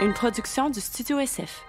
une 0.00 0.12
production 0.12 0.70
du 0.70 0.80
Studio 0.80 1.18
SF. 1.18 1.64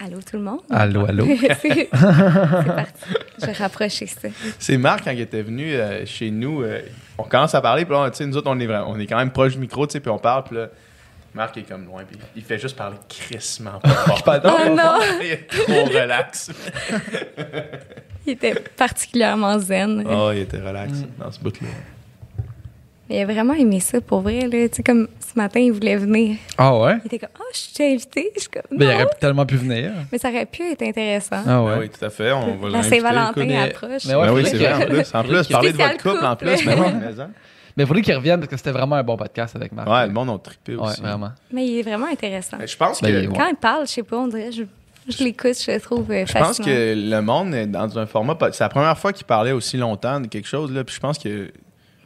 Allô 0.00 0.18
tout 0.20 0.36
le 0.36 0.42
monde? 0.42 0.60
Allô, 0.70 1.06
allô? 1.06 1.24
c'est 1.40 1.56
c'est 1.60 1.88
parti. 1.90 3.14
Je 3.40 3.46
vais 3.46 3.52
rapprocher 3.52 4.06
ça. 4.06 4.28
C'est 4.58 4.76
Marc, 4.76 5.04
quand 5.04 5.12
il 5.12 5.20
était 5.20 5.42
venu 5.42 5.72
euh, 5.72 6.04
chez 6.04 6.30
nous, 6.30 6.62
euh, 6.62 6.80
on 7.16 7.22
commence 7.22 7.54
à 7.54 7.60
parler, 7.60 7.84
puis 7.84 7.94
là, 7.94 8.10
tu 8.10 8.16
sais, 8.18 8.26
nous 8.26 8.36
autres, 8.36 8.50
on 8.50 8.58
est, 8.58 8.66
vraiment- 8.66 8.90
on 8.90 8.98
est 8.98 9.06
quand 9.06 9.16
même 9.16 9.30
proche 9.30 9.52
du 9.54 9.60
micro, 9.60 9.86
tu 9.86 9.92
sais, 9.92 10.00
puis 10.00 10.10
on 10.10 10.18
parle, 10.18 10.44
puis 10.44 10.56
là, 10.56 10.68
Marc 11.34 11.56
est 11.56 11.62
comme 11.62 11.84
loin, 11.86 12.04
puis 12.08 12.16
il 12.36 12.42
fait 12.44 12.58
juste 12.58 12.76
parler 12.76 12.96
crissement 13.08 13.80
pas 14.24 14.40
fort. 14.40 14.60
Oh 14.66 14.68
non! 14.70 15.00
Il 15.20 15.30
est 15.32 15.46
trop 15.48 15.84
relax. 15.84 16.50
Il 18.26 18.34
était 18.34 18.54
particulièrement 18.54 19.58
zen. 19.58 20.06
Oh, 20.08 20.30
il 20.32 20.40
était 20.42 20.58
relax 20.60 20.92
dans 21.18 21.30
ce 21.32 21.40
bout-là. 21.40 21.68
Il 23.10 23.18
a 23.20 23.26
vraiment 23.26 23.52
aimé 23.52 23.80
ça 23.80 24.00
pour 24.00 24.20
vrai. 24.22 24.40
Là. 24.42 24.68
Tu 24.68 24.76
sais, 24.76 24.82
comme 24.82 25.08
ce 25.20 25.38
matin, 25.38 25.60
il 25.60 25.72
voulait 25.72 25.96
venir. 25.96 26.36
Ah 26.56 26.74
ouais? 26.78 26.94
Il 27.04 27.06
était 27.06 27.18
comme, 27.18 27.34
oh, 27.38 27.44
je 27.52 27.58
suis 27.58 27.84
invité. 27.84 28.30
Je 28.34 28.40
suis 28.40 28.48
comme, 28.48 28.62
Ben, 28.78 28.88
il 28.88 28.94
aurait 28.94 29.06
tellement 29.20 29.44
pu 29.44 29.56
venir. 29.56 29.92
Mais 30.10 30.16
ça 30.18 30.30
aurait 30.30 30.46
pu 30.46 30.62
être 30.62 30.80
intéressant. 30.82 31.36
Ah 31.46 31.56
Ah 31.58 31.62
ouais. 31.64 31.74
oui, 31.80 31.90
tout 31.90 32.02
à 32.02 32.08
fait, 32.08 32.32
on 32.32 32.56
va. 32.56 32.82
Saint-Valentin 32.82 33.44
mais- 33.44 33.58
approche. 33.58 34.06
mais 34.06 34.14
ouais, 34.14 34.26
Ben 34.26 34.32
oui, 34.32 34.46
c'est 34.46 34.56
vrai, 34.56 34.72
en 34.72 34.86
plus. 34.86 35.14
En 35.14 35.22
plus, 35.22 35.48
parler 35.48 35.72
de 35.72 35.76
votre 35.76 36.02
couple, 36.02 36.24
en 36.24 36.36
plus, 36.36 36.46
mais 36.66 36.74
oui, 36.74 36.86
mais 36.98 37.20
hein. 37.20 37.30
Mais 37.76 37.82
il 37.82 37.86
faudrait 37.86 38.02
qu'il 38.02 38.14
revienne 38.14 38.38
parce 38.40 38.50
que 38.50 38.56
c'était 38.56 38.70
vraiment 38.70 38.96
un 38.96 39.02
bon 39.02 39.16
podcast 39.16 39.56
avec 39.56 39.72
Marc. 39.72 39.88
Ouais, 39.88 40.06
le 40.06 40.12
monde 40.12 40.30
a 40.30 40.38
trippé 40.38 40.76
Ouais, 40.76 40.82
aussi. 40.88 41.00
vraiment. 41.00 41.32
Mais 41.52 41.66
il 41.66 41.78
est 41.78 41.82
vraiment 41.82 42.06
intéressant. 42.06 42.56
Mais 42.58 42.66
Je 42.68 42.76
pense 42.76 43.00
que... 43.00 43.06
Ben, 43.06 43.28
bon. 43.28 43.36
Quand 43.36 43.48
il 43.48 43.56
parle, 43.56 43.86
je 43.86 43.92
sais 43.92 44.02
pas, 44.04 44.16
on 44.16 44.28
dirait, 44.28 44.52
je, 44.52 44.62
je 45.08 45.24
l'écoute, 45.24 45.60
je 45.60 45.72
le 45.72 45.80
trouve 45.80 46.08
euh, 46.12 46.24
Je 46.26 46.32
pense 46.32 46.42
fascinant. 46.58 46.66
que 46.68 46.94
le 46.96 47.20
monde 47.20 47.54
est 47.54 47.66
dans 47.66 47.98
un 47.98 48.06
format. 48.06 48.36
C'est 48.52 48.60
la 48.64 48.68
première 48.68 48.96
fois 48.96 49.12
qu'il 49.12 49.26
parlait 49.26 49.52
aussi 49.52 49.76
longtemps 49.76 50.20
de 50.20 50.28
quelque 50.28 50.46
chose, 50.48 50.70
là. 50.72 50.84
Puis 50.84 50.94
je 50.94 51.00
pense 51.00 51.18
que 51.18 51.50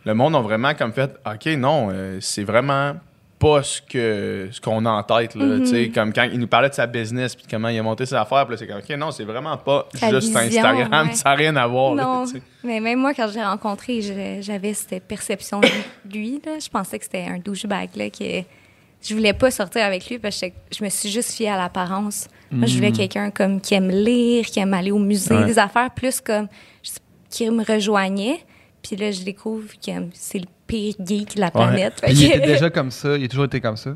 le 0.05 0.14
monde 0.14 0.34
a 0.36 0.41
vraiment 0.41 0.72
comme 0.74 0.92
fait 0.92 1.11
OK, 1.27 1.46
non, 1.58 1.91
euh, 1.92 2.19
c'est 2.22 2.44
vraiment 2.44 2.94
pas 3.39 3.62
ce 3.62 3.81
que 3.81 4.48
ce 4.50 4.61
qu'on 4.61 4.84
a 4.84 4.91
en 4.91 5.03
tête, 5.03 5.34
là. 5.34 5.44
Mhm. 5.44 5.61
Tu 5.61 5.67
sais, 5.69 5.89
comme 5.91 6.12
quand 6.12 6.25
il 6.25 6.39
nous 6.39 6.48
parlait 6.48 6.69
de 6.69 6.75
sa 6.75 6.86
business, 6.86 7.36
puis 7.36 7.47
comment 7.48 7.69
il 7.69 7.78
a 7.78 7.83
monté 7.83 8.05
ses 8.05 8.17
affaires, 8.17 8.47
puis 8.47 8.56
c'est 8.58 8.67
comme 8.67 8.78
OK, 8.78 8.89
non, 8.97 9.11
c'est 9.12 9.25
vraiment 9.25 9.56
pas 9.56 9.89
Sa 9.95 10.11
juste 10.11 10.28
vision, 10.28 10.64
Instagram, 10.64 11.08
ouais. 11.08 11.14
ça 11.14 11.28
n'a 11.30 11.34
rien 11.36 11.56
à 11.56 11.67
voir, 11.67 11.95
Non, 11.95 12.25
mais 12.64 12.80
même 12.80 12.98
moi, 12.98 13.14
quand 13.14 13.28
je 13.28 13.34
l'ai 13.34 13.45
rencontré, 13.45 14.00
j'avais 14.42 14.75
cette 14.75 15.05
perception 15.05 15.61
de 15.61 15.69
lui. 16.12 16.41
Là. 16.45 16.58
Je 16.61 16.69
pensais 16.69 16.98
que 16.98 17.05
c'était 17.05 17.27
un 17.28 17.39
douchebag. 17.39 17.91
Là, 17.95 18.11
que 18.11 18.42
je 19.00 19.14
voulais 19.14 19.33
pas 19.34 19.50
sortir 19.52 19.84
avec 19.84 20.08
lui 20.08 20.19
parce 20.19 20.41
que 20.41 20.47
je 20.77 20.83
me 20.83 20.89
suis 20.89 21.08
juste 21.08 21.33
fiée 21.33 21.48
à 21.50 21.56
l'apparence. 21.56 22.27
Moi, 22.50 22.67
je 22.67 22.75
voulais 22.75 22.92
quelqu'un 22.92 23.30
comme 23.30 23.61
qui 23.61 23.75
aime 23.75 23.91
lire, 23.91 24.47
qui 24.47 24.58
aime 24.58 24.75
aller 24.75 24.91
au 24.91 24.98
musée, 24.98 25.36
Ouais. 25.36 25.45
des 25.47 25.58
affaires 25.58 25.91
plus 25.95 26.20
comme 26.20 26.48
qui 27.30 27.48
me 27.50 27.62
rejoignait. 27.62 28.41
Puis 28.83 28.97
là, 28.97 29.12
je 29.12 29.23
découvre 29.23 29.69
que 29.75 29.92
c'est 30.14 30.39
le 30.39 30.47
pire 30.69 30.94
geek 31.05 31.34
de 31.34 31.41
la 31.41 31.50
planète. 31.50 32.00
Il 32.08 32.22
était 32.24 32.38
déjà 32.47 32.70
comme 32.70 32.92
ça. 32.92 33.16
Il 33.16 33.24
a 33.24 33.28
toujours 33.28 33.47
été 33.47 33.61
comme 33.61 33.77
ça. 33.77 33.91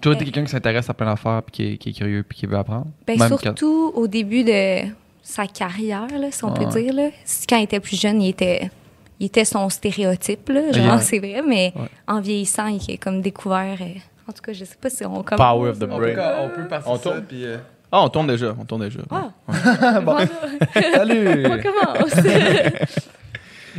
Toujours 0.00 0.14
été 0.14 0.24
Ben- 0.24 0.30
quelqu'un 0.32 0.44
qui 0.46 0.52
s'intéresse 0.52 0.88
à 0.88 0.94
plein 0.94 1.06
d'affaires, 1.06 1.42
puis 1.42 1.50
qui 1.52 1.72
est, 1.72 1.76
qui 1.78 1.88
est 1.88 1.92
curieux, 1.92 2.22
puis 2.26 2.38
qui 2.38 2.46
veut 2.46 2.56
apprendre. 2.56 2.86
Ben, 3.06 3.18
Même 3.18 3.28
quand- 3.30 3.38
surtout 3.38 3.92
au 3.94 4.06
début 4.06 4.44
de 4.44 4.82
sa 5.22 5.46
carrière, 5.46 6.06
là, 6.18 6.28
si 6.30 6.44
on 6.44 6.52
peut 6.52 6.64
Ouais. 6.66 6.82
dire. 6.82 6.94
Là. 6.94 7.08
Quand 7.48 7.56
il 7.58 7.64
était 7.64 7.80
plus 7.80 8.00
jeune, 8.00 8.22
il 8.22 8.28
était, 8.30 8.70
il 9.18 9.26
était 9.26 9.44
son 9.44 9.68
stéréotype. 9.68 10.48
Là, 10.48 10.72
genre, 10.72 10.94
Ouais. 10.96 11.02
c'est 11.02 11.18
vrai, 11.18 11.42
mais 11.46 11.72
Ouais. 11.76 11.82
en 12.08 12.20
vieillissant, 12.20 12.66
il 12.68 12.94
a 12.94 12.96
comme 12.96 13.20
découvert. 13.20 13.76
euh, 13.80 13.84
en 14.28 14.32
tout 14.32 14.42
cas, 14.42 14.52
je 14.52 14.64
sais 14.64 14.76
pas 14.80 14.88
si 14.88 15.04
on 15.04 15.22
commence. 15.22 15.36
Power 15.46 15.70
of 15.70 15.78
the 15.78 15.84
On 15.90 15.98
brain. 15.98 16.14
peut, 16.14 16.20
on 16.44 16.48
peut 16.48 16.68
passer 16.68 16.88
On 16.88 16.96
ça, 16.96 17.02
tourne? 17.02 17.24
puis... 17.28 17.44
euh, 17.44 17.56
Ah, 17.92 18.04
on 18.04 18.08
tourne 18.08 18.28
déjà, 18.28 18.54
on 18.58 18.64
tourne 18.64 18.82
déjà. 18.88 19.00
Ah, 19.10 19.30
Bon. 20.00 20.16
Salut! 20.94 21.44
on 21.46 21.58
commence. 21.60 22.14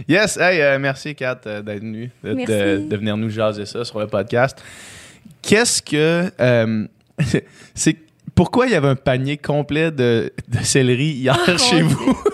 Yes, 0.07 0.38
hey, 0.38 0.62
euh, 0.62 0.79
merci 0.79 1.16
Kat 1.16 1.41
euh, 1.46 1.62
d'être 1.62 1.79
venue, 1.81 2.12
de, 2.24 2.34
Merci. 2.34 2.52
de- 2.53 2.88
de 2.90 2.96
venir 2.97 3.18
nous 3.18 3.29
jaser 3.29 3.66
ça 3.66 3.84
sur 3.85 4.00
le 4.00 4.07
podcast. 4.07 4.62
Qu'est-ce 5.41 5.81
que 5.81 6.31
euh, 6.40 6.88
c'est 7.75 7.97
pourquoi 8.35 8.68
il 8.68 8.72
y 8.72 8.75
avait 8.75 8.88
un 8.88 8.96
panier 8.96 9.38
complet 9.38 9.91
de, 9.91 10.31
de 10.47 10.57
céleri 10.63 11.12
hier 11.12 11.38
Oh, 11.47 11.57
chez 11.57 11.81
vous? 11.81 12.18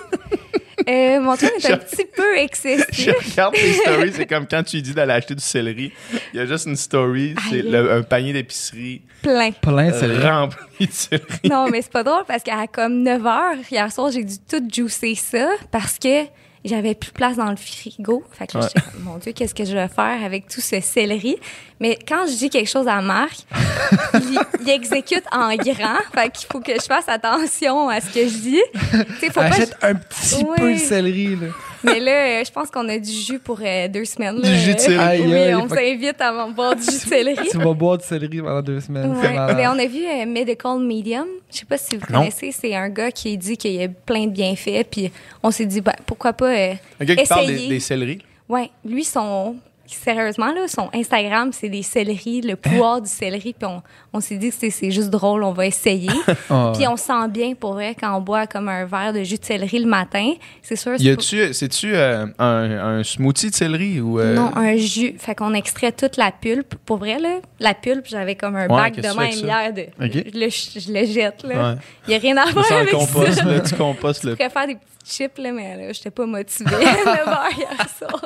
Euh, 0.90 1.20
mon 1.20 1.36
tour 1.36 1.50
est 1.58 1.68
Je- 1.68 1.74
un 1.74 1.78
petit 1.78 2.06
peu 2.16 2.24
Je 2.38 2.42
excessif. 2.44 3.14
regarde 3.32 3.56
tes 3.56 3.74
stories, 3.74 4.14
c'est 4.14 4.26
comme 4.30 4.48
quand 4.48 4.64
tu 4.64 4.82
dis 4.82 4.94
d'aller 4.94 5.12
acheter 5.12 5.36
du 5.36 5.44
céleri, 5.44 5.92
il 6.34 6.38
y 6.38 6.40
a 6.40 6.46
juste 6.46 6.66
une 6.66 6.78
story, 6.78 7.36
c'est 7.50 7.76
un 7.76 8.04
panier 8.04 8.32
d'épicerie 8.32 9.02
Plein. 9.22 9.52
Plein, 9.52 9.92
c'est 9.92 10.06
euh, 10.06 10.22
rempli 10.30 10.88
de 10.88 10.92
céleri. 10.94 11.26
Non, 11.50 11.68
mais 11.70 11.82
c'est 11.82 11.92
pas 11.92 12.04
drôle 12.04 12.24
parce 12.26 12.42
qu'à 12.42 12.68
comme 12.68 13.02
9 13.04 13.22
h, 13.22 13.56
hier 13.70 13.92
soir, 13.92 14.12
j'ai 14.12 14.24
dû 14.24 14.36
tout 14.50 14.64
juicer 14.74 15.16
ça 15.16 15.50
parce 15.72 16.00
que 16.00 16.24
j'avais 16.68 16.96
plus 16.96 17.10
de 17.10 17.14
place 17.16 17.38
dans 17.38 17.50
le 17.50 17.56
frigo. 17.56 18.24
Fait 18.32 18.48
que 18.48 18.58
là, 18.58 18.64
Ouais. 18.64 18.70
j'étais 18.76 18.88
comme, 18.92 19.04
mon 19.04 19.18
Dieu, 19.18 19.32
qu'est-ce 19.34 19.56
que 19.56 19.66
je 19.66 19.74
vais 19.74 19.88
faire 19.88 20.24
avec 20.24 20.48
tout 20.48 20.62
ce 20.62 20.80
céleri? 20.82 21.38
Mais 21.80 21.98
quand 22.08 22.26
je 22.28 22.36
dis 22.36 22.50
quelque 22.50 22.70
chose 22.70 22.88
à 22.88 23.02
Marc, 23.02 23.38
il, 24.16 24.40
il 24.62 24.70
exécute 24.70 25.24
en 25.32 25.56
grand. 25.56 26.00
Fait 26.14 26.30
qu'il 26.32 26.48
faut 26.52 26.60
que 26.60 26.74
je 26.74 26.86
fasse 26.86 27.08
attention 27.08 27.90
à 27.90 28.02
ce 28.02 28.08
que 28.14 28.28
je 28.28 28.38
dis. 28.38 28.62
Tu 28.74 28.98
sais, 29.20 29.28
faut 29.28 29.34
pas. 29.40 29.46
Achète 29.48 29.76
un 29.82 29.96
petit 29.96 30.36
Oui. 30.44 30.56
peu 30.58 30.74
de 30.74 30.78
céleri, 30.80 31.36
là. 31.36 31.48
Mais 31.84 32.00
là, 32.00 32.12
euh, 32.12 32.44
je 32.46 32.52
pense 32.52 32.70
qu'on 32.70 32.88
a 32.90 32.98
du 32.98 33.12
jus 33.12 33.40
pour 33.40 33.60
euh, 33.64 33.88
deux 33.88 34.06
semaines. 34.06 34.36
Du 34.42 34.50
là. 34.50 34.58
jus 34.58 34.74
de 34.74 34.80
céleri. 34.80 35.04
Aïe, 35.04 35.22
Oui, 35.26 35.34
aïe, 35.34 35.56
on 35.56 35.68
s'invite 35.70 36.20
à 36.22 36.32
m'en 36.32 36.50
boire 36.50 36.76
du 36.76 36.82
jus 36.84 36.88
de 36.92 36.94
céleri. 37.10 37.48
Tu 37.50 37.58
vas 37.58 37.74
boire 37.74 37.98
du 37.98 38.06
céleri 38.06 38.40
pendant 38.42 38.62
deux 38.62 38.80
semaines. 38.80 39.12
Ouais. 39.16 39.54
Mais 39.56 39.68
on 39.68 39.72
a 39.80 39.86
vu 39.86 40.04
euh, 40.06 40.26
Medical 40.26 40.80
Medium. 40.80 41.28
Je 41.52 41.58
sais 41.60 41.66
pas 41.66 41.78
si 41.78 41.96
vous 41.96 42.06
Non. 42.12 42.20
connaissez. 42.20 42.52
C'est 42.52 42.76
un 42.76 42.90
gars 42.90 43.12
qui 43.12 43.38
dit 43.38 43.58
qu'il 43.58 43.74
y 43.74 43.84
a 43.84 43.88
plein 43.88 44.26
de 44.26 44.32
bienfaits. 44.32 44.86
Puis 44.90 45.12
on 45.44 45.52
s'est 45.52 45.66
dit, 45.66 45.82
ben, 45.82 45.94
pourquoi 46.06 46.34
pas 46.34 46.54
euh, 46.56 46.74
Un 47.00 47.06
gars 47.06 47.16
qui 47.16 47.28
parle 47.28 47.48
des, 47.48 47.68
des 47.68 47.80
céleris. 47.80 48.20
Ouais, 48.50 48.70
lui, 48.86 49.04
son. 49.04 49.56
Sérieusement, 49.88 50.52
là, 50.54 50.68
son 50.68 50.90
Instagram, 50.94 51.52
c'est 51.54 51.70
des 51.70 51.82
céleris, 51.84 52.42
le 52.42 52.56
pouvoir 52.56 53.02
du 53.02 53.10
céleri. 53.10 53.54
Puis 53.58 53.66
on, 53.68 53.82
on 54.14 54.20
s'est 54.20 54.36
dit 54.38 54.50
que 54.50 54.56
c'est- 54.70 54.92
juste 54.92 55.10
drôle, 55.10 55.44
on 55.44 55.52
va 55.54 55.66
essayer. 55.66 56.10
Ah, 56.50 56.72
Puis 56.76 56.88
on 56.88 56.96
sent 56.98 57.28
bien, 57.30 57.54
pour 57.56 57.74
vrai, 57.74 57.96
quand 58.00 58.16
on 58.16 58.22
boit 58.22 58.48
comme 58.48 58.70
un 58.70 58.86
verre 58.86 59.12
de 59.14 59.24
jus 59.24 59.38
de 59.38 59.44
céleri 59.46 59.80
le 59.80 59.88
matin. 59.88 60.34
C'est 60.62 60.76
sûr, 60.76 60.96
Y 60.98 61.10
a-tu, 61.10 61.54
c'est-tu 61.54 61.94
euh, 61.96 62.26
un, 62.40 63.00
un 63.00 63.04
smoothie 63.04 63.50
de 63.50 63.56
céleri 63.56 64.00
ou 64.00 64.20
euh, 64.20 64.34
Non, 64.34 64.52
un 64.56 64.76
jus. 64.78 65.16
Fait 65.18 65.36
qu'on 65.36 65.54
extrait 65.54 65.92
toute 65.92 66.16
la 66.18 66.32
pulpe. 66.32 66.76
Pour 66.86 66.98
vrai, 66.98 67.20
là, 67.20 67.40
la 67.60 67.74
pulpe, 67.74 68.06
j'avais 68.08 68.36
comme 68.36 68.56
un 68.56 68.68
Ouais, 68.68 68.92
bac 68.92 68.96
de 68.96 69.02
même 69.18 69.32
hier. 69.32 69.74
De, 69.74 69.88
je, 70.00 70.40
le, 70.40 70.50
je 70.50 70.92
le 70.94 71.06
jette, 71.06 71.44
là. 71.44 71.74
Ouais. 71.74 71.80
Il 72.08 72.10
n'y 72.12 72.16
a 72.16 72.20
rien 72.20 72.38
à 72.38 72.46
en 72.46 72.76
avec 72.76 72.92
compost, 72.92 73.34
ça. 73.34 73.44
là, 73.46 73.60
tu 73.68 73.76
compostes 73.76 74.24
le 74.24 74.36
des 74.36 74.38
petites 74.76 74.97
chips, 75.10 75.38
là, 75.38 75.52
mais 75.52 75.78
là, 75.78 75.94
j'étais 75.94 76.12
pas 76.12 76.26
motivée 76.26 76.76
à 76.76 76.80
le 76.80 77.04
faire 77.04 77.50
hier 77.58 77.88
soir. 77.98 78.26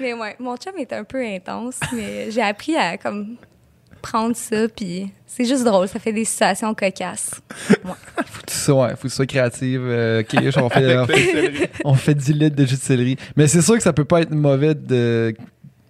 Mais 0.00 0.12
ouais, 0.14 0.36
mon 0.38 0.56
chum 0.56 0.72
est 0.78 0.92
un 0.92 1.04
peu 1.04 1.24
intense, 1.24 1.80
mais 1.92 2.30
j'ai 2.30 2.42
appris 2.42 2.76
à 2.76 2.96
comme 2.98 3.36
prendre 4.00 4.36
ça, 4.36 4.68
puis 4.68 5.10
c'est 5.26 5.44
juste 5.44 5.64
drôle, 5.64 5.88
ça 5.88 5.98
fait 5.98 6.12
des 6.12 6.24
situations 6.24 6.72
cocasses. 6.74 7.32
faut 7.52 8.40
que 8.42 8.46
tu 8.46 8.54
sois, 8.54 8.86
ouais, 8.86 8.90
faut 8.90 9.02
que 9.02 9.08
tu 9.08 9.10
sois 9.10 9.26
créative. 9.26 9.82
euh, 9.84 10.20
ok, 10.20 10.36
on, 10.56 10.68
fait, 10.68 10.96
on, 10.98 11.06
fait, 11.06 11.14
céleri. 11.24 11.58
on 11.84 11.94
fait 11.94 12.14
10 12.14 12.32
litres 12.34 12.56
de 12.56 12.64
jus 12.64 12.76
de 12.76 12.80
céleri. 12.80 13.16
Mais 13.36 13.48
c'est 13.48 13.60
sûr 13.62 13.74
que 13.76 13.82
ça 13.82 13.92
peut 13.92 14.04
pas 14.04 14.20
être 14.20 14.30
mauvais 14.30 14.74
de 14.76 15.34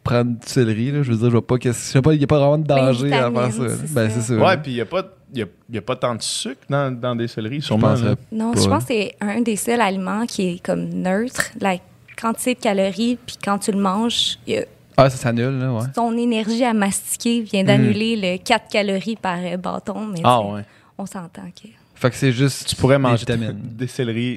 prendre 0.03 0.31
du 0.41 0.47
céleri. 0.47 0.91
Là. 0.91 1.03
Je 1.03 1.11
veux 1.11 1.17
dire, 1.19 1.27
je 1.27 1.33
vois 1.33 1.47
pas, 1.47 1.59
que- 1.59 1.69
je 1.69 1.75
sais 1.77 2.01
pas, 2.01 2.15
il 2.15 2.19
n'y 2.19 2.25
a 2.25 2.27
pas 2.27 2.39
vraiment 2.39 2.57
de 2.57 2.63
de 2.63 2.69
danger 2.69 3.13
à 3.13 3.31
faire 3.31 3.53
ça. 3.53 3.63
Ben, 3.91 4.09
c'est 4.11 4.23
ça. 4.23 4.35
Ouais, 4.35 4.57
puis 4.57 4.73
il 4.73 4.75
n'y 4.77 4.81
a, 4.81 4.87
pas- 4.87 5.05
y 5.35 5.43
a, 5.43 5.47
y 5.71 5.79
a 5.79 5.83
pas 5.83 5.97
tant 5.97 6.15
de 6.15 6.23
sucre 6.23 6.61
dans, 6.69 6.91
dans 6.99 7.15
des 7.17 7.29
céleris, 7.29 7.61
je 7.61 7.67
sûrement. 7.67 7.89
pense. 7.89 8.03
là. 8.03 8.15
Non, 8.33 8.53
Pas. 8.53 8.61
je 8.61 8.69
pense 8.69 8.85
que 8.85 8.89
c'est 8.95 9.15
un 9.21 9.41
des 9.41 9.57
seuls 9.57 9.81
aliments 9.81 10.27
qui 10.27 10.49
est 10.55 10.59
comme 10.65 10.89
neutre. 10.89 11.51
La 11.61 11.77
quantité 12.21 12.55
de 12.55 12.61
calories, 12.61 13.17
puis 13.25 13.37
quand 13.43 13.59
tu 13.59 13.71
le 13.73 13.79
manges, 13.79 14.39
il 14.47 14.55
y 14.55 14.59
a- 14.59 14.65
Ah, 14.97 15.09
ça 15.09 15.17
s'annule, 15.17 15.59
là, 15.59 15.73
ouais. 15.73 15.87
ton 15.95 16.17
énergie 16.17 16.65
à 16.65 16.75
mastiquer 16.75 17.43
vient 17.43 17.63
d'annuler 17.63 18.17
le 18.17 18.39
4 18.39 18.69
calories 18.69 19.15
par 19.17 19.39
bâton. 19.59 20.07
Mais 20.07 20.21
Hmm. 20.21 20.25
Ah 20.27 20.41
ouais. 20.43 20.65
on 20.99 21.07
s'entend 21.07 21.51
que... 21.55 21.69
Fait 22.01 22.11
que 22.11 22.17
c'est 22.17 22.33
juste. 22.33 22.69
Tu 22.69 22.77
pourrais 22.77 22.97
des 22.97 23.03
manger 23.03 23.25
des 23.53 23.87
céleris 23.89 24.37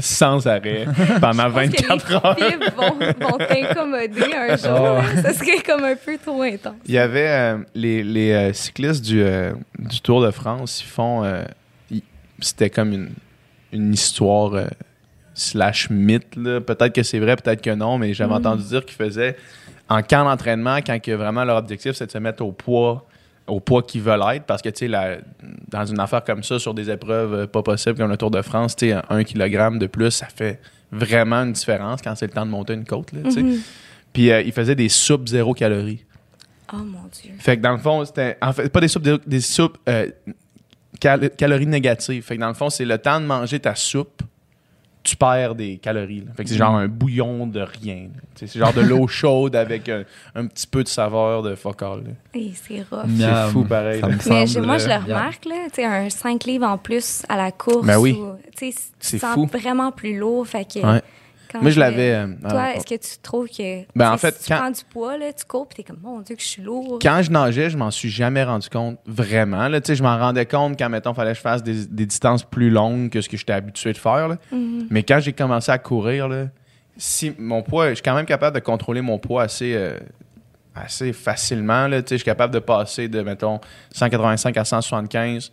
sans 0.00 0.46
arrêt 0.48 0.86
pendant 1.20 1.48
Je 1.48 1.68
pense 1.68 1.76
que 1.76 1.86
24 1.86 2.08
les 2.08 2.14
heures. 2.14 2.36
fibres 2.36 2.76
vont, 2.76 3.28
vont 3.30 3.38
t'incommoder 3.38 4.34
un 4.34 4.56
jour. 4.56 4.98
Oh. 4.98 5.20
Ça 5.22 5.32
serait 5.32 5.62
comme 5.64 5.84
un 5.84 5.94
peu 5.94 6.18
trop 6.18 6.42
intense. 6.42 6.74
Il 6.86 6.94
y 6.94 6.98
avait 6.98 7.28
euh, 7.28 7.58
les, 7.74 8.02
les, 8.02 8.32
euh, 8.32 8.52
cyclistes 8.52 9.04
du, 9.04 9.22
euh, 9.22 9.52
du 9.78 10.00
Tour 10.00 10.22
de 10.22 10.30
France, 10.30 10.80
ils 10.82 10.88
font. 10.88 11.22
euh, 11.24 11.44
C'était 12.40 12.70
comme 12.70 12.92
une, 12.92 13.10
une 13.72 13.92
histoire 13.94 14.54
euh, 14.54 14.66
slash 15.34 15.88
mythe. 15.90 16.34
là. 16.36 16.60
Peut-être 16.60 16.92
que 16.94 17.02
c'est 17.04 17.20
vrai, 17.20 17.36
peut-être 17.36 17.62
que 17.62 17.70
non, 17.70 17.96
mais 17.98 18.12
j'avais 18.12 18.34
entendu 18.34 18.64
dire 18.64 18.84
qu'ils 18.84 18.96
faisaient 18.96 19.36
en 19.88 20.02
camp 20.02 20.24
d'entraînement, 20.24 20.78
quand 20.78 20.98
que 21.00 21.12
vraiment 21.12 21.44
leur 21.44 21.58
objectif, 21.58 21.92
c'est 21.92 22.06
de 22.06 22.10
se 22.10 22.18
mettre 22.18 22.44
au 22.44 22.50
poids 22.52 23.06
au 23.52 23.60
poids 23.60 23.82
qu'ils 23.82 24.02
veulent 24.02 24.22
être 24.34 24.44
parce 24.44 24.62
que 24.62 24.68
tu 24.70 24.88
sais 24.88 25.20
dans 25.68 25.84
une 25.84 26.00
affaire 26.00 26.24
comme 26.24 26.42
ça 26.42 26.58
sur 26.58 26.74
des 26.74 26.90
épreuves 26.90 27.34
euh, 27.34 27.46
pas 27.46 27.62
possibles 27.62 27.96
comme 27.98 28.10
le 28.10 28.16
Tour 28.16 28.30
de 28.30 28.42
France 28.42 28.74
tu 28.76 28.88
sais 28.88 28.96
un, 29.08 29.24
kilogramme 29.24 29.78
de 29.78 29.86
plus 29.86 30.10
ça 30.10 30.26
fait 30.26 30.60
vraiment 30.90 31.42
une 31.42 31.52
différence 31.52 32.00
quand 32.02 32.14
c'est 32.14 32.26
le 32.26 32.32
temps 32.32 32.46
de 32.46 32.50
monter 32.50 32.74
une 32.74 32.84
côte 32.84 33.12
là. 33.12 33.20
Mhm. 33.30 33.58
puis 34.12 34.30
euh, 34.30 34.40
ils 34.42 34.52
faisaient 34.52 34.74
des 34.74 34.88
soupes 34.88 35.28
zéro 35.28 35.52
calories 35.54 36.04
Oh 36.74 36.78
mon 36.78 37.02
Dieu. 37.12 37.32
Fait 37.38 37.58
que 37.58 37.62
dans 37.62 37.72
le 37.72 37.78
fond, 37.78 38.02
c'était. 38.06 38.38
En 38.40 38.50
fait, 38.54 38.66
pas 38.70 38.80
des 38.80 38.88
soupes, 38.88 39.02
des, 39.02 39.18
des 39.26 39.42
soupes 39.42 39.76
euh, 39.90 40.08
cal- 40.98 41.28
calories 41.36 41.66
négatives. 41.66 42.22
Fait 42.24 42.36
que 42.36 42.40
dans 42.40 42.48
le 42.48 42.54
fond, 42.54 42.70
c'est 42.70 42.86
le 42.86 42.96
temps 42.96 43.20
de 43.20 43.26
manger 43.26 43.60
ta 43.60 43.74
soupe, 43.74 44.22
tu 45.02 45.16
perds 45.16 45.54
des 45.54 45.78
calories. 45.78 46.20
là. 46.20 46.32
Fait 46.36 46.44
que 46.44 46.50
c'est 46.50 46.56
genre 46.56 46.74
un 46.76 46.86
bouillon 46.88 47.46
de 47.46 47.60
rien. 47.60 48.08
C'est 48.34 48.58
genre 48.58 48.72
de 48.72 48.80
l'eau 48.82 49.06
chaude 49.08 49.56
avec 49.56 49.88
un, 49.88 50.04
un 50.34 50.46
petit 50.46 50.66
peu 50.66 50.82
de 50.82 50.88
saveur 50.88 51.42
de. 51.42 51.54
Hey, 52.34 52.54
c'est 52.54 52.84
rough. 52.90 53.06
Miam. 53.06 53.50
fou, 53.50 53.64
pareil, 53.64 54.00
Mais 54.28 54.46
je- 54.46 54.60
moi, 54.60 54.78
je 54.78 54.86
le 54.86 54.92
euh, 54.94 54.98
remarque, 54.98 55.44
là, 55.44 55.66
un 55.84 56.08
5 56.10 56.44
livres 56.44 56.66
en 56.66 56.78
plus 56.78 57.24
à 57.28 57.36
la 57.36 57.50
course. 57.52 57.86
Ben 57.86 57.98
oui. 57.98 58.18
C'est 59.00 59.18
fou. 59.18 59.46
vraiment 59.46 59.90
plus 59.92 60.18
lourd. 60.18 60.46
Fait 60.46 60.64
que, 60.64 60.78
Ouais. 60.80 61.02
Quand 61.52 61.60
Moi, 61.62 61.70
je 61.70 61.78
l'avais. 61.80 62.14
euh, 62.14 62.26
Toi, 62.48 62.60
euh, 62.60 62.66
est-ce 62.74 62.86
que 62.86 62.94
tu 62.94 63.18
trouves 63.22 63.48
que. 63.48 63.82
Ben, 63.94 64.10
en 64.12 64.16
fait, 64.16 64.34
si 64.36 64.44
tu 64.44 64.52
quand- 64.52 64.58
prends 64.60 64.70
du 64.70 64.84
poids, 64.90 65.18
là, 65.18 65.32
tu 65.32 65.44
cours, 65.44 65.68
puis 65.68 65.76
t'es 65.76 65.82
comme, 65.84 66.00
mon 66.02 66.20
Dieu, 66.20 66.34
que 66.36 66.42
je 66.42 66.46
suis 66.46 66.62
lourd. 66.62 66.98
quand 67.02 67.20
je 67.22 67.30
nageais, 67.30 67.70
je 67.70 67.76
m'en 67.76 67.90
suis 67.90 68.10
jamais 68.10 68.42
rendu 68.44 68.68
compte 68.68 68.98
vraiment. 69.06 69.68
Là, 69.68 69.80
je 69.86 70.02
m'en 70.02 70.18
rendais 70.18 70.46
compte 70.46 70.78
quand, 70.78 70.88
mettons, 70.88 71.14
fallait 71.14 71.32
que 71.32 71.36
je 71.36 71.42
fasse 71.42 71.62
des, 71.62 71.86
des 71.86 72.06
distances 72.06 72.42
plus 72.44 72.70
longues 72.70 73.10
que 73.10 73.20
ce 73.20 73.28
que 73.28 73.36
j'étais 73.36 73.52
habitué 73.52 73.92
de 73.92 73.98
faire. 73.98 74.28
là. 74.28 74.36
Mhm. 74.50 74.86
Mais 74.90 75.02
quand 75.02 75.20
j'ai 75.20 75.32
commencé 75.32 75.70
à 75.70 75.78
courir, 75.78 76.28
là, 76.28 76.46
si 76.96 77.32
mon 77.38 77.62
poids, 77.62 77.90
je 77.90 77.94
suis 77.94 78.02
quand 78.02 78.14
même 78.14 78.26
capable 78.26 78.54
de 78.54 78.60
contrôler 78.62 79.00
mon 79.00 79.18
poids 79.18 79.42
assez, 79.44 79.74
euh, 79.74 79.98
assez 80.74 81.12
facilement. 81.12 81.86
Là, 81.88 82.00
je 82.08 82.14
suis 82.16 82.24
capable 82.24 82.52
de 82.54 82.58
passer 82.58 83.08
de, 83.08 83.20
mettons, 83.22 83.60
185 83.92 84.56
à 84.56 84.64
175 84.64 85.52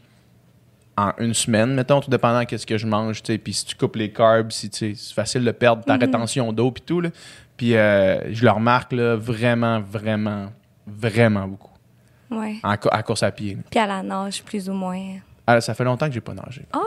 en 1.08 1.14
une 1.20 1.34
semaine, 1.34 1.74
mettons, 1.74 2.00
tout 2.02 2.10
dépendant 2.10 2.44
de 2.44 2.58
ce 2.58 2.66
que 2.66 2.78
je 2.78 2.88
mange. 2.88 3.22
tu 3.24 3.32
sais. 3.34 3.38
Puis 3.38 3.54
si 3.54 3.66
tu 3.66 3.76
coupes 3.76 3.96
les 3.96 4.12
carbs, 4.12 4.52
si, 4.52 4.70
c'est 4.72 4.94
facile 5.14 5.44
de 5.46 5.52
perdre 5.52 5.84
ta 5.84 5.94
Mhm. 5.96 6.02
rétention 6.02 6.52
d'eau 6.54 6.72
puis 6.72 6.84
tout. 6.86 7.02
Là. 7.02 7.10
Puis 7.58 7.76
euh, 7.76 8.34
je 8.34 8.44
le 8.44 8.52
remarque 8.52 8.92
là, 8.94 9.16
vraiment, 9.16 9.80
vraiment, 9.82 10.48
vraiment 10.88 11.48
beaucoup 11.48 11.72
Ouais. 12.32 12.56
en 12.64 12.76
à 12.92 13.04
course 13.04 13.24
à 13.24 13.32
pied. 13.32 13.58
Puis 13.70 13.80
à 13.80 13.88
la 13.88 14.04
nage, 14.04 14.44
plus 14.44 14.70
ou 14.70 14.74
moins. 14.74 15.02
Ah, 15.48 15.60
ça 15.62 15.74
fait 15.74 15.84
longtemps 15.84 16.06
que 16.08 16.14
j'ai 16.14 16.22
pas 16.22 16.34
nagé. 16.36 16.62
Oh! 16.76 16.80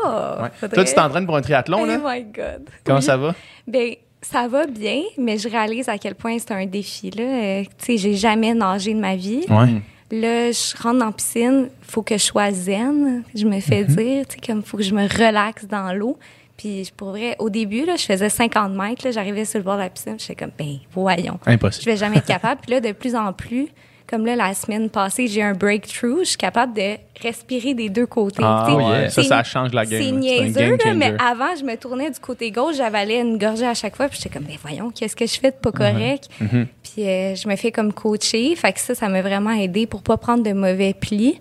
Ouais. 0.42 0.48
faudrait- 0.54 0.76
Toi, 0.76 0.84
tu 0.84 0.94
t'entraînes 0.94 1.26
pour 1.26 1.36
un 1.36 1.42
triathlon, 1.42 1.80
Oh 1.82 1.86
là? 1.86 1.98
my 2.02 2.22
God. 2.24 2.70
Comment 2.84 2.98
Oui. 2.98 3.04
ça 3.04 3.16
va? 3.16 3.34
Ben, 3.66 3.94
ça 4.20 4.46
va 4.46 4.66
bien, 4.68 5.00
mais 5.18 5.36
je 5.38 5.48
réalise 5.48 5.88
à 5.88 5.98
quel 5.98 6.14
point 6.14 6.38
c'est 6.38 6.52
un 6.52 6.64
défi. 6.66 7.10
Là. 7.10 7.24
Euh, 7.24 7.64
tu 7.64 7.70
sais, 7.84 7.96
j'ai 7.96 8.14
jamais 8.14 8.54
nagé 8.54 8.94
de 8.94 9.00
ma 9.00 9.16
vie. 9.16 9.44
Ouais. 9.48 9.82
Là, 10.12 10.52
je 10.52 10.76
rentre 10.82 10.98
dans 10.98 11.06
la 11.06 11.12
piscine, 11.12 11.70
faut 11.80 12.02
que 12.02 12.18
je 12.18 12.22
sois 12.22 12.50
zen, 12.52 13.24
je 13.34 13.46
me 13.46 13.60
fais 13.60 13.82
dire, 13.84 14.26
tu 14.28 14.34
sais, 14.34 14.40
comme 14.46 14.62
faut 14.62 14.76
que 14.76 14.82
je 14.82 14.94
me 14.94 15.08
relaxe 15.08 15.66
dans 15.66 15.90
l'eau. 15.94 16.18
Puis 16.58 16.92
pour 16.96 17.08
vrai, 17.08 17.34
au 17.38 17.48
début, 17.48 17.86
là, 17.86 17.96
je 17.96 18.04
faisais 18.04 18.28
50 18.28 18.74
mètres, 18.74 19.06
là, 19.06 19.10
j'arrivais 19.10 19.46
sur 19.46 19.58
le 19.58 19.64
bord 19.64 19.76
de 19.76 19.80
la 19.80 19.88
piscine, 19.88 20.16
j'étais 20.18 20.34
comme, 20.34 20.52
ben 20.58 20.76
voyons, 20.92 21.38
je 21.46 21.50
Impossible. 21.50 21.86
vais 21.90 21.96
jamais 21.96 22.18
être 22.18 22.26
capable. 22.26 22.60
Puis 22.60 22.72
là, 22.72 22.80
de 22.80 22.92
plus 22.92 23.16
en 23.16 23.32
plus, 23.32 23.68
comme 24.12 24.26
là, 24.26 24.36
la 24.36 24.52
semaine 24.52 24.90
passée, 24.90 25.26
j'ai 25.26 25.42
un 25.42 25.54
breakthrough, 25.54 26.18
je 26.20 26.28
suis 26.28 26.36
capable 26.36 26.74
de 26.74 26.96
respirer 27.22 27.72
des 27.72 27.88
deux 27.88 28.04
côtés. 28.04 28.42
Ah, 28.44 28.68
ouais. 28.74 29.08
Ça, 29.08 29.22
ça 29.22 29.42
change 29.42 29.72
la 29.72 29.86
game. 29.86 30.02
C'est 30.02 30.10
niaiseux, 30.10 30.76
game 30.76 30.98
mais 30.98 31.14
avant, 31.18 31.56
je 31.58 31.64
me 31.64 31.74
tournais 31.76 32.10
du 32.10 32.20
côté 32.20 32.50
gauche, 32.50 32.76
j'avalais 32.76 33.22
une 33.22 33.38
gorgée 33.38 33.66
à 33.66 33.72
chaque 33.72 33.96
fois, 33.96 34.08
puis 34.08 34.18
j'étais 34.22 34.36
comme, 34.36 34.46
mais 34.46 34.58
voyons, 34.60 34.90
qu'est-ce 34.90 35.16
que 35.16 35.24
je 35.24 35.40
fais 35.40 35.50
de 35.50 35.56
pas 35.56 35.72
correct? 35.72 36.28
Mhm. 36.42 36.66
Puis 36.82 37.08
euh, 37.08 37.34
je 37.34 37.48
me 37.48 37.56
fais 37.56 37.72
comme 37.72 37.90
coacher, 37.94 38.54
fait 38.54 38.74
que 38.74 38.80
ça, 38.80 38.94
ça 38.94 39.08
m'a 39.08 39.22
vraiment 39.22 39.52
aidé 39.52 39.86
pour 39.86 40.02
pas 40.02 40.18
prendre 40.18 40.42
de 40.42 40.52
mauvais 40.52 40.92
plis. 40.92 41.40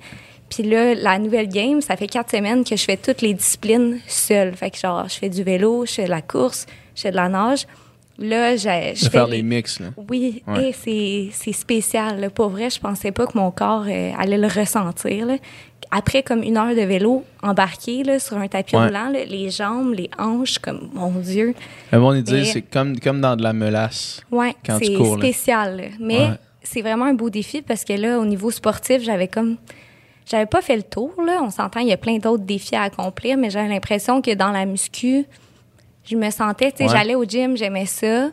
Puis 0.49 0.63
là, 0.63 0.95
la 0.95 1.19
nouvelle 1.19 1.49
game, 1.49 1.81
ça 1.81 1.97
fait 1.97 2.07
quatre 2.07 2.31
semaines 2.31 2.63
que 2.63 2.77
je 2.77 2.85
fais 2.85 2.95
toutes 2.95 3.21
les 3.21 3.33
disciplines 3.33 3.99
seule. 4.07 4.55
Fait 4.55 4.71
que 4.71 4.77
genre, 4.77 5.09
je 5.09 5.15
fais 5.15 5.29
du 5.29 5.43
vélo, 5.43 5.85
je 5.85 5.91
fais 5.91 6.05
de 6.05 6.09
la 6.09 6.21
course, 6.21 6.67
je 6.95 7.01
fais 7.01 7.11
de 7.11 7.17
la 7.17 7.27
nage. 7.27 7.67
Là, 8.21 8.55
j'ai- 8.55 8.93
je 8.95 9.05
De 9.05 9.09
faire 9.09 9.27
les- 9.27 9.37
des 9.37 9.43
mix, 9.43 9.79
là. 9.79 9.87
oui, 10.09 10.43
Ouais. 10.47 10.69
et 10.87 11.29
c'est, 11.31 11.51
spécial. 11.53 12.19
Là. 12.19 12.29
Pour 12.29 12.49
vrai, 12.49 12.69
je 12.69 12.79
pensais 12.79 13.11
pas 13.11 13.25
que 13.27 13.37
mon 13.37 13.51
corps 13.51 13.85
euh, 13.87 14.11
allait 14.17 14.37
le 14.37 14.47
ressentir. 14.47 15.25
là. 15.25 15.35
Après 15.93 16.23
comme 16.23 16.41
une 16.43 16.55
heure 16.55 16.73
de 16.73 16.81
vélo, 16.81 17.25
embarqué 17.43 18.03
là, 18.03 18.17
sur 18.19 18.37
un 18.37 18.47
tapis 18.47 18.75
Ouais. 18.77 18.85
roulant, 18.85 19.09
là, 19.09 19.25
les 19.25 19.49
jambes, 19.49 19.93
les 19.93 20.09
hanches, 20.17 20.57
comme 20.59 20.89
mon 20.93 21.09
Dieu. 21.19 21.53
Le 21.91 21.99
monde, 21.99 22.23
c'est 22.25 22.61
comme, 22.61 22.97
comme 22.99 23.19
dans 23.19 23.35
de 23.35 23.43
la 23.43 23.51
melasse. 23.51 24.21
Tu 24.63 24.71
c'est 24.79 24.95
spécial. 25.17 25.77
là. 25.77 25.83
Mais 25.99 26.17
Ouais. 26.19 26.27
c'est 26.63 26.81
vraiment 26.81 27.05
un 27.05 27.13
beau 27.13 27.29
défi 27.29 27.61
parce 27.61 27.83
que 27.83 27.93
là, 27.93 28.19
au 28.19 28.25
niveau 28.25 28.51
sportif, 28.51 29.01
j'avais 29.03 29.27
comme. 29.27 29.57
J'avais 30.25 30.45
pas 30.45 30.61
fait 30.61 30.77
le 30.77 30.83
tour, 30.83 31.11
là. 31.25 31.41
On 31.43 31.49
s'entend, 31.49 31.81
il 31.81 31.87
y 31.87 31.91
a 31.91 31.97
plein 31.97 32.17
d'autres 32.19 32.43
défis 32.43 32.75
à 32.75 32.83
accomplir, 32.83 33.35
mais 33.37 33.49
j'avais 33.49 33.67
l'impression 33.67 34.21
que 34.21 34.33
dans 34.33 34.51
la 34.51 34.65
muscu, 34.65 35.25
je 36.05 36.15
me 36.15 36.29
sentais, 36.29 36.71
tu 36.71 36.77
sais, 36.77 36.83
Ouais. 36.85 36.89
j'allais 36.89 37.15
au 37.15 37.23
gym, 37.25 37.55
j'aimais 37.57 37.85
ça, 37.85 38.29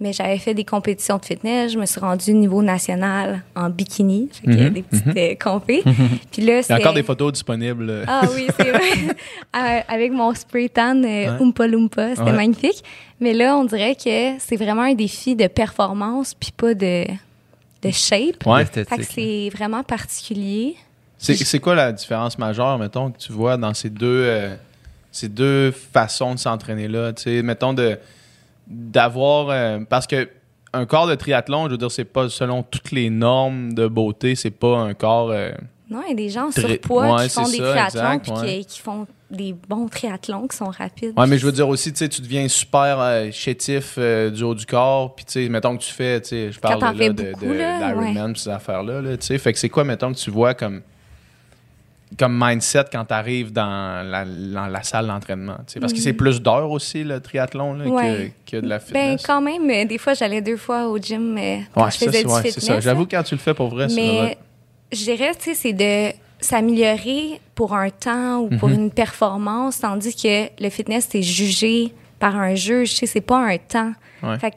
mais 0.00 0.12
j'avais 0.12 0.36
fait 0.38 0.52
des 0.54 0.64
compétitions 0.64 1.16
de 1.18 1.24
fitness. 1.24 1.72
Je 1.72 1.78
me 1.78 1.86
suis 1.86 2.00
rendue 2.00 2.30
au 2.32 2.34
niveau 2.34 2.62
national 2.62 3.42
en 3.54 3.70
bikini. 3.70 4.28
Fait 4.32 4.42
qu'il 4.42 4.58
y 4.60 4.62
a 4.62 4.68
Mhm, 4.68 4.72
des 4.74 4.82
petites 4.82 5.42
compés. 5.42 5.82
Puis 6.32 6.42
là, 6.42 6.52
Il 6.52 6.56
y 6.56 6.58
a 6.58 6.62
c'est. 6.62 6.74
encore 6.74 6.92
des 6.94 7.02
photos 7.02 7.32
disponibles. 7.32 8.04
Ah 8.06 8.22
oui, 8.34 8.46
c'est 8.58 8.70
vrai. 8.70 8.80
Euh, 9.56 9.80
Avec 9.88 10.12
mon 10.12 10.34
spray 10.34 10.68
tan 10.68 11.02
euh, 11.02 11.06
Ouais. 11.06 11.40
Oompa 11.40 11.66
Loompa, 11.66 12.10
c'était 12.10 12.22
Ouais. 12.24 12.32
magnifique. 12.32 12.84
Mais 13.20 13.32
là, 13.32 13.56
on 13.56 13.64
dirait 13.64 13.94
que 13.94 14.34
c'est 14.38 14.56
vraiment 14.56 14.82
un 14.82 14.92
défi 14.94 15.34
de 15.34 15.46
performance 15.46 16.34
puis 16.34 16.52
pas 16.54 16.74
de, 16.74 17.04
de 17.82 17.90
shape. 17.90 18.44
Ouais. 18.44 18.66
Fait 18.66 18.84
que 18.84 18.94
Esthétique. 18.94 19.10
c'est 19.14 19.56
vraiment 19.56 19.82
particulier. 19.82 20.76
C'est 21.16 21.34
c'est 21.36 21.58
quoi 21.60 21.74
la 21.74 21.92
différence 21.92 22.36
majeure, 22.38 22.78
mettons, 22.78 23.10
que 23.10 23.16
tu 23.18 23.32
vois 23.32 23.56
dans 23.56 23.72
ces 23.72 23.88
deux, 23.88 24.06
euh, 24.26 24.54
ces 25.16 25.28
deux 25.28 25.70
façons 25.70 26.34
de 26.34 26.38
s'entraîner-là? 26.38 27.12
Tu 27.14 27.22
sais, 27.22 27.42
mettons, 27.42 27.72
de 27.72 27.98
d'avoir... 28.66 29.48
euh, 29.50 29.80
parce 29.88 30.06
que 30.06 30.28
un 30.72 30.84
corps 30.84 31.06
de 31.06 31.14
triathlon, 31.14 31.66
je 31.66 31.70
veux 31.70 31.78
dire, 31.78 31.90
c'est 31.90 32.04
pas 32.04 32.28
selon 32.28 32.62
toutes 32.62 32.90
les 32.90 33.08
normes 33.08 33.72
de 33.72 33.86
beauté, 33.86 34.34
c'est 34.34 34.50
pas 34.50 34.76
un 34.76 34.92
corps... 34.92 35.30
euh, 35.30 35.52
Non, 35.88 36.02
il 36.06 36.10
y 36.10 36.12
a 36.12 36.16
des 36.16 36.28
gens 36.28 36.50
surpoids 36.50 37.14
ouais, 37.14 37.28
qui 37.28 37.34
font 37.34 37.48
des 37.48 37.56
ça, 37.56 37.70
triathlons 37.70 38.12
exact, 38.12 38.38
ouais. 38.40 38.58
qui, 38.58 38.66
qui 38.66 38.80
font 38.80 39.06
des 39.30 39.54
bons 39.68 39.88
triathlons 39.88 40.46
qui 40.46 40.56
sont 40.56 40.66
rapides. 40.68 41.12
Ouais, 41.16 41.26
mais 41.26 41.38
je 41.38 41.46
veux 41.46 41.52
dire 41.52 41.68
aussi, 41.68 41.92
tu 41.92 41.98
sais, 41.98 42.08
tu 42.08 42.20
deviens 42.20 42.46
super 42.48 43.00
euh, 43.00 43.30
chétif 43.32 43.94
euh, 43.98 44.30
du 44.30 44.42
haut 44.42 44.54
du 44.54 44.66
corps, 44.66 45.14
puis 45.14 45.24
tu 45.24 45.32
sais, 45.32 45.48
mettons 45.48 45.76
que 45.76 45.82
tu 45.82 45.92
fais, 45.92 46.20
tu 46.20 46.28
sais, 46.28 46.52
je 46.52 46.60
parle 46.60 46.80
là, 46.80 46.92
de, 46.92 47.32
beaucoup, 47.32 47.46
de, 47.46 47.52
là, 47.52 47.94
pis 48.32 48.40
ces 48.40 48.50
affaires-là, 48.50 49.00
là, 49.00 49.16
tu 49.16 49.26
sais. 49.26 49.38
Fait 49.38 49.52
que 49.52 49.58
c'est 49.58 49.68
quoi, 49.70 49.84
mettons, 49.84 50.12
que 50.12 50.18
tu 50.18 50.30
vois 50.30 50.54
comme, 50.54 50.82
comme 52.18 52.38
mindset 52.40 52.84
quand 52.92 53.04
tu 53.06 53.12
arrives 53.14 53.52
dans 53.52 54.08
la, 54.08 54.24
dans 54.24 54.66
la 54.68 54.82
salle 54.82 55.08
d'entraînement, 55.08 55.56
parce 55.80 55.92
que 55.92 55.98
c'est 55.98 56.12
plus 56.12 56.40
d'heures 56.40 56.70
aussi, 56.70 57.02
le 57.04 57.20
triathlon, 57.20 57.74
là, 57.74 57.84
Mm. 57.86 57.90
Ouais. 57.90 58.32
que, 58.46 58.56
que 58.58 58.60
de 58.62 58.68
la 58.68 58.78
Ben, 58.78 58.84
fitness. 58.84 59.26
quand 59.26 59.40
même, 59.40 59.68
euh, 59.70 59.84
des 59.84 59.98
fois, 59.98 60.14
j'allais 60.14 60.40
deux 60.40 60.56
fois 60.56 60.88
au 60.88 60.98
gym 60.98 61.36
euh, 61.36 61.58
quand 61.74 61.84
ouais, 61.84 61.90
je 61.90 61.96
ça, 61.98 62.06
faisais 62.06 62.22
du 62.24 62.28
ouais, 62.30 62.36
fitness. 62.42 62.54
c'est 62.54 62.60
ça. 62.60 62.80
J'avoue, 62.80 63.06
quand 63.06 63.22
tu 63.24 63.34
le 63.34 63.40
fais 63.40 63.54
pour 63.54 63.68
vrai, 63.68 63.88
c'est 63.88 63.96
Mais 63.96 64.38
je 64.92 65.02
dirais, 65.04 65.32
tu 65.34 65.52
sais, 65.52 65.54
c'est 65.54 65.72
de 65.72 66.14
s'améliorer 66.40 67.40
pour 67.54 67.74
un 67.74 67.90
temps 67.90 68.38
ou 68.40 68.50
Mhm. 68.50 68.58
pour 68.58 68.68
une 68.68 68.90
performance, 68.90 69.80
tandis 69.80 70.14
que 70.14 70.62
le 70.62 70.70
fitness, 70.70 71.08
c'est 71.10 71.22
jugé 71.22 71.92
par 72.18 72.36
un 72.36 72.54
juge, 72.54 72.90
tu 72.90 72.96
sais, 72.98 73.06
c'est 73.06 73.20
pas 73.20 73.38
un 73.38 73.58
temps. 73.58 73.92
Fait 74.38 74.50
que, 74.52 74.56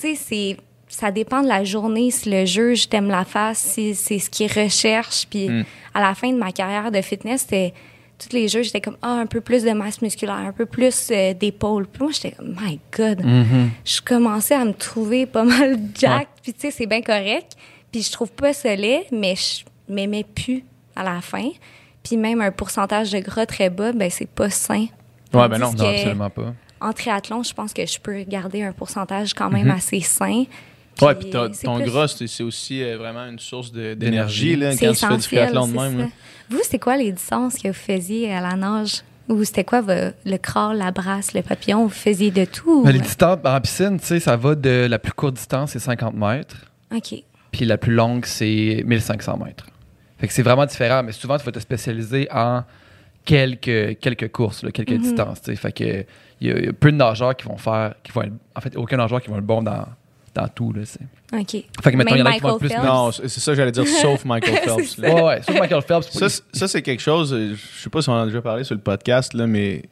sais, 0.00 0.14
c'est 0.16 0.56
ça 0.92 1.10
dépend 1.10 1.42
de 1.42 1.48
la 1.48 1.64
journée 1.64 2.10
si 2.10 2.28
le 2.30 2.44
juge 2.44 2.88
t'aime 2.88 3.08
la 3.08 3.24
face, 3.24 3.58
si 3.58 3.94
c'est 3.94 4.18
ce 4.18 4.28
qu'il 4.28 4.50
recherche. 4.52 5.26
Puis 5.30 5.48
Mm. 5.48 5.64
à 5.94 6.00
la 6.00 6.14
fin 6.14 6.30
de 6.32 6.36
ma 6.38 6.52
carrière 6.52 6.90
de 6.90 7.00
fitness, 7.00 7.42
c'était 7.42 7.72
tous 8.18 8.34
les 8.36 8.48
juges 8.48 8.66
j'étais 8.66 8.80
comme 8.82 8.98
ah 9.00 9.12
un 9.14 9.24
peu 9.26 9.40
plus 9.40 9.62
de 9.62 9.70
masse 9.70 10.02
musculaire, 10.02 10.34
un 10.34 10.52
peu 10.52 10.66
plus 10.66 11.08
euh, 11.10 11.32
d'épaules. 11.32 11.86
Puis 11.86 12.02
moi 12.02 12.12
j'étais 12.12 12.32
comme 12.32 12.54
my 12.60 12.78
god. 12.94 13.24
Mhm. 13.24 13.70
Je 13.84 14.00
commençais 14.02 14.54
à 14.54 14.64
me 14.64 14.72
trouver 14.74 15.24
pas 15.26 15.44
mal 15.44 15.78
jack, 15.98 16.28
puis 16.42 16.52
tu 16.52 16.60
sais 16.60 16.70
c'est 16.70 16.86
bien 16.86 17.00
correct. 17.02 17.52
Puis 17.92 18.02
je 18.02 18.12
trouve 18.12 18.30
pas 18.32 18.52
ça 18.52 18.74
laid, 18.76 19.06
mais 19.12 19.34
je 19.36 19.64
m'aimais 19.88 20.24
plus 20.24 20.64
à 20.96 21.02
la 21.04 21.20
fin. 21.20 21.48
Puis 22.02 22.16
même 22.16 22.40
un 22.40 22.50
pourcentage 22.50 23.10
de 23.12 23.18
gras 23.20 23.46
très 23.46 23.70
bas, 23.70 23.92
ben 23.92 24.10
c'est 24.10 24.28
pas 24.28 24.50
sain. 24.50 24.86
Ouais, 25.32 25.48
ben 25.48 25.58
non, 25.58 25.68
absolument 25.68 26.30
pas. 26.30 26.52
En 26.80 26.92
triathlon, 26.92 27.42
je 27.42 27.52
pense 27.54 27.72
que 27.72 27.84
je 27.86 27.98
peux 28.00 28.22
garder 28.22 28.62
un 28.62 28.72
pourcentage 28.72 29.34
quand 29.34 29.50
même 29.50 29.70
assez 29.70 30.00
sain. 30.00 30.44
Ouais, 31.02 31.14
puis 31.14 31.30
ton 31.30 31.76
plus- 31.76 31.84
gras, 31.90 32.08
c'est, 32.08 32.42
aussi 32.42 32.82
euh, 32.82 32.96
vraiment 32.98 33.26
une 33.26 33.38
source 33.38 33.72
de- 33.72 33.94
D'énergie. 33.94 34.58
quand 34.58 34.92
tu 34.92 34.98
fais 35.06 35.16
du 35.16 35.22
triathlon 35.22 35.68
de 35.68 35.72
même. 35.76 35.98
là. 35.98 36.06
Vous, 36.48 36.60
c'est 36.68 36.78
quoi 36.78 36.96
les 36.96 37.12
distances 37.12 37.54
que 37.58 37.68
vous 37.68 37.74
faisiez 37.74 38.32
à 38.34 38.40
la 38.40 38.56
nage? 38.56 39.02
Ou 39.28 39.44
c'était 39.44 39.62
quoi 39.62 39.80
le 39.82 40.36
crawl, 40.38 40.76
la 40.76 40.90
brasse, 40.90 41.34
le 41.34 41.42
papillon? 41.42 41.84
Vous 41.84 41.88
faisiez 41.88 42.32
de 42.32 42.44
tout? 42.44 42.82
Ou- 42.82 42.86
les 42.88 42.98
distances 42.98 43.38
en 43.44 43.60
piscine, 43.60 44.00
tu 44.00 44.06
sais, 44.06 44.18
ça 44.20 44.36
va 44.36 44.56
de 44.56 44.86
la 44.90 44.98
plus 44.98 45.12
courte 45.12 45.34
distance, 45.34 45.70
c'est 45.70 45.78
50 45.78 46.14
mètres, 46.16 46.56
OK. 46.92 47.14
puis 47.52 47.64
la 47.64 47.78
plus 47.78 47.94
longue, 47.94 48.24
c'est 48.26 48.82
1500 48.84 49.36
mètres. 49.36 49.66
Fait 50.18 50.26
que 50.26 50.32
c'est 50.32 50.42
vraiment 50.42 50.66
différent, 50.66 51.02
mais 51.04 51.12
souvent, 51.12 51.38
tu 51.38 51.44
vas 51.44 51.52
te 51.52 51.60
spécialiser 51.60 52.26
en 52.32 52.64
quelques, 53.24 53.98
quelques 54.00 54.30
courses, 54.32 54.62
là, 54.62 54.70
quelques 54.72 54.90
Mhm. 54.92 55.02
distances. 55.02 55.40
tu 55.42 55.50
sais. 55.52 55.56
Fait 55.56 55.72
que 55.72 56.04
il 56.40 56.48
y, 56.48 56.50
a- 56.52 56.58
il 56.58 56.64
y 56.64 56.68
a 56.68 56.72
peu 56.72 56.90
de 56.90 56.96
nageurs 56.96 57.36
qui 57.36 57.46
vont 57.46 57.56
faire, 57.58 57.94
qui 58.02 58.12
vont 58.12 58.22
être- 58.22 58.32
en 58.56 58.60
fait, 58.60 58.76
aucun 58.76 58.96
nageur 58.96 59.20
qui 59.20 59.30
va 59.30 59.36
être 59.38 59.44
bon 59.46 59.62
dans, 59.62 59.84
dans 60.34 60.48
tout. 60.48 60.72
Là, 60.72 60.82
c'est- 60.84 61.00
OK. 61.32 61.64
fait 61.82 61.92
que 61.92 61.96
mettons, 61.96 62.14
il 62.14 62.18
y 62.18 62.22
en 62.22 62.26
a 62.26 62.32
qui 62.32 62.40
vont 62.40 62.58
plus. 62.58 62.70
Non, 62.76 63.10
c'est 63.12 63.28
ça 63.28 63.52
que 63.52 63.56
j'allais 63.56 63.72
dire, 63.72 63.86
sauf 64.02 64.24
Michael 64.24 64.56
Phelps. 64.58 64.98
là. 64.98 65.14
Ouais, 65.14 65.22
ouais, 65.22 65.42
sauf 65.42 65.58
Michael 65.58 65.82
Phelps. 65.82 66.10
Ça, 66.10 66.28
c'est- 66.28 66.42
ça, 66.52 66.68
c'est 66.68 66.82
quelque 66.82 67.00
chose, 67.00 67.32
euh, 67.32 67.54
je 67.54 67.82
sais 67.82 67.90
pas 67.90 68.00
si 68.02 68.08
on 68.08 68.12
en 68.14 68.22
a 68.22 68.26
déjà 68.26 68.40
parlé 68.42 68.64
sur 68.64 68.74
le 68.74 68.80
podcast, 68.80 69.34
là, 69.34 69.46
mais 69.46 69.82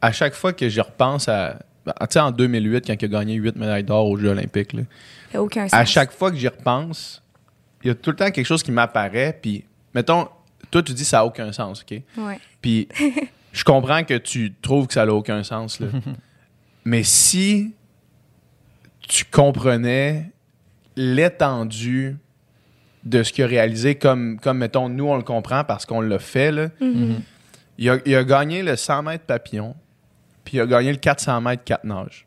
à 0.00 0.12
chaque 0.12 0.34
fois 0.34 0.52
que 0.52 0.68
j'y 0.68 0.80
repense 0.80 1.28
à. 1.28 1.58
ben, 1.84 1.92
Tu 2.00 2.06
sais, 2.10 2.20
en 2.20 2.30
2008, 2.30 2.86
quand 2.86 2.94
il 3.00 3.04
a 3.04 3.08
gagné 3.08 3.34
8 3.34 3.56
médailles 3.56 3.84
d'or 3.84 4.06
aux 4.08 4.16
Jeux 4.16 4.28
Olympiques, 4.30 4.72
là, 4.72 4.82
Ça 4.82 5.32
fait 5.32 5.38
aucun 5.38 5.64
sens. 5.68 5.74
à 5.74 5.84
chaque 5.84 6.12
fois 6.12 6.30
que 6.30 6.36
j'y 6.36 6.48
repense, 6.48 7.22
il 7.84 7.88
y 7.88 7.90
a 7.90 7.94
tout 7.94 8.10
le 8.10 8.16
temps 8.16 8.30
quelque 8.30 8.46
chose 8.46 8.62
qui 8.62 8.72
m'apparaît, 8.72 9.38
puis 9.40 9.64
mettons, 9.94 10.28
toi, 10.70 10.82
tu 10.82 10.92
dis 10.92 11.04
ça 11.04 11.18
n'a 11.18 11.24
aucun 11.26 11.50
sens, 11.52 11.82
OK? 11.82 12.00
Ouais. 12.18 12.38
Puis 12.60 12.88
je 13.52 13.64
comprends 13.64 14.04
que 14.04 14.14
tu 14.14 14.52
trouves 14.62 14.86
que 14.86 14.94
ça 14.94 15.06
n'a 15.06 15.12
aucun 15.14 15.42
sens, 15.42 15.80
là. 15.80 15.86
Mais 16.84 17.02
si 17.02 17.74
tu 19.08 19.24
comprenais 19.24 20.30
l'étendue 20.96 22.16
de 23.04 23.22
ce 23.22 23.32
qu'il 23.32 23.44
a 23.44 23.46
réalisé, 23.46 23.94
comme, 23.94 24.38
comme, 24.40 24.58
mettons, 24.58 24.88
nous, 24.88 25.06
on 25.06 25.16
le 25.16 25.22
comprend 25.22 25.64
parce 25.64 25.86
qu'on 25.86 26.00
l'a 26.00 26.18
fait, 26.18 26.52
là. 26.52 26.68
Mhm. 26.80 27.20
Il, 27.78 27.88
a, 27.90 27.98
il 28.04 28.14
a 28.16 28.24
gagné 28.24 28.62
le 28.62 28.74
100 28.76 29.02
mètres 29.04 29.24
papillon, 29.24 29.74
puis 30.44 30.56
il 30.56 30.60
a 30.60 30.66
gagné 30.66 30.90
le 30.92 30.98
400 30.98 31.40
mètres 31.40 31.62
4 31.64 31.84
nages. 31.84 32.26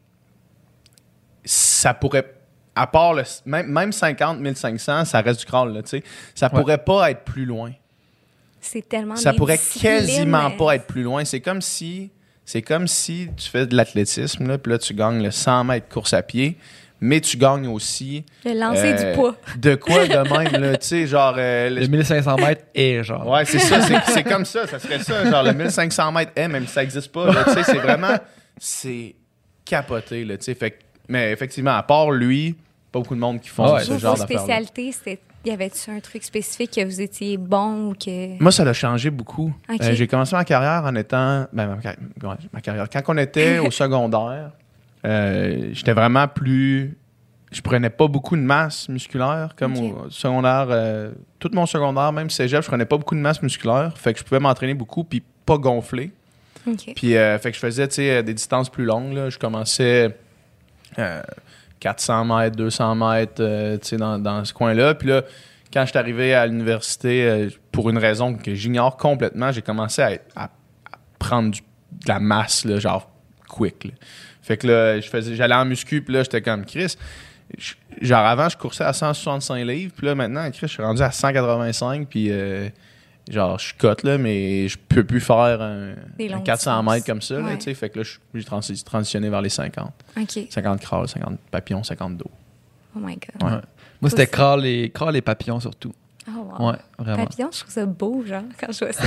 Ça 1.44 1.94
pourrait, 1.94 2.34
à 2.76 2.88
part 2.88 3.14
le, 3.14 3.24
même, 3.46 3.68
même 3.68 3.92
50, 3.92 4.40
1500, 4.40 5.06
ça 5.06 5.22
reste 5.22 5.42
du 5.42 5.46
crawl, 5.46 5.74
là, 5.74 5.84
tu 5.84 5.90
sais. 5.90 6.04
Ça 6.36 6.48
Ouais. 6.48 6.60
pourrait 6.60 6.78
pas 6.78 7.12
être 7.12 7.24
plus 7.26 7.46
loin. 7.46 7.72
C'est 8.62 8.88
tellement 8.88 9.16
Ça 9.16 9.34
pourrait 9.34 9.58
quasiment 9.58 10.52
pas 10.52 10.76
être 10.76 10.86
plus 10.86 11.04
loin. 11.04 11.26
C'est 11.26 11.42
comme 11.42 11.62
si 11.62 12.12
c'est 12.52 12.62
comme 12.62 12.86
si 12.88 13.30
tu 13.38 13.50
fais 13.50 13.66
de 13.66 13.76
l'athlétisme, 13.78 14.46
là, 14.48 14.58
puis 14.58 14.72
là, 14.74 14.78
tu 14.78 14.94
gagnes 14.94 15.24
le 15.24 15.32
100 15.32 15.64
mètres 15.64 15.88
course 15.88 16.14
à 16.14 16.22
pied, 16.22 16.58
mais 17.00 17.22
tu 17.22 17.38
gagnes 17.38 17.68
aussi 17.68 18.26
Le 18.44 18.54
lancer 18.60 18.94
euh, 18.94 19.12
du 19.14 19.16
poids. 19.18 19.36
de 19.58 19.76
quoi 19.76 20.06
de 20.06 20.14
même, 20.52 20.62
là, 20.62 20.78
tu 20.78 20.88
sais, 20.88 21.08
genre... 21.08 21.36
euh, 21.38 21.70
le- 21.70 21.80
Le 21.82 21.88
1500 21.88 22.36
mètres 22.36 22.64
est 22.76 23.04
genre. 23.04 23.26
Ouais, 23.26 23.46
c'est 23.46 23.58
ça, 23.60 23.80
c'est, 23.82 23.96
c'est 24.12 24.24
comme 24.24 24.44
ça, 24.46 24.68
ça 24.68 24.80
serait 24.80 25.00
ça, 25.00 25.30
genre 25.32 25.44
le 25.44 25.54
1500 25.54 26.12
mètres, 26.12 26.32
eh, 26.36 26.48
même 26.50 26.68
si 26.68 26.74
ça 26.74 26.82
n'existe 26.82 27.12
pas, 27.12 27.32
là, 27.32 27.44
tu 27.46 27.54
sais, 27.54 27.64
c'est 27.64 27.78
vraiment, 27.80 28.18
c'est 28.58 29.16
capoté, 29.66 30.26
là, 30.26 30.38
tu 30.38 30.44
sais, 30.44 30.54
fait 30.56 30.72
que- 30.72 30.78
mais 31.08 31.32
effectivement, 31.32 31.72
à 31.78 31.84
part 31.84 32.12
lui, 32.12 32.56
pas 32.92 33.00
beaucoup 33.00 33.16
de 33.16 33.20
monde 33.22 33.40
qui 33.40 33.48
font 33.50 33.64
Ah 33.64 33.74
ouais, 33.76 33.84
ce 33.86 33.98
genre 33.98 34.18
d'affaires 34.18 34.40
spécialités, 34.42 34.92
c'était. 34.92 35.20
Y 35.46 35.50
avait-tu 35.52 35.90
un 35.90 36.00
truc 36.00 36.24
spécifique 36.24 36.72
que 36.76 36.86
vous 36.86 37.02
étiez 37.02 37.38
bon 37.38 37.90
ou 37.90 37.94
que. 37.96 38.42
Moi, 38.42 38.52
ça 38.52 38.64
l'a 38.64 38.74
changé 38.74 39.10
beaucoup. 39.10 39.52
Euh, 39.70 39.94
j'ai 39.94 40.08
commencé 40.08 40.36
ma 40.36 40.46
carrière 40.46 40.84
en 40.86 40.96
étant. 40.96 41.48
Ben, 41.52 41.68
ma, 41.68 41.78
car- 41.78 41.96
ouais, 42.24 42.36
ma 42.54 42.62
carrière. 42.62 42.88
Quand 42.90 43.02
on 43.08 43.18
était 43.18 43.58
au 43.60 43.72
secondaire, 43.72 44.52
euh, 45.06 45.70
j'étais 45.74 45.94
vraiment 45.94 46.28
plus. 46.28 46.96
Je 47.52 47.60
prenais 47.62 47.90
pas 47.90 48.08
beaucoup 48.08 48.36
de 48.38 48.42
masse 48.42 48.88
musculaire. 48.88 49.56
Comme 49.58 49.76
au 49.78 50.10
secondaire, 50.10 50.68
euh, 50.70 51.12
tout 51.40 51.50
mon 51.54 51.66
secondaire, 51.66 52.14
même 52.14 52.30
cégep, 52.30 52.62
je 52.62 52.68
prenais 52.68 52.86
pas 52.86 52.98
beaucoup 52.98 53.16
de 53.16 53.20
masse 53.20 53.42
musculaire. 53.42 53.98
Fait 53.98 54.14
que 54.14 54.20
je 54.20 54.24
pouvais 54.24 54.40
m'entraîner 54.40 54.74
beaucoup 54.76 55.04
puis 55.04 55.22
pas 55.46 55.58
gonfler. 55.58 56.12
OK. 56.68 56.94
Puis, 56.96 57.18
euh, 57.18 57.38
fait 57.40 57.50
que 57.52 57.56
je 57.56 57.60
faisais, 57.62 57.88
des 58.24 58.34
distances 58.36 58.70
plus 58.70 58.86
longues. 58.86 59.14
là. 59.14 59.30
Je 59.32 59.40
commençais 59.40 60.16
400 61.82 62.24
mètres, 62.26 62.56
200 62.56 62.96
mètres, 62.96 63.34
euh, 63.44 63.78
tu 63.78 63.90
sais, 63.90 63.98
dans, 63.98 64.18
dans 64.18 64.46
ce 64.46 64.54
coin-là. 64.54 64.94
Puis 64.96 65.10
là, 65.10 65.24
quand 65.74 65.82
je 65.84 65.90
suis 65.90 65.98
arrivé 65.98 66.34
à 66.34 66.46
l'université, 66.48 67.26
euh, 67.28 67.50
pour 67.72 67.90
une 67.90 67.98
raison 67.98 68.34
que 68.36 68.54
j'ignore 68.56 68.96
complètement, 68.96 69.52
j'ai 69.52 69.62
commencé 69.62 70.02
à, 70.36 70.50
prendre 71.20 71.52
du- 71.52 71.62
de 71.62 72.08
la 72.08 72.20
masse, 72.20 72.66
là, 72.66 72.80
genre 72.80 73.10
quick. 73.50 73.94
Fait 74.42 74.58
que 74.58 74.68
là, 74.68 75.00
j'allais 75.02 75.56
en 75.56 75.66
muscu, 75.66 76.02
puis 76.02 76.14
là, 76.14 76.24
j'étais 76.24 76.42
comme 76.42 76.66
Chris. 76.66 76.96
genre 78.02 78.26
avant, 78.26 78.48
je 78.50 78.58
coursais 78.58 78.84
à 78.84 78.94
165 78.94 79.64
livres, 79.66 79.94
puis 79.96 80.08
là, 80.08 80.16
maintenant, 80.16 80.50
Chris, 80.52 80.62
je 80.64 80.74
suis 80.74 80.84
rendu 80.84 81.02
à 81.02 81.12
185, 81.12 82.08
puis 82.08 82.28
euh, 82.32 82.70
genre, 83.32 83.58
je 83.60 83.74
cote, 83.78 84.04
là, 84.04 84.18
mais 84.18 84.68
je 84.68 84.78
peux 84.78 85.04
plus 85.04 85.22
faire 85.22 85.62
un, 85.62 85.94
Des 86.18 86.30
un 86.30 86.34
longues 86.36 86.44
400 86.44 86.78
distances. 86.82 86.94
mètres 86.94 87.06
comme 87.06 87.22
ça, 87.22 87.36
là, 87.36 87.42
Ouais. 87.46 87.58
tu 87.58 87.64
sais. 87.64 87.74
Fait 87.74 87.90
que 87.90 88.00
là, 88.00 88.04
je- 88.04 88.18
j'ai 88.34 88.44
transi- 88.44 88.84
transitionné 88.84 89.30
vers 89.30 89.42
les 89.42 89.50
50. 89.50 89.92
OK. 90.20 90.40
50 90.50 90.80
crawls, 90.82 91.08
50 91.08 91.40
papillons, 91.50 91.84
50 91.84 92.18
dos. 92.18 92.30
Oh 92.96 93.00
my 93.00 93.16
God. 93.16 93.44
Ouais. 93.50 93.60
Moi, 94.02 94.10
c'était 94.10 94.28
crawl 94.28 94.66
et, 94.66 94.90
crawl 94.94 95.16
et 95.16 95.22
papillons 95.22 95.60
surtout. 95.60 95.94
Oh, 96.28 96.40
wow. 96.60 96.70
Ouais, 96.70 96.76
vraiment. 97.00 97.24
Papillon, 97.26 97.50
je 97.52 97.60
trouve 97.62 97.72
ça 97.74 97.86
beau, 97.86 98.24
genre, 98.28 98.44
quand 98.60 98.72
je 98.72 98.80
vois 98.86 98.94
ça. 98.94 99.04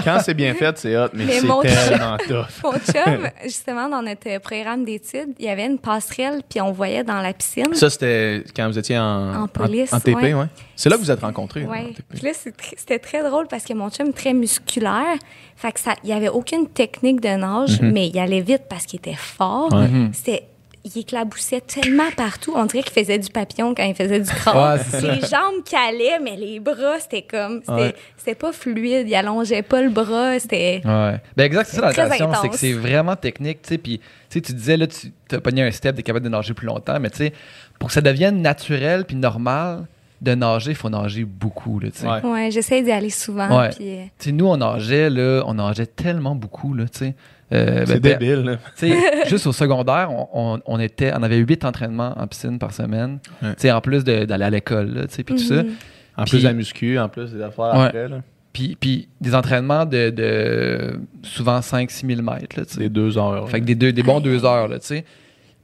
Quand 0.04 0.18
c'est 0.24 0.32
bien 0.34 0.54
fait, 0.54 0.78
c'est 0.78 0.96
hot, 0.96 1.08
mais, 1.12 1.26
Mais 1.26 1.40
c'est 1.40 1.46
mon- 1.46 1.60
tellement 1.60 2.16
tough. 2.16 2.46
Mon 2.62 2.72
chum, 2.72 3.28
justement, 3.44 3.88
dans 3.88 4.00
notre 4.02 4.38
programme 4.40 4.84
d'études, 4.84 5.34
il 5.38 5.44
y 5.44 5.48
avait 5.48 5.66
une 5.66 5.78
passerelle, 5.78 6.40
puis 6.48 6.60
on 6.62 6.72
voyait 6.72 7.04
dans 7.04 7.20
la 7.20 7.32
piscine. 7.34 7.74
Ça, 7.74 7.90
c'était 7.90 8.44
quand 8.56 8.66
vous 8.68 8.78
étiez 8.78 8.98
en, 8.98 9.42
En 9.42 9.46
police, 9.48 9.92
en, 9.92 10.00
TP, 10.00 10.14
ouais. 10.16 10.34
ouais. 10.34 10.46
C'est 10.74 10.88
là 10.88 10.96
que 10.96 11.02
vous 11.02 11.10
êtes 11.10 11.20
rencontrés. 11.20 11.64
Ouais. 11.64 11.92
TP. 11.92 12.02
Puis 12.14 12.20
là, 12.22 12.30
c'était 12.76 12.98
très 12.98 13.22
drôle 13.22 13.46
parce 13.46 13.64
que 13.64 13.74
mon 13.74 13.90
chum 13.90 14.12
très 14.12 14.32
musculaire. 14.32 15.16
Fait 15.56 15.70
que 15.72 15.80
ça, 15.80 15.94
il 16.02 16.10
y 16.10 16.12
avait 16.12 16.28
aucune 16.30 16.66
technique 16.68 17.20
de 17.20 17.28
nage, 17.28 17.80
mais 17.80 18.08
il 18.08 18.18
allait 18.18 18.40
vite 18.40 18.62
parce 18.68 18.86
qu'il 18.86 18.98
était 18.98 19.14
fort. 19.14 19.72
Mhm. 19.72 19.80
Ouais. 19.80 19.88
Mhm. 19.88 20.10
C'était, 20.14 20.48
il 20.84 20.98
éclaboussait 21.00 21.62
tellement 21.62 22.10
partout. 22.16 22.52
On 22.56 22.66
dirait 22.66 22.82
qu'il 22.82 22.92
faisait 22.92 23.18
du 23.18 23.30
papillon 23.30 23.74
quand 23.74 23.84
il 23.84 23.94
faisait 23.94 24.20
du 24.20 24.28
crawl. 24.30 24.78
Ouais, 24.78 25.00
les 25.00 25.20
jambes 25.26 25.64
calaient, 25.64 26.18
mais 26.22 26.36
les 26.36 26.60
bras, 26.60 27.00
c'était 27.00 27.22
comme, 27.22 27.60
c'était, 27.60 27.72
Ouais. 27.72 27.94
c'était 28.18 28.34
pas 28.34 28.52
fluide. 28.52 29.08
Il 29.08 29.14
allongeait 29.14 29.62
pas 29.62 29.80
le 29.82 29.88
bras. 29.88 30.38
C'était, 30.38 30.82
Ouais. 30.84 31.20
Ben 31.36 31.44
exact, 31.44 31.68
c'est 31.70 31.76
ça 31.76 31.82
la 31.82 31.88
natation, 31.92 32.30
c'est 32.42 32.48
que 32.50 32.56
c'est 32.56 32.72
vraiment 32.74 33.16
technique, 33.16 33.62
tu 33.62 33.68
sais, 33.70 33.78
puis 33.78 33.98
tu 33.98 34.04
sais, 34.28 34.40
tu 34.42 34.52
disais 34.52 34.76
là 34.76 34.86
tu 34.86 35.10
as 35.34 35.40
pogné 35.40 35.62
un 35.62 35.70
step, 35.70 35.94
tu 35.94 36.00
es 36.00 36.02
capable 36.02 36.24
de 36.24 36.30
nager 36.30 36.52
plus 36.54 36.66
longtemps, 36.66 37.00
mais 37.00 37.08
tu 37.10 37.16
sais 37.18 37.32
pour 37.78 37.88
que 37.88 37.94
ça 37.94 38.00
devienne 38.00 38.42
naturel 38.42 39.04
puis 39.04 39.16
normal 39.16 39.86
de 40.20 40.34
nager, 40.34 40.70
il 40.70 40.76
faut 40.76 40.88
nager 40.90 41.24
beaucoup 41.24 41.80
là, 41.80 41.90
tu 41.90 41.98
sais. 42.00 42.06
Ouais. 42.08 42.20
ouais, 42.22 42.50
j'essaie 42.50 42.82
d'y 42.82 42.92
aller 42.92 43.10
souvent. 43.10 43.58
Ouais. 43.60 43.70
Euh, 43.80 44.04
Tu 44.18 44.26
sais, 44.26 44.32
nous 44.32 44.46
on 44.46 44.56
nageait 44.58 45.10
là, 45.10 45.42
on 45.46 45.54
nageait 45.54 45.86
tellement 45.86 46.34
beaucoup 46.34 46.72
là, 46.74 46.84
tu 46.84 46.98
sais. 46.98 47.14
Euh, 47.52 47.84
C'est 47.86 48.00
ben, 48.00 48.16
débile. 48.18 48.40
là. 48.44 48.56
Tu 48.76 48.88
sais, 48.90 48.98
juste 49.28 49.46
au 49.46 49.52
secondaire, 49.52 50.10
on, 50.10 50.28
on- 50.54 50.60
on 50.66 50.80
était, 50.80 51.12
on 51.14 51.22
avait 51.22 51.36
huit 51.38 51.64
entraînements 51.64 52.14
en 52.18 52.26
piscine 52.26 52.58
par 52.58 52.72
semaine. 52.72 53.18
Ouais. 53.42 53.50
Tu 53.54 53.62
sais, 53.62 53.70
en 53.72 53.80
plus 53.80 54.02
d'aller 54.04 54.44
à 54.44 54.50
l'école, 54.50 54.88
là, 54.94 55.06
tu 55.06 55.14
sais, 55.14 55.22
puis 55.24 55.34
tout 55.36 55.42
ça. 55.42 55.62
mhm. 55.62 55.70
En 56.16 56.24
plus 56.24 56.38
de 56.42 56.44
la 56.48 56.52
muscu, 56.52 56.98
en 56.98 57.08
plus 57.08 57.32
des 57.32 57.42
affaires 57.42 57.74
Ouais. 57.74 57.86
après, 57.86 58.08
là. 58.08 58.20
Puis, 58.52 58.76
puis 58.80 59.08
des 59.20 59.34
entraînements 59.34 59.84
de, 59.84 60.10
de 60.10 61.00
souvent 61.22 61.58
5-6 61.58 62.06
000 62.06 62.22
mètres, 62.22 62.56
là. 62.58 62.64
Des 62.76 62.88
deux 62.88 63.18
heures. 63.18 63.48
Fait 63.50 63.60
que 63.60 63.64
des, 63.66 63.74
deux, 63.74 63.92
des 63.92 64.02
bons 64.04 64.20
deux 64.20 64.44
heures, 64.44 64.68
là, 64.68 64.78
tu 64.78 64.86
sais. 64.86 65.04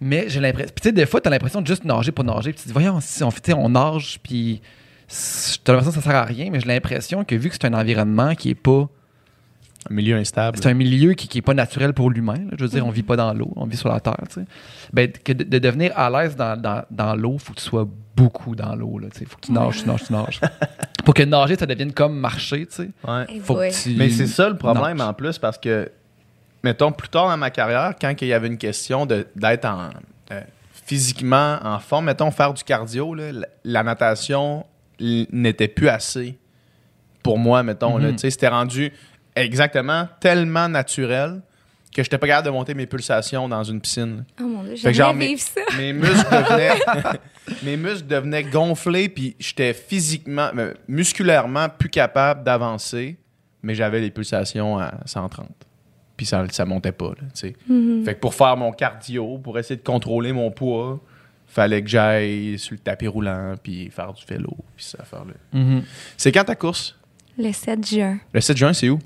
Mais 0.00 0.24
j'ai 0.28 0.40
l'impression. 0.40 0.72
Puis, 0.74 0.82
tu 0.82 0.88
sais, 0.88 0.92
des 0.92 1.06
fois, 1.06 1.20
t'as 1.20 1.30
l'impression 1.30 1.60
de 1.62 1.66
juste 1.66 1.84
nager 1.84 2.10
pour 2.10 2.24
nager. 2.24 2.50
Puis, 2.52 2.58
tu 2.58 2.62
te 2.62 2.66
dis, 2.68 2.72
voyons, 2.72 2.98
si 3.00 3.22
on, 3.22 3.30
fait, 3.30 3.40
tu 3.42 3.52
sais, 3.52 3.56
on 3.56 3.68
nage, 3.68 4.18
puis 4.22 4.60
t'as 5.64 5.72
l'impression 5.72 5.92
que 5.98 6.04
ça 6.04 6.10
sert 6.10 6.18
à 6.20 6.24
rien. 6.24 6.48
Mais 6.50 6.58
j'ai 6.60 6.66
l'impression 6.68 7.22
que 7.24 7.34
vu 7.36 7.48
que 7.48 7.54
c'est 7.54 7.66
un 7.66 7.74
environnement 7.74 8.34
qui 8.34 8.50
est 8.50 8.54
pas. 8.54 8.88
Un 9.88 9.94
milieu 9.94 10.16
instable. 10.16 10.58
C'est 10.60 10.68
un 10.68 10.74
milieu 10.74 11.14
qui, 11.14 11.26
qui 11.26 11.38
est 11.38 11.42
pas 11.42 11.54
naturel 11.54 11.94
pour 11.94 12.10
l'humain. 12.10 12.34
là. 12.34 12.50
Je 12.58 12.64
veux 12.64 12.68
dire, 12.68 12.86
on 12.86 12.90
vit 12.90 13.02
pas 13.02 13.16
dans 13.16 13.32
l'eau, 13.32 13.50
on 13.56 13.64
vit 13.66 13.76
sur 13.78 13.88
la 13.88 13.98
terre, 14.00 14.16
tu 14.28 14.34
sais. 14.40 14.46
Ben, 14.92 15.10
que 15.10 15.32
de, 15.32 15.42
de 15.44 15.58
devenir 15.58 15.98
à 15.98 16.10
l'aise 16.10 16.36
dans, 16.36 16.60
dans, 16.60 16.84
dans 16.90 17.14
l'eau, 17.14 17.38
faut 17.38 17.54
que 17.54 17.58
tu 17.60 17.64
sois 17.64 17.88
beaucoup 18.14 18.54
dans 18.54 18.74
l'eau, 18.74 18.98
là, 18.98 19.08
tu 19.10 19.20
sais. 19.20 19.24
Faut 19.24 19.36
que 19.36 19.46
tu 19.46 19.52
nages, 19.52 19.82
tu 19.82 19.88
nages, 19.88 20.04
tu 20.06 20.12
nages. 20.12 20.40
pour 21.04 21.14
que 21.14 21.22
nager, 21.22 21.56
ça 21.56 21.64
devienne 21.64 21.92
comme 21.94 22.18
marcher, 22.18 22.66
tu 22.66 22.74
sais. 22.76 22.90
Ouais. 23.08 23.24
Et 23.30 23.40
Faut 23.40 23.54
que 23.54 23.82
tu. 23.82 23.96
Mais 23.96 24.10
c'est 24.10 24.26
ça 24.26 24.48
le 24.50 24.56
problème 24.56 24.98
nages. 24.98 25.08
en 25.08 25.14
plus 25.14 25.38
parce 25.38 25.56
que, 25.56 25.90
mettons, 26.62 26.92
plus 26.92 27.08
tard 27.08 27.28
dans 27.28 27.36
ma 27.38 27.50
carrière, 27.50 27.94
quand 27.98 28.12
il 28.20 28.28
y 28.28 28.34
avait 28.34 28.48
une 28.48 28.58
question 28.58 29.06
de- 29.06 29.26
d'être 29.34 29.64
en, 29.64 29.88
euh, 30.32 30.40
physiquement 30.84 31.58
en 31.64 31.78
forme, 31.78 32.04
mettons, 32.04 32.30
faire 32.30 32.52
du 32.52 32.62
cardio, 32.64 33.14
là, 33.14 33.32
la, 33.32 33.46
la 33.64 33.82
natation 33.82 34.66
n'était 35.00 35.68
plus 35.68 35.88
assez 35.88 36.38
pour 37.22 37.38
moi, 37.38 37.62
mettons. 37.62 37.96
là. 37.98 38.12
Tu 38.12 38.18
sais, 38.18 38.30
C'était 38.30 38.48
rendu 38.48 38.92
exactement 39.36 40.08
tellement 40.20 40.68
naturel 40.68 41.40
que 41.94 42.02
je 42.02 42.06
n'étais 42.06 42.18
pas 42.18 42.26
capable 42.28 42.46
de 42.46 42.52
monter 42.52 42.72
mes 42.74 42.86
pulsations 42.86 43.48
dans 43.48 43.64
une 43.64 43.80
piscine. 43.80 44.24
Oh 44.40 44.44
mon 44.44 44.62
Dieu, 44.62 44.74
mes, 45.14 45.26
vivre 45.26 45.40
ça. 45.40 45.60
mes 45.76 45.92
muscles 45.92 46.30
devenaient 46.30 46.78
mes 47.64 47.76
muscles 47.76 48.06
devenaient 48.06 48.44
gonflés 48.44 49.08
puis 49.08 49.34
j'étais 49.40 49.74
physiquement 49.74 50.50
musculairement 50.86 51.68
plus 51.68 51.88
capable 51.88 52.44
d'avancer 52.44 53.16
mais 53.62 53.74
j'avais 53.74 54.00
les 54.00 54.10
pulsations 54.10 54.78
à 54.78 54.94
130 55.04 55.48
puis 56.16 56.26
ça 56.26 56.44
ça 56.50 56.64
montait 56.64 56.92
pas 56.92 57.08
là, 57.08 57.14
tu 57.34 57.40
sais. 57.40 57.56
Mhm. 57.68 58.04
fait 58.04 58.14
que 58.14 58.20
pour 58.20 58.34
faire 58.34 58.56
mon 58.56 58.70
cardio 58.72 59.38
pour 59.38 59.58
essayer 59.58 59.76
de 59.76 59.82
contrôler 59.84 60.32
mon 60.32 60.50
poids 60.50 61.00
fallait 61.48 61.82
que 61.82 61.88
j'aille 61.88 62.56
sur 62.58 62.74
le 62.74 62.78
tapis 62.78 63.08
roulant 63.08 63.54
puis 63.60 63.90
faire 63.90 64.12
du 64.12 64.24
vélo 64.28 64.54
puis 64.76 64.84
ça 64.84 65.02
faire 65.02 65.24
là 65.24 65.32
Mhm. 65.52 65.82
c'est 66.16 66.30
quand 66.30 66.44
ta 66.44 66.54
course? 66.54 66.96
Le 67.38 67.52
7 67.52 67.86
juin, 67.86 68.18
le 68.32 68.40
7 68.40 68.56
juin 68.56 68.72
c'est 68.72 68.90
où? 68.90 68.98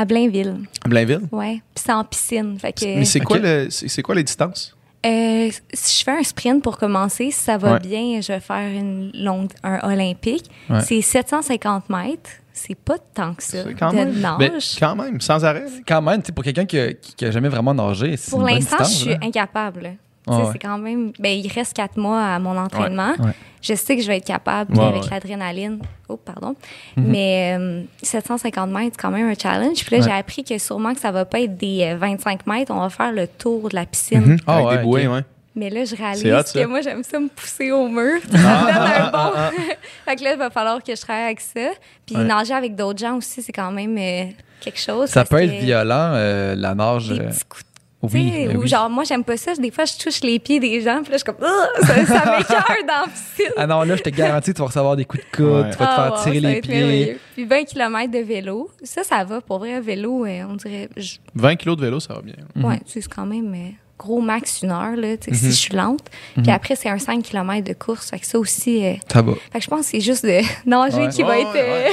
À 0.00 0.04
Blainville. 0.04 0.56
à 0.84 0.88
Blainville? 0.88 1.22
Ouais. 1.32 1.60
Puis 1.74 1.84
c'est 1.86 1.92
en 1.92 2.04
piscine. 2.04 2.58
Fait 2.58 2.72
que. 2.72 2.84
mais 2.84 3.04
c'est 3.04 3.20
quoi 3.20 3.38
le 3.38 3.68
c'est 3.70 4.02
quoi 4.02 4.14
les 4.14 4.22
distances? 4.24 4.74
Euh, 5.06 5.48
si 5.72 5.98
je 6.00 6.04
fais 6.04 6.10
un 6.18 6.22
sprint 6.24 6.62
pour 6.62 6.76
commencer, 6.76 7.30
si 7.30 7.40
ça 7.40 7.56
va 7.56 7.74
Ouais. 7.74 7.78
bien, 7.80 8.20
je 8.20 8.32
vais 8.32 8.40
faire 8.40 8.68
une 8.68 9.10
longue, 9.14 9.50
un 9.62 9.78
olympique. 9.92 10.50
Ouais. 10.68 10.80
C'est 10.80 11.00
750 11.00 11.88
mètres. 11.88 12.30
C'est 12.52 12.74
pas 12.74 12.96
tant 13.14 13.34
que 13.34 13.42
ça 13.44 13.62
C'est 13.62 13.74
quand 13.74 13.90
de 13.92 13.96
même. 13.96 14.18
nage. 14.20 14.36
Ben, 14.38 14.52
quand 14.80 14.96
même 14.96 15.20
sans 15.20 15.44
arrêt. 15.44 15.66
Quand 15.86 16.02
même, 16.02 16.20
pour 16.22 16.42
quelqu'un 16.42 16.64
qui, 16.66 16.76
a- 16.80 16.92
qui, 16.92 17.14
qui 17.14 17.24
a 17.24 17.30
jamais 17.30 17.48
vraiment 17.48 17.72
nagé, 17.72 18.16
c'est 18.16 18.30
pour 18.32 18.42
l'instant, 18.42 18.78
je 18.80 18.84
suis 18.84 19.10
là. 19.10 19.18
incapable. 19.22 19.92
Ouais. 20.30 20.48
C'est 20.52 20.58
quand 20.58 20.78
même. 20.78 21.12
Ben, 21.18 21.30
il 21.38 21.50
reste 21.52 21.74
quatre 21.74 21.96
mois 21.96 22.22
à 22.22 22.38
mon 22.38 22.56
entraînement. 22.56 23.12
Ouais. 23.18 23.32
Je 23.60 23.74
sais 23.74 23.96
que 23.96 24.02
je 24.02 24.06
vais 24.08 24.18
être 24.18 24.26
capable 24.26 24.78
avec 24.80 25.02
ouais. 25.02 25.08
l'adrénaline. 25.10 25.80
Oh, 26.08 26.16
pardon. 26.16 26.54
Mhm. 26.96 27.04
Mais 27.06 27.56
euh, 27.58 27.82
750 28.02 28.70
mètres, 28.70 28.96
c'est 28.96 29.02
quand 29.02 29.10
même 29.10 29.28
un 29.28 29.34
challenge. 29.34 29.84
Puis 29.84 29.96
là, 29.96 29.98
Ouais. 30.02 30.08
j'ai 30.08 30.16
appris 30.16 30.44
que 30.44 30.56
sûrement 30.58 30.94
que 30.94 31.00
ça 31.00 31.10
va 31.10 31.24
pas 31.24 31.40
être 31.40 31.56
des 31.56 31.82
euh, 31.92 31.96
25 31.96 32.46
mètres. 32.46 32.72
On 32.74 32.80
va 32.80 32.88
faire 32.90 33.12
le 33.12 33.26
tour 33.26 33.68
de 33.68 33.74
la 33.74 33.84
piscine. 33.86 34.20
Mhm. 34.20 34.36
Ah 34.46 34.56
avec 34.58 34.66
ouais, 34.68 34.76
des 34.78 34.82
bouées 34.84 35.06
ouais 35.08 35.20
Mais 35.56 35.70
là, 35.70 35.84
je 35.84 35.96
réalise 35.96 36.24
hot, 36.32 36.58
que 36.60 36.66
moi, 36.66 36.80
j'aime 36.82 37.02
ça 37.02 37.18
me 37.18 37.28
pousser 37.28 37.72
au 37.72 37.88
mur. 37.88 38.20
Donne 38.30 38.40
un 38.46 39.10
bon. 39.10 39.32
fait 40.04 40.16
que 40.16 40.22
là, 40.24 40.32
il 40.34 40.38
va 40.38 40.50
falloir 40.50 40.82
que 40.82 40.94
je 40.94 41.00
travaille 41.00 41.24
avec 41.24 41.40
ça. 41.40 41.70
Puis 42.06 42.16
Ouais. 42.16 42.24
nager 42.24 42.54
avec 42.54 42.76
d'autres 42.76 43.00
gens 43.00 43.16
aussi, 43.16 43.42
c'est 43.42 43.52
quand 43.52 43.72
même 43.72 43.96
euh, 43.98 44.24
quelque 44.60 44.78
chose. 44.80 45.08
Ça 45.10 45.24
peut 45.24 45.42
être 45.42 45.50
que 45.58 45.64
violent, 45.64 46.12
euh, 46.14 46.54
la 46.54 46.74
nage. 46.76 47.08
Des 47.08 47.18
euh, 47.20 47.28
petits 47.28 47.44
coups 47.48 47.64
de 47.64 47.67
oui, 48.02 48.46
ben 48.46 48.56
ou 48.56 48.60
oui. 48.62 48.68
genre, 48.68 48.88
moi, 48.88 49.02
j'aime 49.04 49.24
pas 49.24 49.36
ça. 49.36 49.54
Des 49.56 49.70
fois, 49.72 49.84
je 49.84 49.96
touche 49.98 50.20
les 50.22 50.38
pieds 50.38 50.60
des 50.60 50.80
gens, 50.80 51.02
puis 51.02 51.10
là, 51.12 51.18
je 51.18 51.24
suis 51.24 51.24
comme, 51.24 51.36
ça, 51.86 52.06
ça 52.06 52.36
m'écœure 52.38 52.76
dans 52.86 53.00
la 53.02 53.08
piscine. 53.12 53.52
Ah 53.56 53.66
non, 53.66 53.82
là, 53.82 53.96
je 53.96 54.02
te 54.02 54.10
garantis, 54.10 54.54
tu 54.54 54.60
vas 54.60 54.66
recevoir 54.68 54.94
des 54.96 55.04
coups 55.04 55.24
de 55.24 55.36
coude, 55.36 55.46
Ouais. 55.66 55.70
tu 55.72 55.78
vas 55.78 55.86
te 55.86 55.90
Ah, 55.92 55.96
faire 55.96 56.12
wow, 56.12 56.22
tirer 56.24 56.40
les 56.40 56.60
pieds. 56.60 57.18
Puis 57.34 57.44
20 57.44 57.64
km 57.64 58.10
de 58.12 58.18
vélo, 58.20 58.70
ça, 58.84 59.02
ça 59.02 59.24
va. 59.24 59.40
Pour 59.40 59.58
vrai, 59.58 59.80
vélo, 59.80 60.24
euh, 60.24 60.44
on 60.48 60.54
dirait, 60.56 60.88
je- 60.96 61.16
20 61.34 61.56
kilos 61.56 61.76
de 61.76 61.82
vélo, 61.84 61.98
ça 62.00 62.14
va 62.14 62.20
bien. 62.22 62.34
Mhm. 62.54 62.64
ouais, 62.64 62.78
tu 62.78 62.92
sais, 62.92 63.00
c'est 63.00 63.12
quand 63.12 63.26
même 63.26 63.52
euh, 63.52 63.70
gros 63.98 64.20
max 64.20 64.62
une 64.62 64.70
heure, 64.70 64.94
là, 64.94 65.16
tu 65.16 65.24
sais, 65.24 65.30
Mhm. 65.32 65.36
si 65.36 65.46
je 65.50 65.52
suis 65.56 65.74
lente. 65.74 66.08
Puis 66.36 66.50
après, 66.52 66.76
c'est 66.76 66.88
un 66.88 66.98
5 67.00 67.20
km 67.24 67.64
de 67.66 67.72
course. 67.74 68.10
Fait 68.10 68.20
que 68.20 68.26
ça 68.26 68.38
aussi, 68.38 68.84
euh, 68.86 68.94
Ça 69.12 69.22
va. 69.22 69.32
fait 69.52 69.58
que 69.58 69.64
je 69.64 69.68
pense 69.68 69.80
que 69.80 69.86
c'est 69.86 70.00
juste 70.00 70.24
de 70.24 70.38
nager 70.66 70.98
Ouais. 70.98 71.08
qui 71.08 71.22
va 71.24 71.30
Ouais, 71.30 71.42
être 71.42 71.52
ouais, 71.52 71.90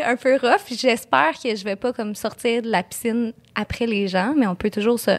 euh, 0.00 0.02
un 0.10 0.16
peu 0.16 0.32
rough. 0.42 0.62
Puis 0.66 0.76
J'espère 0.76 1.34
que 1.40 1.54
je 1.54 1.62
vais 1.64 1.76
pas 1.76 1.92
comme 1.92 2.16
sortir 2.16 2.62
de 2.62 2.68
la 2.68 2.82
piscine 2.82 3.32
après 3.54 3.86
les 3.86 4.08
gens, 4.08 4.34
mais 4.36 4.48
on 4.48 4.56
peut 4.56 4.70
toujours 4.70 4.98
se 4.98 5.12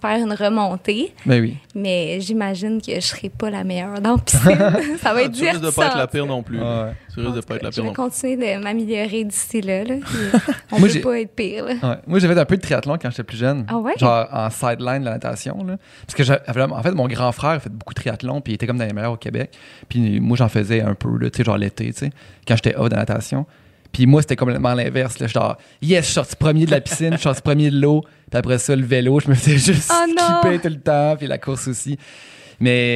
faire 0.00 0.18
une 0.18 0.32
remontée. 0.32 1.12
Ben 1.26 1.40
oui. 1.40 1.56
Mais 1.74 2.20
j'imagine 2.20 2.80
que 2.80 2.94
je 2.94 3.00
serai 3.00 3.28
pas 3.28 3.50
la 3.50 3.64
meilleure 3.64 4.00
dans 4.00 4.12
la 4.16 4.18
piscine. 4.22 4.96
ça 5.00 5.12
va 5.12 5.22
être 5.22 5.32
tu 5.32 5.44
risques 5.48 5.60
de 5.60 5.70
pas 5.70 5.86
être 5.86 5.96
la 5.96 6.06
pire 6.06 6.26
non 6.26 6.42
plus. 6.42 6.60
Ouais. 6.60 6.92
Tu 7.12 7.20
risques 7.20 7.34
de 7.36 7.40
pas 7.40 7.56
être 7.56 7.62
la 7.64 7.70
Je 7.70 7.74
pire 7.74 7.82
vais 7.84 7.88
non 7.88 7.94
plus. 7.94 8.02
continuer 8.02 8.36
de 8.56 8.62
m'améliorer 8.62 9.24
d'ici 9.24 9.60
là. 9.60 9.82
on 10.72 10.78
Moi, 10.78 10.88
peut 10.88 11.00
pas 11.00 11.20
être 11.20 11.34
pire. 11.34 11.64
là. 11.64 11.72
Ouais. 11.82 11.96
Moi, 12.06 12.18
j'avais 12.20 12.38
un 12.38 12.44
peu 12.44 12.56
de 12.56 12.62
triathlon 12.62 12.96
quand 13.00 13.10
j'étais 13.10 13.24
plus 13.24 13.36
jeune. 13.38 13.64
Ah 13.68 13.78
ouais? 13.78 13.94
Genre 13.98 14.26
en 14.32 14.50
sideline 14.50 15.00
de 15.00 15.04
la 15.06 15.12
natation. 15.12 15.64
Là. 15.64 15.76
Parce 16.06 16.14
que, 16.14 16.70
en 16.72 16.82
fait, 16.82 16.92
mon 16.92 17.08
grand 17.08 17.32
frère 17.32 17.50
a 17.50 17.60
fait 17.60 17.70
beaucoup 17.72 17.92
de 17.94 18.00
triathlon, 18.00 18.40
puis 18.40 18.52
il 18.52 18.54
était 18.54 18.66
comme 18.66 18.78
dans 18.78 18.86
les 18.86 18.92
meilleurs 18.92 19.12
au 19.12 19.16
Québec. 19.16 19.50
Puis 19.88 20.20
moi, 20.20 20.36
j'en 20.36 20.48
faisais 20.48 20.80
un 20.80 20.94
peu, 20.94 21.16
là, 21.18 21.28
tu 21.30 21.38
sais, 21.38 21.44
genre 21.44 21.58
l'été, 21.58 21.92
tu 21.92 21.98
sais, 21.98 22.10
quand 22.46 22.54
j'étais 22.56 22.76
off 22.76 22.88
de 22.88 22.94
natation. 22.96 23.46
Puis 23.92 24.06
moi, 24.06 24.22
c'était 24.22 24.36
complètement 24.36 24.72
l'inverse. 24.72 25.18
Genre, 25.26 25.58
yes, 25.82 26.00
je 26.00 26.04
suis 26.06 26.14
sorti 26.14 26.36
premier 26.36 26.64
de 26.64 26.70
la 26.70 26.80
piscine, 26.80 27.10
je 27.10 27.16
suis 27.16 27.22
sorti 27.24 27.42
premier 27.42 27.70
de 27.70 27.78
l'eau. 27.78 28.02
Puis 28.32 28.38
après 28.38 28.56
ça, 28.56 28.74
le 28.74 28.82
vélo, 28.86 29.20
je 29.20 29.28
me 29.28 29.34
faisais 29.34 29.58
juste 29.72 29.92
Oh 29.94 30.06
non! 30.08 30.40
skipper 30.40 30.58
tout 30.58 30.68
le 30.74 30.80
temps, 30.80 31.16
puis 31.18 31.26
la 31.26 31.36
course 31.36 31.68
aussi. 31.68 31.98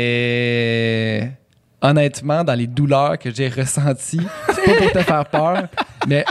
Mais 0.07 1.31
honnêtement, 1.83 2.43
dans 2.43 2.55
les 2.55 2.67
douleurs 2.67 3.19
que 3.19 3.31
j'ai 3.33 3.49
ressenties, 3.49 4.27
c'est 4.55 4.65
pas 4.65 4.75
pour 4.83 4.93
te 4.93 4.99
faire 5.03 5.25
peur, 5.27 5.69
mais 6.07 6.25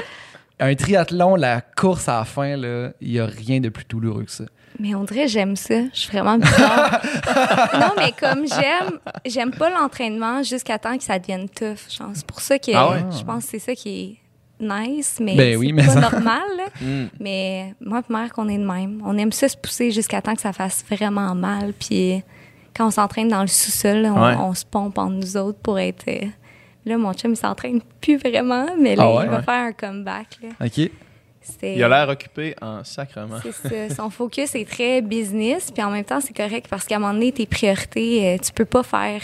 un 0.60 0.74
triathlon, 0.74 1.36
la 1.36 1.62
course 1.62 2.10
à 2.10 2.20
la 2.20 2.26
fin, 2.26 2.58
là, 2.58 2.90
il 3.00 3.12
n'y 3.12 3.20
a 3.20 3.26
rien 3.28 3.60
de 3.60 3.70
plus 3.70 3.86
douloureux 3.88 4.24
que 4.24 4.32
ça. 4.32 4.46
Mais 4.80 4.96
on 4.96 5.04
dirait 5.04 5.26
que 5.26 5.32
j'aime 5.32 5.56
ça. 5.56 5.84
Je 5.94 6.00
suis 6.00 6.12
vraiment 6.12 6.38
bizarre. 6.40 7.00
non, 7.80 7.92
mais 7.98 8.12
comme 8.20 8.46
j'aime, 8.48 9.00
j'aime 9.26 9.52
pas 9.52 9.70
l'entraînement 9.70 10.42
jusqu'à 10.44 10.80
temps 10.80 10.98
que 10.98 11.04
ça 11.04 11.20
devienne 11.20 11.48
tough. 11.48 11.78
C'est 11.88 12.26
pour 12.26 12.42
ça 12.42 12.58
que 12.58 12.72
Ah 12.74 12.90
ouais? 12.90 13.06
je 13.18 13.24
pense 13.24 13.46
que 13.46 13.52
c'est 13.52 13.60
ça 13.60 13.76
qui 13.76 13.90
est 13.90 14.18
nice, 14.60 15.18
mais 15.22 15.36
Ben 15.36 15.52
c'est 15.52 15.56
oui, 15.58 15.74
pas 15.74 15.84
ça- 15.84 16.00
normal. 16.00 16.42
là. 16.58 16.64
Mm. 16.82 17.06
Mais 17.20 17.74
moi 17.80 18.02
et 18.10 18.14
mère, 18.14 18.32
qu'on 18.34 18.50
est 18.50 18.58
de 18.58 18.66
même. 18.66 19.02
On 19.06 19.18
aime 19.18 19.32
ça 19.32 19.48
se 19.48 19.56
pousser 19.58 19.92
jusqu'à 19.92 20.22
temps 20.22 20.36
que 20.36 20.42
ça 20.42 20.52
fasse 20.54 20.84
vraiment 20.90 21.34
mal. 21.36 21.74
Puis 21.74 22.22
quand 22.76 22.88
on 22.88 22.92
s'entraîne 22.92 23.30
dans 23.30 23.42
le 23.42 23.48
sous-sol, 23.48 24.06
on, 24.06 24.22
Ouais. 24.22 24.36
on 24.36 24.54
se 24.54 24.66
pompe 24.66 24.98
entre 24.98 25.14
nous 25.14 25.38
autres 25.38 25.60
pour 25.60 25.80
être... 25.80 26.06
euh, 26.08 26.26
Là, 26.86 26.98
mon 26.98 27.14
chum, 27.14 27.32
il 27.32 27.36
s'entraîne 27.38 27.82
plus 28.00 28.18
vraiment, 28.18 28.68
mais 28.80 28.96
là, 28.96 29.04
Ah 29.06 29.16
ouais? 29.16 29.24
il 29.24 29.30
va 29.30 29.38
Ouais. 29.38 29.44
faire 29.44 29.54
un 29.66 29.72
comeback. 29.72 30.28
Là. 30.44 30.50
OK? 30.68 30.92
C'est- 31.42 31.76
Il 31.76 31.84
a 31.84 31.88
l'air 31.90 32.10
occupé 32.10 32.56
en 32.62 32.84
sacrement. 32.84 33.38
c'est 33.42 33.90
ça. 33.90 33.96
Son 33.96 34.10
focus 34.12 34.54
est 34.56 34.70
très 34.70 35.02
business, 35.02 35.72
puis 35.72 35.82
en 35.84 35.90
même 35.92 36.04
temps, 36.06 36.20
c'est 36.20 36.36
correct 36.36 36.68
parce 36.70 36.86
qu'à 36.86 36.98
un 36.98 37.00
moment 37.00 37.14
donné, 37.14 37.32
tes 37.32 37.46
priorités, 37.48 38.28
euh, 38.28 38.38
tu 38.44 38.52
peux 38.52 38.66
pas 38.66 38.84
faire 38.84 39.22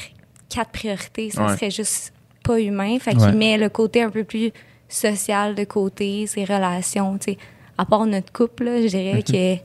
quatre 0.49 0.71
priorités. 0.71 1.29
Ça 1.29 1.45
Ouais. 1.45 1.55
serait 1.55 1.69
juste 1.69 2.13
pas 2.43 2.59
humain. 2.59 2.97
Fait 2.99 3.15
Ouais. 3.15 3.27
qu'il 3.29 3.37
met 3.37 3.57
le 3.57 3.69
côté 3.69 4.01
un 4.01 4.09
peu 4.09 4.23
plus 4.23 4.51
social 4.93 5.55
de 5.55 5.63
côté, 5.63 6.27
ses 6.27 6.43
relations. 6.45 7.17
tu 7.17 7.31
sais. 7.33 7.37
À 7.77 7.85
part 7.85 8.05
notre 8.05 8.31
couple, 8.31 8.65
là, 8.65 8.81
je 8.81 8.87
dirais 8.87 9.21
que 9.23 9.27
tu 9.27 9.33
sais, 9.33 9.61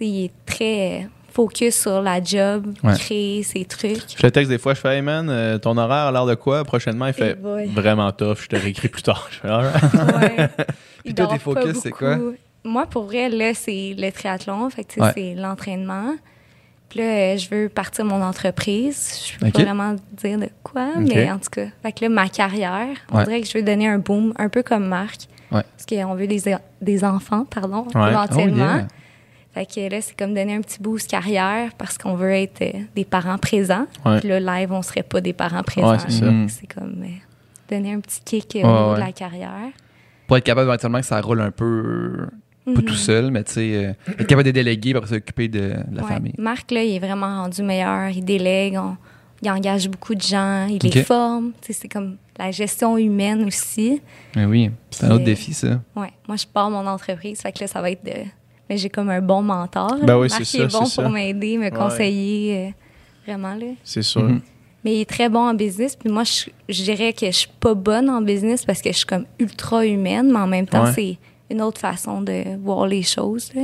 il 0.00 0.24
est 0.24 0.30
très 0.46 1.08
focus 1.32 1.80
sur 1.80 2.00
la 2.02 2.22
job, 2.22 2.72
Ouais. 2.82 2.94
créer 2.98 3.42
ses 3.42 3.64
trucs. 3.64 4.00
Je 4.16 4.22
le 4.22 4.30
texte 4.30 4.50
des 4.50 4.58
fois, 4.58 4.74
je 4.74 4.80
fais 4.80 4.96
Hey 4.96 5.02
man, 5.02 5.28
euh, 5.30 5.58
ton 5.58 5.76
horaire 5.76 6.06
a 6.06 6.12
l'air 6.12 6.26
de 6.26 6.34
quoi? 6.34 6.64
Prochainement 6.64 7.06
Il 7.06 7.12
fait 7.12 7.36
Eh 7.62 7.66
vraiment 7.66 8.10
tough, 8.12 8.38
je 8.42 8.48
te 8.48 8.56
réécris 8.56 8.88
plus 8.88 9.02
tard. 9.02 9.28
Je 9.30 9.38
fais 9.38 9.48
Alright. 9.48 9.82
Ouais. 9.94 10.48
Puis 10.56 10.66
Il 11.04 11.14
toi, 11.14 11.26
tes 11.26 11.32
pas 11.34 11.38
focus, 11.38 11.76
c'est 11.82 11.90
quoi? 11.92 12.16
beaucoup. 12.16 12.36
Moi, 12.64 12.86
pour 12.86 13.04
vrai, 13.04 13.28
là, 13.28 13.54
c'est 13.54 13.94
le 13.96 14.10
triathlon. 14.10 14.68
Fait 14.70 14.84
que, 14.84 15.00
Ouais. 15.00 15.12
c'est 15.14 15.34
l'entraînement. 15.34 16.14
Puis 16.90 16.98
là, 16.98 17.04
euh, 17.06 17.36
je 17.38 17.48
veux 17.48 17.68
partir 17.70 18.04
mon 18.04 18.20
entreprise. 18.22 19.30
Je 19.32 19.38
peux 19.38 19.50
pas 19.50 19.62
vraiment 19.62 19.94
dire 20.12 20.38
de 20.38 20.48
quoi, 20.62 20.88
mais 20.98 21.30
en 21.30 21.38
tout 21.38 21.48
cas. 21.50 21.66
Fait 21.82 21.92
que 21.92 22.04
là, 22.04 22.08
ma 22.10 22.28
carrière, 22.28 22.88
on 23.12 23.16
Ouais. 23.18 23.24
dirait 23.24 23.40
que 23.40 23.46
je 23.46 23.56
veux 23.56 23.64
donner 23.64 23.88
un 23.88 23.98
boom, 23.98 24.34
un 24.36 24.48
peu 24.48 24.62
comme 24.62 24.86
Marc. 24.86 25.22
Ouais. 25.52 25.62
Parce 25.76 25.86
qu'on 25.88 26.14
veut 26.14 26.26
des, 26.26 26.42
des 26.82 27.04
enfants, 27.04 27.44
pardon, 27.44 27.86
Ouais. 27.94 28.10
éventuellement. 28.10 28.72
Oh, 28.74 28.76
yeah. 28.78 28.88
Fait 29.52 29.66
que 29.66 29.90
là, 29.92 30.00
c'est 30.00 30.16
comme 30.16 30.32
donner 30.34 30.54
un 30.54 30.60
petit 30.60 30.80
boost 30.80 31.10
carrière 31.10 31.70
parce 31.76 31.98
qu'on 31.98 32.14
veut 32.14 32.32
être 32.32 32.62
euh, 32.62 32.80
des 32.94 33.04
parents 33.04 33.38
présents. 33.38 33.86
Puis 34.20 34.28
là, 34.28 34.38
live, 34.38 34.70
on 34.72 34.82
serait 34.82 35.02
pas 35.02 35.20
des 35.20 35.32
parents 35.32 35.62
présents. 35.64 35.96
C'est 36.48 36.66
comme 36.72 37.02
euh, 37.02 37.06
donner 37.68 37.94
un 37.94 38.00
petit 38.00 38.20
kick 38.20 38.50
au 38.62 38.66
niveau 38.66 38.94
de 38.94 39.00
la 39.00 39.12
carrière. 39.12 39.70
Pour 40.28 40.36
être 40.36 40.44
capable 40.44 40.68
éventuellement 40.68 41.00
que 41.00 41.06
ça 41.06 41.20
roule 41.20 41.40
un 41.40 41.50
peu, 41.50 42.28
pas 42.74 42.80
Mhm. 42.80 42.86
tout 42.86 42.94
seul, 42.94 43.30
mais 43.30 43.44
tu 43.44 43.52
sais, 43.52 43.72
euh, 43.74 43.92
être 44.18 44.26
capable 44.26 44.44
de 44.46 44.50
déléguer 44.52 44.94
pour 44.94 45.06
s'occuper 45.06 45.48
de, 45.48 45.58
de 45.60 45.96
la 45.96 46.02
Ouais. 46.02 46.08
famille. 46.08 46.34
Marc, 46.38 46.70
là, 46.70 46.82
il 46.82 46.94
est 46.94 46.98
vraiment 46.98 47.42
rendu 47.42 47.62
meilleur. 47.62 48.08
Il 48.10 48.24
délègue, 48.24 48.74
on- 48.78 48.96
il 49.42 49.50
engage 49.50 49.88
beaucoup 49.88 50.14
de 50.14 50.20
gens, 50.22 50.66
il 50.66 50.78
les 50.82 51.02
forme. 51.02 51.52
Tu 51.62 51.72
sais, 51.72 51.80
C'est 51.82 51.88
comme 51.88 52.16
la 52.38 52.50
gestion 52.50 52.96
humaine 52.98 53.44
aussi. 53.46 54.00
Mais 54.36 54.44
oui, 54.44 54.70
c'est 54.90 55.04
un 55.06 55.10
autre 55.12 55.22
euh, 55.22 55.24
défi, 55.24 55.52
ça. 55.54 55.80
Ouais. 55.96 56.10
Moi, 56.28 56.36
je 56.36 56.46
pars 56.46 56.70
mon 56.70 56.86
entreprise. 56.86 57.40
Fait 57.40 57.52
que 57.52 57.60
là, 57.60 57.66
ça 57.66 57.80
va 57.80 57.90
être 57.90 58.04
de. 58.04 58.12
Mais 58.68 58.76
j'ai 58.76 58.88
comme 58.88 59.10
un 59.10 59.20
bon 59.20 59.42
mentor. 59.42 59.96
Ben 60.04 60.16
oui, 60.18 60.28
Marc, 60.28 60.44
c'est 60.44 60.58
il 60.58 60.60
est 60.64 60.70
ça, 60.70 60.78
bon 60.78 60.84
c'est 60.84 60.94
pour 61.02 61.04
ça. 61.04 61.08
m'aider, 61.10 61.58
me 61.58 61.70
conseiller. 61.70 62.68
euh, 62.68 62.70
vraiment, 63.26 63.54
là. 63.54 63.66
C'est 63.84 64.02
sûr. 64.02 64.22
Mhm. 64.22 64.40
Mais 64.84 64.94
il 64.96 65.00
est 65.02 65.08
très 65.10 65.28
bon 65.28 65.40
en 65.40 65.52
business. 65.54 65.94
Puis 65.96 66.08
moi, 66.10 66.24
je, 66.24 66.44
je 66.68 66.82
dirais 66.84 67.12
que 67.12 67.26
je 67.26 67.32
suis 67.32 67.50
pas 67.60 67.74
bonne 67.74 68.08
en 68.08 68.22
business 68.22 68.64
parce 68.64 68.80
que 68.80 68.90
je 68.92 68.96
suis 68.98 69.06
comme 69.06 69.26
ultra 69.38 69.84
humaine, 69.84 70.30
mais 70.32 70.38
en 70.38 70.46
même 70.46 70.66
temps, 70.66 70.84
Ouais. 70.84 70.92
c'est 70.94 71.18
une 71.50 71.62
autre 71.62 71.80
façon 71.80 72.22
de 72.22 72.56
voir 72.62 72.86
les 72.86 73.02
choses. 73.02 73.52
là. 73.54 73.62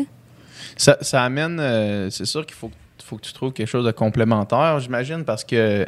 Ça, 0.76 0.96
ça 1.00 1.22
amène. 1.24 1.58
euh, 1.60 2.10
c'est 2.10 2.24
sûr 2.26 2.44
qu'il 2.46 2.54
faut, 2.56 2.70
faut 3.02 3.16
que 3.16 3.22
tu 3.22 3.32
trouves 3.32 3.52
quelque 3.52 3.68
chose 3.68 3.84
de 3.84 3.90
complémentaire, 3.92 4.78
j'imagine, 4.80 5.24
parce 5.24 5.44
que. 5.44 5.86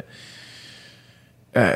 euh, 1.57 1.75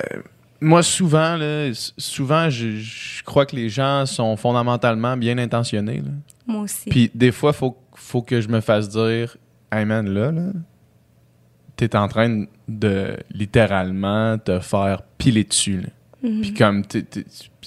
moi, 0.62 0.82
souvent, 0.82 1.36
là, 1.36 1.72
souvent, 1.98 2.50
je, 2.50 2.78
je 2.78 3.24
crois 3.24 3.46
que 3.46 3.56
les 3.56 3.68
gens 3.68 4.06
sont 4.06 4.38
fondamentalement 4.38 5.18
bien 5.18 5.38
intentionnés. 5.38 5.98
là. 5.98 6.12
Moi 6.48 6.62
aussi. 6.62 6.90
Puis 6.90 7.12
des 7.14 7.32
fois, 7.34 7.52
il 7.52 7.58
faut, 7.58 7.78
faut 7.96 8.22
que 8.22 8.40
je 8.40 8.48
me 8.48 8.62
fasse 8.62 8.88
dire 8.90 9.36
Hey 9.72 9.84
man, 9.86 10.08
là, 10.10 10.32
là 10.32 10.52
t'es 11.76 11.96
en 11.96 12.08
train 12.08 12.46
de 12.68 13.18
littéralement 13.32 14.38
te 14.38 14.60
faire 14.60 15.02
piler 15.18 15.44
dessus. 15.44 15.82
là. 15.82 16.30
Mhm. 16.30 16.42
Puis 16.42 16.54
comme, 16.54 16.86
t'es- 16.86 17.04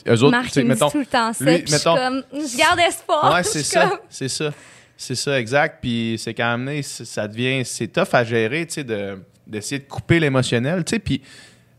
eux 0.09 0.13
autres, 0.23 0.31
Marc, 0.31 0.55
il 0.57 0.59
me 0.61 0.63
dit 0.65 0.69
mettons. 0.71 0.91
tout 0.91 0.99
le 0.99 1.07
temps 1.07 1.33
ça. 1.33 1.45
lui, 1.45 1.59
puis 1.63 1.73
je 1.73 1.77
suis 1.79 1.89
mettons- 1.91 1.97
comme, 1.97 2.23
je 2.33 2.57
garde 2.59 2.79
espoir. 2.81 3.33
Ouais, 3.35 3.43
Je 3.45 3.49
c'est 3.49 3.59
suis 3.63 3.69
ça. 3.73 3.89
comme- 3.89 3.99
C'est 4.09 4.29
ça. 4.29 4.53
C'est 4.97 5.15
ça, 5.15 5.39
exact. 5.39 5.79
Puis 5.83 6.17
c'est 6.19 6.33
quand 6.35 6.57
même, 6.59 6.83
ça 6.83 7.29
devient, 7.29 7.65
c'est 7.65 7.89
tough 7.89 8.15
à 8.15 8.25
gérer, 8.25 8.67
tu 8.67 8.75
sais, 8.75 8.85
de, 8.85 9.19
d'essayer 9.47 9.79
de 9.81 9.85
couper 9.87 10.19
l'émotionnel, 10.21 10.85
tu 10.85 10.95
sais. 10.95 10.99
Puis, 10.99 11.21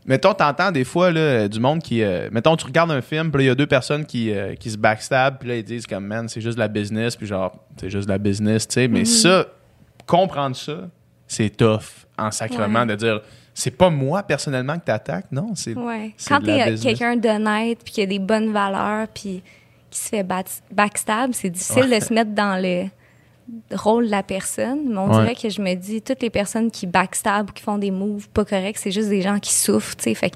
mettons, 0.06 0.32
t'entends 0.34 0.70
des 0.70 0.84
fois, 0.84 1.10
là, 1.10 1.48
du 1.48 1.58
monde 1.58 1.82
qui, 1.82 2.02
euh, 2.02 2.28
mettons, 2.30 2.56
tu 2.56 2.64
regardes 2.64 2.92
un 2.92 3.00
film, 3.02 3.30
puis 3.32 3.38
là, 3.38 3.44
il 3.44 3.46
y 3.48 3.50
a 3.50 3.54
deux 3.56 3.66
personnes 3.66 4.06
qui, 4.06 4.30
euh, 4.32 4.54
qui 4.54 4.70
se 4.70 4.76
backstab, 4.78 5.38
puis 5.40 5.48
là, 5.48 5.56
ils 5.56 5.64
disent 5.64 5.86
comme, 5.86 6.06
man, 6.06 6.28
c'est 6.28 6.40
juste 6.40 6.54
de 6.54 6.60
la 6.60 6.68
business, 6.68 7.16
puis 7.16 7.26
genre, 7.26 7.52
c'est 7.80 7.90
juste 7.90 8.06
de 8.06 8.12
la 8.12 8.18
business, 8.18 8.68
tu 8.68 8.74
sais. 8.74 8.86
Mais 8.88 9.04
ça, 9.04 9.46
comprendre 10.06 10.54
ça, 10.56 10.88
c'est 11.26 11.50
tough 11.50 12.06
en 12.16 12.30
sacrement 12.30 12.80
Ouais. 12.80 12.86
de 12.86 12.94
dire, 12.94 13.20
c'est 13.60 13.70
pas 13.72 13.90
moi 13.90 14.22
personnellement 14.22 14.78
que 14.78 14.84
t'attaques, 14.84 15.26
non, 15.32 15.52
c'est. 15.54 15.74
Ouais. 15.74 16.12
c'est 16.16 16.28
Quand 16.28 16.40
t'es 16.40 16.74
quelqu'un 16.76 17.16
d'honnête, 17.16 17.78
puis 17.84 17.92
qui 17.94 18.02
a 18.02 18.06
des 18.06 18.18
bonnes 18.18 18.52
valeurs, 18.52 19.08
puis 19.08 19.42
qui 19.90 19.98
se 19.98 20.08
fait 20.10 20.26
backstab, 20.70 21.32
c'est 21.32 21.50
difficile 21.50 21.90
de 21.90 21.98
se 22.04 22.12
mettre 22.12 22.30
dans 22.32 22.60
le 22.62 22.84
rôle 23.74 24.06
de 24.06 24.10
la 24.10 24.22
personne. 24.22 24.80
Mais 24.88 24.98
on 24.98 25.08
Ouais. 25.10 25.20
dirait 25.22 25.34
que 25.34 25.48
je 25.48 25.60
me 25.62 25.74
dis, 25.74 26.02
toutes 26.02 26.22
les 26.22 26.30
personnes 26.30 26.70
qui 26.70 26.86
backstab 26.86 27.50
ou 27.50 27.52
qui 27.52 27.62
font 27.62 27.78
des 27.78 27.90
moves 27.90 28.28
pas 28.28 28.44
corrects, 28.44 28.78
c'est 28.78 28.90
juste 28.90 29.08
des 29.08 29.22
gens 29.22 29.38
qui 29.40 29.52
souffrent, 29.52 29.96
tu 29.96 30.04
sais. 30.04 30.14
Fait 30.14 30.30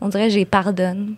qu'on 0.00 0.08
dirait 0.08 0.28
les 0.28 0.44
pardonne. 0.44 1.16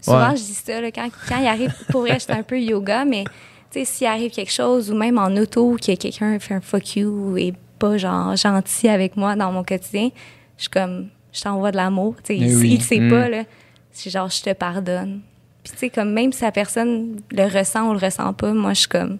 Souvent, 0.00 0.30
Ouais. 0.30 0.36
je 0.36 0.42
dis 0.42 0.54
ça, 0.54 0.80
là, 0.80 0.90
quand, 0.92 1.08
quand 1.28 1.38
il 1.38 1.46
arrive, 1.46 1.74
pour 1.90 2.02
vrai, 2.02 2.18
j'étais 2.20 2.32
un 2.32 2.42
peu 2.42 2.60
yoga, 2.60 3.04
mais 3.04 3.24
tu 3.70 3.80
sais, 3.80 3.84
s'il 3.84 4.06
arrive 4.06 4.30
quelque 4.32 4.52
chose, 4.52 4.90
ou 4.90 4.94
même 4.96 5.18
en 5.18 5.28
auto, 5.36 5.76
que 5.76 5.94
quelqu'un 5.94 6.38
fait 6.38 6.54
un 6.54 6.60
fuck 6.60 6.96
you 6.96 7.36
et 7.36 7.54
pas 7.78 7.96
genre 7.96 8.34
gentil 8.36 8.88
avec 8.88 9.16
moi 9.16 9.34
dans 9.36 9.50
mon 9.52 9.62
quotidien, 9.64 10.10
je 10.58 10.62
suis 10.64 10.70
comme, 10.70 11.08
je 11.32 11.40
t'envoie 11.42 11.70
de 11.70 11.76
l'amour. 11.76 12.16
Tu 12.22 12.34
sais, 12.34 12.40
Mais 12.40 12.50
il, 12.52 12.56
oui. 12.58 12.70
il 12.74 12.82
sait 12.82 13.00
Mm. 13.00 13.10
pas, 13.10 13.28
là. 13.30 13.44
C'est 13.92 14.10
genre, 14.10 14.28
je 14.28 14.42
te 14.42 14.52
pardonne. 14.52 15.20
Puis 15.64 15.72
tu 15.72 15.78
sais, 15.78 15.90
comme 15.90 16.12
même 16.12 16.32
si 16.32 16.42
la 16.42 16.52
personne 16.52 17.20
le 17.32 17.44
ressent 17.44 17.88
ou 17.88 17.92
le 17.94 17.98
ressent 17.98 18.32
pas, 18.34 18.52
moi, 18.52 18.74
je 18.74 18.80
suis 18.80 18.88
comme, 18.88 19.18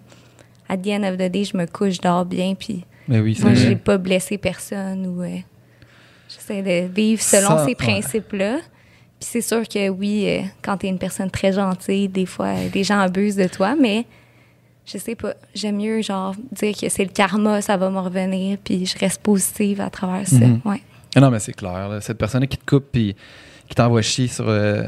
at 0.69 0.77
the 0.77 0.87
end 0.87 1.03
of 1.03 1.17
the 1.17 1.29
day, 1.31 1.43
je 1.43 1.57
me 1.57 1.65
couche, 1.65 1.95
je 1.95 2.01
dors 2.01 2.25
bien, 2.25 2.53
puis 2.55 2.85
Mais 3.07 3.19
oui, 3.19 3.35
c'est 3.35 3.43
moi, 3.43 3.53
j'ai 3.55 3.75
pas 3.75 3.97
blessé 3.97 4.37
personne 4.37 5.07
ou. 5.07 5.23
euh, 5.23 5.37
J'essaie 6.29 6.61
de 6.61 6.87
vivre 6.93 7.21
selon 7.21 7.57
ces 7.59 7.65
ouais. 7.69 7.75
principes-là. 7.75 8.57
Puis 9.19 9.27
c'est 9.31 9.41
sûr 9.41 9.67
que 9.67 9.89
oui, 9.89 10.25
euh, 10.27 10.41
quand 10.61 10.77
t'es 10.77 10.87
une 10.87 10.99
personne 10.99 11.29
très 11.31 11.51
gentille, 11.51 12.07
des 12.07 12.25
fois, 12.27 12.47
euh, 12.47 12.69
des 12.69 12.83
gens 12.83 12.99
abusent 12.99 13.35
de 13.35 13.47
toi, 13.47 13.75
mais 13.79 14.05
je 14.85 14.97
sais 14.97 15.15
pas. 15.15 15.33
J'aime 15.53 15.77
mieux, 15.77 16.01
genre, 16.01 16.35
dire 16.51 16.75
que 16.77 16.87
c'est 16.87 17.03
le 17.03 17.09
karma, 17.11 17.61
ça 17.61 17.75
va 17.77 17.89
me 17.89 17.99
revenir, 17.99 18.57
puis 18.63 18.85
je 18.85 18.97
reste 18.97 19.21
positive 19.21 19.81
à 19.81 19.89
travers 19.89 20.27
ça. 20.27 20.45
Mhm. 20.45 20.61
Ouais. 20.65 20.81
Ah 21.15 21.19
non, 21.21 21.31
mais 21.31 21.39
c'est 21.39 21.53
clair. 21.53 21.89
là. 21.89 22.01
Cette 22.01 22.17
personne 22.17 22.45
qui 22.47 22.57
te 22.57 22.65
coupe 22.69 22.85
puis 22.91 23.15
qui 23.67 23.75
t'envoie 23.75 24.01
chier 24.01 24.27
sur, 24.27 24.45
euh, 24.47 24.83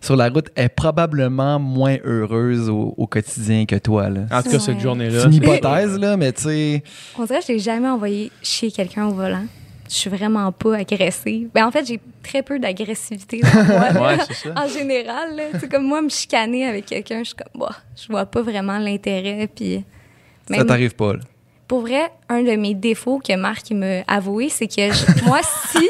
sur 0.00 0.16
la 0.16 0.28
route 0.28 0.48
est 0.56 0.68
probablement 0.68 1.58
moins 1.58 1.96
heureuse 2.04 2.68
au, 2.68 2.94
au 2.96 3.06
quotidien 3.06 3.64
que 3.66 3.76
toi. 3.76 4.08
Là. 4.10 4.22
En 4.30 4.42
tout 4.42 4.50
cas, 4.50 4.54
Ouais. 4.56 4.58
cette 4.60 4.80
journée-là. 4.80 5.20
C'est 5.20 5.26
une 5.26 5.34
hypothèse, 5.34 5.98
là, 5.98 6.16
mais 6.16 6.32
tu 6.32 6.42
sais. 6.42 6.82
On 7.18 7.24
dirait 7.24 7.40
que 7.40 7.46
je 7.48 7.52
n'ai 7.52 7.58
jamais 7.58 7.88
envoyé 7.88 8.30
chier 8.42 8.70
quelqu'un 8.70 9.06
au 9.06 9.14
volant. 9.14 9.44
Je 9.88 9.94
suis 9.94 10.10
vraiment 10.10 10.50
pas 10.52 10.76
agressive. 10.76 11.48
Ben, 11.54 11.66
en 11.66 11.70
fait, 11.70 11.86
j'ai 11.86 12.00
très 12.22 12.42
peu 12.42 12.58
d'agressivité 12.58 13.40
dans 13.40 13.64
moi. 13.64 13.90
là. 13.92 14.02
Ouais, 14.16 14.24
c'est 14.26 14.48
ça. 14.48 14.54
En 14.56 14.66
général, 14.66 15.36
là, 15.36 15.44
comme 15.70 15.84
moi, 15.86 16.00
me 16.00 16.08
chicaner 16.08 16.66
avec 16.66 16.86
quelqu'un, 16.86 17.18
je 17.18 17.24
suis 17.24 17.34
comme, 17.34 17.60
bah, 17.60 17.76
je 17.94 18.06
vois 18.08 18.24
pas 18.24 18.40
vraiment 18.40 18.78
l'intérêt. 18.78 19.46
Puis, 19.54 19.84
Ça 20.50 20.64
t'arrive 20.64 20.94
pas. 20.94 21.12
là. 21.14 21.20
Pour 21.66 21.80
vrai, 21.80 22.10
un 22.28 22.42
de 22.42 22.52
mes 22.56 22.74
défauts 22.74 23.18
que 23.26 23.34
Marc 23.36 23.70
m'a 23.70 24.02
avoué, 24.06 24.48
c'est 24.50 24.66
que 24.66 24.92
je- 24.92 25.24
moi, 25.26 25.40
si. 25.42 25.88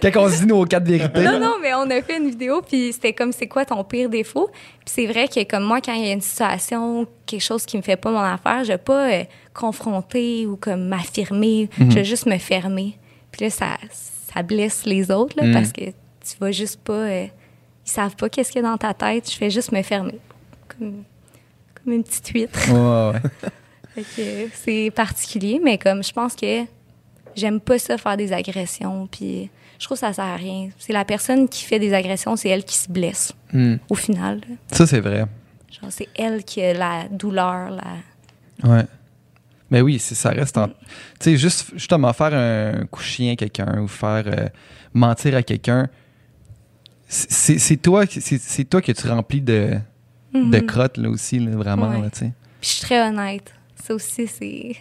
Quand 0.00 0.22
on 0.24 0.28
se 0.30 0.38
dit 0.40 0.46
nos 0.46 0.64
quatre 0.64 0.84
vérités. 0.86 1.22
non, 1.24 1.40
non, 1.40 1.54
mais 1.60 1.74
on 1.74 1.90
a 1.90 2.00
fait 2.02 2.18
une 2.18 2.30
vidéo, 2.30 2.62
puis 2.62 2.92
c'était 2.92 3.12
comme, 3.12 3.32
c'est 3.32 3.48
quoi 3.48 3.64
ton 3.64 3.82
pire 3.82 4.08
défaut? 4.08 4.48
Puis 4.52 4.94
c'est 4.94 5.06
vrai 5.06 5.26
que, 5.26 5.42
comme 5.44 5.64
moi, 5.64 5.80
quand 5.80 5.92
il 5.94 6.06
y 6.06 6.10
a 6.10 6.12
une 6.12 6.20
situation, 6.20 7.06
quelque 7.26 7.42
chose 7.42 7.66
qui 7.66 7.76
me 7.76 7.82
fait 7.82 7.96
pas 7.96 8.10
mon 8.12 8.20
affaire, 8.20 8.62
je 8.62 8.68
vais 8.72 8.78
pas 8.78 9.10
euh, 9.10 9.24
confronter 9.54 10.46
ou 10.46 10.56
comme 10.56 10.86
m'affirmer. 10.88 11.68
Je 11.78 11.84
vais 11.96 12.04
juste 12.04 12.26
me 12.26 12.38
fermer. 12.38 12.96
Puis 13.32 13.44
là, 13.46 13.50
ça, 13.50 13.76
ça 14.32 14.42
blesse 14.42 14.84
les 14.86 15.10
autres, 15.10 15.36
là, 15.36 15.46
Mhm. 15.48 15.52
parce 15.52 15.72
que 15.72 15.84
tu 15.86 16.36
vas 16.40 16.52
juste 16.52 16.80
pas. 16.80 16.92
euh, 16.92 17.26
ils 17.86 17.90
savent 17.90 18.14
pas 18.16 18.28
qu'est-ce 18.28 18.52
qu'il 18.52 18.62
y 18.62 18.64
a 18.64 18.68
dans 18.68 18.76
ta 18.78 18.94
tête. 18.94 19.28
Je 19.32 19.38
vais 19.40 19.50
juste 19.50 19.72
me 19.72 19.82
fermer. 19.82 20.18
Comme, 20.68 21.02
comme 21.82 21.92
une 21.92 22.04
petite 22.04 22.28
huître. 22.28 22.58
c'est 24.52 24.90
particulier, 24.94 25.60
mais 25.62 25.78
comme 25.78 26.02
je 26.02 26.12
pense 26.12 26.34
que 26.34 26.64
j'aime 27.36 27.60
pas 27.60 27.78
ça 27.78 27.98
faire 27.98 28.16
des 28.16 28.32
agressions, 28.32 29.06
puis 29.10 29.50
je 29.78 29.84
trouve 29.84 29.96
que 29.96 30.00
ça 30.00 30.12
sert 30.12 30.24
à 30.24 30.36
rien. 30.36 30.70
C'est 30.78 30.92
la 30.92 31.04
personne 31.04 31.48
qui 31.48 31.64
fait 31.64 31.78
des 31.78 31.92
agressions, 31.94 32.34
c'est 32.36 32.48
elle 32.48 32.64
qui 32.64 32.76
se 32.76 32.90
blesse 32.90 33.32
Hmm. 33.52 33.76
au 33.88 33.94
final. 33.94 34.40
là. 34.48 34.56
Ça, 34.72 34.86
c'est 34.86 35.00
vrai. 35.00 35.24
Genre 35.80 35.90
c'est 35.90 36.08
elle 36.16 36.44
qui 36.44 36.60
a 36.62 36.74
la 36.74 37.08
douleur, 37.08 37.70
la. 37.70 38.68
Ouais. 38.68 38.84
Mais 39.70 39.80
oui, 39.82 39.98
c'est- 39.98 40.14
ça 40.14 40.30
reste 40.30 40.56
en. 40.58 40.68
Tu 40.68 40.74
sais, 41.20 41.36
juste, 41.36 41.70
justement, 41.74 42.12
faire 42.12 42.32
un 42.34 42.86
coup 42.86 43.02
chien 43.02 43.32
à 43.32 43.36
quelqu'un 43.36 43.80
ou 43.82 43.86
faire 43.88 44.24
euh, 44.26 44.48
mentir 44.94 45.34
à 45.36 45.42
quelqu'un, 45.42 45.88
c'est- 47.06 47.76
toi, 47.82 48.04
c'est 48.08 48.64
toi 48.64 48.80
que 48.82 48.92
tu 48.92 49.08
remplis 49.08 49.40
de, 49.40 49.78
de 50.34 50.38
Mhm. 50.58 50.66
crottes, 50.66 50.96
là 50.96 51.08
aussi, 51.10 51.38
là, 51.38 51.52
vraiment, 51.56 51.90
Ouais. 51.90 52.00
là, 52.02 52.10
tu 52.10 52.18
sais. 52.20 52.32
Puis 52.60 52.70
je 52.70 52.76
suis 52.76 52.80
très 52.82 53.00
honnête. 53.08 53.52
Ça 53.82 53.94
aussi 53.94 54.26
c'est, 54.26 54.72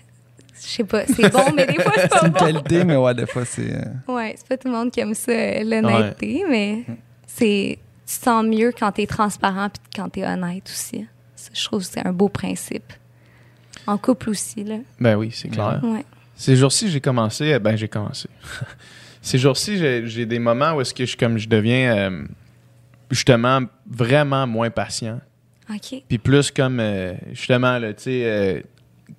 je 0.62 0.68
sais 0.68 0.84
pas, 0.84 1.06
c'est 1.06 1.32
bon, 1.32 1.54
mais 1.56 1.66
des 1.68 1.76
fois 1.82 1.92
c'est 1.96 2.02
C'est 2.04 2.10
pas 2.10 2.26
une 2.28 2.34
bon. 2.34 2.40
qualité, 2.40 2.84
mais 2.84 2.96
ouais, 2.96 3.14
des 3.14 3.26
fois, 3.28 3.46
c'est. 3.46 3.74
euh, 3.74 3.84
Ouais, 4.14 4.34
c'est 4.38 4.48
pas 4.48 4.58
tout 4.58 4.68
le 4.68 4.74
monde 4.74 4.92
qui 4.92 5.00
aime 5.00 5.14
ça, 5.14 5.32
euh, 5.32 5.64
l'honnêteté, 5.64 6.44
mais 6.50 6.84
c'est 7.26 7.78
tu 8.06 8.18
te 8.20 8.24
sens 8.24 8.46
mieux 8.46 8.72
quand 8.78 8.92
t'es 8.94 9.06
transparent 9.06 9.70
puis 9.70 9.82
quand 9.96 10.10
t'es 10.10 10.26
honnête 10.26 10.64
aussi. 10.66 11.06
Ça, 11.36 11.50
je 11.54 11.66
trouve 11.66 11.82
que 11.82 11.88
c'est 11.92 12.06
un 12.06 12.14
beau 12.14 12.30
principe. 12.30 12.94
En 13.86 13.98
couple 13.98 14.30
aussi 14.32 14.64
là. 14.64 14.78
Ben 15.00 15.16
oui, 15.16 15.30
c'est 15.34 15.50
clair. 15.50 15.80
Ouais. 15.84 16.04
Ces 16.36 16.56
jours-ci, 16.56 16.90
j'ai 16.90 17.00
commencé. 17.02 17.54
euh, 17.54 17.60
Ben, 17.60 17.76
j'ai 17.76 17.88
commencé. 17.88 18.28
Ces 19.22 19.38
jours-ci, 19.38 19.78
j'ai 19.78 20.08
j'ai 20.08 20.26
des 20.26 20.40
moments 20.40 20.74
où 20.74 20.82
est-ce 20.82 20.94
que 20.94 21.06
je, 21.06 21.16
comme 21.18 21.38
je 21.38 21.48
deviens 21.50 21.96
euh, 22.12 22.24
justement 23.12 23.62
vraiment 23.90 24.48
moins 24.48 24.70
patient. 24.70 25.20
OK. 25.70 26.02
Puis 26.08 26.18
plus 26.18 26.50
comme 26.52 26.80
euh, 26.80 27.14
justement, 27.32 27.78
là, 27.78 27.94
tu 27.94 28.04
sais, 28.04 28.22
euh, 28.26 28.62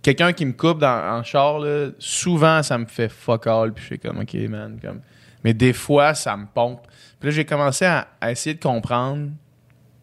quelqu'un 0.02 0.32
qui 0.32 0.46
me 0.46 0.52
coupe 0.52 0.78
dans, 0.78 1.18
en 1.18 1.22
char, 1.22 1.58
là, 1.58 1.88
souvent 1.98 2.62
ça 2.62 2.78
me 2.78 2.86
fait 2.86 3.08
fuck 3.08 3.46
all. 3.46 3.72
Puis 3.72 3.82
je 3.82 3.86
suis 3.88 3.98
comme, 3.98 4.18
ok, 4.20 4.34
man. 4.48 4.78
Comme... 4.82 5.00
Mais 5.44 5.54
des 5.54 5.72
fois, 5.72 6.14
ça 6.14 6.36
me 6.36 6.46
pompe. 6.46 6.86
Puis 7.20 7.30
là, 7.30 7.34
j'ai 7.34 7.44
commencé 7.44 7.84
à, 7.84 8.08
à 8.20 8.30
essayer 8.30 8.54
de 8.54 8.62
comprendre 8.62 9.30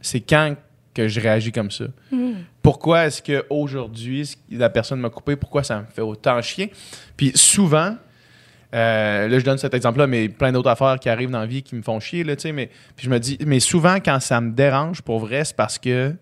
c'est 0.02 0.22
quand 0.22 0.56
que 0.94 1.08
je 1.08 1.20
réagis 1.20 1.52
comme 1.52 1.72
ça. 1.72 1.86
Hmm. 2.12 2.36
Pourquoi 2.62 3.06
est-ce 3.06 3.22
qu'aujourd'hui, 3.22 4.36
la 4.50 4.70
personne 4.70 5.00
m'a 5.00 5.10
coupé, 5.10 5.36
pourquoi 5.36 5.64
ça 5.64 5.82
me 5.82 5.86
fait 5.86 6.02
autant 6.02 6.42
chier? 6.42 6.72
Puis 7.18 7.32
souvent, 7.36 7.98
euh, 8.74 9.28
là, 9.28 9.40
je 9.40 9.44
donne 9.44 9.58
cet 9.58 9.74
exemple-là, 9.74 10.08
mais 10.08 10.30
plein 10.30 10.52
d'autres 10.52 10.70
affaires 10.70 10.98
qui 11.00 11.10
arrivent 11.10 11.32
dans 11.32 11.42
la 11.42 11.46
vie 11.46 11.64
qui 11.64 11.76
me 11.76 11.82
font 11.82 12.00
chier, 12.00 12.24
là, 12.24 12.36
tu 12.36 12.44
sais, 12.44 12.52
mais 12.54 12.70
puis 12.96 13.06
je 13.06 13.10
me 13.10 13.20
dis, 13.20 13.38
mais 13.46 13.60
souvent, 13.60 13.96
quand 13.96 14.20
ça 14.20 14.40
me 14.42 14.52
dérange, 14.52 15.02
pour 15.02 15.20
vrai, 15.20 15.44
c'est 15.44 15.56
parce 15.56 15.78
que 15.78 16.16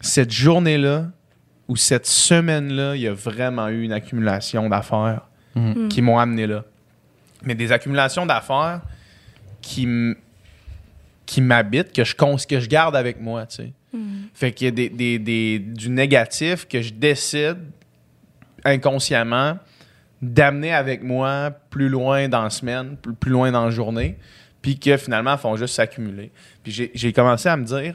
cette 0.00 0.32
journée-là 0.32 1.06
ou 1.68 1.76
cette 1.76 2.06
semaine-là, 2.06 2.94
il 2.96 3.02
y 3.02 3.08
a 3.08 3.12
vraiment 3.12 3.68
eu 3.68 3.82
une 3.82 3.92
accumulation 3.92 4.68
d'affaires 4.68 5.22
Mhm. 5.54 5.88
qui 5.88 6.02
m'ont 6.02 6.18
amené 6.18 6.46
là. 6.46 6.64
Mais 7.42 7.54
des 7.54 7.72
accumulations 7.72 8.26
d'affaires 8.26 8.80
qui 9.62 9.84
m- 9.84 10.14
qui 11.24 11.40
m'habitent, 11.40 11.92
que 11.92 12.04
je, 12.04 12.14
cons- 12.14 12.36
que 12.48 12.60
je 12.60 12.68
garde 12.68 12.94
avec 12.94 13.20
moi, 13.20 13.46
tu 13.46 13.56
sais. 13.56 13.72
Fait 14.34 14.52
qu'il 14.52 14.66
y 14.66 14.68
a 14.68 14.70
des, 14.70 14.88
des- 14.90 15.18
des- 15.18 15.58
du 15.58 15.88
négatif 15.88 16.68
que 16.68 16.82
je 16.82 16.92
décide 16.92 17.56
inconsciemment 18.64 19.58
d'amener 20.22 20.72
avec 20.72 21.02
moi 21.02 21.50
plus 21.70 21.88
loin 21.88 22.28
dans 22.28 22.42
la 22.42 22.50
semaine, 22.50 22.96
plus, 22.96 23.14
plus 23.14 23.30
loin 23.30 23.50
dans 23.50 23.64
la 23.64 23.70
journée, 23.70 24.16
puis 24.62 24.78
que 24.78 24.96
finalement 24.96 25.36
font 25.36 25.56
juste 25.56 25.74
s'accumuler. 25.74 26.30
Puis 26.62 26.72
j'ai- 26.72 26.90
j'ai 26.94 27.12
commencé 27.12 27.48
à 27.48 27.56
me 27.56 27.64
dire, 27.64 27.94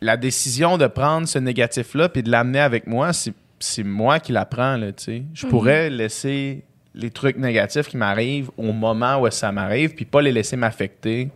la 0.00 0.16
décision 0.16 0.78
de 0.78 0.86
prendre 0.86 1.26
ce 1.28 1.38
négatif-là 1.38 2.08
puis 2.08 2.22
de 2.22 2.30
l'amener 2.30 2.60
avec 2.60 2.86
moi, 2.86 3.10
c'est 3.58 3.84
moi 3.84 4.18
qui 4.20 4.32
la 4.32 4.44
prends, 4.46 4.76
là, 4.76 4.92
tu 4.92 5.04
sais. 5.04 5.22
Je 5.34 5.46
pourrais 5.46 5.90
laisser 5.90 6.62
les 6.94 7.10
trucs 7.10 7.36
négatifs 7.36 7.86
qui 7.88 7.96
m'arrivent 7.96 8.50
au 8.56 8.72
moment 8.72 9.20
où 9.20 9.30
ça 9.30 9.52
m'arrive, 9.52 9.94
puis 9.94 10.04
pas 10.04 10.22
les 10.22 10.32
laisser 10.32 10.56
m'affecter 10.56 11.28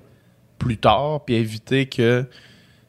plus 0.59 0.79
tard, 0.79 1.21
puis 1.25 1.35
éviter 1.35 1.87
que 1.87 2.25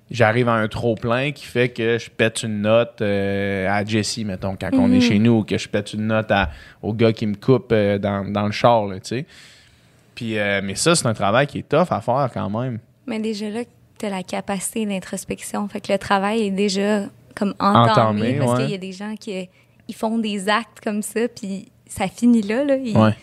j'arrive 0.10 0.48
à 0.50 0.54
un 0.54 0.68
trop-plein 0.68 1.32
qui 1.32 1.46
fait 1.46 1.70
que 1.70 1.98
je 1.98 2.10
pète 2.10 2.44
une 2.44 2.62
note 2.62 3.02
euh, 3.02 3.68
à 3.70 3.84
Jessie, 3.84 4.24
mettons, 4.24 4.56
quand 4.56 4.70
on 4.74 4.92
est 4.94 5.02
chez 5.02 5.20
nous, 5.20 5.40
ou 5.40 5.44
que 5.44 5.58
je 5.58 5.68
pète 5.68 5.94
une 5.94 6.08
note 6.08 6.32
à- 6.32 6.50
au 6.82 6.94
gars 6.94 7.12
qui 7.12 7.28
me 7.28 7.36
coupe 7.36 7.72
euh, 7.72 7.98
dans, 7.98 8.24
dans 8.32 8.46
le 8.46 8.52
char, 8.52 8.86
là, 8.86 8.96
tu 9.00 9.10
sais. 9.10 9.26
Puis, 10.16 10.38
euh, 10.40 10.62
mais 10.64 10.76
ça, 10.76 10.96
c'est 10.96 11.08
un 11.08 11.14
travail 11.14 11.46
qui 11.48 11.60
est 11.60 11.68
tough 11.68 11.88
à 11.92 12.00
faire 12.02 12.30
quand 12.34 12.50
même. 12.50 12.80
Mais 13.06 13.20
déjà 13.20 13.50
là, 13.50 13.62
tu 14.00 14.06
as 14.06 14.10
la 14.10 14.24
capacité 14.24 14.86
d'introspection. 14.86 15.68
Fait 15.68 15.82
que 15.82 15.92
le 15.92 15.98
travail 15.98 16.48
est 16.48 16.52
déjà 16.52 17.04
comme 17.36 17.54
entamé, 17.60 17.92
Entamé, 17.92 18.34
parce 18.40 18.52
ouais. 18.54 18.58
qu'il 18.64 18.72
y 18.72 18.76
a 18.76 18.78
des 18.78 18.92
gens 18.94 19.16
qui 19.20 19.50
ils 19.88 19.96
font 19.96 20.18
des 20.18 20.50
actes 20.50 20.80
comme 20.84 21.02
ça, 21.04 21.28
puis 21.28 21.68
ça 21.88 22.08
finit 22.08 22.42
là. 22.42 22.64
là. 22.64 22.76
Ils, 22.78 22.98
Ouais. 22.98 23.14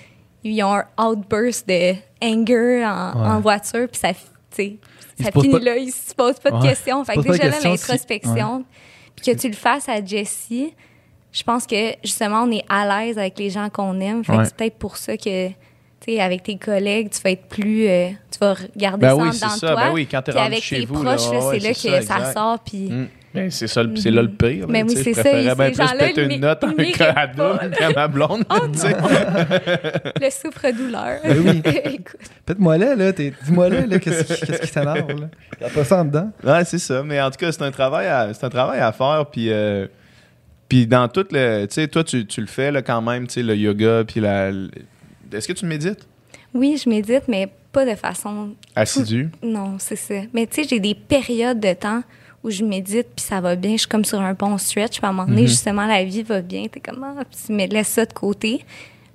ils 0.45 0.63
ont 0.63 0.75
un 0.75 0.85
outburst 1.11 1.69
de 1.69 1.95
anger 2.23 2.85
en, 2.87 3.13
Ouais. 3.21 3.29
en 3.31 3.41
voiture, 3.41 3.89
puis 3.91 3.99
ça, 4.01 4.13
ça 4.13 5.31
finit 5.33 5.59
là. 5.61 5.77
Ils 5.77 5.91
se 5.91 6.15
posent 6.15 6.39
pas 6.39 6.51
de 6.53 6.63
questions. 6.63 7.05
Fait 7.05 7.17
que 7.17 7.21
déjà 7.23 7.47
là, 7.49 7.53
si- 7.53 7.67
l'introspection, 7.67 8.65
puis 9.17 9.25
que 9.35 9.39
tu 9.41 9.49
le 9.49 9.55
fasses 9.55 9.89
à 9.89 10.05
Jessie, 10.05 10.73
je 11.33 11.43
pense 11.43 11.67
que 11.67 11.95
justement, 12.05 12.43
on 12.43 12.51
est 12.53 12.65
à 12.69 12.87
l'aise 13.05 13.19
avec 13.19 13.39
les 13.39 13.51
gens 13.51 13.69
qu'on 13.71 13.99
aime. 14.01 14.23
Fait 14.25 14.37
que 14.37 14.45
c'est 14.45 14.55
peut-être 14.57 14.79
pour 14.79 14.97
ça 14.99 15.17
que 15.17 15.49
tu 16.05 16.13
sais, 16.15 16.21
avec 16.21 16.43
tes 16.43 16.57
collègues, 16.57 17.11
tu 17.11 17.21
vas 17.23 17.31
être 17.31 17.47
plus. 17.47 17.87
euh, 17.89 18.09
tu 18.31 18.39
vas 18.41 18.55
regarder 18.55 19.07
Ben 19.07 19.09
ça 19.11 19.17
oui, 19.17 19.29
en 19.29 19.33
c'est 19.33 19.39
dedans 19.45 19.55
de 19.55 19.59
ça. 19.61 19.67
toi. 19.73 19.77
Ben 19.85 19.93
oui, 19.93 20.09
quand 20.11 20.23
t'es 20.23 20.33
rendu 20.33 20.47
avec 20.47 20.63
chez 20.63 20.81
tes 20.81 20.87
vous, 20.87 21.03
proches, 21.03 21.31
là, 21.31 21.47
ouais, 21.47 21.61
c'est 21.61 21.69
là 21.69 21.75
que 22.01 22.05
ça, 22.07 22.19
ça, 22.25 22.33
sort. 22.33 22.59
Puis. 22.65 22.89
Mm. 22.91 23.09
Ben, 23.35 23.51
c'est 23.51 23.67
ça, 23.67 23.83
le- 23.83 23.97
c'est 23.97 24.11
là 24.11 24.21
le 24.21 24.29
pire. 24.31 24.67
Mais 24.69 24.83
oui, 24.83 24.91
c'est 24.95 25.05
Je 25.09 25.15
ça, 25.15 25.23
préférais 25.23 25.45
ils- 25.45 25.55
bien 25.57 25.71
plus 25.87 25.99
péter 25.99 26.35
une 26.35 26.41
note 26.43 26.61
pas, 26.61 26.67
là. 26.67 27.69
qu'à 27.79 27.91
ma 27.95 28.07
blonde. 28.09 28.45
Oh 28.51 28.69
tu 28.71 28.79
sais. 28.79 28.95
Le 30.21 30.29
souffre-douleur. 30.31 31.21
Ben 31.25 31.39
oui. 31.39 31.63
Écoute. 31.95 32.21
Pète-moi 32.45 32.77
là, 32.77 32.95
là. 32.95 33.11
Dis-moi 33.13 33.71
là, 33.71 33.87
là, 33.87 33.99
qu'est-ce 33.99 34.35
qui 34.35 34.47
qu'est-ce 34.47 34.61
qui 34.63 34.71
t'énerve, 34.73 35.19
là? 35.19 35.29
Y'a 35.63 35.69
pas 35.71 35.83
ça 35.85 36.01
en 36.01 36.05
dedans? 36.05 36.31
Ouais, 36.45 36.63
c'est 36.67 36.79
ça. 36.79 37.03
Mais 37.03 37.23
en 37.23 37.31
tout 37.31 37.39
cas, 37.39 37.51
c'est 37.53 37.63
un 37.63 37.71
travail 37.71 38.07
à, 38.07 38.35
c'est 38.35 38.45
un 38.45 38.51
travail 38.51 38.81
à 38.81 38.93
faire. 38.93 39.25
Puis, 39.33 39.51
euh, 39.51 39.87
puis 40.69 40.87
dans 40.87 41.09
tout 41.09 41.25
le. 41.31 41.65
Tu 41.67 41.75
sais, 41.75 41.89
toi, 41.89 42.05
tu, 42.05 42.27
tu 42.27 42.41
le 42.43 42.47
fais 42.47 42.71
là, 42.71 42.83
quand 42.83 43.01
même, 43.01 43.27
tu 43.29 43.35
sais, 43.35 43.43
le 43.43 43.57
yoga. 43.57 44.05
Puis 44.07 44.21
la. 44.21 44.51
Est-ce 45.35 45.49
que 45.49 45.53
tu 45.53 45.67
médites? 45.67 46.07
Oui, 46.55 46.81
je 46.83 46.89
médite, 46.89 47.25
mais 47.29 47.49
pas 47.73 47.85
de 47.87 47.95
façon. 47.95 48.51
Assidu. 48.77 49.31
Non, 49.43 49.77
c'est 49.79 49.97
ça. 49.97 50.15
Mais 50.35 50.47
tu 50.47 50.63
sais, 50.63 50.69
j'ai 50.69 50.81
des 50.81 50.95
périodes 50.95 51.61
de 51.61 51.73
temps 51.73 52.03
où 52.45 52.51
je 52.51 52.63
médite, 52.65 53.07
puis 53.17 53.25
ça 53.25 53.41
va 53.41 53.57
bien. 53.57 53.73
Je 53.73 53.79
suis 53.79 53.89
comme 53.89 54.05
sur 54.05 54.21
un 54.21 54.35
bon 54.35 54.59
stretch. 54.59 54.99
Puis 54.99 55.07
à 55.07 55.09
un 55.09 55.13
moment 55.13 55.29
donné, 55.29 55.47
justement, 55.47 55.87
la 55.87 56.05
vie 56.05 56.23
va 56.23 56.41
bien. 56.43 56.67
T'es 56.71 56.81
comme, 56.81 57.03
ah, 57.05 57.23
puis 57.25 57.39
tu 57.47 57.53
me 57.53 57.67
laisses 57.67 57.89
ça 57.89 58.05
de 58.05 58.13
côté. 58.13 58.65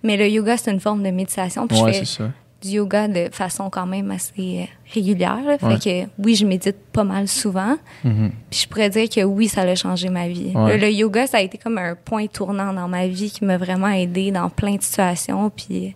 Mais 0.03 0.15
le 0.17 0.27
yoga, 0.27 0.57
c'est 0.57 0.71
une 0.71 0.79
forme 0.79 1.03
de 1.03 1.09
méditation. 1.09 1.67
Puis 1.67 1.79
Ouais, 1.81 1.93
je 1.93 1.99
fais 1.99 2.05
ça. 2.05 2.31
du 2.61 2.69
yoga 2.69 3.07
de 3.07 3.27
façon 3.31 3.69
quand 3.69 3.85
même 3.85 4.09
assez 4.11 4.61
euh, 4.61 4.63
régulière. 4.93 5.39
là. 5.45 5.57
Fait 5.59 5.65
Ouais. 5.67 6.05
que 6.07 6.09
oui, 6.23 6.35
je 6.35 6.45
médite 6.45 6.77
pas 6.93 7.03
mal 7.03 7.27
souvent. 7.27 7.75
Mhm. 8.03 8.31
Puis 8.49 8.61
je 8.63 8.67
pourrais 8.67 8.89
dire 8.89 9.09
que 9.09 9.21
oui, 9.23 9.47
ça 9.49 9.61
a 9.61 9.75
changé 9.75 10.09
ma 10.09 10.27
vie. 10.27 10.53
Ouais. 10.55 10.77
Le, 10.77 10.85
le 10.85 10.91
yoga, 10.91 11.27
ça 11.27 11.37
a 11.37 11.41
été 11.41 11.57
comme 11.59 11.77
un 11.77 11.93
point 11.95 12.25
tournant 12.27 12.73
dans 12.73 12.87
ma 12.87 13.07
vie 13.07 13.29
qui 13.29 13.43
m'a 13.45 13.57
vraiment 13.57 13.89
aidé 13.89 14.31
dans 14.31 14.49
plein 14.49 14.75
de 14.75 14.81
situations. 14.81 15.49
Puis 15.49 15.95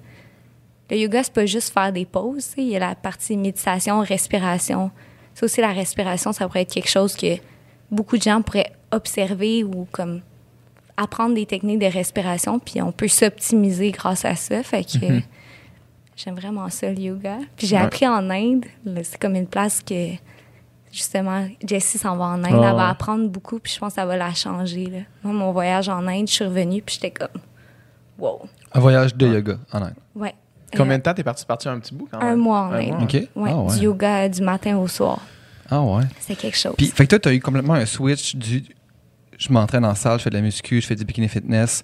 le 0.92 0.98
yoga, 0.98 1.24
c'est 1.24 1.34
pas 1.34 1.46
juste 1.48 1.74
faire 1.74 1.92
des 1.92 2.06
pauses. 2.06 2.52
Il 2.58 2.66
y 2.68 2.76
a 2.76 2.80
la 2.80 2.94
partie 2.96 3.38
méditation, 3.38 4.02
respiration. 4.02 4.92
Ça 5.34 5.46
aussi, 5.46 5.62
la 5.62 5.72
respiration, 5.72 6.34
ça 6.34 6.46
pourrait 6.48 6.62
être 6.64 6.74
quelque 6.74 6.90
chose 6.90 7.16
que 7.16 7.38
beaucoup 7.90 8.18
de 8.18 8.22
gens 8.22 8.42
pourraient 8.42 8.74
observer 8.92 9.64
ou 9.64 9.88
comme 9.92 10.22
apprendre 10.98 11.34
des 11.34 11.46
techniques 11.46 11.80
de 11.80 11.86
respiration, 11.86 12.60
puis 12.60 12.82
on 12.82 12.92
peut 12.92 13.08
s'optimiser 13.08 13.92
grâce 13.92 14.26
à 14.26 14.36
ça. 14.36 14.62
Fait 14.62 14.84
que 14.84 15.00
j'aime 16.18 16.36
vraiment 16.36 16.70
ça, 16.70 16.92
le 16.92 17.00
yoga. 17.00 17.38
Puis 17.56 17.68
j'ai 17.68 17.78
Ouais. 17.78 17.82
appris 17.84 18.06
en 18.08 18.30
Inde. 18.30 18.66
C'est 19.04 19.18
comme 19.18 19.36
une 19.36 19.48
place 19.48 19.82
que, 19.82 20.12
justement, 20.92 21.48
Jessie 21.66 21.98
s'en 21.98 22.18
va 22.18 22.26
en 22.26 22.44
Inde. 22.44 22.54
Elle 22.54 22.76
va 22.76 22.90
apprendre 22.90 23.28
beaucoup, 23.30 23.60
puis 23.60 23.72
je 23.74 23.80
pense 23.80 23.94
que 23.94 24.02
ça 24.02 24.06
va 24.06 24.18
la 24.18 24.34
changer. 24.34 24.86
Là. 24.88 25.00
Moi, 25.24 25.34
mon 25.34 25.52
voyage 25.54 25.88
en 25.88 26.06
Inde, 26.06 26.28
je 26.28 26.34
suis 26.34 26.46
revenue, 26.46 26.82
puis 26.82 26.96
j'étais 27.02 27.12
comme, 27.12 27.42
wow. 28.20 28.42
Un 28.74 28.80
voyage 28.82 29.16
de 29.16 29.26
yoga 29.28 29.58
en 29.72 29.84
Inde. 29.84 29.96
Ouais. 30.14 30.36
Combien 30.78 30.94
Euh, 30.96 30.98
de 30.98 31.04
temps 31.04 31.14
t'es 31.14 31.24
parti? 31.24 31.46
Partir 31.46 31.72
un 31.72 31.80
petit 31.80 31.94
bout 31.94 32.08
quand 32.12 32.20
Un 32.20 32.32
même? 32.32 32.40
mois 32.40 32.60
en 32.62 32.72
Un 32.74 32.80
Inde. 32.80 32.88
mois? 32.90 33.04
OK. 33.04 33.14
Ouais, 33.36 33.50
Ah 33.54 33.58
ouais. 33.62 33.78
Du 33.78 33.84
yoga 33.84 34.30
du 34.30 34.42
matin 34.42 34.78
au 34.78 34.88
soir. 34.88 35.20
Ah 35.70 35.82
ouais. 35.82 36.04
C'est 36.20 36.36
quelque 36.36 36.58
chose. 36.58 36.74
Puis, 36.78 36.88
fait 36.88 37.06
que 37.06 37.10
toi, 37.12 37.20
tu 37.20 37.30
as 37.30 37.34
eu 37.34 37.40
complètement 37.40 37.74
un 37.76 37.86
switch 37.86 38.36
du. 38.36 38.64
Je 39.38 39.52
m'entraîne 39.52 39.86
en 39.86 39.96
salle, 39.96 40.20
je 40.20 40.24
fais 40.24 40.30
de 40.30 40.36
la 40.36 40.42
muscu, 40.42 40.82
je 40.82 40.88
fais 40.88 40.96
du 40.96 41.04
bikini 41.06 41.28
fitness. 41.28 41.84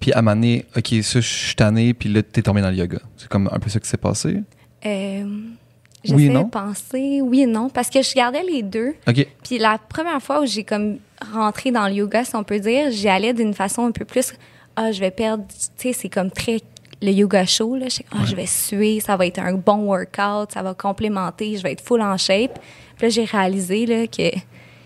Puis 0.00 0.12
à 0.12 0.18
un 0.18 0.22
moment 0.22 0.36
donné, 0.36 0.64
OK, 0.76 0.88
ça, 1.02 1.20
je 1.20 1.26
suis 1.28 1.54
tanné, 1.54 1.94
puis 1.94 2.08
là, 2.08 2.22
t'es 2.22 2.42
tombé 2.42 2.60
dans 2.62 2.70
le 2.70 2.76
yoga. 2.76 2.98
C'est 3.16 3.28
comme 3.28 3.48
un 3.52 3.58
peu 3.58 3.68
ça 3.70 3.78
qui 3.80 3.88
s'est 3.88 3.96
passé? 3.96 4.42
Euh, 4.86 5.24
Oui 5.24 5.44
et 6.04 6.08
J'essaie 6.26 6.28
non? 6.32 6.42
de 6.44 6.50
penser 6.50 7.20
oui 7.22 7.42
et 7.42 7.46
non, 7.46 7.68
parce 7.70 7.88
que 7.90 8.02
je 8.02 8.14
gardais 8.14 8.42
les 8.42 8.62
deux. 8.62 8.94
OK. 9.08 9.26
Puis 9.42 9.58
la 9.58 9.78
première 9.78 10.20
fois 10.20 10.42
où 10.42 10.46
j'ai 10.46 10.64
comme 10.64 10.98
rentré 11.32 11.70
dans 11.70 11.86
le 11.88 11.94
yoga, 11.94 12.24
si 12.24 12.34
on 12.36 12.44
peut 12.44 12.60
dire, 12.60 12.90
j'y 12.90 13.08
allais 13.08 13.32
d'une 13.32 13.54
façon 13.54 13.86
un 13.86 13.90
peu 13.92 14.04
plus 14.04 14.32
ah, 14.76 14.90
je 14.92 14.98
vais 15.00 15.10
perdre, 15.12 15.44
tu 15.48 15.54
sais, 15.76 15.92
c'est 15.92 16.08
comme 16.08 16.30
très 16.30 16.58
le 17.02 17.10
yoga 17.10 17.44
chaud 17.46 17.76
là, 17.76 17.86
je 17.88 17.96
sais, 17.96 18.04
ah, 18.12 18.18
je 18.24 18.34
vais 18.36 18.46
suer, 18.46 19.00
ça 19.00 19.16
va 19.16 19.26
être 19.26 19.38
un 19.38 19.54
bon 19.54 19.84
workout, 19.86 20.52
ça 20.52 20.62
va 20.62 20.74
complémenter, 20.74 21.56
je 21.56 21.62
vais 21.62 21.72
être 21.72 21.80
full 21.82 22.00
en 22.02 22.16
shape. 22.16 22.58
Puis 22.96 23.06
là 23.06 23.08
j'ai 23.08 23.24
réalisé 23.24 23.86
là 23.86 24.06
que 24.06 24.30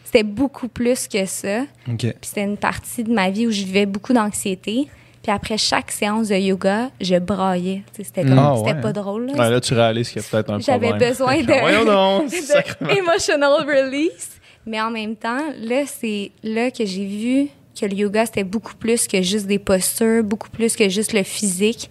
c'était 0.04 0.22
beaucoup 0.22 0.68
plus 0.68 1.06
que 1.06 1.26
ça. 1.26 1.64
Puis 1.98 2.12
c'était 2.22 2.44
une 2.44 2.56
partie 2.56 3.04
de 3.04 3.12
ma 3.12 3.30
vie 3.30 3.46
où 3.46 3.50
je 3.50 3.62
vivais 3.64 3.86
beaucoup 3.86 4.12
d'anxiété. 4.12 4.88
Puis 5.22 5.32
après 5.32 5.58
chaque 5.58 5.90
séance 5.90 6.28
de 6.28 6.36
yoga, 6.36 6.90
je 7.00 7.16
braillais. 7.18 7.82
C'était 7.92 8.22
comme, 8.22 8.38
Ah, 8.38 8.54
c'était 8.56 8.72
ouais. 8.72 8.80
pas 8.80 8.92
drôle. 8.94 9.26
là. 9.26 9.32
Ouais, 9.34 9.50
là, 9.50 9.60
tu 9.60 9.74
réalises 9.74 10.08
qu'il 10.10 10.22
y 10.22 10.24
a 10.24 10.28
peut-être 10.28 10.50
un 10.50 10.58
J'avais 10.60 10.94
besoin 10.94 11.36
de, 11.42 11.60
Voyons 11.60 11.84
donc, 11.84 12.30
de 12.30 12.36
sacrément. 12.36 12.90
emotional 12.90 13.52
release. 13.66 14.30
Mais 14.64 14.80
en 14.80 14.90
même 14.90 15.16
temps, 15.16 15.42
là, 15.60 15.82
c'est 15.86 16.30
là 16.42 16.70
que 16.70 16.86
j'ai 16.86 17.04
vu 17.04 17.48
que 17.80 17.86
le 17.86 17.94
yoga, 17.94 18.26
c'était 18.26 18.44
beaucoup 18.44 18.74
plus 18.74 19.06
que 19.06 19.22
juste 19.22 19.46
des 19.46 19.58
postures, 19.58 20.22
beaucoup 20.24 20.50
plus 20.50 20.76
que 20.76 20.88
juste 20.88 21.12
le 21.12 21.22
physique. 21.22 21.90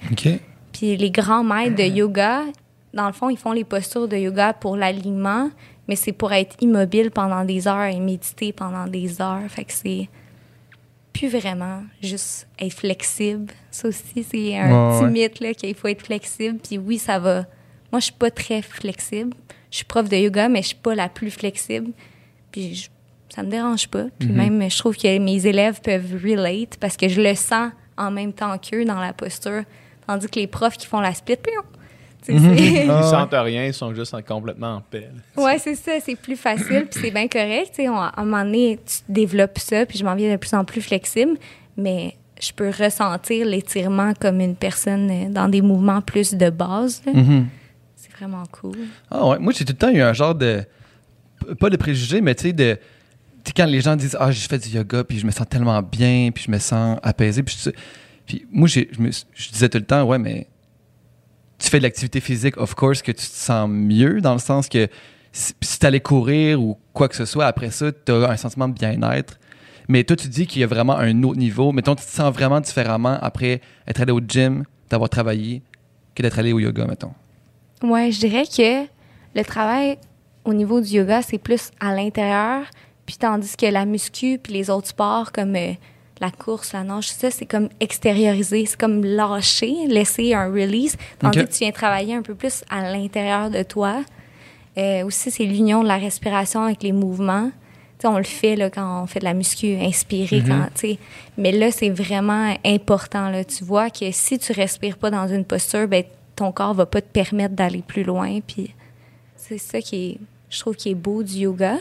Puis 0.73 0.95
les 0.97 1.11
grands 1.11 1.43
maîtres 1.43 1.75
de 1.75 1.83
yoga, 1.83 2.43
dans 2.93 3.07
le 3.07 3.13
fond, 3.13 3.29
ils 3.29 3.37
font 3.37 3.51
les 3.51 3.63
postures 3.63 4.07
de 4.07 4.17
yoga 4.17 4.53
pour 4.53 4.75
l'alignement, 4.77 5.49
mais 5.87 5.95
c'est 5.95 6.11
pour 6.11 6.33
être 6.33 6.55
immobile 6.61 7.11
pendant 7.11 7.43
des 7.45 7.67
heures 7.67 7.85
et 7.85 7.99
méditer 7.99 8.51
pendant 8.53 8.87
des 8.87 9.21
heures. 9.21 9.41
Fait 9.49 9.63
que 9.65 9.73
c'est 9.73 10.09
plus 11.13 11.29
vraiment 11.29 11.81
juste 12.01 12.47
être 12.59 12.73
flexible. 12.73 13.51
Ça 13.71 13.87
aussi, 13.87 14.25
c'est 14.29 14.57
un 14.57 14.91
petit 14.91 15.03
ouais. 15.05 15.09
mythe 15.09 15.39
là, 15.39 15.53
qu'il 15.53 15.73
faut 15.73 15.87
être 15.87 16.05
flexible. 16.05 16.59
Puis 16.59 16.77
oui, 16.77 16.97
ça 16.99 17.17
va. 17.17 17.45
Moi, 17.91 17.99
je 17.99 18.05
suis 18.05 18.13
pas 18.13 18.29
très 18.29 18.61
flexible. 18.61 19.33
Je 19.71 19.77
suis 19.77 19.85
prof 19.85 20.07
de 20.07 20.15
yoga, 20.15 20.47
mais 20.49 20.61
je 20.61 20.67
suis 20.67 20.75
pas 20.75 20.93
la 20.95 21.09
plus 21.09 21.31
flexible. 21.31 21.91
Puis 22.51 22.75
je- 22.75 22.89
ça 23.37 23.43
me 23.43 23.51
dérange 23.51 23.87
pas. 23.87 24.05
Puis 24.17 24.29
même, 24.29 24.67
je 24.69 24.77
trouve 24.79 24.97
que 24.97 25.19
mes 25.19 25.45
élèves 25.45 25.79
peuvent 25.81 26.11
relate 26.23 26.77
parce 26.79 26.97
que 26.97 27.07
je 27.07 27.21
le 27.21 27.35
sens 27.35 27.71
en 27.95 28.09
même 28.09 28.33
temps 28.33 28.57
qu'eux 28.57 28.83
dans 28.83 28.99
la 28.99 29.13
posture. 29.13 29.61
Tandis 30.07 30.27
que 30.27 30.39
les 30.39 30.47
profs 30.47 30.75
qui 30.77 30.87
font 30.87 30.99
la 31.01 31.13
split, 31.13 31.35
sais, 32.23 32.37
c'est- 32.39 32.83
Ils 32.85 32.89
Ah 32.89 33.03
sentent 33.03 33.29
rien, 33.33 33.65
ils 33.65 33.73
sont 33.75 33.93
juste 33.93 34.13
en- 34.15 34.21
complètement 34.23 34.77
en 34.77 34.81
paix. 34.81 35.09
là. 35.37 35.43
Ouais, 35.43 35.59
c'est 35.59 35.75
ça, 35.75 35.91
c'est 36.03 36.15
plus 36.15 36.35
facile, 36.35 36.87
puis 36.89 36.99
c'est 37.01 37.11
bien 37.11 37.27
correct. 37.27 37.67
tu 37.75 37.83
sais, 37.83 37.89
on- 37.89 37.95
à 37.99 38.11
un 38.17 38.25
moment 38.25 38.43
donné, 38.43 38.79
tu 38.85 38.97
développes 39.07 39.59
ça, 39.59 39.85
puis 39.85 39.97
je 39.99 40.03
m'en 40.03 40.15
viens 40.15 40.31
de 40.31 40.37
plus 40.37 40.53
en 40.55 40.65
plus 40.65 40.81
flexible, 40.81 41.37
mais 41.77 42.15
je 42.41 42.51
peux 42.53 42.69
ressentir 42.69 43.45
l'étirement 43.45 44.13
comme 44.19 44.41
une 44.41 44.55
personne 44.55 45.09
euh, 45.11 45.29
dans 45.29 45.47
des 45.47 45.61
mouvements 45.61 46.01
plus 46.01 46.33
de 46.33 46.49
base. 46.49 47.01
Mhm. 47.05 47.47
C'est 47.95 48.11
vraiment 48.13 48.43
cool. 48.51 48.77
Ah 49.11 49.27
ouais. 49.27 49.37
Moi, 49.39 49.53
j'ai 49.55 49.63
tout 49.65 49.73
le 49.73 49.77
temps 49.77 49.89
eu 49.91 50.01
un 50.01 50.13
genre 50.13 50.33
de. 50.35 50.63
Pas 51.59 51.69
de 51.69 51.77
préjugés, 51.77 52.19
mais 52.21 52.33
tu 52.33 52.43
sais, 52.47 52.53
de. 52.53 52.77
Quand 53.55 53.65
les 53.65 53.81
gens 53.81 53.95
disent 53.95 54.17
Ah, 54.19 54.31
j'ai 54.31 54.47
fait 54.47 54.57
du 54.59 54.69
yoga, 54.69 55.03
puis 55.03 55.19
je 55.19 55.25
me 55.25 55.31
sens 55.31 55.47
tellement 55.49 55.81
bien, 55.81 56.29
puis 56.33 56.43
je 56.45 56.51
me 56.51 56.59
sens 56.59 56.99
apaisé, 57.03 57.43
puis, 57.43 57.57
puis 58.25 58.45
moi, 58.51 58.67
je 58.67 59.49
disais 59.51 59.69
tout 59.69 59.77
le 59.77 59.85
temps 59.85 60.03
Ouais, 60.03 60.19
mais 60.19 60.47
tu 61.57 61.69
fais 61.69 61.79
de 61.79 61.83
l'activité 61.83 62.19
physique, 62.19 62.57
of 62.57 62.75
course, 62.75 63.01
que 63.01 63.11
tu 63.11 63.25
te 63.27 63.35
sens 63.35 63.69
mieux, 63.69 64.21
dans 64.21 64.33
le 64.33 64.39
sens 64.39 64.69
que 64.69 64.87
si, 65.31 65.53
si 65.61 65.79
tu 65.79 65.85
allais 65.85 65.99
courir 65.99 66.61
ou 66.61 66.77
quoi 66.93 67.07
que 67.07 67.15
ce 67.15 67.25
soit, 67.25 67.45
après 67.45 67.71
ça, 67.71 67.91
tu 67.91 68.11
as 68.11 68.29
un 68.29 68.37
sentiment 68.37 68.67
de 68.67 68.73
bien-être. 68.73 69.39
Mais 69.87 70.03
toi, 70.03 70.15
tu 70.15 70.27
dis 70.27 70.45
qu'il 70.47 70.61
y 70.61 70.63
a 70.63 70.67
vraiment 70.67 70.97
un 70.97 71.23
autre 71.23 71.39
niveau. 71.39 71.71
Mettons, 71.71 71.95
tu 71.95 72.05
te 72.05 72.11
sens 72.11 72.33
vraiment 72.33 72.59
différemment 72.59 73.17
après 73.21 73.61
être 73.87 74.01
allé 74.01 74.11
au 74.11 74.19
gym, 74.19 74.63
d'avoir 74.89 75.09
travaillé, 75.09 75.61
que 76.13 76.21
d'être 76.21 76.37
allé 76.39 76.51
au 76.51 76.59
yoga, 76.59 76.85
mettons. 76.85 77.13
Ouais, 77.81 78.11
je 78.11 78.19
dirais 78.19 78.43
que 78.45 78.87
le 79.35 79.45
travail 79.45 79.97
au 80.43 80.53
niveau 80.53 80.81
du 80.81 80.89
yoga, 80.89 81.21
c'est 81.21 81.37
plus 81.37 81.71
à 81.79 81.93
l'intérieur, 81.93 82.63
puis 83.07 83.15
tandis 83.17 83.55
que 83.55 83.65
la 83.65 83.85
muscu 83.85 84.37
puis 84.37 84.53
les 84.53 84.69
autres 84.69 84.89
sports 84.89 85.31
comme 85.31 85.55
euh, 85.55 85.73
la 86.19 86.29
course, 86.29 86.73
la 86.73 86.83
nage, 86.83 87.09
ça, 87.09 87.31
c'est 87.31 87.45
comme 87.45 87.69
extérioriser, 87.79 88.65
c'est 88.65 88.79
comme 88.79 89.03
lâcher, 89.03 89.87
laisser 89.87 90.33
un 90.33 90.47
release, 90.47 90.97
tandis 91.19 91.39
que 91.39 91.45
tu 91.45 91.59
viens 91.59 91.71
travailler 91.71 92.15
un 92.15 92.21
peu 92.21 92.35
plus 92.35 92.63
à 92.69 92.91
l'intérieur 92.91 93.49
de 93.49 93.63
toi. 93.63 94.03
Euh, 94.77 95.05
aussi, 95.05 95.31
c'est 95.31 95.45
l'union 95.45 95.83
de 95.83 95.87
la 95.87 95.97
respiration 95.97 96.63
avec 96.63 96.83
les 96.83 96.91
mouvements. 96.91 97.49
Tu 97.97 98.01
sais, 98.01 98.07
on 98.07 98.17
le 98.17 98.23
fait 98.23 98.55
là, 98.55 98.69
quand 98.69 99.03
on 99.03 99.07
fait 99.07 99.19
de 99.19 99.25
la 99.25 99.33
muscu, 99.33 99.75
inspirer. 99.75 100.43
quand, 100.45 100.67
tu 100.75 100.81
sais. 100.81 100.99
Mais 101.37 101.51
là, 101.51 101.71
c'est 101.71 101.89
vraiment 101.89 102.55
important. 102.63 103.29
Là. 103.29 103.43
Tu 103.43 103.63
vois 103.63 103.89
que 103.89 104.11
si 104.11 104.37
tu 104.37 104.51
respires 104.51 104.97
pas 104.97 105.09
dans 105.09 105.27
une 105.27 105.45
posture, 105.45 105.87
ben, 105.87 106.03
ton 106.35 106.51
corps 106.51 106.75
va 106.75 106.85
pas 106.85 107.01
te 107.01 107.07
permettre 107.07 107.55
d'aller 107.55 107.81
plus 107.81 108.03
loin. 108.03 108.39
Puis 108.45 108.75
c'est 109.35 109.57
ça 109.57 109.81
qui 109.81 109.95
est, 109.95 110.17
je 110.49 110.59
trouve, 110.59 110.75
qui 110.75 110.91
est 110.91 110.95
beau 110.95 111.23
du 111.23 111.37
yoga. 111.39 111.77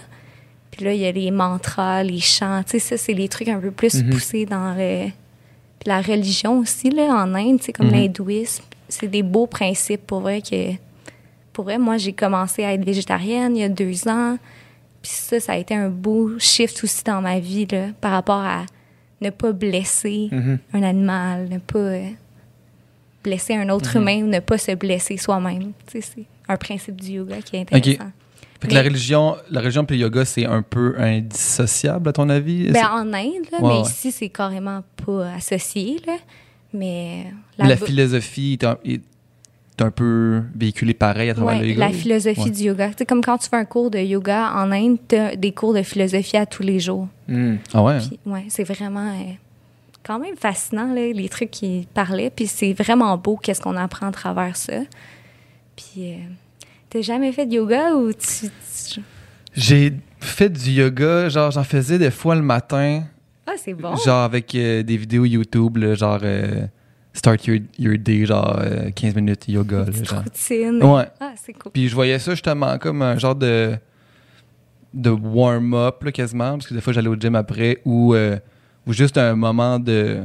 Puis 0.70 0.85
là, 0.85 0.92
il 0.92 1.00
y 1.00 1.07
a 1.07 1.12
les 1.12 1.31
mantras, 1.31 2.02
les 2.02 2.20
chants. 2.20 2.62
Tu 2.64 2.72
sais, 2.72 2.79
ça, 2.79 2.96
c'est 2.96 3.14
les 3.14 3.29
trucs 3.29 3.48
un 3.48 3.59
peu 3.61 3.70
plus 3.70 4.02
poussés 4.02 4.44
dans 4.46 4.74
le... 4.76 5.07
Puis 5.79 5.88
la 5.88 6.00
religion 6.00 6.59
aussi, 6.59 6.90
là, 6.90 7.05
en 7.14 7.35
Inde, 7.35 7.59
tu 7.61 7.66
sais, 7.66 7.72
comme 7.72 7.87
Mhm. 7.87 7.92
l'hindouisme. 7.94 8.64
C'est 8.88 9.09
des 9.09 9.22
beaux 9.22 9.46
principes, 9.46 10.07
pour 10.07 10.20
vrai, 10.20 10.42
que... 10.42 10.72
Pour 11.52 11.64
vrai, 11.64 11.79
moi, 11.79 11.96
j'ai 11.96 12.12
commencé 12.12 12.64
à 12.64 12.74
être 12.74 12.85
végétarienne 12.85 13.57
il 13.57 13.61
y 13.61 13.64
a 13.64 13.68
deux 13.70 14.07
ans. 14.09 14.37
Puis 15.00 15.11
ça, 15.12 15.40
ça 15.40 15.52
a 15.52 15.57
été 15.57 15.74
un 15.74 15.88
beau 15.88 16.38
shift 16.38 16.85
aussi 16.85 17.02
dans 17.05 17.22
ma 17.22 17.38
vie, 17.40 17.66
là, 17.66 17.87
par 18.00 18.12
rapport 18.12 18.40
à 18.44 18.66
ne 19.22 19.31
pas 19.31 19.52
blesser 19.52 20.29
Mhm. 20.31 20.59
un 20.74 20.83
animal, 20.83 21.48
ne 21.48 21.59
pas 21.59 21.79
euh, 21.79 22.09
blesser 23.24 23.55
un 23.55 23.68
autre 23.70 23.96
Mhm. 23.96 24.02
humain 24.02 24.22
ou 24.24 24.26
ne 24.26 24.40
pas 24.40 24.59
se 24.59 24.72
blesser 24.72 25.16
soi-même. 25.16 25.72
Tu 25.87 26.00
sais, 26.02 26.12
c'est 26.14 26.24
un 26.48 26.57
principe 26.57 27.00
du 27.00 27.12
yoga 27.12 27.40
qui 27.42 27.57
est 27.57 27.61
intéressant. 27.72 28.11
Fait 28.61 28.69
que 28.69 28.75
la 28.75 28.83
religion, 28.83 29.37
la 29.51 29.61
religion 29.61 29.85
puis 29.85 29.97
le 29.97 30.03
yoga, 30.03 30.25
c'est 30.25 30.47
un 30.47 30.62
peu 30.62 30.95
indissociable, 30.99 32.09
à 32.09 32.12
ton 32.12 32.29
avis? 32.29 32.71
Ben, 32.71 32.87
en 32.87 33.12
Inde, 33.12 33.33
là, 33.53 33.59
Ouais, 33.61 33.69
mais 33.69 33.81
ouais. 33.81 33.83
ici, 33.83 34.12
c'est 34.12 34.29
carrément 34.29 34.83
pas 35.05 35.33
associé. 35.35 36.01
Là. 36.07 36.14
Mais 36.73 37.27
la 37.59 37.77
philosophie 37.77 38.55
est 38.55 38.64
un, 38.64 38.79
est 38.85 39.01
un 39.81 39.90
peu 39.90 40.42
véhiculée 40.55 40.95
pareil 40.95 41.29
à 41.31 41.35
travers 41.35 41.55
Ouais, 41.57 41.61
le 41.66 41.69
yoga? 41.73 41.88
la 41.88 41.92
philosophie 41.92 42.40
Ouais. 42.45 42.51
du 42.51 42.62
yoga. 42.62 42.90
C'est 42.97 43.05
comme 43.07 43.21
quand 43.23 43.37
tu 43.38 43.49
fais 43.49 43.57
un 43.57 43.64
cours 43.66 43.90
de 43.90 43.99
yoga 43.99 44.53
en 44.55 44.73
Inde, 44.73 44.97
tu 45.07 45.16
as 45.16 45.37
des 45.37 45.53
cours 45.53 45.75
de 45.75 45.83
philosophie 45.83 46.37
à 46.38 46.47
tous 46.47 46.62
les 46.62 46.81
jours. 46.81 47.09
Hmm. 47.29 47.57
Ah 47.75 47.83
ouais? 47.83 47.99
Puis, 47.99 48.19
ouais, 48.25 48.45
c'est 48.49 48.64
vraiment 48.64 49.09
euh, 49.11 49.33
quand 50.03 50.19
même 50.19 50.37
fascinant, 50.37 50.95
là, 50.95 51.12
les 51.12 51.29
trucs 51.29 51.51
qu'il 51.51 51.87
parlait. 51.88 52.31
Puis 52.35 52.47
c'est 52.47 52.73
vraiment 52.73 53.16
beau 53.19 53.37
qu'est-ce 53.37 53.61
qu'on 53.61 53.77
apprend 53.77 54.07
à 54.09 54.12
travers 54.12 54.57
ça. 54.57 54.79
Puis, 55.77 56.12
euh, 56.12 56.16
t'as 56.90 57.01
jamais 57.03 57.33
fait 57.33 57.46
de 57.46 57.55
yoga 57.55 57.94
ou 57.94 58.12
tu... 58.12 58.49
tu- 58.49 59.01
J'ai 59.55 59.92
fait 60.20 60.49
du 60.51 60.70
yoga, 60.70 61.29
genre 61.29 61.51
j'en 61.51 61.64
faisais 61.64 61.99
des 61.99 62.11
fois 62.11 62.35
le 62.35 62.42
matin, 62.42 63.05
Ah, 63.46 63.53
c'est 63.57 63.75
bon. 63.75 63.94
genre 63.96 64.22
avec 64.25 64.55
euh, 64.55 64.83
des 64.83 64.96
vidéos 64.96 65.25
YouTube, 65.25 65.77
là, 65.79 65.94
genre 65.94 66.20
euh, 66.22 66.66
Start 67.12 67.46
your, 67.46 67.59
your 67.79 67.96
Day, 67.99 68.27
genre 68.27 68.59
euh, 68.61 68.90
15 68.90 69.14
minutes 69.14 69.49
yoga. 69.49 69.79
là, 69.79 69.85
Petite 69.87 70.09
genre. 70.09 70.22
routine. 70.22 70.83
Ouais. 70.83 71.07
Ah, 71.20 71.33
c'est 71.37 71.53
cool. 71.55 71.72
Puis 71.72 71.88
je 71.88 71.94
voyais 71.94 72.18
ça 72.18 72.33
justement 72.33 72.77
comme 72.79 73.01
un 73.03 73.16
genre 73.18 73.35
de, 73.35 73.77
de 74.92 75.11
warm-up 75.11 76.03
là, 76.05 76.12
quasiment, 76.12 76.53
parce 76.53 76.66
que 76.68 76.75
des 76.75 76.81
fois 76.81 76.92
j'allais 76.92 77.09
au 77.09 77.16
gym 77.16 77.35
après, 77.35 77.81
ou, 77.87 78.14
euh, 78.14 78.37
ou 78.87 78.92
juste 78.92 79.16
un 79.18 79.35
moment 79.35 79.79
de. 79.79 80.22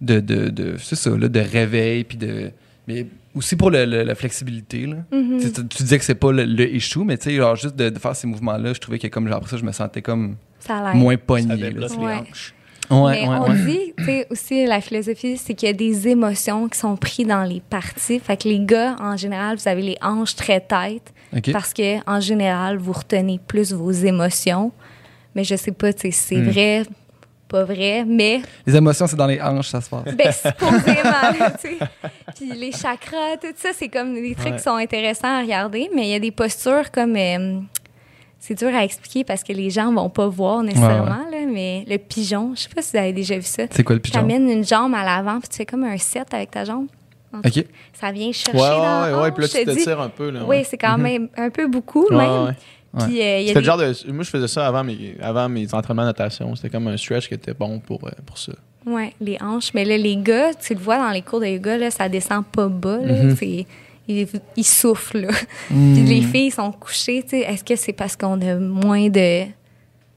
de, 0.00 0.20
de, 0.20 0.48
de 0.48 0.76
c'est 0.78 0.96
ça, 0.96 1.10
là, 1.16 1.28
de 1.28 1.40
réveil, 1.40 2.04
puis 2.04 2.16
de. 2.18 2.50
Mais 2.86 3.06
aussi 3.38 3.56
pour 3.56 3.70
le- 3.70 3.84
le- 3.84 4.02
la 4.02 4.14
flexibilité. 4.14 4.86
Là. 4.86 4.96
Mhm. 5.12 5.38
Tu 5.38 5.46
sais, 5.46 5.52
Tu, 5.52 5.66
tu 5.68 5.82
disais 5.84 5.98
que 5.98 6.04
c'est 6.04 6.14
pas 6.14 6.32
le, 6.32 6.44
le 6.44 6.74
issue, 6.74 7.04
mais 7.04 7.16
tu 7.16 7.30
sais, 7.30 7.36
genre 7.36 7.56
juste 7.56 7.74
de, 7.76 7.88
de 7.88 7.98
faire 7.98 8.14
ces 8.14 8.26
mouvements-là, 8.26 8.72
je 8.74 8.80
trouvais 8.80 8.98
que 8.98 9.06
comme 9.08 9.26
genre, 9.28 9.38
après 9.38 9.50
ça, 9.50 9.56
je 9.56 9.64
me 9.64 9.72
sentais 9.72 10.02
comme 10.02 10.36
Ça 10.60 10.92
moins 10.94 11.14
Ça 11.14 11.18
pogné. 11.26 11.46
là. 11.48 11.56
débloque 11.56 11.90
les 11.90 11.96
Ouais. 12.04 12.14
hanches. 12.14 12.54
Ouais, 12.90 13.20
Mais 13.22 13.28
ouais, 13.28 13.36
on 13.36 13.50
ouais. 13.50 13.64
dit, 13.66 13.92
tu 13.98 14.04
sais, 14.04 14.26
aussi, 14.30 14.64
la 14.64 14.80
philosophie, 14.80 15.36
c'est 15.36 15.52
qu'il 15.54 15.66
y 15.66 15.70
a 15.70 15.74
des 15.74 16.08
émotions 16.08 16.68
qui 16.70 16.78
sont 16.78 16.96
prises 16.96 17.26
dans 17.26 17.42
les 17.44 17.60
parties. 17.60 18.18
Fait 18.18 18.36
que 18.42 18.48
les 18.48 18.60
gars, 18.60 18.96
en 18.98 19.14
général, 19.16 19.58
vous 19.58 19.68
avez 19.68 19.82
les 19.82 19.96
hanches 20.00 20.34
très 20.36 20.60
têtes 20.60 21.12
parce 21.52 21.74
que, 21.74 21.98
en 22.10 22.20
général, 22.20 22.78
vous 22.78 22.92
retenez 22.92 23.38
plus 23.46 23.74
vos 23.74 23.90
émotions. 23.92 24.72
Mais 25.34 25.44
je 25.44 25.54
sais 25.56 25.72
pas, 25.72 25.92
tu 25.92 26.00
sais, 26.00 26.10
si 26.12 26.22
c'est 26.28 26.36
Hmm. 26.40 26.48
vrai, 26.48 26.82
pas 27.48 27.64
vrai, 27.64 28.04
mais 28.06 28.40
Les 28.66 28.76
émotions, 28.76 29.06
c'est 29.06 29.16
dans 29.16 29.26
les 29.26 29.40
hanches, 29.40 29.68
ça 29.68 29.80
se 29.80 29.88
passe. 29.90 30.04
ben, 30.14 30.30
supposément, 30.32 31.48
tu 31.60 31.68
sais. 31.68 31.78
Puis 32.36 32.52
les 32.54 32.72
chakras, 32.72 33.36
tout 33.40 33.48
ça, 33.56 33.70
c'est 33.74 33.88
comme 33.88 34.14
des 34.14 34.34
trucs 34.34 34.48
Ouais. 34.52 34.56
qui 34.56 34.62
sont 34.62 34.76
intéressants 34.76 35.38
à 35.38 35.40
regarder, 35.40 35.90
mais 35.94 36.02
il 36.02 36.10
y 36.10 36.14
a 36.14 36.18
des 36.20 36.30
postures 36.30 36.90
comme. 36.90 37.16
euh, 37.16 37.58
c'est 38.40 38.54
dur 38.54 38.68
à 38.72 38.84
expliquer 38.84 39.24
parce 39.24 39.42
que 39.42 39.52
les 39.52 39.68
gens 39.68 39.92
vont 39.92 40.08
pas 40.10 40.28
voir 40.28 40.62
nécessairement, 40.62 41.26
là, 41.30 41.38
mais 41.52 41.84
le 41.88 41.98
pigeon, 41.98 42.52
je 42.54 42.62
sais 42.62 42.68
pas 42.68 42.82
si 42.82 42.92
vous 42.92 42.98
avez 42.98 43.12
déjà 43.12 43.34
vu 43.34 43.42
ça. 43.42 43.64
C'est 43.70 43.82
quoi 43.82 43.96
le 43.96 44.00
Tu 44.00 44.10
pigeon? 44.12 44.20
amènes 44.24 44.48
une 44.48 44.64
jambe 44.64 44.94
à 44.94 45.04
l'avant, 45.04 45.40
puis 45.40 45.48
tu 45.48 45.56
fais 45.56 45.66
comme 45.66 45.82
un 45.84 45.98
set 45.98 46.32
avec 46.32 46.52
ta 46.52 46.64
jambe. 46.64 46.86
OK. 47.34 47.64
Ça 47.92 48.10
vient 48.12 48.30
chercher 48.32 48.52
Ouais, 48.58 48.68
dans 48.68 49.02
ouais, 49.02 49.10
la 49.10 49.20
ouais. 49.22 49.32
Puis 49.32 49.42
là, 49.42 49.48
tu 49.48 49.64
te 49.84 49.90
un 49.90 50.08
peu. 50.08 50.30
Là, 50.30 50.40
Oui, 50.44 50.48
ouais. 50.58 50.64
c'est 50.64 50.78
quand 50.78 50.96
même 50.96 51.28
un 51.36 51.50
peu 51.50 51.66
beaucoup, 51.66 52.06
Ouais, 52.10 52.16
même. 52.16 52.54
Puis, 53.06 53.20
euh, 53.22 53.38
il 53.40 53.46
y 53.46 53.46
a 53.46 53.48
C'était 53.48 53.54
des- 53.54 53.60
le 53.60 53.64
genre 53.64 53.78
de. 53.78 54.12
Moi, 54.12 54.24
je 54.24 54.30
faisais 54.30 54.48
ça 54.48 54.66
avant 54.66 54.84
mes, 54.84 55.16
avant 55.20 55.48
mes 55.48 55.72
entraînements 55.74 56.02
de 56.02 56.08
natation. 56.08 56.54
C'était 56.56 56.70
comme 56.70 56.88
un 56.88 56.96
stretch 56.96 57.28
qui 57.28 57.34
était 57.34 57.54
bon 57.54 57.78
pour, 57.80 58.04
euh, 58.06 58.10
pour 58.26 58.38
ça. 58.38 58.52
Ouais, 58.86 59.12
les 59.20 59.36
hanches. 59.40 59.72
Mais 59.74 59.84
là, 59.84 59.96
les 59.98 60.16
gars, 60.16 60.54
tu 60.54 60.74
le 60.74 60.80
vois 60.80 60.98
dans 60.98 61.10
les 61.10 61.22
cours 61.22 61.40
de 61.40 61.46
yoga, 61.46 61.76
là, 61.76 61.90
ça 61.90 62.08
descend 62.08 62.44
pas 62.46 62.68
bas. 62.68 62.98
Là, 62.98 63.24
Mhm. 63.24 63.36
C'est- 63.36 63.66
ils, 64.08 64.26
ils 64.56 64.64
soufflent. 64.64 65.20
Là. 65.20 65.28
Hmm. 65.70 65.92
Puis 65.94 66.02
les 66.04 66.22
filles 66.22 66.50
sont 66.50 66.72
couchées. 66.72 67.24
Est-ce 67.30 67.62
que 67.64 67.76
c'est 67.76 67.92
parce 67.92 68.16
qu'on 68.16 68.40
a 68.40 68.54
moins 68.56 69.08
de 69.08 69.44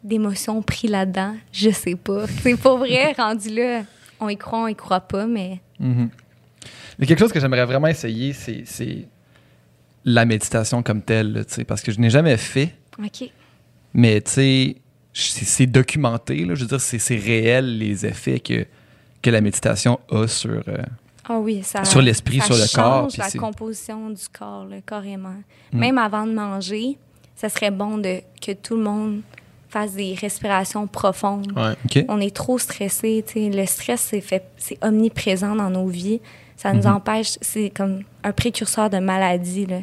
d'émotions 0.03 0.61
pris 0.61 0.87
là-dedans? 0.87 1.35
Je 1.51 1.69
sais 1.69 1.95
pas. 1.95 2.25
C'est 2.41 2.59
pas 2.59 2.75
vrai, 2.75 3.13
rendu 3.17 3.49
là. 3.49 3.83
On 4.19 4.29
y 4.29 4.37
croit, 4.37 4.59
on 4.63 4.67
y 4.67 4.75
croit 4.75 5.01
pas, 5.01 5.25
mais 5.25 5.59
Mhm. 5.79 6.09
Mais 6.99 7.07
quelque 7.07 7.19
chose 7.19 7.31
que 7.31 7.39
j'aimerais 7.39 7.65
vraiment 7.65 7.87
essayer, 7.87 8.33
c'est, 8.33 8.61
c'est 8.65 9.05
la 10.05 10.25
méditation 10.25 10.83
comme 10.83 11.01
telle, 11.01 11.33
là, 11.33 11.45
tu 11.45 11.53
sais, 11.53 11.63
parce 11.63 11.81
que 11.81 11.91
je 11.91 11.99
n'ai 11.99 12.09
jamais 12.09 12.37
fait, 12.37 12.75
OK. 12.99 13.29
mais 13.93 14.21
tu 14.21 14.31
sais, 14.31 14.75
c'est, 15.13 15.65
documenté, 15.67 16.45
là, 16.45 16.55
je 16.55 16.61
veux 16.61 16.67
dire, 16.67 16.81
c'est, 16.81 16.99
c'est 16.99 17.17
réel 17.17 17.77
les 17.77 18.05
effets 18.05 18.39
que, 18.39 18.65
que 19.21 19.29
la 19.29 19.41
méditation 19.41 19.99
a 20.09 20.27
sur... 20.27 20.63
euh, 20.67 20.77
Ah 21.27 21.39
oui, 21.39 21.61
ça. 21.63 21.83
Sur 21.85 22.01
l'esprit, 22.01 22.39
ça 22.39 22.45
sur 22.45 22.55
le 22.55 22.61
corps, 22.73 23.09
change 23.09 23.13
puis 23.13 23.21
la 23.21 23.39
composition 23.39 24.09
du 24.09 24.23
corps, 24.31 24.65
là, 24.65 24.77
carrément. 24.85 25.35
Mm. 25.73 25.79
Même 25.79 25.97
avant 25.97 26.25
de 26.25 26.33
manger, 26.33 26.97
ça 27.35 27.49
serait 27.49 27.71
bon 27.71 27.97
de, 27.97 28.21
que 28.41 28.53
tout 28.53 28.75
le 28.77 28.83
monde 28.83 29.21
fasse 29.69 29.93
des 29.93 30.15
respirations 30.15 30.85
profondes. 30.87 31.51
Ouais. 31.55 32.05
On 32.09 32.19
est 32.19 32.35
trop 32.35 32.59
stressé. 32.59 33.23
tu 33.25 33.33
sais. 33.33 33.49
Le 33.49 33.65
stress, 33.65 34.01
c'est, 34.01 34.21
fait, 34.21 34.43
c'est 34.57 34.77
omniprésent 34.83 35.55
dans 35.55 35.69
nos 35.69 35.87
vies. 35.87 36.19
Ça 36.57 36.73
nous 36.73 36.83
Mhm. 36.87 36.95
empêche, 36.95 37.37
c'est 37.41 37.69
comme 37.69 38.01
un 38.23 38.31
précurseur 38.31 38.89
de 38.89 38.97
maladie. 38.99 39.65
Là. 39.65 39.79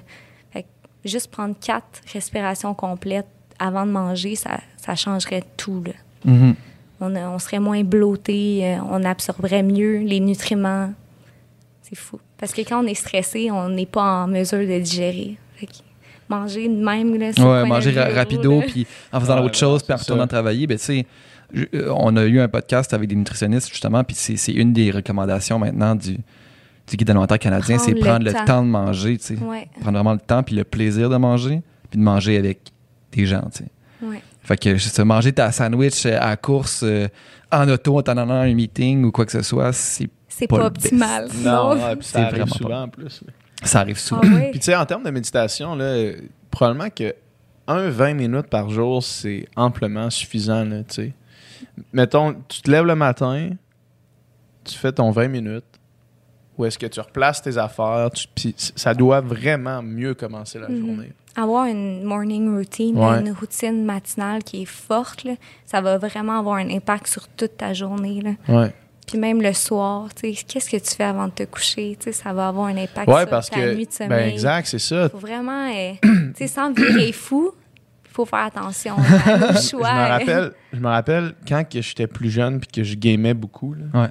Fait 0.52 0.62
que 0.62 0.68
juste 1.04 1.31
prendre 1.31 1.54
quatre 1.61 2.00
respirations 2.12 2.74
complètes 2.74 3.26
avant 3.59 3.85
de 3.87 3.90
manger, 3.90 4.37
ça, 4.37 4.61
ça 4.76 4.94
changerait 4.94 5.42
tout. 5.57 5.83
Là. 5.85 5.92
Mhm. 6.24 6.54
On, 7.00 7.38
serait 7.38 7.61
moins 7.61 7.85
bloaté, 7.85 8.61
euh, 8.64 8.78
on 8.90 9.04
absorberait 9.04 9.62
mieux 9.62 9.98
les 9.98 10.18
nutriments. 10.20 10.92
C'est 11.83 11.96
fou. 11.96 12.18
Parce 12.38 12.52
que 12.52 12.61
quand 12.62 12.83
on 12.85 12.87
est 12.87 12.94
stressé, 12.94 13.50
on 13.50 13.68
n'est 13.68 13.87
pas 13.87 14.02
en 14.24 14.26
mesure 14.26 14.59
de 14.61 14.78
digérer. 14.81 15.37
Fait 15.57 15.66
que 15.66 15.72
manger 16.28 16.68
de 16.68 16.74
même, 16.74 17.16
là, 17.16 17.31
Ouais, 17.38 17.66
manger 17.68 17.90
ra- 17.92 18.12
rapido, 18.14 18.61
puis 18.66 18.87
en 19.12 19.20
faisant 19.20 19.38
Ouais, 19.38 19.44
autre 19.46 19.57
chose, 19.57 19.83
puis 19.83 19.92
en 19.92 19.96
retournant 19.96 20.26
travailler, 20.26 20.66
ben 20.66 20.76
tu 20.76 20.85
sais, 20.85 21.07
je- 21.52 21.64
euh, 21.74 21.92
on 21.96 22.16
a 22.16 22.24
eu 22.26 22.38
un 22.40 22.48
podcast 22.48 22.92
avec 22.92 23.09
des 23.09 23.14
nutritionnistes, 23.16 23.70
justement, 23.70 24.04
puis 24.04 24.14
c'est, 24.16 24.37
c'est 24.37 24.52
une 24.52 24.72
des 24.72 24.90
recommandations 24.90 25.59
maintenant 25.59 25.94
du, 25.94 26.18
du 26.90 26.96
guide 26.96 27.11
alimentaire 27.11 27.38
canadien, 27.38 27.77
Prendre 27.77 27.88
c'est 27.94 28.01
prendre 28.01 28.24
le 28.24 28.33
temps. 28.33 28.44
temps 28.44 28.62
de 28.62 28.68
manger, 28.68 29.18
tu 29.18 29.24
sais. 29.24 29.37
Ouais, 29.37 29.68
Prendre 29.81 29.92
vraiment 29.98 30.12
le 30.14 30.18
temps, 30.20 30.42
puis 30.42 30.55
le 30.57 30.64
plaisir 30.64 31.09
de 31.11 31.16
manger, 31.16 31.62
puis 31.90 31.98
de 31.98 32.05
manger 32.05 32.37
avec 32.38 32.61
des 33.12 33.27
gens, 33.27 33.42
tu 33.53 33.64
sais. 33.64 33.70
ouais. 34.07 34.22
Fait 34.42 34.57
que 34.57 34.79
sais, 34.79 35.05
manger 35.05 35.33
ta 35.33 35.53
sandwich 35.53 36.07
euh, 36.07 36.16
à 36.20 36.31
la 36.31 36.37
course 36.38 36.81
euh, 36.83 37.07
en 37.53 37.68
auto 37.68 37.98
en 37.98 38.03
t'en 38.03 38.16
allant 38.16 38.31
à 38.40 38.44
un 38.44 38.55
meeting 38.55 39.05
ou 39.05 39.11
quoi 39.12 39.27
que 39.27 39.33
ce 39.33 39.42
soit, 39.42 39.72
c'est 39.74 40.09
C'est 40.29 40.46
Pas 40.46 40.64
optimal. 40.66 41.24
best. 41.29 41.44
Non, 41.44 41.74
Non. 41.74 41.85
ouais, 41.85 41.96
puis 41.96 42.05
C'est 42.07 42.12
ça 42.12 42.18
arrive 42.20 42.31
vraiment 42.37 42.55
souvent 42.55 42.68
pas. 42.70 42.81
en 42.83 42.88
plus. 42.88 43.24
ça 43.62 43.81
arrive 43.81 43.98
souvent. 43.98 44.20
Ah 44.24 44.35
ouais? 44.35 44.48
Puis 44.53 44.61
tu 44.61 44.66
sais, 44.66 44.77
en 44.77 44.87
termes 44.87 45.03
de 45.03 45.11
méditation, 45.11 45.74
là, 45.74 46.12
probablement 46.51 46.88
que 46.90 47.14
un 47.66 47.90
20 47.90 48.14
minutes 48.14 48.46
par 48.46 48.70
jour, 48.70 49.03
c'est 49.03 49.46
amplement 49.57 50.09
suffisant. 50.09 50.64
Là, 50.64 50.79
tu 50.85 50.94
sais. 50.94 51.12
Mettons, 51.92 52.35
tu 52.48 52.62
te 52.62 52.70
lèves 52.70 52.87
le 52.87 52.94
matin, 52.94 53.51
tu 54.64 54.79
fais 54.79 54.92
ton 54.92 55.11
20 55.11 55.29
minutes, 55.29 55.64
ou 56.59 56.64
est-ce 56.66 56.79
que 56.79 56.87
tu 56.87 57.01
replaces 57.01 57.40
tes 57.40 57.57
affaires, 57.57 58.11
tu- 58.12 58.27
puis 58.35 58.55
ça 58.57 58.92
doit 58.92 59.21
vraiment 59.21 59.81
mieux 59.83 60.14
commencer 60.14 60.59
la 60.59 60.68
Mhm. 60.68 60.79
journée. 60.87 61.12
Avoir 61.37 61.66
une 61.66 62.03
morning 62.03 62.53
routine, 62.57 62.99
Ouais. 62.99 63.21
une 63.21 63.31
routine 63.33 63.85
matinale 63.85 64.42
qui 64.42 64.62
est 64.62 64.66
forte, 64.66 65.23
là, 65.25 65.35
ça 65.64 65.81
va 65.81 65.97
vraiment 65.97 66.38
avoir 66.40 66.57
un 66.57 66.68
impact 66.68 67.07
sur 67.07 67.29
toute 67.29 67.57
ta 67.57 67.73
journée. 67.75 68.21
Là. 68.23 68.31
Ouais. 68.62 68.75
Puis 69.07 69.16
même 69.18 69.40
le 69.40 69.53
soir, 69.55 70.09
tu 70.14 70.35
sais, 70.35 70.44
qu'est-ce 70.47 70.68
que 70.68 70.77
tu 70.77 70.94
fais 70.97 71.05
avant 71.05 71.27
de 71.29 71.33
te 71.33 71.44
coucher? 71.44 71.97
Tu 71.99 72.05
sais, 72.07 72.12
ça 72.12 72.33
va 72.33 72.49
avoir 72.49 72.66
un 72.66 72.77
impact 72.77 73.09
Ouais, 73.09 73.21
sur 73.21 73.31
parce 73.31 73.49
ta 73.51 73.57
que. 73.61 73.75
nuit 73.75 73.87
de 73.87 73.92
sommeil. 73.92 74.11
Ben, 74.27 74.33
exact, 74.33 74.66
c'est 74.66 74.79
ça. 74.81 75.09
faut 75.09 75.18
vraiment, 75.18 75.71
euh, 75.73 75.92
sans 76.47 76.73
virer 76.73 77.12
fou, 77.12 77.53
il 78.05 78.11
faut 78.11 78.27
faire 78.27 78.40
attention 78.47 78.97
à 78.99 79.38
nos 79.38 79.53
Je 79.53 79.68
choix. 79.68 79.94
me 79.94 80.09
rappelle, 80.09 80.53
je 80.73 80.79
me 80.81 80.88
rappelle 80.88 81.35
quand 81.49 81.62
que 81.66 81.81
j'étais 81.81 82.09
plus 82.09 82.31
jeune 82.31 82.59
puis 82.59 82.68
que 82.68 82.83
je 82.83 82.97
gamais 82.97 83.33
beaucoup. 83.33 83.75
là. 83.75 84.11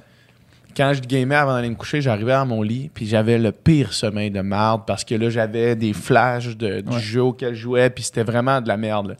Quand 0.76 0.92
je 0.94 1.00
gamais 1.00 1.34
avant 1.34 1.54
d'aller 1.54 1.70
me 1.70 1.74
coucher, 1.74 2.00
j'arrivais 2.00 2.32
à 2.32 2.44
mon 2.44 2.62
lit 2.62 2.90
puis 2.94 3.06
j'avais 3.06 3.38
le 3.38 3.50
pire 3.52 3.92
sommeil 3.92 4.30
de 4.30 4.40
merde 4.40 4.82
parce 4.86 5.04
que 5.04 5.14
là 5.14 5.28
j'avais 5.28 5.74
des 5.74 5.92
flashs 5.92 6.56
de- 6.56 6.80
du 6.82 6.94
Ouais. 6.94 7.00
jeu 7.00 7.22
auquel 7.22 7.54
je 7.54 7.60
jouais 7.62 7.90
puis 7.90 8.04
c'était 8.04 8.22
vraiment 8.22 8.60
de 8.60 8.68
la 8.68 8.76
merde. 8.76 9.08
là. 9.08 9.14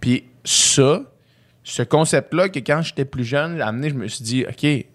Puis 0.00 0.24
ça, 0.44 1.02
ce 1.64 1.82
concept-là 1.82 2.48
que 2.48 2.58
quand 2.60 2.80
j'étais 2.82 3.04
plus 3.04 3.24
jeune, 3.24 3.60
à 3.60 3.68
amené, 3.68 3.90
je 3.90 3.94
me 3.94 4.08
suis 4.08 4.24
dit 4.24 4.44
ok. 4.48 4.86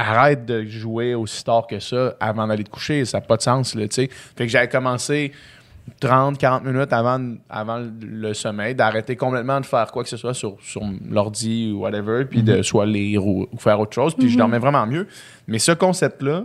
Arrête 0.00 0.46
de 0.46 0.64
jouer 0.64 1.16
aussi 1.16 1.42
tard 1.42 1.66
que 1.66 1.80
ça 1.80 2.14
avant 2.20 2.46
d'aller 2.46 2.62
te 2.62 2.70
coucher, 2.70 3.04
ça 3.04 3.18
n'a 3.18 3.20
pas 3.26 3.36
de 3.36 3.42
sens. 3.42 3.74
Là, 3.74 3.88
tu 3.88 3.96
sais. 3.96 4.08
fait 4.36 4.46
que 4.46 4.48
j'avais 4.52 4.68
commencé 4.68 5.32
30, 6.00 6.38
40 6.38 6.64
minutes 6.64 6.92
avant, 6.92 7.20
avant 7.48 7.82
le 8.00 8.34
sommeil, 8.34 8.74
d'arrêter 8.74 9.16
complètement 9.16 9.60
de 9.60 9.66
faire 9.66 9.90
quoi 9.92 10.02
que 10.02 10.08
ce 10.08 10.16
soit 10.16 10.34
sur, 10.34 10.56
sur 10.60 10.82
l'ordi 11.10 11.72
ou 11.72 11.80
whatever, 11.80 12.24
puis 12.24 12.42
de 12.42 12.62
soit 12.62 12.86
lire 12.86 13.26
ou, 13.26 13.46
ou 13.52 13.58
faire 13.58 13.78
autre 13.80 13.94
chose, 13.94 14.14
puis 14.14 14.28
je 14.28 14.36
dormais 14.38 14.58
vraiment 14.58 14.86
mieux. 14.86 15.06
Mais 15.46 15.58
ce 15.58 15.72
concept-là, 15.72 16.44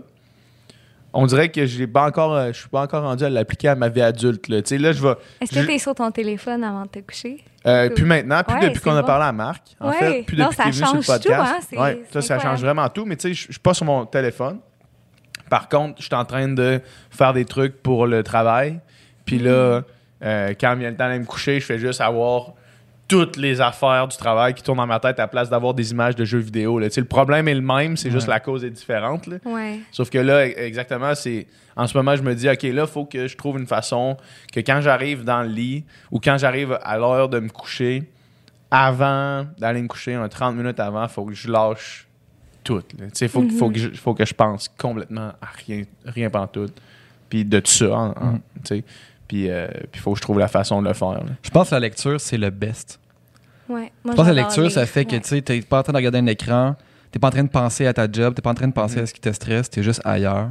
on 1.15 1.25
dirait 1.27 1.49
que 1.49 1.65
je 1.65 1.86
pas 1.86 2.08
encore, 2.08 2.47
je 2.47 2.60
suis 2.60 2.69
pas 2.69 2.82
encore 2.82 3.03
rendu 3.03 3.23
à 3.23 3.29
l'appliquer 3.29 3.67
à 3.69 3.75
ma 3.75 3.88
vie 3.89 4.01
adulte. 4.01 4.47
Là, 4.47 4.58
là 4.58 4.91
je 4.91 5.01
vais. 5.01 5.13
Est-ce 5.41 5.51
que 5.53 5.65
tu 5.65 5.71
es 5.71 5.77
sur 5.77 5.93
ton 5.93 6.10
téléphone 6.10 6.63
avant 6.63 6.84
de 6.84 6.88
te 6.89 6.99
coucher? 6.99 7.43
euh, 7.65 7.89
plus 7.89 8.03
maintenant, 8.03 8.41
Ouais, 8.49 8.67
depuis 8.67 8.82
qu'on 8.82 8.95
a 8.95 9.03
parlé 9.03 9.25
à 9.25 9.32
Marc. 9.32 9.62
En 9.79 9.89
Ouais. 9.89 9.97
fait, 9.97 10.36
Non, 10.36 10.49
depuis 10.49 10.56
ça 10.56 10.63
qu'il 10.63 10.67
est 10.67 10.71
venu 10.71 10.73
sur 10.73 10.95
le 10.95 11.01
change 11.01 11.06
tout, 11.06 11.12
podcast. 11.29 11.53
hein, 11.77 11.82
Ouais, 11.82 12.03
ça, 12.12 12.21
ça 12.21 12.39
change 12.39 12.62
vraiment 12.62 12.89
tout. 12.89 13.06
Mais 13.06 13.15
tu 13.15 13.29
sais, 13.29 13.34
je 13.34 13.47
je 13.47 13.51
suis 13.53 13.60
pas 13.62 13.73
sur 13.73 13.86
mon 13.86 14.06
téléphone. 14.06 14.60
Par 15.49 15.69
contre, 15.69 16.01
je 16.01 16.06
suis 16.08 16.15
en 16.15 16.25
train 16.25 16.47
de 16.49 16.82
faire 17.12 17.32
des 17.34 17.45
trucs 17.45 17.82
pour 17.84 18.08
le 18.08 18.23
travail. 18.23 18.79
Puis 19.25 19.39
là, 19.39 19.81
euh, 20.23 20.53
quand 20.59 20.75
vient 20.75 20.89
le 20.89 20.95
temps 20.95 21.05
d'aller 21.07 21.19
me 21.19 21.25
coucher, 21.25 21.59
je 21.59 21.65
fais 21.65 21.79
juste 21.79 22.01
avoir 22.01 22.53
toutes 23.07 23.36
les 23.38 23.59
affaires 23.62 24.07
du 24.07 24.15
travail 24.17 24.53
qui 24.53 24.63
tournent 24.63 24.77
dans 24.77 24.88
ma 24.88 24.99
tête 24.99 25.19
à 25.19 25.23
la 25.23 25.27
place 25.27 25.49
d'avoir 25.49 25.73
des 25.73 25.91
images 25.91 26.15
de 26.15 26.23
jeux 26.25 26.39
vidéo. 26.39 26.79
là. 26.79 26.88
Tu 26.88 26.95
sais, 26.95 27.01
le 27.01 27.07
problème 27.07 27.47
est 27.47 27.53
le 27.53 27.62
même, 27.62 27.97
c'est 27.97 28.09
juste 28.09 28.27
Ouais. 28.27 28.33
la 28.33 28.39
cause 28.39 28.63
est 28.63 28.69
différente. 28.69 29.27
là. 29.27 29.38
Ouais. 29.45 29.79
Sauf 29.91 30.09
que 30.09 30.17
là, 30.17 30.47
e- 30.47 30.53
exactement, 30.57 31.13
c'est. 31.13 31.45
En 31.75 31.86
ce 31.88 31.97
moment, 31.97 32.15
je 32.15 32.21
me 32.23 32.33
dis, 32.36 32.47
OK, 32.49 32.62
là, 32.63 32.83
il 32.83 32.88
faut 32.88 33.05
que 33.05 33.27
je 33.27 33.36
trouve 33.36 33.59
une 33.59 33.67
façon 33.67 34.15
que 34.53 34.59
quand 34.62 34.79
j'arrive 34.81 35.23
dans 35.23 35.41
le 35.41 35.49
lit 35.49 35.83
ou 36.12 36.19
quand 36.19 36.38
j'arrive 36.38 36.77
à 36.83 36.97
l'heure 36.97 37.29
de 37.29 37.39
me 37.39 37.49
coucher, 37.49 38.03
avant 38.71 39.45
d'aller 39.59 39.81
me 39.81 39.88
coucher, 39.88 40.13
un 40.15 40.27
30 40.29 40.55
minutes 40.55 40.79
avant, 40.79 41.03
il 41.03 41.09
faut 41.09 41.25
que 41.25 41.33
je 41.33 41.49
lâche 41.51 42.07
tout. 42.63 42.81
Il 43.21 43.27
faut, 43.29 43.47
faut, 43.49 43.69
que 43.69 43.77
je, 43.79 43.89
faut 43.89 44.13
que 44.13 44.25
je 44.25 44.33
pense 44.33 44.67
complètement 44.77 45.33
à 45.41 45.47
rien, 45.67 45.83
rien 46.05 46.30
pantoute. 46.30 46.80
Puis 47.30 47.43
de 47.43 47.59
tout 47.59 47.71
ça, 47.71 48.13
Mhm. 48.21 48.82
Tu. 49.34 49.49
Puis 49.91 49.99
il 49.99 49.99
faut 49.99 50.11
que 50.13 50.17
je 50.17 50.21
trouve 50.21 50.39
la 50.39 50.47
façon 50.47 50.81
de 50.81 50.88
le 50.88 50.93
faire. 50.93 51.11
là. 51.11 51.23
Je 51.41 51.49
pense 51.49 51.69
que 51.69 51.75
la 51.75 51.79
lecture, 51.79 52.19
c'est 52.21 52.38
le 52.38 52.49
best. 52.49 52.99
Ouais. 53.69 53.91
Je 54.05 54.11
pense 54.11 54.15
que 54.15 54.21
la 54.21 54.25
j'adore 54.36 54.45
lecture, 54.49 54.71
ça 54.71 54.86
fait 54.86 55.05
que 55.05 55.13
Ouais. 55.15 55.21
tu 55.21 55.29
sais, 55.29 55.41
t'es 55.41 55.61
pas 55.61 55.79
en 55.79 55.84
train 55.84 55.93
de 55.93 55.97
regarder 55.97 56.19
un 56.19 56.25
écran, 56.27 56.75
t'es 57.11 57.19
pas 57.19 57.27
en 57.29 57.31
train 57.31 57.43
de 57.43 57.49
penser 57.49 57.88
à 57.88 57.93
ta 57.93 58.11
job, 58.11 58.34
t'es 58.36 58.41
pas 58.41 58.51
en 58.51 58.55
train 58.55 58.67
de 58.67 58.73
penser 58.73 58.97
Mhm. 58.97 59.03
à 59.03 59.05
ce 59.07 59.13
qui 59.13 59.21
te 59.21 59.31
stresse, 59.31 59.69
t'es 59.69 59.81
juste 59.84 60.01
ailleurs. 60.03 60.49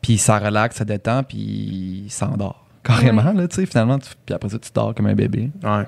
Puis 0.00 0.18
ça 0.18 0.38
relaxe, 0.38 0.76
ça 0.76 0.84
détend, 0.84 1.22
puis 1.24 2.04
ça 2.08 2.28
endort. 2.28 2.64
Carrément, 2.84 3.24
Ouais. 3.32 3.34
là, 3.34 3.48
tu 3.48 3.56
sais, 3.56 3.66
finalement. 3.66 3.98
tu- 3.98 4.10
Puis 4.24 4.34
après 4.34 4.48
ça, 4.48 4.58
tu 4.58 4.70
dors 4.72 4.94
comme 4.94 5.06
un 5.06 5.14
bébé. 5.14 5.50
Ouais. 5.62 5.84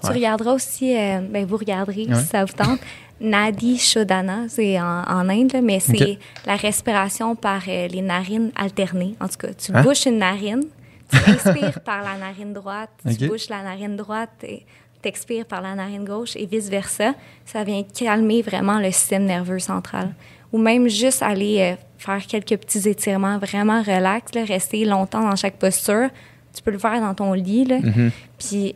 Tu 0.00 0.06
Ouais. 0.08 0.14
regarderas 0.14 0.52
aussi, 0.52 0.96
euh, 0.96 1.20
ben 1.32 1.44
vous 1.46 1.56
regarderez 1.56 2.06
Ouais. 2.06 2.14
si 2.14 2.26
ça 2.26 2.44
vous 2.44 2.52
tente, 2.52 2.78
Nadi 3.20 3.78
Shodhana, 3.78 4.44
c'est 4.48 4.78
en, 4.78 5.02
en 5.02 5.28
Inde, 5.30 5.52
là, 5.54 5.62
mais 5.62 5.80
c'est 5.80 6.12
Ok. 6.12 6.18
la 6.46 6.54
respiration 6.56 7.34
par 7.34 7.62
euh, 7.66 7.88
les 7.88 8.02
narines 8.02 8.50
alternées. 8.56 9.14
En 9.20 9.26
tout 9.26 9.38
cas, 9.38 9.48
tu 9.54 9.72
Hein? 9.74 9.82
bouches 9.82 10.04
une 10.06 10.18
narine, 10.18 10.62
tu 11.10 11.30
inspires 11.30 11.80
par 11.80 12.02
la 12.02 12.16
narine 12.18 12.52
droite, 12.52 12.90
tu 13.18 13.28
bouches 13.28 13.48
la 13.48 13.62
narine 13.62 13.96
droite, 13.96 14.30
et 14.42 14.64
t'expires 15.02 15.44
par 15.46 15.60
la 15.62 15.74
narine 15.74 16.04
gauche 16.04 16.34
et 16.36 16.46
vice-versa, 16.46 17.14
ça 17.44 17.62
vient 17.64 17.82
calmer 17.82 18.42
vraiment 18.42 18.78
le 18.78 18.90
système 18.90 19.24
nerveux 19.24 19.58
central. 19.60 20.14
Ou 20.52 20.58
même 20.58 20.88
juste 20.88 21.22
aller 21.22 21.58
euh, 21.60 21.76
faire 21.98 22.24
quelques 22.26 22.56
petits 22.56 22.88
étirements 22.88 23.38
vraiment 23.38 23.82
relax, 23.82 24.34
là, 24.34 24.44
rester 24.44 24.84
longtemps 24.84 25.22
dans 25.28 25.36
chaque 25.36 25.56
posture. 25.56 26.08
Tu 26.54 26.62
peux 26.62 26.70
le 26.70 26.78
faire 26.78 27.00
dans 27.00 27.14
ton 27.14 27.32
lit, 27.34 27.64
là. 27.64 27.78
Mhm. 27.80 28.10
Puis 28.38 28.74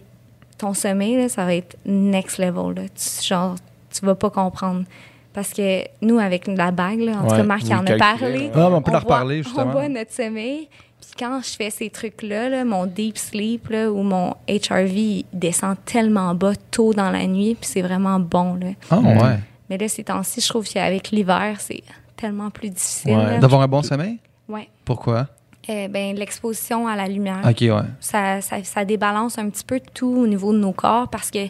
ton 0.59 0.75
sommeil, 0.75 1.17
là, 1.17 1.29
ça 1.29 1.45
va 1.45 1.55
être 1.55 1.77
next 1.87 2.39
level. 2.39 2.75
Là. 2.77 2.83
Tu, 2.95 3.27
genre, 3.27 3.55
tu 3.93 4.05
vas 4.05 4.15
pas 4.15 4.31
comprendre. 4.31 4.85
Parce 5.33 5.53
que 5.53 5.85
nous, 6.03 6.19
avec 6.19 6.47
la 6.49 6.71
bague, 6.73 7.01
là, 7.01 7.13
en 7.13 7.23
tout 7.25 7.31
Ouais, 7.31 7.37
cas, 7.39 7.43
Marc 7.45 7.63
en 7.71 7.87
a 7.87 7.97
parlé. 7.97 8.51
mais 8.55 8.63
on 8.63 8.83
peut 8.83 8.93
en 8.93 8.99
reparler, 8.99 9.43
justement. 9.45 9.67
On 9.67 9.71
voit 9.71 9.89
notre 9.89 10.13
sommeil. 10.13 10.69
Puis 11.01 11.11
quand 11.19 11.41
je 11.43 11.51
fais 11.51 11.71
ces 11.71 11.91
trucs-là, 11.91 12.49
là, 12.49 12.65
mon 12.65 12.87
deep 12.87 13.19
sleep 13.19 13.69
là, 13.69 13.91
ou 13.91 14.03
mon 14.03 14.35
HRV 14.49 14.97
il 14.97 15.25
descend 15.33 15.77
tellement 15.85 16.35
bas 16.35 16.53
tôt 16.71 16.93
dans 16.95 17.11
la 17.11 17.27
nuit, 17.27 17.55
puis 17.55 17.69
c'est 17.69 17.83
vraiment 17.83 18.19
bon. 18.21 18.55
Là. 18.55 18.69
Ah, 18.91 18.99
ouais. 18.99 19.39
Mais 19.69 19.79
là, 19.79 19.89
ces 19.89 20.05
temps-ci, 20.05 20.41
je 20.41 20.49
trouve 20.49 20.69
qu'avec 20.69 21.11
l'hiver, 21.11 21.57
c'est 21.59 21.83
tellement 22.17 22.51
plus 22.51 22.71
difficile. 22.71 23.17
Ouais. 23.17 23.39
D'avoir 23.39 23.63
un 23.63 23.69
bon 23.69 23.83
sommeil? 23.83 24.19
Ouais. 24.49 24.69
Pourquoi? 24.85 25.29
Euh, 25.69 25.89
ben, 25.89 26.17
l'exposition 26.17 26.89
à 26.89 26.97
la 26.97 27.07
lumière 27.07 27.43
Ok, 27.45 27.61
ouais. 27.61 27.89
ça, 28.01 28.41
ça, 28.41 28.65
ça 28.65 28.85
débalance 28.85 29.39
un 29.39 29.49
petit 29.51 29.65
peu 29.65 29.81
tout 29.95 30.09
au 30.09 30.27
niveau 30.27 30.53
de 30.53 30.59
nos 30.59 30.73
corps 30.73 31.09
parce 31.09 31.31
que 31.31 31.47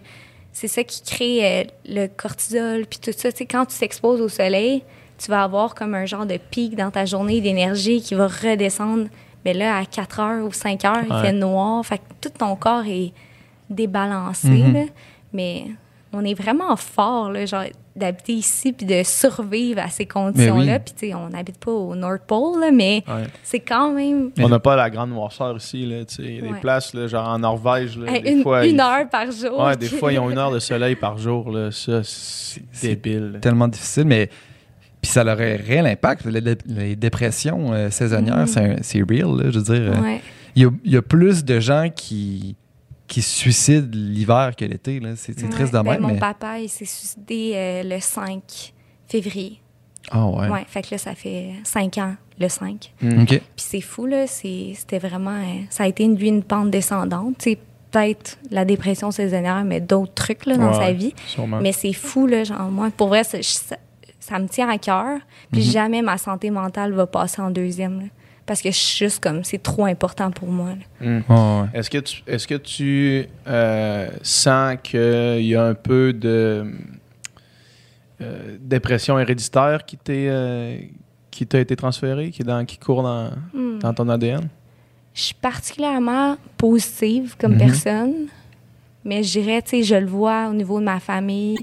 c'est 0.52 0.68
ça 0.68 0.82
qui 0.84 1.00
crée 1.02 1.60
euh, 1.60 1.64
le 1.86 2.06
cortisol 2.08 2.86
puis 2.86 2.98
tout 2.98 3.12
ça. 3.16 3.30
Tu 3.30 3.38
sais, 3.38 3.46
quand 3.46 3.66
tu 3.66 3.78
t'exposes 3.78 4.20
au 4.20 4.28
soleil, 4.28 4.82
tu 5.16 5.30
vas 5.30 5.44
avoir 5.44 5.74
comme 5.74 5.94
un 5.94 6.06
genre 6.06 6.26
de 6.26 6.38
pic 6.38 6.76
dans 6.76 6.90
ta 6.90 7.04
journée 7.04 7.40
d'énergie 7.40 8.02
qui 8.02 8.14
va 8.14 8.26
redescendre. 8.26 9.06
Mais 9.44 9.54
là, 9.54 9.78
à 9.78 9.84
4 9.84 10.20
heures 10.20 10.44
ou 10.46 10.52
5 10.52 10.84
heures, 10.84 11.02
il 11.08 11.14
fait 11.22 11.32
noir. 11.32 11.84
Fait 11.84 11.98
que 11.98 12.02
tout 12.20 12.30
ton 12.36 12.56
corps 12.56 12.84
est 12.86 13.12
débalancé. 13.68 14.48
Mhm. 14.48 14.72
là. 14.74 14.84
Mais 15.32 15.66
on 16.12 16.24
est 16.24 16.34
vraiment 16.34 16.74
fort, 16.76 17.30
là, 17.30 17.46
genre, 17.46 17.64
d'habiter 17.94 18.32
ici 18.32 18.72
puis 18.72 18.84
de 18.86 19.02
survivre 19.04 19.80
à 19.80 19.88
ces 19.88 20.06
conditions-là. 20.06 20.74
oui. 20.74 20.78
Puis, 20.84 20.94
tu 20.94 21.06
sais, 21.08 21.14
on 21.14 21.28
n'habite 21.28 21.58
pas 21.58 21.70
au 21.70 21.94
North 21.94 22.22
Pole, 22.26 22.60
là, 22.60 22.70
mais 22.72 23.04
Ouais. 23.06 23.24
c'est 23.42 23.60
quand 23.60 23.92
même 23.92 24.30
On 24.40 24.48
n'a 24.48 24.58
pas 24.58 24.74
la 24.76 24.90
grande 24.90 25.10
noirceur 25.10 25.56
ici. 25.56 25.86
Là, 25.86 26.04
tu 26.04 26.16
sais. 26.16 26.22
Il 26.22 26.34
y 26.36 26.38
a 26.38 26.42
des 26.42 26.48
Ouais. 26.48 26.60
places, 26.60 26.94
là, 26.94 27.06
genre 27.06 27.28
en 27.28 27.38
Norvège. 27.38 27.96
Là, 27.98 28.18
des 28.18 28.30
une, 28.30 28.42
fois, 28.42 28.66
une 28.66 28.74
ils- 28.76 28.80
heure 28.80 29.08
par 29.08 29.30
jour. 29.30 29.60
Ouais, 29.60 29.76
des 29.76 29.86
fois, 29.88 30.12
ils 30.12 30.18
ont 30.18 30.30
une 30.30 30.38
heure 30.38 30.50
de 30.50 30.58
soleil 30.58 30.96
par 30.96 31.16
jour. 31.18 31.50
Là. 31.50 31.70
Ça, 31.70 32.02
c'est 32.02 32.62
C'est- 32.72 32.88
débile. 32.96 33.38
Tellement 33.40 33.68
difficile, 33.68 34.04
mais. 34.04 34.28
Puis 35.02 35.10
ça 35.10 35.22
aurait 35.22 35.56
réel 35.56 35.86
impact. 35.86 36.26
Les, 36.26 36.40
dé- 36.40 36.56
les 36.66 36.94
dépressions 36.96 37.72
euh, 37.72 37.90
saisonnières, 37.90 38.36
Mhm. 38.38 38.46
c'est 38.46 38.60
un- 38.60 38.76
c'est 38.82 39.00
real, 39.02 39.36
là, 39.36 39.50
je 39.50 39.58
veux 39.58 39.64
dire. 39.64 39.92
euh, 39.96 40.00
Ouais. 40.02 40.20
Il 40.56 40.62
y, 40.62 40.66
a, 40.66 40.70
il 40.84 40.92
y 40.92 40.96
a 40.96 41.02
plus 41.02 41.44
de 41.44 41.60
gens 41.60 41.88
qui, 41.94 42.56
qui 43.06 43.22
se 43.22 43.36
suicident 43.38 43.88
l'hiver 43.92 44.52
que 44.56 44.64
l'été. 44.64 45.00
là. 45.00 45.10
C'est 45.16 45.40
Ouais. 45.42 45.48
triste 45.48 45.72
de 45.72 45.78
Ben, 45.80 45.92
même. 45.92 46.02
Mon 46.02 46.08
mais... 46.08 46.18
papa, 46.18 46.58
il 46.58 46.68
s'est 46.68 46.84
suicidé 46.84 47.52
euh, 47.54 47.82
le 47.84 48.00
5 48.00 48.72
février. 49.08 49.60
Ah 50.10 50.26
ouais. 50.26 50.48
Ouais. 50.48 50.64
Fait 50.66 50.82
que 50.82 50.88
là, 50.92 50.98
ça 50.98 51.14
fait 51.14 51.50
5 51.64 51.98
ans, 51.98 52.14
le 52.38 52.48
5. 52.48 52.92
Mm. 53.00 53.22
OK. 53.22 53.28
Puis 53.28 53.40
c'est 53.56 53.80
fou, 53.80 54.06
là. 54.06 54.26
c'est- 54.26 54.72
C'était 54.74 54.98
vraiment. 54.98 55.30
euh, 55.36 55.62
ça 55.70 55.84
a 55.84 55.86
été 55.86 56.04
une, 56.04 56.16
lui 56.16 56.28
une 56.28 56.42
pente 56.42 56.70
descendante. 56.70 57.36
Tu 57.38 57.50
sais, 57.52 57.58
peut-être 57.90 58.38
la 58.50 58.64
dépression 58.64 59.10
saisonnière, 59.10 59.62
mais 59.64 59.80
d'autres 59.80 60.14
trucs 60.14 60.46
là, 60.46 60.56
dans 60.56 60.68
Ouais, 60.78 60.86
sa 60.86 60.92
vie. 60.92 61.14
Sûrement. 61.26 61.60
Mais 61.60 61.72
c'est 61.72 61.92
fou, 61.92 62.26
là. 62.26 62.44
Genre, 62.44 62.70
moi, 62.70 62.90
pour 62.96 63.08
vrai, 63.08 63.22
je- 63.24 63.74
ça, 64.30 64.38
me 64.38 64.48
tient 64.48 64.68
à 64.68 64.78
cœur. 64.78 65.18
Puis 65.52 65.62
Mhm. 65.66 65.70
jamais 65.72 66.02
ma 66.02 66.16
santé 66.18 66.50
mentale 66.50 66.92
va 66.92 67.06
passer 67.06 67.42
en 67.42 67.50
deuxième. 67.50 68.00
là. 68.00 68.06
parce 68.46 68.62
que 68.62 68.70
je 68.72 68.76
suis 68.76 69.04
juste 69.04 69.22
comme. 69.22 69.44
C'est 69.44 69.62
trop 69.62 69.84
important 69.84 70.30
pour 70.32 70.48
moi. 70.48 70.70
Mm. 71.00 71.06
Ouais, 71.06 71.20
ouais. 71.28 71.66
Est-ce 71.72 71.88
que 71.88 71.98
tu, 71.98 72.22
est-ce 72.26 72.48
que 72.48 72.56
tu 72.56 73.26
euh, 73.46 74.08
sens 74.22 74.76
qu'il 74.82 75.42
y 75.46 75.54
a 75.54 75.64
un 75.66 75.74
peu 75.74 76.12
de 76.12 76.64
euh, 78.20 78.56
dépression 78.60 79.18
héréditaire 79.18 79.84
qui 79.84 79.96
t'est 79.96 80.26
euh, 80.28 80.78
qui 81.30 81.46
t'a 81.46 81.60
été 81.60 81.76
transférée, 81.76 82.30
qui, 82.30 82.42
est 82.42 82.44
dans, 82.44 82.64
qui 82.64 82.76
court 82.76 83.02
dans, 83.04 83.30
Hmm. 83.54 83.78
dans 83.78 83.94
ton 83.94 84.08
ADN? 84.08 84.48
Je 85.14 85.22
suis 85.22 85.34
particulièrement 85.34 86.36
positive 86.56 87.36
comme 87.38 87.52
Mhm. 87.52 87.58
personne, 87.58 88.14
mais 89.04 89.22
je 89.22 89.38
dirais, 89.40 89.62
tu 89.62 89.70
sais, 89.70 89.82
je 89.84 89.94
le 89.94 90.06
vois 90.06 90.48
au 90.48 90.54
niveau 90.54 90.80
de 90.80 90.84
ma 90.84 90.98
famille. 90.98 91.58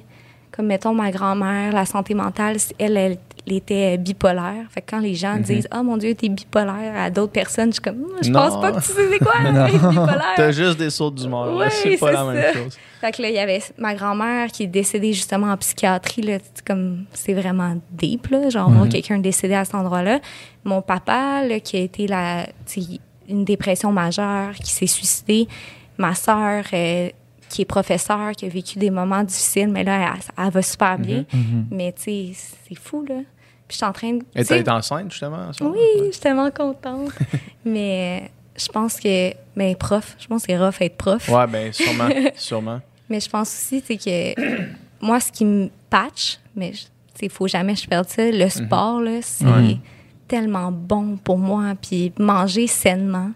Comme, 0.58 0.66
mettons, 0.68 0.94
ma 0.94 1.12
grand-mère, 1.12 1.72
la 1.72 1.86
santé 1.86 2.14
mentale, 2.16 2.58
elle, 2.80 2.98
elle, 2.98 3.18
elle 3.46 3.54
était 3.54 3.98
bipolaire. 3.98 4.66
Fait 4.72 4.82
que 4.82 4.90
quand 4.90 5.00
les 5.00 5.14
gens 5.14 5.36
Mhm. 5.36 5.42
disent 5.44 5.68
«Oh 5.74 5.84
mon 5.84 5.96
Dieu, 5.98 6.16
t'es 6.16 6.28
bipolaire» 6.30 6.94
à 6.98 7.10
d'autres 7.12 7.32
personnes, 7.32 7.70
je 7.70 7.74
suis 7.74 7.82
comme 7.84 8.04
«Je 8.24 8.30
Non. 8.32 8.40
pense 8.40 8.60
pas 8.60 8.72
que 8.72 8.80
tu 8.80 8.92
sais 8.92 9.20
quoi, 9.20 9.34
être 9.70 9.90
bipolaire.» 9.90 10.34
T'as 10.36 10.52
juste 10.52 10.78
des 10.80 10.90
sauts 10.90 11.12
d'humeur. 11.12 11.56
Oui, 11.56 11.66
c'est 11.70 11.96
pas 11.98 12.12
la 12.12 12.24
même 12.26 12.54
chose. 12.54 12.76
Fait 13.00 13.12
que 13.12 13.22
là, 13.22 13.30
il 13.30 13.36
y 13.36 13.40
avait 13.40 13.62
ma 13.78 13.94
grand-mère 13.94 14.48
qui 14.48 14.64
est 14.64 14.68
décédée 14.68 15.14
justement 15.14 15.52
en 15.52 15.58
psychiatrie. 15.58 16.24
Là, 16.24 16.40
c'est 16.54 16.66
comme, 16.66 17.06
c'est 17.14 17.34
vraiment 17.36 17.76
deep, 17.92 18.28
là, 18.32 18.50
genre, 18.50 18.72
Mhm. 18.72 18.90
quelqu'un 18.90 19.20
décédé 19.20 19.54
à 19.54 19.64
cet 19.64 19.76
endroit-là. 19.76 20.20
Mon 20.66 20.82
papa, 20.82 21.44
là, 21.48 21.60
qui 21.60 21.78
a 21.78 21.82
été 21.82 22.08
la, 22.08 22.48
une 23.30 23.46
dépression 23.46 23.92
majeure, 23.92 24.54
qui 24.56 24.72
s'est 24.72 24.88
suicidé. 24.88 25.48
Ma 26.00 26.16
sœur, 26.16 26.64
euh, 26.74 27.10
qui 27.50 27.62
est 27.62 27.66
professeure, 27.66 28.32
qui 28.32 28.46
a 28.46 28.50
vécu 28.50 28.78
des 28.80 28.90
moments 28.90 29.24
difficiles, 29.24 29.70
mais 29.70 29.84
là, 29.84 30.14
elle, 30.14 30.44
elle 30.46 30.52
va 30.52 30.62
super 30.62 30.98
bien. 31.00 31.26
Mhm. 31.34 31.68
Mais, 31.72 31.92
tu 31.94 32.02
sais, 32.04 32.32
c'est 32.68 32.76
fou, 32.78 33.06
là. 33.08 33.16
Puis 33.68 33.74
je 33.74 33.76
suis 33.78 33.86
en 33.86 33.92
train 33.94 34.14
de. 34.14 34.24
Et 34.36 34.42
tu 34.42 34.46
sais, 34.46 34.64
t'es 34.64 34.70
enceinte, 34.72 35.12
justement? 35.12 35.50
à 35.50 35.54
ce 35.54 35.64
oui, 35.64 35.70
moment-là? 35.72 36.06
je 36.08 36.12
suis 36.12 36.22
tellement 36.22 36.52
contente. 36.52 37.12
mais 37.66 38.32
je 38.56 38.68
pense 38.70 39.00
que. 39.00 39.32
Mais 39.56 39.76
prof, 39.76 40.16
je 40.20 40.28
pense 40.28 40.44
que 40.44 40.48
c'est 40.54 40.58
rough 40.58 40.76
être 40.82 40.96
prof. 40.98 41.28
Ouais, 41.30 41.48
ben 41.48 41.74
sûrement. 41.74 42.08
sûrement. 42.36 42.80
Mais 43.10 43.20
je 43.20 43.30
pense 43.30 43.50
aussi, 43.50 43.84
c'est 43.86 43.98
que 43.98 44.66
moi, 45.02 45.20
ce 45.20 45.32
qui 45.32 45.44
me 45.46 45.70
patch, 45.90 46.40
mais 46.56 46.72
il 47.22 47.30
faut 47.30 47.48
jamais 47.48 47.74
que 47.74 47.82
je 47.82 47.88
perde 47.88 48.08
ça, 48.08 48.30
le 48.30 48.48
sport, 48.50 49.02
là, 49.02 49.20
c'est 49.22 49.46
Ouais. 49.46 49.78
tellement 50.28 50.72
bon 50.72 51.18
pour 51.18 51.38
moi. 51.38 51.74
Puis 51.82 52.14
manger 52.20 52.68
sainement. 52.68 53.32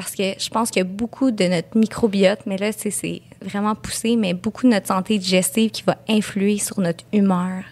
Parce 0.00 0.14
que 0.14 0.32
je 0.38 0.48
pense 0.48 0.70
qu'il 0.70 0.80
y 0.80 0.86
a 0.86 0.88
beaucoup 0.88 1.30
de 1.30 1.44
notre 1.44 1.76
microbiote, 1.76 2.40
mais 2.46 2.56
là, 2.56 2.70
c'est 2.72 3.20
vraiment 3.42 3.74
poussé, 3.74 4.16
mais 4.16 4.32
beaucoup 4.32 4.62
de 4.66 4.70
notre 4.72 4.86
santé 4.86 5.18
digestive 5.18 5.70
qui 5.70 5.82
va 5.82 5.98
influer 6.08 6.56
sur 6.56 6.80
notre 6.80 7.04
humeur. 7.12 7.64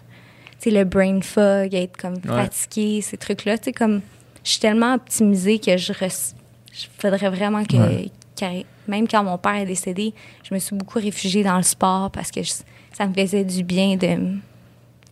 Tu 0.60 0.68
sais, 0.68 0.70
le 0.70 0.84
brain 0.84 1.22
fog, 1.22 1.72
être 1.72 1.96
comme 1.96 2.20
fatigué, 2.20 3.00
ces 3.00 3.16
trucs-là. 3.16 3.56
Tu 3.56 3.64
sais, 3.64 3.72
comme, 3.72 4.02
je 4.44 4.50
suis 4.50 4.60
tellement 4.60 4.92
optimisée 4.92 5.58
que 5.58 5.78
je, 5.78 5.90
res- 5.94 6.34
je 6.70 6.84
faudrait 6.98 7.30
vraiment 7.30 7.64
que, 7.64 7.76
Ouais. 7.78 8.66
même 8.86 9.08
quand 9.08 9.24
mon 9.24 9.38
père 9.38 9.54
est 9.54 9.64
décédé, 9.64 10.12
je 10.46 10.52
me 10.52 10.58
suis 10.58 10.76
beaucoup 10.76 10.98
réfugiée 10.98 11.42
dans 11.42 11.56
le 11.56 11.62
sport 11.62 12.10
parce 12.10 12.30
que 12.30 12.42
je- 12.42 12.52
ça 12.92 13.06
me 13.06 13.14
faisait 13.14 13.44
du 13.44 13.62
bien 13.64 13.96
de, 13.96 14.06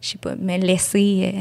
je 0.03 0.09
sais 0.09 0.19
pas, 0.19 0.37
me 0.37 0.59
laisser, 0.59 1.33
euh, 1.35 1.41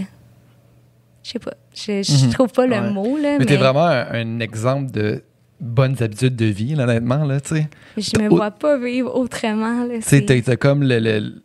je 1.21 1.31
sais 1.31 1.39
pas, 1.39 1.53
je, 1.73 2.01
je 2.01 2.25
Mhm. 2.27 2.31
trouve 2.31 2.51
pas 2.53 2.65
le 2.65 2.79
Ouais. 2.79 2.91
mot, 2.91 3.17
là, 3.17 3.37
Mais 3.39 3.45
t'es 3.45 3.57
vraiment 3.57 3.85
un, 3.87 4.07
un 4.09 4.39
exemple 4.39 4.89
de 4.91 5.21
bonnes 5.65 6.01
habitudes 6.01 6.35
de 6.35 6.45
vie, 6.45 6.75
là, 6.75 6.83
honnêtement, 6.83 7.23
là, 7.25 7.39
tu 7.41 7.55
sais. 7.55 7.69
je 7.97 8.21
me 8.21 8.29
vois 8.29 8.51
pas 8.51 8.77
vivre 8.77 9.13
autrement, 9.15 9.83
là. 9.85 9.95
Tu 9.95 10.01
sais, 10.03 10.25
c'est- 10.27 10.57
comme 10.57 10.83
le- 10.83 10.99
le- 10.99 11.41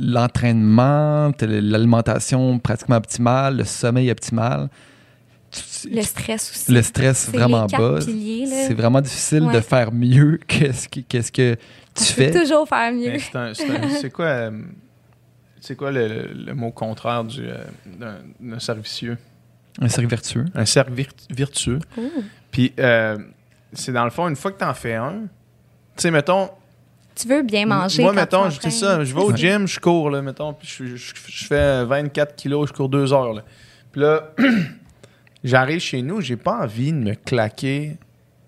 l'entraînement, 0.00 1.32
l'alimentation 1.40 2.58
pratiquement 2.58 2.96
optimale, 2.96 3.58
le 3.58 3.64
sommeil 3.64 4.10
optimal. 4.10 4.68
Tu- 5.50 5.88
Le 5.90 6.02
stress 6.02 6.50
aussi. 6.50 6.72
le 6.72 6.82
stress 6.82 7.28
vraiment 7.30 7.66
bas. 7.66 7.98
C'est 8.00 8.74
vraiment 8.74 9.00
difficile 9.00 9.48
de 9.52 9.60
faire 9.60 9.92
mieux 9.92 10.38
que 10.48 10.72
ce 10.72 10.88
que, 10.88 11.00
qu'est-ce 11.00 11.32
que 11.32 11.54
tu 11.54 11.58
On 12.00 12.04
fais. 12.04 12.30
peut 12.30 12.40
toujours 12.40 12.68
faire 12.68 12.92
mieux. 12.92 13.12
Mais 13.12 13.54
c'est 14.00 14.10
quoi, 14.10 14.24
euh, 14.26 14.50
c'est 15.60 15.76
quoi 15.76 15.90
le, 15.92 16.08
le- 16.08 16.44
le 16.46 16.54
mot 16.54 16.70
contraire 16.72 17.24
du, 17.24 17.40
euh, 17.46 17.56
d'un, 17.98 18.16
d'un 18.40 18.58
cercle 18.58 18.82
vicieux? 18.82 19.16
Un 19.80 19.88
cercle 19.88 20.08
vertueux. 20.10 20.44
Un 20.54 20.64
cercle 20.64 20.92
vir- 20.94 21.10
vertueux. 21.30 21.78
Puis, 22.56 22.72
euh, 22.78 23.18
c'est 23.74 23.92
dans 23.92 24.04
le 24.04 24.10
fond, 24.10 24.26
une 24.28 24.36
fois 24.36 24.50
que 24.50 24.56
t'en 24.58 24.72
fais 24.72 24.94
un, 24.94 25.24
tu 25.24 25.28
sais, 25.98 26.10
mettons, 26.10 26.48
Tu 27.14 27.28
veux 27.28 27.42
bien 27.42 27.66
manger. 27.66 28.02
moi, 28.02 28.12
quand 28.14 28.20
mettons, 28.20 28.48
je- 28.48 28.70
ça, 28.70 29.04
je 29.04 29.14
vais 29.14 29.20
au 29.20 29.36
gym, 29.36 29.66
je 29.68 29.78
cours, 29.78 30.08
là, 30.08 30.22
mettons, 30.22 30.54
puis 30.54 30.66
je, 30.66 30.96
je- 30.96 31.12
je 31.28 31.44
fais 31.44 31.84
24 31.84 32.34
kilos, 32.34 32.68
je 32.70 32.72
cours 32.72 32.88
deux 32.88 33.12
heures, 33.12 33.34
là. 33.34 33.42
Puis 33.92 34.00
là, 34.00 34.32
j'arrive 35.44 35.80
chez 35.80 36.00
nous, 36.00 36.22
j'ai 36.22 36.36
pas 36.36 36.62
envie 36.62 36.92
de 36.92 36.98
me 36.98 37.14
claquer 37.14 37.98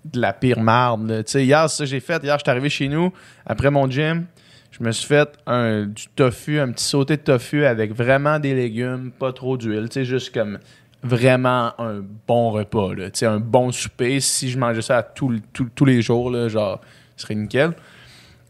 de 0.06 0.20
la 0.20 0.32
pire 0.32 0.60
marde, 0.60 1.08
là. 1.10 1.22
Tu 1.22 1.32
sais, 1.32 1.44
hier, 1.44 1.68
ça 1.68 1.84
j'ai 1.84 2.00
fait. 2.00 2.22
Hier, 2.22 2.38
je 2.38 2.42
suis 2.44 2.50
arrivé 2.50 2.70
chez 2.70 2.88
nous, 2.88 3.12
après 3.44 3.70
mon 3.70 3.90
gym, 3.90 4.24
je 4.70 4.82
me 4.82 4.90
suis 4.92 5.06
fait 5.06 5.28
un, 5.46 5.84
du 5.86 6.06
tofu, 6.16 6.58
un 6.60 6.72
petit 6.72 6.84
sauté 6.84 7.16
de 7.16 7.22
tofu 7.22 7.64
avec 7.66 7.92
vraiment 7.94 8.38
des 8.38 8.54
légumes, 8.54 9.10
pas 9.18 9.32
trop 9.32 9.56
d'huile, 9.56 9.88
tu 9.90 9.94
sais, 9.94 10.04
juste 10.06 10.32
comme 10.32 10.58
vraiment 11.02 11.72
un 11.80 12.02
bon 12.26 12.50
repas, 12.50 12.94
là. 12.94 13.08
Un 13.22 13.40
bon 13.40 13.70
souper. 13.72 14.20
Si 14.20 14.50
je 14.50 14.58
mangeais 14.58 14.82
ça 14.82 14.98
à 14.98 15.02
tout 15.02 15.28
le- 15.28 15.40
tout- 15.52 15.70
tous 15.74 15.84
les 15.84 16.02
jours, 16.02 16.30
là, 16.30 16.48
genre, 16.48 16.80
ce 17.16 17.22
serait 17.22 17.34
nickel. 17.34 17.72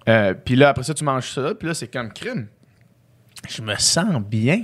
Euh, 0.08 0.32
puis 0.34 0.56
là, 0.56 0.70
après 0.70 0.84
ça, 0.84 0.94
tu 0.94 1.04
manges 1.04 1.30
ça, 1.30 1.54
puis 1.54 1.68
là, 1.68 1.74
c'est 1.74 1.88
comme 1.88 2.10
crime. 2.12 2.46
Je 3.48 3.62
me 3.62 3.74
sens 3.76 4.20
bien. 4.22 4.62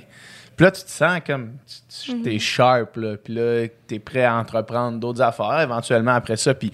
Puis 0.56 0.64
là, 0.64 0.70
tu 0.70 0.82
te 0.84 0.90
sens 0.90 1.20
comme. 1.26 1.52
Tu, 1.66 2.12
tu- 2.12 2.22
T'es 2.22 2.38
sharp, 2.38 2.96
là. 2.96 3.16
Puis 3.16 3.34
là, 3.34 3.66
t'es 3.86 3.98
prêt 3.98 4.24
à 4.24 4.36
entreprendre 4.36 4.98
d'autres 4.98 5.20
affaires 5.22 5.60
éventuellement 5.60 6.12
après 6.14 6.36
ça. 6.36 6.54
Puis 6.54 6.72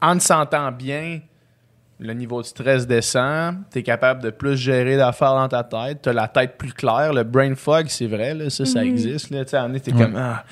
en 0.00 0.16
te 0.16 0.22
sentant 0.22 0.70
bien, 0.72 1.20
le 1.98 2.12
niveau 2.12 2.42
de 2.42 2.46
stress 2.46 2.86
descend, 2.86 3.56
tu 3.72 3.78
es 3.78 3.82
capable 3.82 4.22
de 4.22 4.30
plus 4.30 4.56
gérer 4.56 4.96
d'affaires 4.96 5.34
dans 5.34 5.48
ta 5.48 5.64
tête, 5.64 6.02
tu 6.02 6.08
as 6.10 6.12
la 6.12 6.28
tête 6.28 6.56
plus 6.58 6.72
claire, 6.72 7.12
le 7.14 7.22
brain 7.24 7.54
fog, 7.54 7.86
c'est 7.88 8.06
vrai, 8.06 8.34
là, 8.34 8.50
ça, 8.50 8.66
ça 8.66 8.84
existe. 8.84 9.30
Là, 9.30 9.44
tu 9.44 9.50
sais, 9.50 9.56
à 9.56 9.60
un 9.60 9.62
moment 9.68 9.72
donné, 9.78 9.80
t'es 9.80 9.92
Ouais. 9.94 10.02
comme. 10.02 10.16
Ah. 10.16 10.44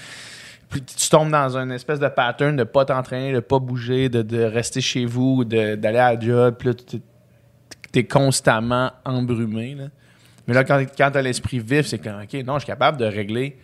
Puis 0.71 0.81
tu 0.83 1.09
tombes 1.09 1.31
dans 1.31 1.57
une 1.57 1.71
espèce 1.71 2.01
de 2.01 2.09
pattern 2.09 2.57
de 2.57 2.65
pas 2.65 2.85
t'entraîner, 2.85 3.33
de 3.33 3.41
pas 3.41 3.59
bouger, 3.59 4.09
de, 4.09 4.23
de 4.23 4.43
rester 4.43 4.81
chez 4.81 5.05
vous, 5.05 5.45
de- 5.45 5.75
d'aller 5.77 5.99
à 5.99 6.15
la 6.15 6.21
job, 6.21 6.55
puis 6.59 6.69
là, 6.69 6.75
tu 6.75 7.99
es 7.99 8.05
constamment 8.05 8.91
embrumé. 9.05 9.75
Là. 9.75 9.85
Mais 10.49 10.55
là, 10.55 10.65
quand, 10.65 10.83
quand 10.97 11.11
tu 11.13 11.19
as 11.19 11.23
l'esprit 11.23 11.59
vif, 11.61 11.87
c'est 11.87 11.99
comme, 11.99 12.21
OK, 12.23 12.33
non, 12.45 12.55
je 12.55 12.61
suis 12.61 12.67
capable 12.67 12.97
de 12.99 13.05
régler 13.05 13.57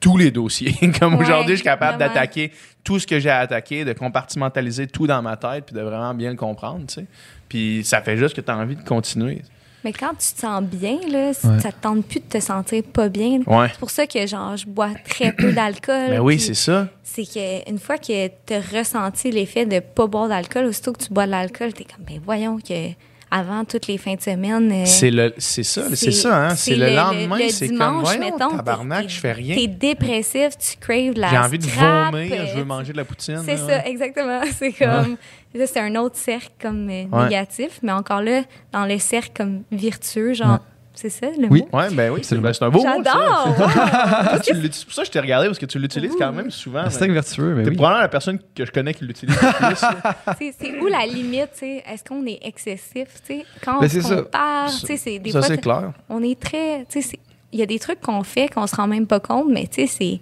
tous 0.00 0.16
les 0.16 0.30
dossiers. 0.30 0.74
comme 0.98 1.14
Ouais, 1.14 1.20
aujourd'hui, 1.24 1.52
je 1.52 1.56
suis 1.60 1.64
capable 1.64 1.98
vraiment. 1.98 2.14
d'attaquer 2.14 2.52
tout 2.82 2.98
ce 2.98 3.06
que 3.06 3.20
j'ai 3.20 3.30
à 3.30 3.38
attaquer, 3.40 3.84
de 3.84 3.92
compartimentaliser 3.92 4.86
tout 4.86 5.06
dans 5.06 5.20
ma 5.22 5.36
tête, 5.36 5.66
puis 5.66 5.74
de 5.76 5.80
vraiment 5.82 6.14
bien 6.14 6.30
le 6.30 6.36
comprendre, 6.36 6.86
tu 6.86 6.94
sais. 6.94 7.06
Puis 7.48 7.82
ça 7.84 8.00
fait 8.00 8.16
juste 8.16 8.34
que 8.34 8.40
tu 8.40 8.50
as 8.50 8.56
envie 8.56 8.76
de 8.76 8.82
continuer. 8.82 9.42
Mais 9.82 9.92
quand 9.94 10.10
tu 10.10 10.34
te 10.34 10.40
sens 10.40 10.62
bien, 10.62 10.98
là, 11.10 11.28
Ouais. 11.28 11.58
ça 11.60 11.72
te 11.72 11.80
tente 11.80 12.04
plus 12.06 12.20
de 12.20 12.26
te 12.26 12.38
sentir 12.38 12.82
pas 12.82 13.08
bien. 13.08 13.40
Ouais. 13.46 13.68
C'est 13.70 13.78
pour 13.78 13.90
ça 13.90 14.06
que 14.06 14.26
genre 14.26 14.54
je 14.56 14.66
bois 14.66 14.90
très 15.08 15.32
peu 15.32 15.52
d'alcool. 15.54 16.10
Ben 16.10 16.20
oui, 16.20 16.38
c'est 16.38 16.52
ça. 16.54 16.88
C'est 17.02 17.24
qu'une 17.24 17.78
fois 17.78 17.96
que 17.96 18.28
tu 18.28 18.54
as 18.54 18.60
ressenti 18.78 19.30
l'effet 19.30 19.64
de 19.64 19.80
pas 19.80 20.06
boire 20.06 20.28
d'alcool, 20.28 20.66
aussitôt 20.66 20.92
que 20.92 21.02
tu 21.04 21.12
bois 21.12 21.24
de 21.24 21.30
l'alcool, 21.30 21.72
tu 21.72 21.82
es 21.82 21.86
comme, 21.86 22.04
ben 22.04 22.20
voyons 22.22 22.58
que 22.58 22.90
avant 23.30 23.64
toutes 23.64 23.86
les 23.86 23.96
fins 23.98 24.14
de 24.14 24.20
semaine. 24.20 24.70
euh, 24.72 24.82
C'est 24.86 25.10
le 25.10 25.32
c'est 25.38 25.62
ça, 25.62 25.84
c'est 25.94 26.10
ça, 26.10 26.46
hein. 26.48 26.54
C'est 26.56 26.74
le, 26.74 26.94
lendemain, 26.94 27.38
le 27.38 27.48
c'est 27.48 27.68
comme, 27.68 28.02
mettons, 28.18 28.56
tabarnak, 28.56 29.08
je 29.08 29.18
fais 29.20 29.32
rien. 29.32 29.54
T'es 29.56 29.66
dépressif, 29.66 30.58
tu 30.58 30.76
craves 30.78 31.14
la 31.16 31.28
J'ai 31.28 31.38
envie 31.38 31.58
de 31.58 31.66
vomir, 31.66 32.32
euh, 32.40 32.46
je 32.52 32.58
veux 32.58 32.64
manger 32.64 32.92
de 32.92 32.96
la 32.98 33.04
poutine. 33.04 33.42
C'est 33.44 33.56
ça, 33.56 33.66
ouais. 33.66 33.82
exactement. 33.88 34.40
C'est 34.58 34.72
comme. 34.72 35.16
ça, 35.56 35.66
C'est 35.66 35.80
un 35.80 35.94
autre 35.96 36.16
cercle 36.16 36.50
comme 36.60 36.88
euh, 36.90 37.04
Ouais. 37.10 37.24
négatif, 37.24 37.78
mais 37.82 37.92
encore 37.92 38.22
là, 38.22 38.42
dans 38.72 38.84
le 38.86 38.98
cercle 38.98 39.30
comme 39.36 39.62
vertueux, 39.70 40.34
genre. 40.34 40.52
Ouais. 40.52 40.58
C'est 41.00 41.08
ça 41.08 41.28
le 41.28 41.48
Oui. 41.48 41.62
mot? 41.72 41.78
Ouais, 41.78 41.88
ben 41.92 42.12
oui, 42.12 42.20
c'est 42.22 42.36
ben, 42.36 42.52
un 42.60 42.68
beau 42.68 42.82
mot. 42.82 42.84
J'adore! 42.84 43.56
C'est 44.42 44.52
pour 44.84 44.92
ça 44.92 45.00
que 45.02 45.06
je 45.06 45.10
t'ai 45.10 45.20
regardé, 45.20 45.46
parce 45.46 45.58
que 45.58 45.64
tu 45.64 45.78
l'utilises 45.78 46.14
quand 46.18 46.30
même 46.30 46.50
souvent. 46.50 46.84
C'est 46.90 47.08
mais 47.08 47.14
vertueux, 47.14 47.54
mais 47.54 47.62
T'es 47.62 47.70
oui. 47.70 47.76
probablement 47.76 48.02
la 48.02 48.08
personne 48.08 48.38
que 48.54 48.66
je 48.66 48.70
connais 48.70 48.92
qui 48.92 49.04
l'utilise 49.06 49.34
le 49.40 49.66
plus. 49.66 50.54
C'est 50.58 50.78
où 50.78 50.86
la 50.88 51.06
limite, 51.06 51.52
tu 51.54 51.60
sais? 51.60 51.82
Est-ce 51.90 52.04
qu'on 52.04 52.26
est 52.26 52.38
excessif, 52.42 53.08
tu 53.26 53.38
sais? 53.38 53.44
Quand 53.64 53.80
Ben, 53.80 53.86
on 53.86 53.88
c'est 53.88 54.02
se 54.02 54.08
ça. 54.08 54.16
compare, 54.16 54.70
tu 54.70 54.86
sais, 54.88 54.96
c'est 54.98 55.18
des 55.18 55.30
ça, 55.30 55.38
fois, 55.40 55.48
c'est 55.48 55.58
clair. 55.58 55.92
on 56.10 56.22
est 56.22 56.38
très, 56.38 56.84
tu 56.86 57.00
sais, 57.00 57.18
il 57.50 57.58
y 57.58 57.62
a 57.62 57.66
des 57.66 57.78
trucs 57.78 58.00
qu'on 58.02 58.22
fait 58.22 58.48
qu'on 58.52 58.66
se 58.66 58.76
rend 58.76 58.86
même 58.86 59.06
pas 59.06 59.20
compte, 59.20 59.46
mais 59.48 59.66
tu 59.68 59.86
sais, 59.86 59.86
c'est 59.86 60.20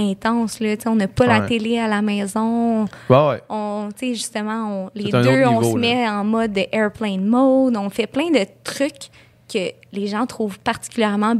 intense, 0.00 0.60
là, 0.60 0.74
on 0.86 0.94
n'a 0.96 1.08
pas 1.08 1.26
la 1.26 1.40
télé 1.40 1.78
à 1.78 1.88
la 1.88 2.02
maison, 2.02 2.84
Ouais, 3.08 3.28
ouais. 3.28 3.42
on, 3.48 3.88
tu 3.98 4.06
sais, 4.08 4.14
justement, 4.14 4.84
on- 4.86 4.90
les 4.94 5.10
deux, 5.10 5.44
on 5.46 5.72
se 5.72 5.76
met 5.76 6.08
en 6.08 6.22
mode 6.24 6.52
de 6.52 6.66
airplane 6.72 7.24
mode, 7.24 7.76
on 7.76 7.90
fait 7.90 8.06
plein 8.06 8.30
de 8.30 8.44
trucs 8.64 9.10
que 9.52 9.70
les 9.92 10.06
gens 10.06 10.26
trouvent 10.26 10.58
particulièrement. 10.58 11.34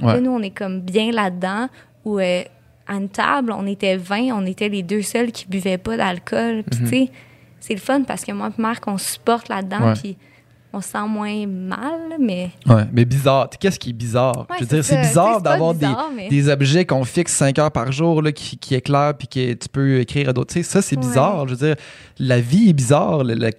Ouais. 0.00 0.14
Là, 0.14 0.20
nous, 0.20 0.30
on 0.30 0.42
est 0.42 0.50
comme 0.50 0.80
bien 0.80 1.10
là-dedans, 1.12 1.68
où 2.04 2.18
euh, 2.18 2.42
à 2.86 2.94
une 2.94 3.08
table, 3.08 3.52
on 3.56 3.66
était 3.66 3.96
20, 3.96 4.32
on 4.32 4.46
était 4.46 4.68
les 4.68 4.82
deux 4.82 5.02
seuls 5.02 5.30
qui 5.32 5.46
buvaient 5.46 5.78
pas 5.78 5.96
d'alcool. 5.96 6.64
Puis, 6.70 6.80
tu 6.80 6.86
sais, 6.86 7.10
c'est 7.60 7.74
le 7.74 7.80
fun 7.80 8.02
parce 8.02 8.24
que 8.24 8.32
moi 8.32 8.50
et 8.56 8.60
Marc, 8.60 8.86
on 8.88 8.98
se 8.98 9.12
supporte 9.12 9.48
là-dedans, 9.48 9.80
Mhm. 9.80 9.94
Puis 9.96 10.16
on 10.72 10.80
se 10.80 10.88
sent 10.90 11.06
moins 11.08 11.46
mal, 11.46 12.16
mais... 12.20 12.50
Ouais, 12.66 12.84
mais 12.92 13.04
bizarre. 13.04 13.50
Tu 13.50 13.54
sais, 13.54 13.58
Qu'est-ce 13.58 13.78
qui 13.78 13.90
est 13.90 13.92
bizarre? 13.92 14.46
Ouais, 14.48 14.56
je 14.60 14.64
veux 14.64 14.68
dire, 14.76 14.84
c'est 14.84 15.00
bizarre 15.00 15.40
d'avoir 15.42 15.74
des, 15.74 15.86
mais- 16.14 16.28
des 16.28 16.48
objets 16.48 16.84
qu'on 16.84 17.04
fixe 17.04 17.32
5 17.32 17.58
heures 17.58 17.72
par 17.72 17.90
jour 17.90 18.22
là, 18.22 18.30
qui, 18.32 18.56
qui 18.56 18.74
éclairent 18.76 19.14
puis 19.18 19.26
que 19.26 19.52
tu 19.54 19.68
peux 19.68 19.98
écrire 20.00 20.28
à 20.28 20.32
d'autres. 20.32 20.52
Tu 20.54 20.62
sais, 20.62 20.68
ça, 20.70 20.80
c'est 20.82 20.96
Ouais. 20.96 21.02
bizarre. 21.02 21.48
Je 21.48 21.54
veux 21.54 21.66
dire, 21.68 21.76
la 22.18 22.40
vie 22.40 22.70
est 22.70 22.72
bizarre. 22.72 23.24
le- 23.24 23.34
le- 23.34 23.50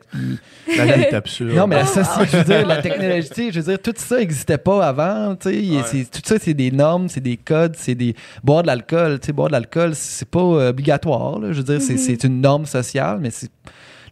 La 0.78 0.86
vie 0.86 1.02
est 1.02 1.14
absurde. 1.14 1.52
Non, 1.54 1.68
mais 1.68 1.76
la 1.78 1.86
société, 1.86 2.28
je 2.32 2.38
veux 2.38 2.44
dire, 2.44 2.66
la 2.68 2.82
technologie, 2.82 3.30
tu 3.30 3.36
sais, 3.36 3.52
je 3.52 3.60
veux 3.60 3.66
dire, 3.74 3.82
tout 3.82 3.94
ça 3.98 4.18
n'existait 4.20 4.58
pas 4.58 4.86
avant, 4.88 5.36
tu 5.36 5.50
sais. 5.84 6.06
Tout 6.12 6.22
ça, 6.24 6.36
c'est 6.40 6.54
des 6.54 6.72
normes, 6.72 7.10
c'est 7.10 7.20
des 7.22 7.38
codes, 7.38 7.76
c'est 7.78 7.96
des. 7.96 8.16
Boire 8.44 8.62
de 8.62 8.68
l'alcool, 8.68 9.20
tu 9.20 9.28
sais, 9.28 9.34
boire 9.34 9.48
de 9.50 9.54
l'alcool, 9.54 9.92
c'est 9.96 10.30
pas 10.30 10.40
euh, 10.40 10.70
obligatoire, 10.70 11.40
là. 11.40 11.52
Je 11.52 11.58
veux 11.58 11.64
dire, 11.64 11.78
Mm-hmm. 11.80 11.82
c'est- 11.82 11.98
c'est 11.98 12.24
une 12.24 12.40
norme 12.42 12.66
sociale, 12.66 13.20
mais 13.22 13.32
c'est. 13.32 13.50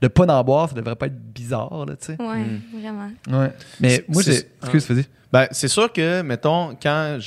Le 0.01 0.09
pas 0.09 0.25
d'en 0.25 0.43
boire, 0.43 0.69
ça 0.69 0.75
devrait 0.75 0.95
pas 0.95 1.07
être 1.07 1.19
bizarre, 1.33 1.85
là, 1.85 1.95
tu 1.95 2.05
sais. 2.05 2.17
Ouais, 2.21 2.39
Mm. 2.39 2.61
vraiment. 2.81 3.11
Ouais. 3.41 3.51
Mais 3.79 4.03
moi, 4.07 4.21
j'ai. 4.23 4.33
c'est- 4.33 4.51
Excuse, 4.61 4.87
vas-y. 4.89 5.05
Ben, 5.31 5.47
c'est 5.51 5.67
sûr 5.67 5.91
que, 5.91 6.21
mettons, 6.21 6.75
quand 6.81 7.19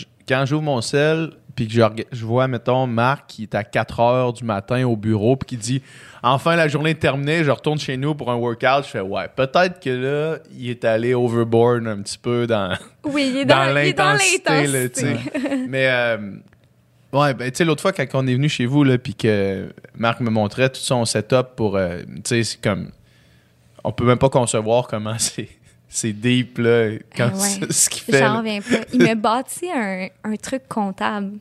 j'ouvre 0.44 0.62
mon 0.62 0.80
sel, 0.80 1.30
puis 1.54 1.68
que 1.68 1.74
je, 1.74 1.82
je 2.12 2.24
vois, 2.24 2.48
mettons, 2.48 2.86
Marc 2.86 3.26
qui 3.28 3.42
est 3.42 3.54
à 3.54 3.62
4 3.62 4.00
heures 4.00 4.32
du 4.32 4.42
matin 4.42 4.84
au 4.86 4.96
bureau, 4.96 5.36
puis 5.36 5.48
qui 5.48 5.56
dit 5.58 5.82
Enfin, 6.22 6.56
la 6.56 6.66
journée 6.68 6.90
est 6.90 6.94
terminée, 7.00 7.44
je 7.44 7.50
retourne 7.50 7.78
chez 7.78 7.96
nous 7.98 8.14
pour 8.14 8.30
un 8.30 8.36
workout. 8.36 8.84
Je 8.84 8.88
fais 8.90 9.00
Ouais, 9.00 9.28
peut-être 9.36 9.78
que 9.80 9.90
là, 9.90 10.38
il 10.56 10.70
est 10.70 10.84
allé 10.84 11.12
overboard 11.14 11.86
un 11.86 12.00
petit 12.00 12.16
peu 12.16 12.46
dans, 12.46 12.74
Oui, 13.04 13.30
il 13.34 13.38
est 13.40 13.44
dans 13.44 13.56
dans, 13.66 13.70
il 13.80 13.88
est 13.88 13.92
dans 13.92 14.12
l'intensité. 14.14 15.16
Mais, 15.68 15.88
euh, 15.90 16.16
ouais, 17.12 17.34
ben, 17.34 17.50
tu 17.50 17.58
sais, 17.58 17.64
l'autre 17.64 17.82
fois, 17.82 17.92
quand 17.92 18.06
on 18.14 18.26
est 18.26 18.34
venu 18.34 18.48
chez 18.48 18.66
vous, 18.66 18.84
là, 18.84 18.98
puis 18.98 19.14
que 19.14 19.72
Marc 19.94 20.20
me 20.20 20.30
montrait 20.30 20.68
tout 20.70 20.80
son 20.80 21.04
setup 21.04 21.54
pour, 21.56 21.76
euh, 21.76 22.00
tu 22.02 22.20
sais, 22.24 22.44
c'est 22.44 22.60
comme. 22.60 22.90
On 23.84 23.92
peut 23.92 24.04
même 24.04 24.18
pas 24.18 24.28
concevoir 24.30 24.86
comment 24.86 25.14
c'est. 25.18 25.48
C'est 25.94 26.14
deep, 26.14 26.56
là, 26.56 26.92
quand 27.14 27.30
Ah 27.34 27.36
ouais. 27.36 27.70
ce 27.70 27.90
qu'il 27.90 28.02
fait. 28.02 28.20
J'en 28.20 28.38
reviens 28.38 28.62
pas. 28.62 28.78
Il 28.94 29.02
m'a 29.02 29.14
bâti 29.14 29.68
un, 29.70 30.08
un 30.24 30.36
truc 30.36 30.62
comptable. 30.66 31.32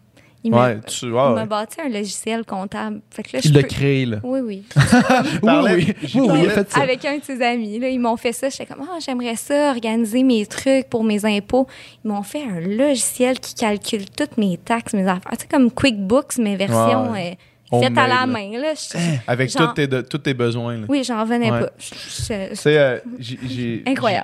Il 0.43 0.51
m'a 0.51 0.69
Ouais, 0.69 1.45
bâti 1.45 1.79
un 1.81 1.89
logiciel 1.89 2.43
comptable. 2.45 3.01
Fait 3.11 3.21
que 3.23 3.29
là, 3.33 3.41
Il 3.43 3.49
je 3.49 3.53
l'a 3.53 3.61
peux- 3.61 3.67
créé, 3.67 4.05
là. 4.07 4.17
Oui, 4.23 4.39
oui. 4.39 4.63
oui, 5.43 5.93
oui, 6.15 6.29
oui, 6.31 6.45
fait 6.49 6.71
ça. 6.71 6.81
Avec 6.81 7.05
un 7.05 7.17
de 7.19 7.23
ses 7.23 7.41
amis. 7.43 7.77
Là, 7.79 7.89
ils 7.89 7.99
m'ont 7.99 8.17
fait 8.17 8.33
ça. 8.33 8.49
J'étais 8.49 8.65
comme, 8.65 8.83
ah, 8.89 8.97
j'aimerais 9.05 9.35
ça, 9.35 9.69
organiser 9.71 10.23
mes 10.23 10.45
trucs 10.47 10.89
pour 10.89 11.03
mes 11.03 11.23
impôts. 11.25 11.67
Ils 12.03 12.07
m'ont 12.09 12.23
fait 12.23 12.43
un 12.43 12.59
logiciel 12.59 13.39
qui 13.39 13.53
calcule 13.53 14.09
toutes 14.09 14.37
mes 14.37 14.57
taxes, 14.57 14.93
mes 14.93 15.03
affaires. 15.07 15.31
Tu 15.33 15.41
sais, 15.41 15.47
comme 15.47 15.69
QuickBooks, 15.71 16.37
mais 16.39 16.55
version 16.55 17.11
Ouais, 17.11 17.37
euh, 17.73 17.79
faite 17.81 17.97
à 17.97 18.07
la 18.07 18.15
là. 18.15 18.25
main. 18.25 18.51
Là. 18.59 18.73
Je- 18.73 18.97
Avec 19.27 19.49
Genre- 19.51 19.67
tous 19.69 19.73
tes, 19.75 19.87
de- 19.87 20.01
tous 20.01 20.17
tes 20.17 20.33
besoins. 20.33 20.77
là. 20.77 20.85
Oui, 20.89 21.03
j'en 21.03 21.21
revenais 21.21 21.51
Ouais. 21.51 21.59
pas. 21.61 21.69
Je- 21.77 22.33
euh, 22.33 22.49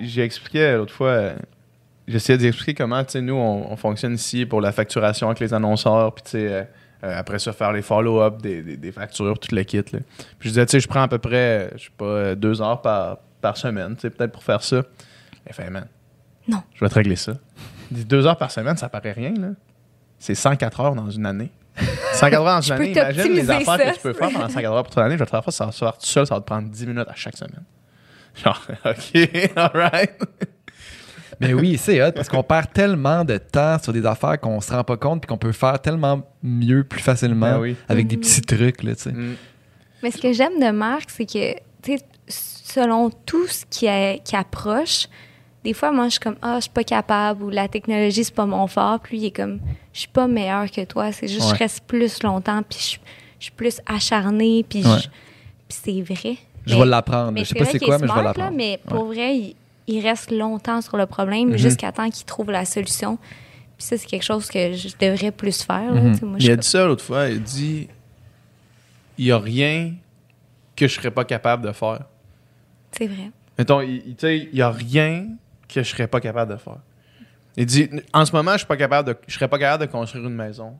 j'ai 0.01 0.23
expliqué 0.23 0.73
l'autre 0.73 0.93
fois, 0.93 1.07
euh, 1.09 1.35
j'essayais 2.07 2.37
d'expliquer 2.37 2.73
comment, 2.73 3.03
tu 3.03 3.11
sais, 3.13 3.21
nous, 3.21 3.35
on, 3.35 3.71
on 3.71 3.75
fonctionne 3.75 4.13
ici 4.15 4.45
pour 4.45 4.61
la 4.61 4.71
facturation 4.71 5.27
avec 5.27 5.39
les 5.39 5.53
annonceurs, 5.53 6.13
puis 6.13 6.23
tu 6.23 6.29
sais, 6.31 6.47
euh, 6.51 6.63
euh, 7.03 7.19
après 7.19 7.37
ça, 7.39 7.53
faire 7.53 7.71
les 7.73 7.81
follow-up 7.81 8.41
des, 8.41 8.61
des- 8.63 8.77
des 8.77 8.91
factures, 8.91 9.37
tout 9.39 9.53
le 9.53 9.63
kit. 9.63 9.77
Là. 9.77 9.83
Puis 9.91 9.99
je 10.41 10.49
disais, 10.49 10.65
tu 10.65 10.71
sais, 10.71 10.79
je 10.79 10.87
prends 10.87 11.03
à 11.03 11.07
peu 11.07 11.19
près, 11.19 11.71
je 11.75 11.83
sais 11.85 11.89
pas, 11.97 12.05
euh, 12.05 12.35
deux 12.35 12.61
heures 12.61 12.81
par, 12.81 13.17
par 13.41 13.55
semaine, 13.57 13.95
tu 13.95 14.01
sais, 14.01 14.09
peut-être 14.09 14.31
pour 14.31 14.43
faire 14.43 14.63
ça. 14.63 14.81
Elle 15.45 15.53
fait, 15.53 15.69
man. 15.69 15.87
Non. 16.47 16.63
Je 16.73 16.79
vais 16.83 16.89
te 16.89 16.95
régler 16.95 17.15
ça. 17.15 17.33
Deux 17.91 18.25
heures 18.25 18.37
par 18.37 18.51
semaine, 18.51 18.77
ça 18.77 18.89
paraît 18.89 19.11
rien, 19.11 19.33
là. 19.33 19.49
C'est 20.19 20.33
104 20.35 20.79
heures 20.81 20.95
dans 20.95 21.09
une 21.11 21.25
année. 21.25 21.51
104 22.13 22.33
heures 22.41 22.55
dans 22.55 22.61
une 22.61 22.73
année, 22.73 22.91
imagine 22.91 23.33
les 23.33 23.49
affaires 23.51 23.77
ça. 23.77 23.91
que 23.91 23.95
tu 23.95 24.01
peux 24.01 24.13
faire 24.13 24.31
pendant 24.31 24.49
104 24.49 24.73
heures 24.73 24.83
pour 24.83 24.93
ton 24.95 25.01
année. 25.01 25.13
Je 25.13 25.19
vais 25.19 25.25
te 25.25 25.29
faire 25.29 25.43
ça, 25.43 25.51
ça 25.51 25.65
va 25.67 25.71
se 25.71 25.77
faire 25.77 25.93
tout 25.97 26.05
seul, 26.05 26.25
ça 26.25 26.33
va 26.35 26.41
te 26.41 26.45
prendre 26.47 26.67
10 26.69 26.87
minutes 26.87 27.07
à 27.07 27.13
chaque 27.15 27.37
semaine. 27.37 27.63
Genre, 28.43 28.59
OK, 28.85 29.51
alright. 29.55 30.11
Mais 31.39 31.53
oui, 31.53 31.77
c'est 31.77 32.01
hot 32.03 32.11
parce 32.13 32.29
qu'on 32.29 32.43
perd 32.43 32.71
tellement 32.73 33.23
de 33.23 33.37
temps 33.37 33.77
sur 33.81 33.93
des 33.93 34.05
affaires 34.05 34.39
qu'on 34.39 34.59
se 34.61 34.71
rend 34.73 34.83
pas 34.83 34.97
compte 34.97 35.21
puis 35.21 35.27
qu'on 35.27 35.37
peut 35.37 35.51
faire 35.51 35.79
tellement 35.79 36.21
mieux, 36.43 36.83
plus 36.83 36.99
facilement 37.01 37.51
Ben 37.51 37.59
oui. 37.59 37.75
avec 37.87 38.07
des 38.07 38.17
petits 38.17 38.41
trucs, 38.41 38.81
là, 38.83 38.95
tu 38.95 39.03
sais. 39.03 39.11
Mm. 39.11 39.35
Mais 40.03 40.11
ce 40.11 40.17
que 40.21 40.33
j'aime 40.33 40.59
de 40.59 40.71
Marc, 40.71 41.09
c'est 41.09 41.25
que, 41.25 41.53
tu 41.81 41.97
sais, 41.97 42.03
selon 42.27 43.09
tout 43.25 43.47
ce 43.47 43.65
qui, 43.69 43.85
est- 43.85 44.21
qui 44.23 44.35
approche, 44.35 45.07
des 45.63 45.73
fois, 45.73 45.91
moi, 45.91 46.05
je 46.05 46.11
suis 46.11 46.19
comme, 46.19 46.37
ah, 46.41 46.55
je 46.57 46.61
suis 46.61 46.69
pas 46.71 46.83
capable, 46.83 47.43
ou 47.43 47.49
la 47.49 47.67
technologie, 47.67 48.23
c'est 48.23 48.33
pas 48.33 48.45
mon 48.45 48.67
fort. 48.67 48.99
Puis 48.99 49.17
lui, 49.17 49.23
il 49.23 49.27
est 49.27 49.31
comme, 49.31 49.59
je 49.93 49.99
suis 49.99 50.07
pas 50.07 50.27
meilleur 50.27 50.69
que 50.71 50.83
toi, 50.85 51.11
c'est 51.11 51.27
juste, 51.27 51.41
Ouais. 51.49 51.55
je 51.55 51.59
reste 51.59 51.83
plus 51.85 52.21
longtemps, 52.23 52.61
puis 52.67 52.79
je, 52.79 52.97
je 53.39 53.43
suis 53.45 53.51
plus 53.53 53.79
acharnée, 53.85 54.65
puis 54.67 54.83
Ouais. 54.85 54.97
je- 54.99 55.07
puis 55.67 55.77
c'est 55.83 56.01
vrai. 56.01 56.37
Je 56.65 56.73
Mais- 56.73 56.79
vais 56.79 56.85
l'apprendre. 56.85 57.31
mais 57.31 57.41
Je 57.41 57.49
sais 57.49 57.55
pas 57.55 57.65
c'est 57.65 57.79
quoi, 57.79 57.97
mais 57.97 58.07
je 58.07 58.13
vais 58.13 58.23
l'apprendre. 58.23 58.55
mais 58.55 58.79
pour 58.87 59.07
Ouais. 59.07 59.15
vrai, 59.15 59.35
il, 59.37 59.55
il 59.87 60.01
reste 60.05 60.31
longtemps 60.31 60.81
sur 60.81 60.97
le 60.97 61.05
problème 61.05 61.49
Mhm. 61.51 61.57
jusqu'à 61.57 61.91
temps 61.91 62.09
qu'il 62.09 62.25
trouve 62.25 62.51
la 62.51 62.65
solution. 62.65 63.17
Puis 63.77 63.85
ça, 63.87 63.97
c'est 63.97 64.07
quelque 64.07 64.23
chose 64.23 64.47
que 64.49 64.73
je 64.73 64.89
devrais 64.99 65.31
plus 65.31 65.61
faire. 65.63 65.93
là. 65.93 66.01
Mhm. 66.01 66.19
Moi, 66.23 66.37
Il 66.39 66.51
a 66.51 66.55
dit 66.55 66.67
ça 66.67 66.85
l'autre 66.85 67.03
fois. 67.03 67.29
Il 67.29 67.37
a 67.37 67.39
dit 67.39 67.87
il 69.17 69.25
n'y 69.25 69.31
a 69.31 69.37
rien 69.39 69.93
que 70.75 70.87
je 70.87 70.93
serais 70.95 71.11
pas 71.11 71.25
capable 71.25 71.65
de 71.65 71.71
faire. 71.71 72.01
C'est 72.91 73.07
vrai. 73.07 73.31
Mettons, 73.57 73.81
il, 73.81 73.95
il- 74.07 74.15
tu 74.15 74.21
sais, 74.21 74.37
il 74.37 74.53
n'y 74.55 74.61
a 74.61 74.69
rien 74.71 75.27
que 75.67 75.81
je 75.83 75.89
serais 75.89 76.07
pas 76.07 76.19
capable 76.21 76.51
de 76.53 76.57
faire. 76.57 76.77
Il 77.55 77.65
dit 77.65 77.89
en 78.13 78.23
ce 78.25 78.31
moment, 78.31 78.51
je 78.53 78.59
suis 78.59 78.67
pas 78.67 78.77
capable 78.77 79.07
de, 79.09 79.17
je 79.27 79.33
serais 79.33 79.47
pas 79.47 79.57
capable 79.57 79.85
de 79.87 79.91
construire 79.91 80.25
une 80.27 80.35
maison. 80.35 80.75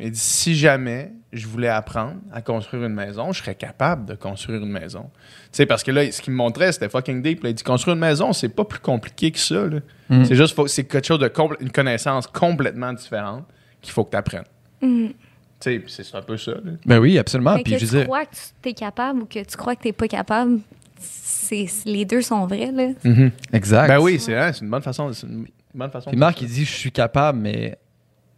Il 0.00 0.10
dit 0.10 0.18
si 0.18 0.54
jamais 0.56 1.12
je 1.32 1.46
voulais 1.46 1.68
apprendre 1.68 2.16
à 2.32 2.42
construire 2.42 2.84
une 2.84 2.94
maison, 2.94 3.32
je 3.32 3.40
serais 3.40 3.54
capable 3.54 4.04
de 4.06 4.14
construire 4.14 4.62
une 4.62 4.70
maison. 4.72 5.10
Tu 5.44 5.48
sais, 5.52 5.66
parce 5.66 5.82
que 5.82 5.90
là, 5.90 6.10
ce 6.10 6.20
qu'il 6.20 6.32
me 6.32 6.38
montrait, 6.38 6.72
c'était 6.72 6.88
fucking 6.88 7.22
deep. 7.22 7.42
là. 7.44 7.50
Il 7.50 7.54
dit 7.54 7.62
construire 7.62 7.94
une 7.94 8.00
maison, 8.00 8.32
c'est 8.32 8.48
pas 8.48 8.64
plus 8.64 8.80
compliqué 8.80 9.30
que 9.30 9.38
ça. 9.38 9.64
Mhm. 10.08 10.24
C'est 10.24 10.34
juste, 10.34 10.58
c'est 10.66 10.84
quelque 10.84 11.06
chose 11.06 11.18
de 11.20 11.28
compl- 11.28 11.56
une 11.60 11.70
connaissance 11.70 12.26
complètement 12.26 12.92
différente 12.92 13.44
qu'il 13.80 13.92
faut 13.92 14.04
que 14.04 14.10
tu 14.10 14.16
apprennes. 14.16 14.44
Mhm. 14.80 15.12
Tu 15.60 15.84
sais, 15.86 16.02
c'est 16.02 16.16
un 16.16 16.22
peu 16.22 16.36
ça. 16.36 16.52
là. 16.52 16.72
Ben 16.84 16.98
oui, 16.98 17.16
absolument. 17.18 17.54
Mais 17.54 17.62
Puis 17.62 17.74
que 17.74 17.78
je 17.78 17.84
tu 17.86 17.90
dire, 17.92 18.04
crois 18.04 18.24
que 18.26 18.34
tu 18.62 18.68
es 18.70 18.74
capable 18.74 19.22
ou 19.22 19.26
que 19.26 19.44
tu 19.44 19.56
crois 19.56 19.76
que 19.76 19.82
tu 19.82 19.88
n'es 19.88 19.92
pas 19.92 20.08
capable, 20.08 20.58
c'est, 20.98 21.66
les 21.84 22.04
deux 22.04 22.22
sont 22.22 22.46
vrais, 22.46 22.72
là. 22.72 22.88
Mhm. 23.04 23.30
Exact. 23.52 23.88
Ben 23.88 24.00
oui, 24.00 24.18
c'est 24.18 24.36
hein, 24.36 24.52
c'est 24.52 24.62
une 24.64 24.70
bonne 24.70 24.82
façon. 24.82 25.12
C'est 25.12 25.26
une 25.26 25.46
bonne 25.74 25.90
façon. 25.90 26.10
Puis 26.10 26.16
de 26.16 26.20
Marc, 26.20 26.38
faire 26.38 26.48
il 26.48 26.52
dit, 26.52 26.64
je 26.64 26.70
suis 26.72 26.92
capable, 26.92 27.38
mais 27.38 27.78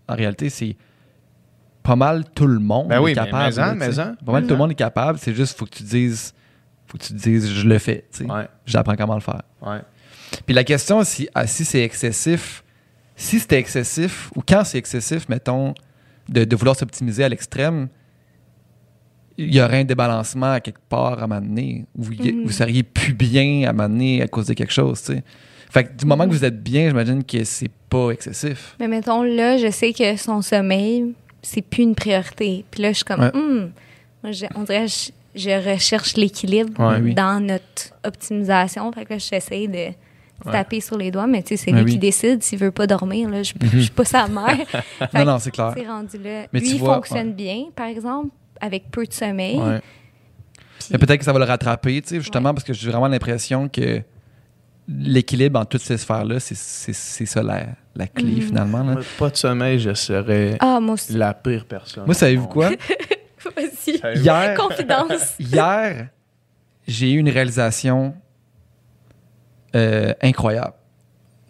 en 0.08 0.14
réalité, 0.14 0.50
c'est 0.50 0.76
pas 1.84 1.94
mal 1.96 2.24
tout 2.34 2.46
le 2.48 2.58
monde 2.58 2.88
Ben 2.88 3.00
oui, 3.00 3.12
est 3.12 3.14
mais- 3.14 3.24
capable. 3.30 3.48
tu 3.54 3.60
sais. 3.60 3.74
mais-en. 3.74 4.14
Pas 4.24 4.32
mal 4.32 4.42
tout 4.44 4.50
le 4.54 4.56
monde 4.56 4.72
est 4.72 4.74
capable. 4.74 5.18
C'est 5.20 5.34
juste, 5.34 5.56
faut 5.56 5.66
que 5.66 5.70
tu 5.76 5.82
dises, 5.84 6.34
faut 6.88 6.98
que 6.98 7.04
tu 7.04 7.12
te 7.14 7.18
dises, 7.18 7.48
je 7.52 7.68
le 7.68 7.78
fais. 7.78 8.04
tu 8.10 8.24
sais. 8.24 8.30
Ouais. 8.30 8.48
J'apprends 8.66 8.96
comment 8.96 9.14
le 9.14 9.20
faire. 9.20 9.42
Ouais. 9.62 9.80
Puis 10.46 10.54
la 10.54 10.64
question, 10.64 11.04
si, 11.04 11.28
ah, 11.34 11.46
si 11.46 11.64
c'est 11.64 11.82
excessif, 11.82 12.64
si 13.14 13.38
c'était 13.38 13.58
excessif, 13.58 14.30
ou 14.34 14.40
quand 14.46 14.64
c'est 14.64 14.78
excessif, 14.78 15.28
mettons, 15.28 15.74
de, 16.28 16.42
de 16.44 16.56
vouloir 16.56 16.74
s'optimiser 16.74 17.22
à 17.22 17.28
l'extrême, 17.28 17.88
il 19.36 19.54
y 19.54 19.60
aurait 19.60 19.80
un 19.80 19.84
débalancement 19.84 20.52
à 20.52 20.60
quelque 20.60 20.80
part 20.88 21.22
à 21.22 21.26
m'amener. 21.26 21.84
Vous, 21.94 22.12
y- 22.12 22.32
Mhm. 22.32 22.44
vous 22.44 22.50
seriez 22.52 22.82
plus 22.82 23.12
bien 23.12 23.68
à 23.68 23.72
m'amener 23.72 24.22
à 24.22 24.26
cause 24.28 24.46
de 24.46 24.54
quelque 24.54 24.72
chose, 24.72 25.02
tu 25.02 25.12
sais. 25.12 25.24
Fait 25.70 25.84
que 25.84 25.92
du 25.96 26.06
moment 26.06 26.24
que 26.26 26.30
vous 26.32 26.44
êtes 26.44 26.62
bien, 26.62 26.88
j'imagine 26.88 27.24
que 27.24 27.42
c'est 27.44 27.70
pas 27.90 28.10
excessif. 28.10 28.76
Mais 28.80 28.86
mettons, 28.88 29.22
là, 29.24 29.58
je 29.58 29.70
sais 29.70 29.92
que 29.92 30.16
son 30.16 30.40
sommeil, 30.40 31.14
c'est 31.44 31.62
plus 31.62 31.82
une 31.84 31.94
priorité. 31.94 32.64
Puis 32.70 32.82
là, 32.82 32.90
je 32.90 32.96
suis 32.96 33.04
comme, 33.04 33.20
Ouais. 33.20 33.30
Hmm. 33.34 33.70
Moi, 34.22 34.32
je- 34.32 34.46
on 34.54 34.62
dirait 34.62 34.86
je, 34.88 35.10
je 35.34 35.72
recherche 35.72 36.16
l'équilibre 36.16 36.72
Ouais, 36.82 36.98
oui. 37.00 37.14
dans 37.14 37.40
notre 37.44 37.92
optimisation. 38.04 38.90
Fait 38.92 39.04
que 39.04 39.12
là, 39.14 39.18
j'essaie 39.18 39.68
de 39.68 39.92
taper 40.50 40.80
sur 40.80 40.96
les 40.98 41.10
doigts, 41.10 41.26
mais 41.26 41.42
tu 41.42 41.56
sais, 41.56 41.64
c'est 41.64 41.70
lui 41.72 41.82
oui. 41.82 41.92
qui 41.92 41.98
décide 41.98 42.42
s'il 42.42 42.58
veut 42.58 42.70
pas 42.70 42.86
dormir. 42.86 43.28
Là. 43.30 43.42
Je, 43.42 43.52
je 43.72 43.78
suis 43.78 43.90
pas 43.90 44.04
sa 44.04 44.26
mère. 44.28 44.66
Fait 45.12 45.18
Non, 45.18 45.24
non, 45.32 45.38
c'est 45.38 45.50
clair. 45.50 45.72
c'est 45.76 45.86
rendu 45.86 46.18
là. 46.18 46.46
Mais 46.52 46.60
lui, 46.60 46.68
tu 46.68 46.74
il 46.74 46.78
vois, 46.80 46.94
fonctionne 46.96 47.32
bien, 47.32 47.64
par 47.76 47.86
exemple, 47.86 48.28
avec 48.60 48.90
peu 48.90 49.04
de 49.06 49.12
sommeil. 49.12 49.56
Puis- 50.78 50.88
Mais 50.90 50.98
peut-être 50.98 51.18
que 51.18 51.24
ça 51.24 51.32
va 51.32 51.38
le 51.38 51.44
rattraper, 51.44 52.02
tu 52.02 52.08
sais, 52.08 52.16
justement, 52.20 52.52
parce 52.52 52.64
que 52.64 52.72
j'ai 52.72 52.90
vraiment 52.90 53.08
l'impression 53.08 53.68
que 53.68 54.02
l'équilibre 54.88 55.58
en 55.60 55.64
toutes 55.64 55.80
ces 55.82 55.96
sphères-là, 55.96 56.40
c'est- 56.40 56.54
ça 57.26 57.42
la, 57.96 58.06
clé, 58.06 58.24
Mhm. 58.36 58.40
finalement. 58.42 58.82
là. 58.82 58.92
Moi, 58.94 59.02
Pas 59.18 59.30
de 59.30 59.36
sommeil, 59.36 59.78
je 59.78 59.94
serais 59.94 60.56
Ah, 60.60 60.80
moi 60.80 60.94
aussi. 60.94 61.12
la 61.12 61.32
pire 61.34 61.64
personne. 61.64 62.04
Moi, 62.06 62.14
savez-vous 62.14 62.48
quoi? 62.48 62.70
Vas-y. 63.56 64.00
Hier, 64.20 64.54
Confidence. 64.56 65.34
Hier, 65.38 66.08
j'ai 66.88 67.12
eu 67.12 67.18
une 67.18 67.28
réalisation 67.28 68.14
euh, 69.74 70.12
incroyable. 70.22 70.74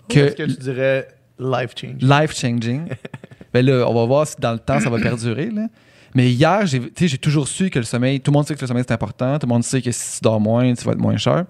Qu'est-ce 0.09 0.35
Que 0.37 0.43
que 0.45 0.51
tu 0.51 0.57
dirais 0.59 1.09
life 1.39 1.73
change? 1.77 2.01
life-changing. 2.03 2.89
ben 3.53 3.65
là, 3.65 3.89
on 3.89 3.95
va 3.95 4.05
voir 4.07 4.27
si 4.27 4.37
dans 4.39 4.53
le 4.53 4.59
temps 4.59 4.81
ça 4.81 4.91
va 4.91 4.99
perdurer. 4.99 5.51
Là. 5.51 5.69
Mais 6.15 6.31
hier, 6.31 6.67
j'ai 6.67 6.81
tu 6.81 6.93
sais, 6.97 7.09
j'ai 7.09 7.19
toujours 7.19 7.49
su 7.49 7.71
que 7.71 7.79
le 7.79 7.85
sommeil, 7.85 8.21
tout 8.21 8.31
le 8.31 8.35
monde 8.37 8.47
sait 8.47 8.55
que 8.55 8.61
le 8.61 8.67
sommeil 8.67 8.85
c'est 8.87 8.95
important, 8.95 9.39
tout 9.39 9.47
le 9.47 9.53
monde 9.53 9.65
sait 9.65 9.83
que 9.83 9.91
si 9.91 10.19
tu 10.19 10.23
dors 10.23 10.41
moins, 10.41 10.73
tu 10.75 10.85
vas 10.85 10.93
être 10.93 10.99
moins 10.99 11.17
cher. 11.17 11.45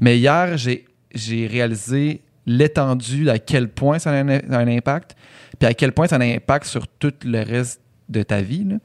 Mais 0.00 0.18
hier, 0.18 0.56
j'ai 0.56 0.84
j'ai 1.14 1.46
réalisé 1.46 2.22
l'étendue 2.46 3.28
à 3.30 3.38
quel 3.38 3.68
point 3.68 3.98
ça 3.98 4.10
a 4.10 4.14
un, 4.14 4.28
un 4.28 4.68
impact, 4.68 5.16
puis 5.58 5.68
à 5.68 5.74
quel 5.74 5.92
point 5.92 6.06
ça 6.06 6.16
a 6.16 6.18
un 6.20 6.34
impact 6.36 6.66
sur 6.66 6.86
tout 6.88 7.12
le 7.24 7.42
reste 7.42 7.80
de 8.08 8.22
ta 8.22 8.40
vie. 8.40 8.64
là. 8.64 8.76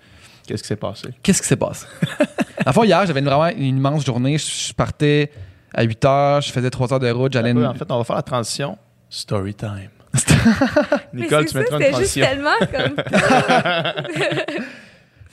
Qu'est-ce 0.48 0.64
qui 0.64 0.68
s'est 0.68 0.76
passé? 0.76 1.10
Qu'est-ce 1.22 1.42
qui 1.42 1.48
s'est 1.48 1.56
passé? 1.56 1.86
à 2.66 2.74
fond, 2.74 2.84
hier, 2.84 3.06
j'avais 3.06 3.20
une- 3.20 3.26
vraiment 3.28 3.48
une 3.50 3.78
immense 3.78 4.04
journée. 4.06 4.38
Je, 4.38 4.68
je 4.70 4.74
partais 4.74 5.32
à 5.74 5.84
8 5.84 6.04
heures, 6.06 6.42
je 6.42 6.52
faisais 6.52 6.70
3 6.70 6.92
heures 6.94 7.00
de 7.00 7.10
route, 7.12 7.32
j'allais. 7.32 7.52
Une- 7.52 7.66
En 7.66 7.74
fait, 7.76 7.90
on 7.92 7.98
va 8.00 8.04
faire 8.04 8.16
la 8.16 8.22
transition. 8.24 8.78
Story 9.10 9.54
time. 9.54 9.90
Nicole, 11.14 11.46
tu 11.46 11.58
mettras 11.58 11.78
ça, 11.80 11.88
une 11.88 11.94
c'était 11.94 12.04
juste 12.04 12.20
transition. 12.20 12.26
tellement 12.26 12.58
comme. 12.72 12.96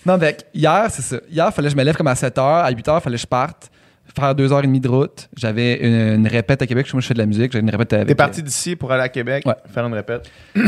Non, 0.07 0.17
mais 0.17 0.37
hier, 0.55 0.87
c'est 0.91 1.03
ça. 1.03 1.17
Hier, 1.29 1.47
il 1.51 1.53
fallait 1.53 1.69
que 1.69 1.73
je 1.73 1.77
me 1.77 1.83
lève 1.85 1.97
comme 1.97 2.07
à 2.07 2.15
7 2.15 2.39
heures. 2.39 2.65
À 2.65 2.71
8 2.71 2.89
heures, 2.89 2.99
il 2.99 3.03
fallait 3.03 3.17
que 3.17 3.21
je 3.23 3.27
parte. 3.27 3.71
Faire 4.19 4.35
2 4.35 4.53
heures 4.53 4.59
et 4.61 4.67
demie 4.67 4.81
de 4.81 4.89
route. 4.89 5.29
J'avais 5.37 5.75
une, 5.77 6.21
une 6.21 6.27
répète 6.27 6.61
à 6.63 6.67
Québec. 6.67 6.93
Moi, 6.93 7.01
je 7.01 7.07
fais 7.07 7.15
de 7.15 7.19
la 7.19 7.27
musique. 7.27 7.53
J'avais 7.53 7.63
une 7.63 7.71
répète 7.71 7.93
avec. 7.93 8.09
T'es 8.09 8.15
parti 8.15 8.43
d'ici 8.43 8.75
pour 8.77 8.91
aller 8.93 9.03
à 9.03 9.09
Québec, 9.09 9.45
Ouais. 9.47 9.55
faire 9.73 9.87
une 9.87 9.95
répète. 9.95 10.31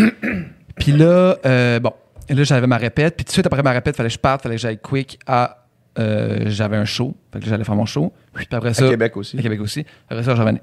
Puis 0.76 0.92
là, 0.92 1.36
euh, 1.44 1.80
bon. 1.80 1.92
Là, 2.28 2.44
j'avais 2.44 2.66
ma 2.66 2.76
répète. 2.76 3.16
Puis 3.16 3.24
tout 3.24 3.30
de 3.30 3.32
suite 3.32 3.46
après 3.46 3.62
ma 3.62 3.72
répète, 3.72 3.94
il 3.94 3.96
fallait 3.96 4.08
que 4.08 4.14
je 4.14 4.18
parte. 4.18 4.40
Il 4.40 4.44
fallait 4.44 4.54
que 4.56 4.60
j'aille 4.62 4.78
quick 4.78 5.18
à. 5.26 5.64
euh, 5.98 6.44
j'avais 6.46 6.76
un 6.76 6.84
show. 6.84 7.16
Fait 7.32 7.40
que 7.40 7.46
j'allais 7.46 7.64
faire 7.64 7.74
mon 7.74 7.86
show. 7.86 8.12
Puis 8.34 8.46
après 8.52 8.72
ça. 8.74 8.86
À 8.86 8.90
Québec 8.90 9.16
aussi. 9.16 9.38
À 9.38 9.42
Québec 9.42 9.60
aussi. 9.60 9.84
Après 10.08 10.22
ça, 10.22 10.34
je 10.36 10.40
revenais. 10.40 10.62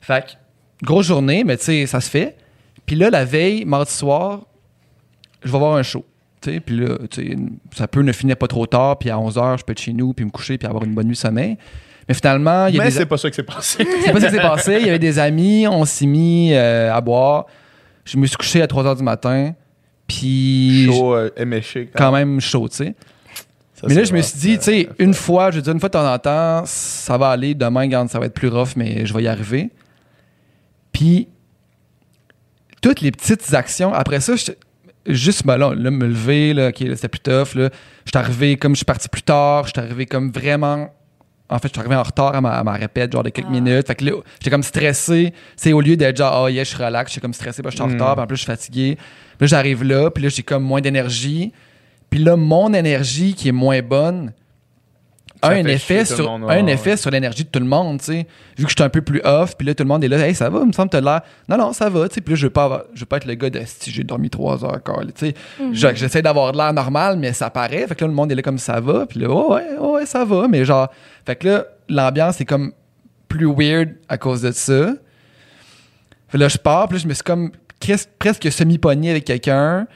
Fait 0.00 0.24
que, 0.26 0.84
grosse 0.86 1.06
journée, 1.06 1.44
mais 1.44 1.56
tu 1.56 1.64
sais, 1.64 1.86
ça 1.86 2.00
se 2.00 2.10
fait. 2.10 2.36
Puis 2.84 2.94
là, 2.96 3.08
la 3.10 3.24
veille, 3.24 3.64
mardi 3.64 3.90
soir, 3.92 4.42
je 5.42 5.50
vais 5.50 5.58
voir 5.58 5.76
un 5.76 5.82
show. 5.82 6.04
Tu 6.40 6.52
sais, 6.52 6.60
puis 6.60 6.76
là, 6.76 6.98
tu 7.10 7.26
sais, 7.30 7.36
ça 7.74 7.88
peut 7.88 8.02
ne 8.02 8.12
finir 8.12 8.36
pas 8.36 8.46
trop 8.46 8.66
tard, 8.66 8.98
puis 8.98 9.10
à 9.10 9.16
11h, 9.16 9.58
je 9.58 9.64
peux 9.64 9.72
être 9.72 9.80
chez 9.80 9.92
nous, 9.92 10.12
puis 10.12 10.24
me 10.24 10.30
coucher, 10.30 10.56
puis 10.58 10.68
avoir 10.68 10.84
une 10.84 10.94
bonne 10.94 11.06
nuit 11.06 11.14
de 11.14 11.18
sommeil. 11.18 11.56
Mais 12.08 12.14
finalement, 12.14 12.66
il 12.68 12.76
y 12.76 12.80
a 12.80 12.84
Mais 12.84 12.88
des... 12.90 12.96
c'est 12.96 13.06
pas 13.06 13.18
ça 13.18 13.28
qui 13.28 13.36
s'est 13.36 13.42
passé. 13.42 13.86
C'est 14.04 14.12
pas 14.12 14.20
qui 14.20 14.30
s'est 14.30 14.40
passé. 14.40 14.78
Il 14.80 14.86
y 14.86 14.88
avait 14.88 14.98
des 14.98 15.18
amis, 15.18 15.66
on 15.68 15.84
s'est 15.84 16.06
mis 16.06 16.52
euh, 16.54 16.92
à 16.92 17.00
boire. 17.02 17.44
Je 18.04 18.16
me 18.16 18.26
suis 18.26 18.36
couché 18.36 18.62
à 18.62 18.66
3h 18.66 18.96
du 18.96 19.02
matin, 19.02 19.52
puis 20.06 20.86
Chaud, 20.86 21.14
euh, 21.14 21.30
éméché. 21.36 21.90
quand 21.94 22.10
même 22.10 22.40
chaud, 22.40 22.68
tu 22.68 22.76
sais. 22.76 22.94
Ça, 23.74 23.86
Mais 23.86 23.94
là, 23.94 24.04
je 24.04 24.12
me 24.14 24.22
suis 24.22 24.38
dit, 24.38 24.52
euh, 24.54 24.56
tu 24.56 24.62
sais, 24.64 24.88
une 24.98 25.12
fois, 25.14 25.50
je 25.50 25.60
dire, 25.60 25.72
une 25.72 25.78
fois 25.80 25.90
de 25.90 25.92
temps 25.92 26.10
en 26.12 26.18
temps, 26.18 26.62
ça 26.64 27.16
va 27.18 27.28
aller. 27.28 27.54
Demain, 27.54 27.82
regarde, 27.82 28.08
ça 28.08 28.18
va 28.18 28.24
être 28.26 28.34
plus 28.34 28.48
rough, 28.48 28.70
mais 28.74 29.04
je 29.06 29.12
vais 29.14 29.22
y 29.24 29.28
arriver. 29.28 29.70
Puis, 30.92 31.28
toutes 32.80 33.00
les 33.02 33.10
petites 33.12 33.52
actions, 33.54 33.92
après 33.92 34.20
ça, 34.20 34.34
je- 34.36 34.52
juste 35.12 35.44
ben 35.46 35.56
là, 35.58 35.74
là, 35.76 35.90
me 35.90 36.06
lever, 36.06 36.54
là, 36.54 36.70
c'était 36.74 37.08
plus 37.08 37.20
tough. 37.20 37.54
Là. 37.54 37.68
Je 38.04 38.10
suis 38.10 38.18
arrivé 38.18 38.56
comme 38.56 38.72
je 38.74 38.78
suis 38.78 38.84
parti 38.84 39.08
plus 39.08 39.22
tard, 39.22 39.64
je 39.66 39.70
suis 39.70 39.80
arrivé 39.80 40.06
comme 40.06 40.30
vraiment. 40.32 40.92
En 41.50 41.58
fait, 41.58 41.68
je 41.68 41.72
suis 41.72 41.80
arrivé 41.80 41.94
en 41.96 42.02
retard 42.02 42.34
à 42.34 42.40
ma, 42.40 42.50
à 42.52 42.62
ma 42.62 42.72
répète, 42.72 43.10
genre 43.12 43.22
de 43.22 43.30
quelques 43.30 43.46
Ah. 43.48 43.52
minutes. 43.52 43.86
Fait 43.86 43.94
que 43.94 44.04
là, 44.04 44.12
j'étais 44.38 44.50
comme 44.50 44.62
stressé. 44.62 45.32
C'est 45.56 45.72
au 45.72 45.80
lieu 45.80 45.96
d'être 45.96 46.16
genre, 46.16 46.42
oh 46.44 46.48
yeah, 46.48 46.62
je 46.64 46.68
suis 46.74 46.82
relax, 46.84 47.10
j'étais 47.12 47.22
comme 47.22 47.32
stressé, 47.32 47.62
parce 47.62 47.74
que 47.74 47.78
je 47.78 47.82
suis 47.84 47.90
en 47.90 47.94
Mm. 47.96 48.00
retard, 48.00 48.14
puis 48.16 48.24
en 48.24 48.26
plus, 48.26 48.36
je 48.36 48.42
suis 48.42 48.46
fatigué. 48.52 48.96
Puis 48.96 49.36
là, 49.40 49.46
j'arrive 49.46 49.82
là, 49.84 50.10
puis 50.10 50.22
là, 50.24 50.28
j'ai 50.28 50.42
comme 50.42 50.62
moins 50.62 50.80
d'énergie. 50.80 51.52
Puis 52.10 52.20
là, 52.20 52.36
mon 52.36 52.72
énergie 52.74 53.34
qui 53.34 53.48
est 53.48 53.52
moins 53.52 53.80
bonne 53.82 54.32
a 55.42 55.48
un 55.50 55.64
effet, 55.66 56.04
sur, 56.04 56.24
monde, 56.30 56.44
un 56.50 56.64
ouais, 56.64 56.72
effet 56.72 56.90
ouais. 56.90 56.96
sur 56.96 57.10
l'énergie 57.10 57.44
de 57.44 57.48
tout 57.48 57.58
le 57.60 57.66
monde, 57.66 57.98
tu 58.00 58.06
sais. 58.06 58.26
Vu 58.56 58.64
que 58.64 58.70
je 58.70 58.74
suis 58.76 58.82
un 58.84 58.88
peu 58.88 59.02
plus 59.02 59.20
off, 59.24 59.56
puis 59.56 59.66
là, 59.66 59.74
tout 59.74 59.84
le 59.84 59.88
monde 59.88 60.02
est 60.04 60.08
là, 60.08 60.18
hey, 60.26 60.34
ça 60.34 60.50
va, 60.50 60.60
il 60.60 60.66
me 60.66 60.72
semble 60.72 60.88
que 60.90 60.96
t'as 60.96 61.00
l'air. 61.00 61.20
Non, 61.48 61.56
non, 61.58 61.72
ça 61.72 61.88
va, 61.88 62.08
tu 62.08 62.14
sais. 62.16 62.20
Puis 62.20 62.34
là, 62.34 62.36
je 62.36 62.46
veux 62.46 62.50
pas, 62.52 62.64
avoir- 62.64 62.82
je 62.94 63.00
veux 63.00 63.06
pas 63.06 63.18
être 63.18 63.26
le 63.26 63.34
gars 63.34 63.50
de 63.50 63.60
si 63.64 63.90
j'ai 63.90 64.04
dormi 64.04 64.30
trois 64.30 64.64
heures, 64.64 64.80
tu 64.84 65.12
sais. 65.14 65.34
Je- 65.72 65.94
J'essaie 65.94 66.22
d'avoir 66.22 66.52
de 66.52 66.56
l'air 66.58 66.72
normal, 66.72 67.16
mais 67.18 67.32
ça 67.32 67.50
paraît. 67.50 67.86
Fait 67.86 67.94
que 67.94 68.04
là, 68.04 68.08
le 68.08 68.14
monde 68.14 68.32
est 68.32 68.34
là 68.34 68.42
comme 68.42 68.58
ça 68.58 68.80
va, 68.80 69.06
puis 69.06 69.20
là, 69.20 69.28
oh, 69.30 69.54
ouais, 69.54 69.78
ouais, 69.78 70.06
ça 70.06 70.24
va, 70.24 70.48
mais 70.48 70.64
genre. 70.64 70.88
Fait 71.26 71.36
que 71.36 71.46
là, 71.48 71.64
l'ambiance 71.88 72.40
est 72.40 72.44
comme 72.44 72.72
plus 73.28 73.46
weird 73.46 73.90
à 74.08 74.18
cause 74.18 74.42
de 74.42 74.50
ça. 74.52 74.94
Fait 76.28 76.36
que 76.36 76.42
là, 76.42 76.48
je 76.48 76.58
pars, 76.58 76.88
puis 76.88 76.98
là, 76.98 77.02
je 77.02 77.08
me 77.08 77.14
suis 77.14 77.22
comme 77.22 77.50
presque, 77.80 78.08
presque 78.18 78.50
semi-pogné 78.50 79.10
avec 79.10 79.24
quelqu'un. 79.24 79.86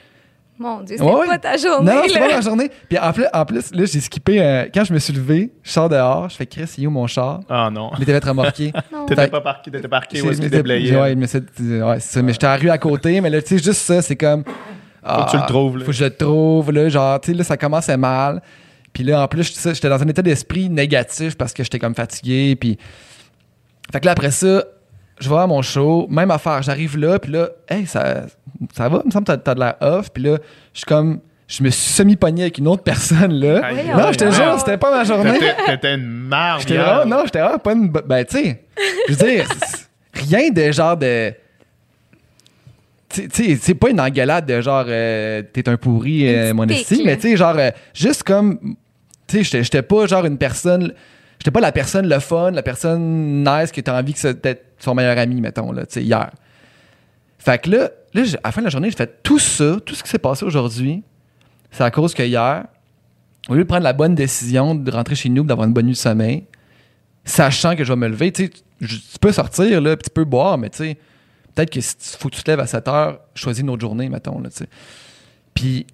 Mon 0.62 0.80
Dieu, 0.82 0.96
c'est 0.98 1.02
Ouais, 1.04 1.26
pas 1.26 1.38
ta 1.38 1.56
journée. 1.56 1.92
Non, 1.92 2.02
c'est 2.06 2.14
là. 2.20 2.28
pas 2.28 2.34
ma 2.36 2.40
journée. 2.40 2.70
Puis 2.88 2.98
en 2.98 3.12
plus, 3.12 3.24
en 3.32 3.44
plus 3.44 3.74
là, 3.74 3.84
j'ai 3.84 4.00
skippé. 4.00 4.40
euh, 4.40 4.66
quand 4.72 4.84
je 4.84 4.92
me 4.94 4.98
suis 4.98 5.12
levé, 5.12 5.52
je 5.62 5.70
sors 5.70 5.88
dehors, 5.88 6.28
je 6.30 6.36
fais 6.36 6.46
Chris, 6.46 6.72
il 6.78 6.84
est 6.84 6.86
où 6.86 6.90
mon 6.90 7.06
char? 7.06 7.40
Ah 7.48 7.68
non. 7.72 7.90
Il 7.98 8.02
était 8.08 8.18
remorqué. 8.18 8.72
Non. 8.92 9.06
T'étais 9.06 9.26
pas 9.28 9.40
parqué, 9.40 9.70
t'étais 9.70 9.88
parqué 9.88 10.22
où 10.22 10.30
est-ce 10.30 10.40
j'étais- 10.42 10.56
déblayait? 10.58 10.96
Ouais, 10.96 11.14
mais 11.14 11.26
c'est 11.26 11.42
ouais, 11.60 11.98
c'est 12.00 12.12
ça. 12.14 12.22
Mais 12.22 12.32
j'étais 12.32 12.46
à 12.46 12.56
la 12.56 12.62
rue 12.62 12.70
à 12.70 12.78
côté, 12.78 13.20
mais 13.20 13.30
là, 13.30 13.42
tu 13.42 13.48
sais, 13.58 13.62
juste 13.64 13.80
ça, 13.82 14.00
c'est 14.02 14.16
comme. 14.16 14.44
Faut 14.44 15.24
que 15.24 15.30
tu 15.32 15.36
le 15.36 15.46
trouves, 15.46 15.78
là. 15.78 15.84
Faut 15.84 15.90
que 15.90 15.96
je 15.96 16.04
le 16.04 16.14
trouve, 16.16 16.70
là. 16.70 16.88
Genre, 16.88 17.20
tu 17.20 17.32
sais, 17.32 17.36
là, 17.36 17.42
ça 17.44 17.56
commençait 17.56 17.96
mal. 17.96 18.40
Puis 18.92 19.02
là, 19.04 19.22
en 19.22 19.26
plus, 19.28 19.42
j'étais 19.72 19.88
dans 19.88 20.00
un 20.02 20.06
état 20.08 20.22
d'esprit 20.22 20.68
négatif 20.68 21.36
parce 21.36 21.52
que 21.52 21.64
j'étais 21.64 21.78
comme 21.80 21.94
fatigué. 21.94 22.54
Puis. 22.56 22.78
Fait 23.92 24.00
que 24.00 24.06
là, 24.06 24.12
après 24.12 24.30
ça, 24.30 24.62
je 25.22 25.28
vais 25.30 25.36
à 25.36 25.46
mon 25.46 25.62
show, 25.62 26.06
même 26.10 26.30
affaire. 26.30 26.62
J'arrive 26.62 26.98
là, 26.98 27.18
puis 27.18 27.32
là, 27.32 27.48
hey, 27.68 27.86
ça, 27.86 28.24
ça 28.74 28.88
va, 28.88 29.00
il 29.04 29.06
me 29.06 29.10
semble 29.10 29.24
que 29.24 29.32
t'as- 29.32 29.38
t'as 29.38 29.54
de 29.54 29.60
l'air 29.60 29.74
off. 29.80 30.10
Puis 30.12 30.22
là, 30.24 30.38
je 30.72 30.78
suis 30.78 30.86
comme. 30.86 31.20
Je 31.48 31.62
me 31.62 31.68
suis 31.68 31.92
semi-pogné 31.92 32.42
avec 32.42 32.56
une 32.56 32.66
autre 32.68 32.82
personne, 32.82 33.32
là. 33.34 33.62
Aïe, 33.66 33.88
non, 33.94 34.10
je 34.10 34.16
te 34.18 34.30
jure, 34.30 34.58
c'était 34.58 34.78
pas 34.78 34.90
ma 34.90 35.04
journée. 35.04 35.32
T'étais 35.34 35.54
t'étais 35.66 35.94
une 35.96 36.06
marde. 36.06 36.62
J'étais 36.62 36.78
vraiment, 36.78 37.04
non, 37.04 37.22
j'étais 37.26 37.40
vraiment 37.40 37.58
pas 37.58 37.72
une. 37.74 37.88
Ben, 37.90 38.24
tu 38.24 38.38
sais, 38.38 38.62
je 39.08 39.12
veux 39.14 39.26
dire, 39.30 39.48
rien 40.14 40.48
de 40.50 40.72
genre 40.72 40.96
de. 40.96 41.32
Tu 43.10 43.28
tu 43.28 43.44
sais, 43.44 43.58
c'est 43.60 43.74
pas 43.74 43.90
une 43.90 44.00
engueulade 44.00 44.46
de 44.46 44.60
genre, 44.62 44.84
euh, 44.88 45.42
t'es 45.52 45.68
un 45.68 45.76
pourri, 45.76 46.26
euh, 46.34 46.54
mon 46.54 46.66
petite 46.66 46.80
esti, 46.82 46.94
pique, 46.96 47.04
mais 47.04 47.10
là. 47.12 47.16
tu 47.16 47.22
sais, 47.30 47.36
genre, 47.36 47.54
euh, 47.58 47.70
juste 47.92 48.22
comme. 48.22 48.58
Tu 49.26 49.36
sais, 49.38 49.44
j'étais- 49.44 49.64
j'étais 49.64 49.82
pas 49.82 50.06
genre 50.06 50.24
une 50.24 50.38
personne. 50.38 50.94
J'étais 51.42 51.50
pas 51.50 51.58
la 51.58 51.72
personne 51.72 52.08
le 52.08 52.20
fun, 52.20 52.52
la 52.52 52.62
personne 52.62 53.42
nice 53.42 53.72
que 53.72 53.80
t'as 53.80 53.98
envie 53.98 54.14
que 54.14 54.32
peut-être 54.32 54.64
son 54.78 54.94
meilleur 54.94 55.18
ami, 55.18 55.40
mettons, 55.40 55.72
là, 55.72 55.84
tu 55.84 55.94
sais, 55.94 56.04
hier. 56.04 56.30
Fait 57.36 57.60
que 57.60 57.68
là, 57.68 57.90
là 58.14 58.22
à 58.44 58.46
la 58.46 58.52
fin 58.52 58.60
de 58.60 58.66
la 58.66 58.70
journée, 58.70 58.88
j'ai 58.88 58.96
fait 58.96 59.24
tout 59.24 59.40
ça, 59.40 59.78
tout 59.84 59.96
ce 59.96 60.04
qui 60.04 60.08
s'est 60.08 60.20
passé 60.20 60.44
aujourd'hui, 60.44 61.02
c'est 61.72 61.82
à 61.82 61.90
cause 61.90 62.14
que 62.14 62.22
hier, 62.22 62.66
au 63.48 63.54
lieu 63.54 63.64
de 63.64 63.68
prendre 63.68 63.82
la 63.82 63.92
bonne 63.92 64.14
décision 64.14 64.76
de 64.76 64.88
rentrer 64.88 65.16
chez 65.16 65.30
nous, 65.30 65.42
d'avoir 65.42 65.66
une 65.66 65.74
bonne 65.74 65.86
nuit 65.86 65.94
de 65.94 65.98
sommeil, 65.98 66.46
sachant 67.24 67.74
que 67.74 67.82
je 67.82 67.92
vais 67.92 67.98
me 67.98 68.06
lever, 68.06 68.30
tu 68.30 68.44
sais, 68.44 68.50
tu 68.78 69.18
peux 69.20 69.32
sortir, 69.32 69.80
là, 69.80 69.96
tu 69.96 70.10
peux 70.10 70.24
boire, 70.24 70.58
mais 70.58 70.70
tu 70.70 70.78
sais, 70.78 70.96
peut-être 71.56 71.70
que 71.70 71.80
si 71.80 71.96
faut 72.20 72.28
que 72.28 72.36
tu 72.36 72.44
te 72.44 72.50
lèves 72.52 72.60
à 72.60 72.68
7 72.68 72.86
heures, 72.86 73.18
choisis 73.34 73.62
une 73.62 73.70
autre 73.70 73.80
journée, 73.80 74.08
mettons, 74.08 74.40
là, 74.40 74.48
tu 74.48 74.58
sais. 74.58 74.68
Puis, 75.54 75.88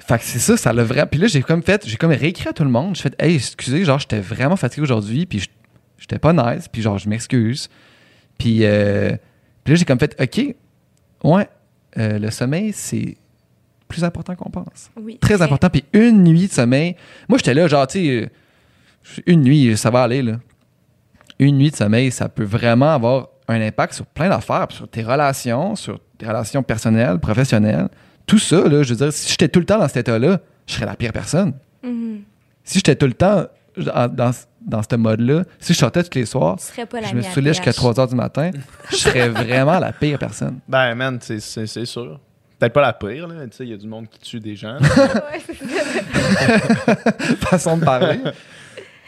fait 0.00 0.18
que 0.18 0.24
c'est 0.24 0.40
ça, 0.40 0.56
ça 0.56 0.72
l'a 0.72 0.82
vraiment. 0.82 1.06
Puis 1.06 1.20
là, 1.20 1.26
j'ai 1.26 1.42
comme 1.42 1.62
fait, 1.62 1.86
j'ai 1.86 1.96
comme 1.96 2.10
réécrit 2.10 2.48
à 2.48 2.52
tout 2.52 2.64
le 2.64 2.70
monde. 2.70 2.96
J'ai 2.96 3.02
fait, 3.02 3.14
hey, 3.18 3.36
excusez, 3.36 3.84
genre, 3.84 3.98
j'étais 3.98 4.20
vraiment 4.20 4.56
fatigué 4.56 4.82
aujourd'hui, 4.82 5.24
puis 5.26 5.48
j'étais 5.98 6.18
pas 6.18 6.32
nice, 6.32 6.68
puis 6.68 6.82
genre, 6.82 6.98
je 6.98 7.08
m'excuse. 7.08 7.68
Puis, 8.36 8.64
euh, 8.64 9.10
puis 9.62 9.74
là, 9.74 9.76
j'ai 9.76 9.84
comme 9.84 10.00
fait, 10.00 10.16
OK, 10.20 10.54
ouais, 11.22 11.48
euh, 11.98 12.18
le 12.18 12.30
sommeil, 12.30 12.72
c'est 12.72 13.16
plus 13.86 14.02
important 14.02 14.34
qu'on 14.34 14.50
pense. 14.50 14.90
Oui. 15.00 15.18
Très 15.20 15.40
important. 15.40 15.70
Puis 15.70 15.84
une 15.92 16.24
nuit 16.24 16.48
de 16.48 16.52
sommeil, 16.52 16.96
moi, 17.28 17.38
j'étais 17.38 17.54
là, 17.54 17.68
genre, 17.68 17.86
tu 17.86 17.98
sais, 18.00 18.08
euh, 18.08 19.22
une 19.26 19.42
nuit, 19.42 19.76
ça 19.76 19.90
va 19.90 20.02
aller, 20.02 20.22
là. 20.22 20.40
Une 21.38 21.58
nuit 21.58 21.70
de 21.70 21.76
sommeil, 21.76 22.10
ça 22.10 22.28
peut 22.28 22.44
vraiment 22.44 22.94
avoir 22.94 23.28
un 23.46 23.60
impact 23.60 23.94
sur 23.94 24.06
plein 24.06 24.28
d'affaires, 24.28 24.66
sur 24.70 24.88
tes 24.88 25.02
relations, 25.02 25.76
sur 25.76 26.00
tes 26.18 26.26
relations 26.26 26.62
personnelles, 26.62 27.18
professionnelles. 27.18 27.88
Tout 28.26 28.38
ça, 28.38 28.66
là, 28.68 28.82
je 28.82 28.90
veux 28.90 28.96
dire, 28.96 29.12
si 29.12 29.30
j'étais 29.30 29.48
tout 29.48 29.60
le 29.60 29.66
temps 29.66 29.78
dans 29.78 29.88
cet 29.88 29.98
état-là, 29.98 30.40
je 30.66 30.74
serais 30.74 30.86
la 30.86 30.96
pire 30.96 31.12
personne. 31.12 31.52
Mhm. 31.82 32.22
Si 32.64 32.78
j'étais 32.78 32.96
tout 32.96 33.06
le 33.06 33.12
temps 33.12 33.44
dans, 33.76 34.08
dans, 34.08 34.30
dans 34.62 34.82
ce 34.82 34.96
mode-là, 34.96 35.44
si 35.58 35.74
je 35.74 35.78
sortais 35.78 36.02
tous 36.02 36.16
les 36.18 36.26
soirs, 36.26 36.56
je 36.58 36.80
me 36.80 37.20
mienne 37.20 37.22
saoulais 37.32 37.50
jusqu'à 37.52 37.72
PH. 37.72 37.76
3 37.76 37.92
h 37.94 38.08
du 38.08 38.14
matin, 38.14 38.50
je 38.90 38.96
serais 38.96 39.28
vraiment 39.30 39.78
la 39.78 39.92
pire 39.92 40.18
personne. 40.18 40.60
Ben, 40.68 40.94
man, 40.94 41.18
c'est- 41.20 41.38
sûr. 41.84 42.20
Peut-être 42.58 42.72
pas 42.72 42.82
la 42.82 42.92
pire, 42.92 43.26
là. 43.26 43.46
Tu 43.46 43.56
sais, 43.56 43.64
il 43.64 43.70
y 43.70 43.74
a 43.74 43.76
du 43.76 43.86
monde 43.88 44.08
qui 44.08 44.18
tue 44.20 44.40
des 44.40 44.56
gens. 44.56 44.78
Ouais, 44.80 45.42
c'est 45.44 45.54
ça. 45.56 46.96
Façon 47.48 47.76
de 47.76 47.84
parler. 47.84 48.20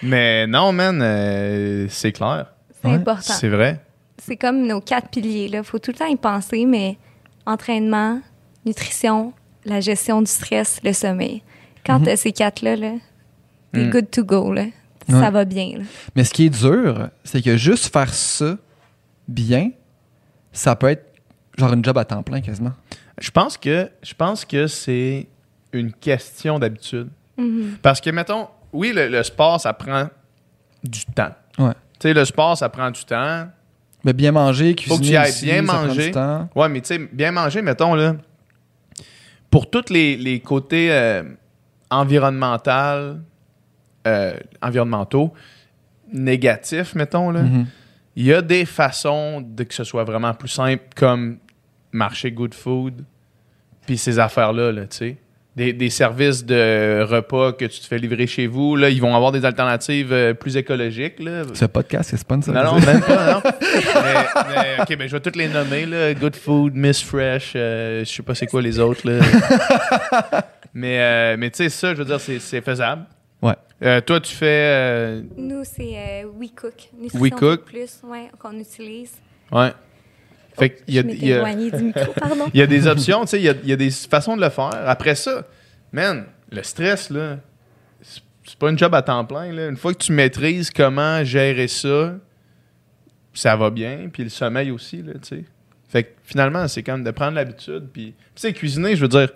Mais 0.03 0.47
non, 0.47 0.73
man, 0.73 1.01
euh, 1.01 1.87
c'est 1.89 2.13
clair. 2.13 2.47
C'est 2.83 2.89
Ouais, 2.89 2.95
important. 2.95 3.33
C'est 3.33 3.49
vrai. 3.49 3.81
C'est 4.19 4.37
comme 4.37 4.67
nos 4.67 4.81
quatre 4.81 5.09
piliers. 5.09 5.49
Il 5.53 5.65
faut 5.65 5.79
tout 5.79 5.93
le 5.93 5.97
temps 5.97 6.07
y 6.07 6.17
penser, 6.17 6.67
mais 6.67 6.99
entraînement, 7.47 8.21
nutrition, 8.67 9.33
la 9.65 9.81
gestion 9.81 10.21
du 10.21 10.31
stress, 10.31 10.81
le 10.85 10.93
sommeil. 10.93 11.43
Quand 11.85 11.99
Mhm. 12.01 12.05
tu 12.05 12.11
as 12.11 12.17
ces 12.17 12.33
quatre-là, 12.33 12.77
là, 12.77 12.93
t'es 13.73 13.85
Mm. 13.85 13.91
good 13.91 14.11
to 14.11 14.25
go. 14.25 14.53
Là. 14.53 14.63
Ouais. 15.09 15.21
Ça 15.21 15.31
va 15.31 15.45
bien. 15.45 15.79
là. 15.79 15.85
Mais 16.17 16.25
ce 16.25 16.35
qui 16.35 16.47
est 16.47 16.51
dur, 16.51 17.09
c'est 17.25 17.41
que 17.43 17.57
juste 17.57 17.93
faire 17.93 18.13
ça 18.13 18.57
bien, 19.29 19.71
ça 20.53 20.75
peut 20.75 20.89
être 20.89 21.05
genre 21.57 21.73
une 21.73 21.85
job 21.85 21.97
à 21.97 22.05
temps 22.05 22.23
plein 22.23 22.41
quasiment. 22.41 22.73
Je 23.21 23.31
pense 23.31 23.57
que 23.57 23.89
je 24.03 24.15
pense 24.15 24.45
que 24.45 24.67
c'est 24.67 25.29
une 25.73 25.93
question 25.93 26.59
d'habitude. 26.59 27.09
Mhm. 27.39 27.77
Parce 27.83 28.01
que, 28.01 28.11
mettons, 28.11 28.49
oui, 28.73 28.93
le, 28.95 29.09
le 29.09 29.23
sport, 29.23 29.61
ça 29.61 29.73
prend 29.73 30.09
du 30.83 31.05
temps. 31.07 31.31
Ouais. 31.59 31.73
Tu 31.99 32.09
sais, 32.09 32.15
le 32.15 32.25
sport, 32.25 32.57
ça 32.57 32.69
prend 32.69 32.91
du 32.91 33.05
temps. 33.05 33.47
Mais 34.05 34.13
bien 34.13 34.33
manger, 34.33 34.75
cuisiner 34.75 34.97
Faut 34.97 35.03
que 35.03 35.07
tu 35.09 35.17
ailles 35.17 35.29
aussi, 35.31 35.45
bien 35.47 35.65
ça 35.67 35.73
prend 35.73 35.87
manger. 35.87 36.07
du 36.07 36.11
temps. 36.13 36.49
Ouais, 36.55 36.69
mais 36.69 36.81
tu 36.81 36.89
sais, 36.89 36.99
bien 36.99 37.31
manger, 37.33 37.63
mettons, 37.63 37.95
là, 37.95 38.17
pour 39.51 39.71
tous 39.71 39.91
les, 39.91 40.17
les 40.17 40.41
côtés 40.41 40.91
euh, 40.93 41.23
environnemental, 41.91 43.21
euh, 44.07 44.37
environnementaux, 44.63 45.33
négatifs, 46.13 46.95
mettons, 46.95 47.31
là, 47.31 47.43
Mhm. 47.43 47.67
il 48.17 48.25
y 48.27 48.33
a 48.33 48.43
des 48.43 48.65
façons 48.65 49.41
de 49.41 49.65
que 49.65 49.75
ce 49.75 49.85
soit 49.85 50.05
vraiment 50.05 50.35
plus 50.35 50.49
simple, 50.49 50.85
comme 50.95 51.39
marcher 51.93 52.31
good 52.33 52.55
food, 52.55 53.05
puis 53.87 53.99
ces 53.99 54.19
affaires-là, 54.19 54.73
là, 54.73 54.87
tu 54.87 54.97
sais. 54.97 55.17
Des, 55.57 55.73
des 55.73 55.89
services 55.89 56.45
de 56.45 57.03
repas 57.09 57.53
que 57.55 57.65
tu 57.65 57.81
te 57.81 57.87
fais 57.87 57.97
livrer 57.97 58.27
chez 58.27 58.47
vous, 58.47 58.77
là, 58.77 58.91
ils 58.91 59.01
vont 59.01 59.17
avoir 59.17 59.33
des 59.33 59.47
alternatives 59.47 60.13
euh, 60.13 60.35
plus 60.35 60.59
écologiques, 60.59 61.19
là. 61.19 61.45
Ce 61.55 61.65
podcast, 61.65 62.11
c'est 62.11 62.19
sponsor. 62.19 62.53
Non, 62.55 62.63
non, 62.75 62.75
même 62.81 63.01
pas, 63.01 63.33
non. 63.33 63.41
mais, 63.43 64.25
mais, 64.55 64.83
ok, 64.83 64.99
ben, 64.99 65.09
je 65.09 65.13
vais 65.17 65.21
toutes 65.21 65.37
les 65.37 65.49
nommer, 65.49 65.87
là. 65.87 66.13
Good 66.13 66.37
Food, 66.37 66.75
Miss 66.75 67.03
Fresh, 67.03 67.55
euh, 67.57 68.01
je 68.05 68.11
sais 68.13 68.23
pas 68.23 68.35
c'est 68.35 68.47
quoi 68.47 68.61
les 68.61 68.79
autres, 68.79 69.09
là. 69.11 69.19
mais 70.75 71.01
euh, 71.01 71.37
mais 71.39 71.49
tu 71.51 71.57
sais, 71.57 71.69
ça, 71.71 71.95
je 71.95 71.99
veux 72.01 72.05
dire, 72.05 72.21
c'est 72.21 72.39
c'est 72.39 72.61
faisable. 72.61 73.05
Ouais. 73.41 73.55
Euh, 73.83 74.01
toi, 74.03 74.21
tu 74.21 74.35
fais. 74.35 74.47
euh, 74.47 75.23
Nous, 75.39 75.63
c'est 75.65 75.95
euh, 75.97 76.25
WeCook. 76.39 76.91
Nutrition 77.01 77.21
We 77.21 77.31
Cook. 77.33 77.65
Plus, 77.65 78.01
ouais, 78.05 78.29
qu'on 78.39 78.53
utilise. 78.59 79.13
ouais. 79.53 79.73
Fait 80.59 80.71
qu'il 80.71 80.95
y 80.95 80.99
a, 80.99 81.03
Je 81.03 81.09
il 81.09 81.25
y 81.27 81.33
a- 81.33 81.37
éloignée 81.37 81.71
du 81.71 81.83
micro, 81.85 82.13
pardon. 82.19 82.47
il 82.55 82.59
y 82.59 82.63
a 82.63 82.67
des 82.67 82.87
options, 82.87 83.21
tu 83.23 83.29
sais, 83.29 83.39
il 83.41 83.45
y 83.45 83.49
a, 83.49 83.55
il 83.63 83.69
y 83.69 83.73
a 83.73 83.77
des 83.77 83.91
façons 83.91 84.37
de 84.37 84.43
le 84.43 84.49
faire. 84.51 84.71
Après 84.87 85.15
ça, 85.15 85.47
man, 85.93 86.25
le 86.51 86.63
stress, 86.63 87.11
là, 87.11 87.39
c'est 88.03 88.57
pas 88.59 88.71
une 88.71 88.79
job 88.79 88.95
à 88.95 89.03
temps 89.03 89.25
plein, 89.25 89.53
là. 89.53 89.69
Une 89.69 89.77
fois 89.77 89.93
que 89.93 89.99
tu 89.99 90.13
maîtrises 90.13 90.71
comment 90.71 91.23
gérer 91.25 91.69
ça, 91.69 92.15
ça 93.35 93.57
va 93.57 93.71
bien. 93.71 94.09
Puis 94.13 94.25
le 94.25 94.31
sommeil 94.31 94.71
aussi, 94.71 95.03
là, 95.03 95.13
tu 95.15 95.21
sais. 95.23 95.45
Fait 95.89 96.05
que 96.05 96.09
finalement, 96.25 96.67
c'est 96.69 96.83
comme 96.83 97.05
de 97.05 97.11
prendre 97.11 97.35
l'habitude. 97.35 97.89
Puis, 97.93 98.15
tu 98.17 98.41
sais, 98.41 98.53
cuisiner, 98.53 98.97
je 98.97 99.03
veux 99.03 99.09
dire, 99.09 99.29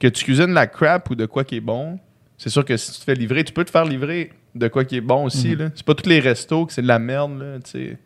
que 0.00 0.06
tu 0.08 0.24
cuisines 0.24 0.52
la 0.52 0.66
crap 0.66 1.10
ou 1.10 1.14
de 1.14 1.26
quoi 1.26 1.44
qui 1.44 1.56
est 1.56 1.60
bon, 1.60 1.98
c'est 2.38 2.50
sûr 2.50 2.64
que 2.64 2.76
si 2.76 2.92
tu 2.92 2.98
te 2.98 3.04
fais 3.04 3.14
livrer, 3.14 3.44
tu 3.44 3.52
peux 3.52 3.64
te 3.64 3.70
faire 3.70 3.84
livrer 3.84 4.32
de 4.54 4.68
quoi 4.68 4.84
qui 4.84 4.96
est 4.96 5.00
bon 5.02 5.24
aussi, 5.24 5.48
Mhm. 5.50 5.58
là. 5.58 5.70
C'est 5.74 5.84
pas 5.84 5.94
tous 5.94 6.08
les 6.08 6.20
restos 6.20 6.66
que 6.66 6.72
c'est 6.72 6.82
de 6.82 6.86
la 6.88 6.98
merde, 6.98 7.38
là, 7.40 7.58
tu 7.64 7.70
sais. 7.70 7.98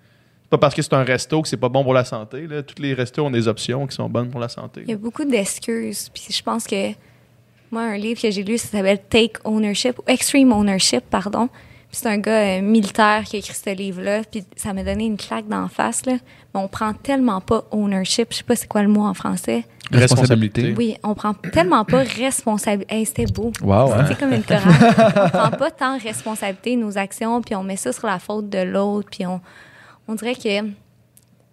C'est 0.50 0.56
pas 0.56 0.66
parce 0.66 0.74
que 0.74 0.82
c'est 0.82 0.94
un 0.94 1.04
resto 1.04 1.42
que 1.42 1.46
c'est 1.46 1.56
pas 1.56 1.68
bon 1.68 1.84
pour 1.84 1.94
la 1.94 2.04
santé, 2.04 2.48
là. 2.48 2.64
Tous 2.64 2.82
les 2.82 2.92
restos 2.92 3.24
ont 3.24 3.30
des 3.30 3.46
options 3.46 3.86
qui 3.86 3.94
sont 3.94 4.08
bonnes 4.08 4.30
pour 4.30 4.40
la 4.40 4.48
santé. 4.48 4.80
Il 4.84 4.90
y 4.90 4.94
a 4.94 4.96
beaucoup 4.96 5.24
d'excuses. 5.24 6.10
Puis 6.12 6.26
je 6.28 6.42
pense 6.42 6.66
que 6.66 6.90
moi, 7.70 7.82
un 7.82 7.96
livre 7.96 8.20
que 8.20 8.32
j'ai 8.32 8.42
lu, 8.42 8.58
ça 8.58 8.66
s'appelle 8.66 8.98
Take 9.08 9.34
Ownership, 9.44 10.00
ou 10.00 10.02
Extreme 10.08 10.50
Ownership, 10.52 11.04
pardon. 11.08 11.46
Puis 11.46 12.00
c'est 12.02 12.08
un 12.08 12.18
gars 12.18 12.58
euh, 12.58 12.62
militaire 12.62 13.22
qui 13.26 13.36
a 13.36 13.38
écrit 13.38 13.54
ce 13.54 13.70
livre-là. 13.72 14.22
Puis 14.28 14.42
ça 14.56 14.72
m'a 14.72 14.82
donné 14.82 15.04
une 15.04 15.16
claque 15.16 15.46
d'en 15.46 15.68
face, 15.68 16.04
là. 16.04 16.14
Mais 16.52 16.60
on 16.60 16.66
prend 16.66 16.94
tellement 16.94 17.40
pas 17.40 17.62
ownership. 17.70 18.32
Je 18.32 18.38
sais 18.38 18.42
pas 18.42 18.56
c'est 18.56 18.66
quoi 18.66 18.82
le 18.82 18.88
mot 18.88 19.02
en 19.02 19.14
français. 19.14 19.62
Responsabilité. 19.92 20.74
Oui, 20.76 20.96
on 21.04 21.14
prend 21.14 21.32
tellement 21.32 21.84
pas 21.84 22.02
responsabilité. 22.02 22.92
Hey, 22.92 23.06
c'était 23.06 23.26
beau. 23.26 23.52
Wow, 23.62 23.92
hein? 23.92 24.04
C'est 24.08 24.18
comme 24.18 24.32
une 24.32 24.42
chorale. 24.42 24.74
on 25.16 25.28
prend 25.28 25.50
pas 25.52 25.70
tant 25.70 25.96
responsabilité 25.96 26.74
nos 26.74 26.98
actions, 26.98 27.40
puis 27.40 27.54
on 27.54 27.62
met 27.62 27.76
ça 27.76 27.92
sur 27.92 28.08
la 28.08 28.18
faute 28.18 28.48
de 28.48 28.58
l'autre, 28.58 29.08
puis 29.12 29.24
on, 29.26 29.40
on 30.10 30.14
dirait 30.16 30.34
que 30.34 30.62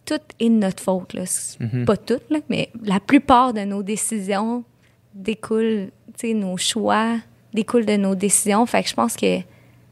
tout 0.05 0.19
est 0.39 0.49
de 0.49 0.55
notre 0.55 0.81
faute. 0.83 1.13
Là. 1.13 1.25
C'est 1.25 1.59
Mhm. 1.61 1.85
Pas 1.85 1.97
tout, 1.97 2.19
là, 2.29 2.39
mais 2.49 2.69
la 2.83 2.99
plupart 2.99 3.53
de 3.53 3.61
nos 3.61 3.83
décisions 3.83 4.63
découlent, 5.13 5.89
tu 6.17 6.27
sais, 6.29 6.33
nos 6.33 6.57
choix 6.57 7.17
découlent 7.53 7.85
de 7.85 7.97
nos 7.97 8.15
décisions. 8.15 8.65
Fait 8.65 8.83
que 8.83 8.89
je 8.89 8.93
pense 8.93 9.15
que 9.15 9.39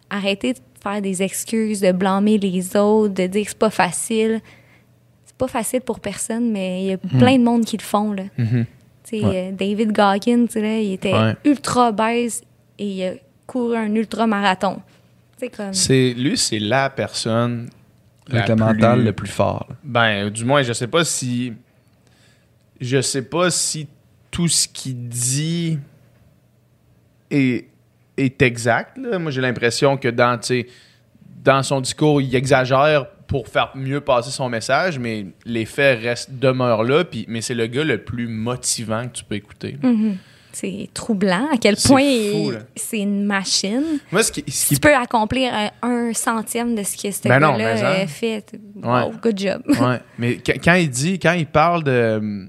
arrêter 0.09 0.53
de 0.53 0.59
faire 0.81 1.01
des 1.01 1.21
excuses, 1.23 1.81
de 1.81 1.91
blâmer 1.91 2.37
les 2.37 2.75
autres, 2.77 3.13
de 3.13 3.27
dire 3.27 3.43
que 3.43 3.49
c'est 3.49 3.57
pas 3.57 3.69
facile. 3.69 4.41
C'est 5.25 5.35
pas 5.37 5.47
facile 5.47 5.81
pour 5.81 5.99
personne, 5.99 6.51
mais 6.51 6.83
il 6.83 6.87
y 6.87 6.91
a 6.93 6.97
plein 6.97 7.37
de 7.37 7.43
monde 7.43 7.65
qui 7.65 7.77
le 7.77 7.83
font. 7.83 8.11
Là. 8.13 8.23
Mhm. 8.37 8.65
Ouais. 9.13 9.21
euh, 9.23 9.51
David 9.51 9.91
Goggins, 9.91 10.47
là, 10.55 10.79
il 10.79 10.93
était 10.93 11.13
Ouais. 11.13 11.35
ultra 11.45 11.89
obèse 11.89 12.43
et 12.79 12.87
il 12.87 13.03
a 13.03 13.13
couru 13.45 13.75
un 13.75 13.93
ultra-marathon. 13.93 14.77
Sais, 15.37 15.49
comme... 15.49 15.73
C'est 15.73 16.13
lui, 16.13 16.37
c'est 16.37 16.57
la 16.59 16.89
personne 16.89 17.69
Avec 18.31 18.47
le 18.49 18.55
mental 18.55 18.95
plus- 18.97 19.05
le 19.05 19.13
plus 19.13 19.27
fort. 19.29 19.65
là. 19.69 19.75
Ben, 19.83 20.29
du 20.29 20.45
moins, 20.45 20.61
je 20.63 20.73
sais 20.73 20.87
pas 20.87 21.03
si. 21.03 21.53
Je 22.81 23.01
sais 23.01 23.21
pas 23.21 23.51
si 23.51 23.87
tout 24.31 24.47
ce 24.47 24.67
qu'il 24.67 25.07
dit 25.07 25.79
est, 27.31 27.67
est 28.17 28.41
exact. 28.41 28.97
là. 28.97 29.17
Moi, 29.19 29.31
j'ai 29.31 29.41
l'impression 29.41 29.97
que 29.97 30.07
dans, 30.07 30.37
tu 30.37 30.47
sais, 30.47 30.67
dans 31.43 31.63
son 31.63 31.81
discours, 31.81 32.21
il 32.21 32.35
exagère 32.35 33.07
pour 33.27 33.47
faire 33.47 33.71
mieux 33.75 34.01
passer 34.01 34.29
son 34.31 34.49
message, 34.49 34.99
mais 34.99 35.25
les 35.45 35.65
faits 35.65 36.01
restent, 36.01 36.31
demeurent 36.37 36.83
là. 36.83 37.03
Puis, 37.05 37.25
mais 37.27 37.41
c'est 37.41 37.55
le 37.55 37.67
gars 37.67 37.83
le 37.83 37.99
plus 38.03 38.27
motivant 38.27 39.07
que 39.07 39.13
tu 39.17 39.23
peux 39.23 39.35
écouter. 39.35 39.77
C'est 40.55 40.87
troublant 40.93 41.49
à 41.51 41.57
quel 41.57 41.75
point 41.75 42.57
c'est 42.77 42.99
une 42.99 43.25
machine. 43.25 43.99
Moi, 44.09 44.23
ce 44.23 44.31
qui, 44.31 44.43
ce 44.49 44.67
qui 44.69 44.75
tu 44.75 44.79
peux 44.79 44.95
accomplir 44.95 45.51
un, 45.53 45.69
un 45.81 46.13
centième 46.13 46.75
de 46.75 46.83
ce 46.83 46.95
que 46.95 47.11
ce 47.11 47.23
Ben 47.27 47.39
gars-là 47.41 47.73
hein. 47.99 48.03
a 48.03 48.07
fait, 48.07 48.45
wow, 48.81 48.89
Ouais. 49.09 49.11
good 49.21 49.37
job. 49.37 49.61
Ouais, 49.67 49.99
mais 50.17 50.37
qu- 50.37 50.57
quand 50.63 50.75
il 50.75 50.89
dit, 50.89 51.19
quand 51.19 51.33
il 51.33 51.45
parle 51.45 51.83
de 51.83 52.47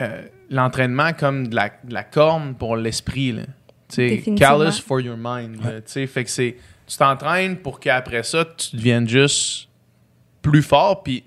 euh, 0.00 0.22
l'entraînement 0.48 1.12
comme 1.12 1.48
de 1.48 1.56
la, 1.56 1.70
de 1.82 1.92
la 1.92 2.04
corne 2.04 2.54
pour 2.54 2.76
l'esprit, 2.76 3.34
callous 4.38 4.80
for 4.86 5.00
your 5.00 5.16
mind. 5.18 5.56
là. 5.64 5.80
Sais, 5.86 6.06
fait 6.06 6.22
que 6.22 6.30
c'est, 6.30 6.56
tu 6.86 6.96
t'entraînes 6.96 7.56
pour 7.56 7.80
qu'après 7.80 8.22
ça, 8.22 8.44
tu 8.44 8.76
deviennes 8.76 9.08
juste 9.08 9.68
plus 10.40 10.62
fort. 10.62 11.02
Puis, 11.02 11.24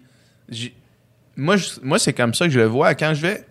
moi, 1.35 1.57
je- 1.57 1.79
moi 1.83 1.99
c'est 1.99 2.13
comme 2.13 2.33
ça 2.33 2.45
que 2.45 2.51
je 2.51 2.59
le 2.59 2.65
vois. 2.67 2.95
Quand 2.95 3.13
je 3.13 3.21
vais, 3.21 3.45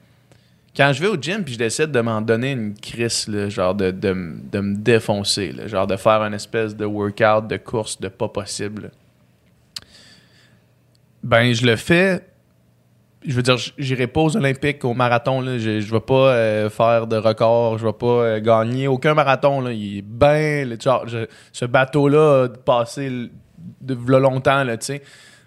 quand 0.76 0.92
je 0.92 1.00
vais 1.00 1.08
au 1.08 1.16
gym, 1.16 1.42
puis 1.42 1.54
je 1.54 1.58
décide 1.58 1.90
de 1.90 2.00
m'en 2.00 2.20
donner 2.20 2.52
une 2.52 2.74
crise, 2.74 3.26
là, 3.28 3.48
genre 3.48 3.74
de, 3.74 3.90
de, 3.90 4.14
de 4.52 4.60
me 4.60 4.76
défoncer, 4.76 5.52
là, 5.52 5.66
genre 5.66 5.86
de 5.86 5.96
faire 5.96 6.22
une 6.22 6.34
espèce 6.34 6.76
de 6.76 6.84
workout, 6.84 7.48
de 7.48 7.56
course, 7.56 8.00
de 8.00 8.08
pas 8.08 8.28
possible. 8.28 8.82
là. 8.82 8.88
Ben, 11.26 11.52
je 11.52 11.66
le 11.66 11.74
fais. 11.74 12.24
Je 13.24 13.34
veux 13.34 13.42
dire, 13.42 13.56
j'irai 13.76 14.06
pas 14.06 14.20
aux 14.20 14.36
Olympiques, 14.36 14.84
au 14.84 14.94
marathon. 14.94 15.40
Là. 15.40 15.58
Je, 15.58 15.80
je 15.80 15.90
vais 15.90 16.00
pas 16.00 16.30
euh, 16.30 16.70
faire 16.70 17.08
de 17.08 17.16
record, 17.16 17.78
je 17.78 17.86
vais 17.86 17.92
pas 17.92 18.06
euh, 18.06 18.40
gagner 18.40 18.86
aucun 18.86 19.14
marathon. 19.14 19.60
Là. 19.60 19.72
Il 19.72 19.98
est 19.98 20.02
bien. 20.02 20.68
Ce 21.52 21.64
bateau-là 21.64 22.48
passé 22.64 23.10
de 23.80 23.94
v'là 23.94 24.20
longtemps, 24.20 24.64
tu 24.64 24.76
sais. 24.80 25.02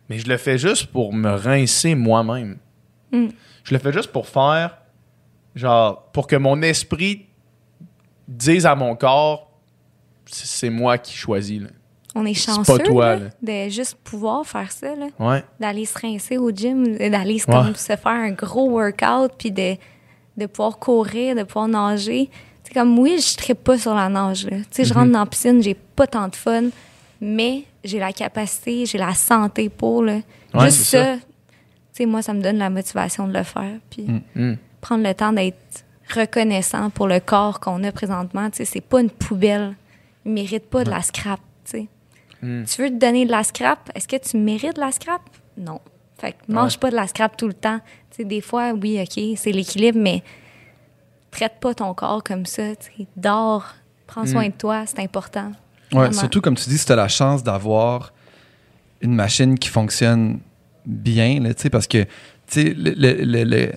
Mais 0.10 0.20
je 0.20 0.28
le 0.28 0.36
fais 0.36 0.58
juste 0.58 0.88
pour 0.88 1.14
me 1.14 1.32
rincer 1.32 1.96
moi-même. 1.96 2.58
Mm. 3.14 3.28
Je 3.64 3.74
le 3.74 3.80
fais 3.80 3.94
juste 3.94 4.12
pour 4.12 4.28
faire, 4.28 4.79
genre, 5.56 6.04
pour 6.12 6.28
que 6.28 6.36
mon 6.36 6.62
esprit 6.62 7.26
dise 8.28 8.66
à 8.66 8.76
mon 8.76 8.96
corps, 8.96 9.50
c'est 10.26 10.70
moi 10.70 10.98
qui 10.98 11.16
choisis. 11.16 11.62
là. 11.62 11.68
on 12.16 12.26
est 12.26 12.34
chanceux 12.34 12.78
pas 12.78 12.84
toi, 12.84 13.16
là, 13.16 13.30
de 13.42 13.70
juste 13.70 13.96
pouvoir 14.04 14.46
faire 14.46 14.72
ça, 14.72 14.96
là. 14.96 15.08
Ouais. 15.20 15.44
d'aller 15.60 15.86
se 15.86 15.98
rincer 16.00 16.38
au 16.38 16.50
gym, 16.52 16.98
d'aller 16.98 17.40
se- 17.40 17.48
Ouais. 17.50 17.56
comme 17.58 17.76
se 17.76 17.96
faire 17.96 18.08
un 18.08 18.32
gros 18.32 18.70
workout, 18.70 19.32
puis 19.38 19.52
de, 19.52 19.76
de 20.38 20.46
pouvoir 20.48 20.78
courir, 20.80 21.36
de 21.36 21.44
pouvoir 21.44 21.68
nager. 21.68 22.30
C'est 22.64 22.74
comme, 22.74 22.98
oui, 23.00 23.20
je 23.20 23.50
ne 23.50 23.54
pas 23.56 23.78
sur 23.78 23.94
la 23.96 24.10
nage. 24.10 24.46
là. 24.46 24.58
Tu 24.58 24.66
sais, 24.72 24.86
je 24.86 24.94
Mhm. 24.94 25.00
rentre 25.00 25.12
dans 25.14 25.20
la 25.20 25.26
piscine, 25.26 25.62
j'ai 25.64 25.74
pas 25.76 26.08
tant 26.08 26.28
de 26.28 26.36
fun, 26.36 26.66
mais 27.22 27.64
j'ai 27.84 28.00
la 28.00 28.12
capacité, 28.14 28.86
j'ai 28.86 28.98
la 28.98 29.14
santé 29.14 29.70
pour. 29.70 30.04
Là. 30.04 30.20
Ouais, 30.54 30.66
Juste 30.66 30.84
ça, 30.86 31.16
tu 31.16 31.22
sais, 31.94 32.06
moi, 32.06 32.22
ça 32.22 32.34
me 32.34 32.42
donne 32.42 32.58
la 32.58 32.70
motivation 32.70 33.28
de 33.28 33.34
le 33.34 33.44
faire. 33.44 33.80
Puis 33.90 34.04
Mm. 34.04 34.22
Mm. 34.36 34.58
Prendre 34.82 35.04
le 35.04 35.14
temps 35.14 35.34
d'être 35.34 35.86
reconnaissant 36.14 36.90
pour 36.90 37.08
le 37.08 37.20
corps 37.20 37.60
qu'on 37.60 37.84
a 37.84 37.92
présentement. 37.92 38.50
Tu 38.50 38.58
sais, 38.58 38.66
c'est 38.66 38.82
pas 38.82 39.02
une 39.02 39.10
poubelle. 39.10 39.76
Il 40.26 40.32
mérite 40.34 40.70
pas 40.70 40.84
de 40.84 40.90
la 40.90 41.02
scrap, 41.02 41.40
tu 41.66 41.72
sais. 41.72 41.88
Mm. 42.42 42.64
Tu 42.66 42.82
veux 42.82 42.90
te 42.90 42.96
donner 42.96 43.26
de 43.26 43.32
la 43.32 43.44
scrap? 43.44 43.92
Est-ce 43.96 44.08
que 44.08 44.16
tu 44.18 44.38
mérites 44.38 44.76
de 44.76 44.82
la 44.82 44.92
scrap? 44.92 45.22
Non. 45.58 45.80
Fait 46.18 46.34
que 46.34 46.52
mange 46.52 46.74
Ouais. 46.74 46.80
pas 46.80 46.90
de 46.92 46.96
la 46.96 47.08
scrap 47.08 47.38
tout 47.38 47.48
le 47.48 47.54
temps. 47.54 47.80
Tu 48.12 48.18
sais, 48.18 48.24
des 48.26 48.42
fois, 48.42 48.72
oui, 48.74 49.00
OK, 49.02 49.24
c'est 49.38 49.52
l'équilibre, 49.52 50.00
mais 50.02 50.24
traite 51.32 51.60
pas 51.62 51.74
ton 51.74 51.94
corps 51.94 52.24
comme 52.24 52.46
ça. 52.46 52.76
tu 52.76 52.86
sais. 52.98 53.08
Dors, 53.16 53.66
prends 54.08 54.26
soin 54.26 54.46
Mm. 54.48 54.52
de 54.52 54.58
toi, 54.58 54.84
c'est 54.86 55.00
important. 55.00 55.52
Ouais, 55.94 56.12
surtout 56.14 56.42
comme 56.42 56.56
tu 56.56 56.70
dis, 56.70 56.78
si 56.78 56.86
tu 56.86 56.92
as 56.92 56.96
la 56.96 57.08
chance 57.08 57.44
d'avoir 57.44 58.14
une 59.02 59.16
machine 59.16 59.58
qui 59.58 59.70
fonctionne 59.70 60.40
bien, 60.86 61.40
là, 61.40 61.54
tu 61.54 61.64
sais, 61.64 61.70
parce 61.70 61.88
que 61.88 62.04
tu 62.04 62.08
sais, 62.48 62.64
le, 62.76 62.92
le, 62.96 63.44
le, 63.44 63.72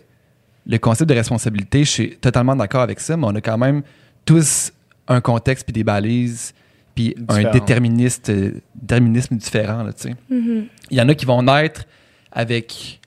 le- 0.67 0.79
concept 0.79 1.09
de 1.09 1.15
responsabilité, 1.15 1.85
je 1.85 1.91
suis 1.91 2.17
totalement 2.19 2.57
d'accord 2.57 2.83
avec 2.83 3.01
ça, 3.01 3.17
mais 3.17 3.27
on 3.27 3.35
a 3.35 3.41
quand 3.41 3.59
même 3.59 3.83
tous 4.25 4.73
un 5.09 5.21
contexte 5.21 5.65
puis 5.67 5.73
des 5.73 5.85
balises 5.85 6.55
puis 6.95 7.15
un 7.29 7.51
déterministe, 7.51 8.29
euh, 8.29 8.53
déterminisme 8.75 9.37
différent. 9.37 9.83
Là, 9.83 9.93
tu 9.93 10.03
sais. 10.09 10.15
Mhm. 10.31 10.67
Il 10.91 10.99
y 10.99 11.01
en 11.01 11.09
a 11.09 11.15
qui 11.15 11.25
vont 11.27 11.43
naître 11.43 11.85
avec 12.31 13.01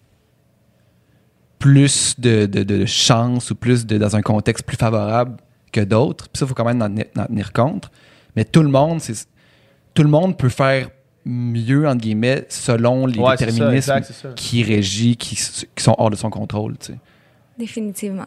plus 1.60 2.16
de, 2.20 2.46
de, 2.46 2.64
de 2.64 2.86
chance 2.86 3.52
ou 3.52 3.56
plus 3.56 3.86
de, 3.86 3.98
dans 3.98 4.16
un 4.16 4.22
contexte 4.22 4.66
plus 4.66 4.78
favorable 4.78 5.38
que 5.72 5.82
d'autres. 5.82 6.28
Puis 6.30 6.40
ça, 6.40 6.46
il 6.46 6.50
faut 6.50 6.54
quand 6.54 6.66
même 6.66 6.82
en, 6.82 6.90
tenir- 6.90 7.06
en 7.18 7.26
tenir 7.26 7.54
compte. 7.54 7.90
Mais 8.36 8.44
tout 8.46 8.62
le 8.62 8.70
monde, 8.70 9.02
c'est 9.02 9.28
tout 9.94 10.04
le 10.04 10.10
monde 10.10 10.38
peut 10.38 10.50
faire 10.50 10.90
mieux, 11.24 11.88
entre 11.88 12.02
guillemets, 12.02 12.46
selon 12.50 13.06
les 13.08 13.18
Ouais, 13.18 13.38
ça, 13.38 13.46
déterminismes 13.46 13.94
exact, 13.94 14.36
qui 14.36 14.62
régissent, 14.64 15.66
qui, 15.76 15.84
sont 15.84 15.96
hors 15.98 16.10
de 16.12 16.16
son 16.16 16.30
contrôle. 16.30 16.78
tu 16.78 16.88
sais. 16.94 17.00
Définitivement. 17.58 18.26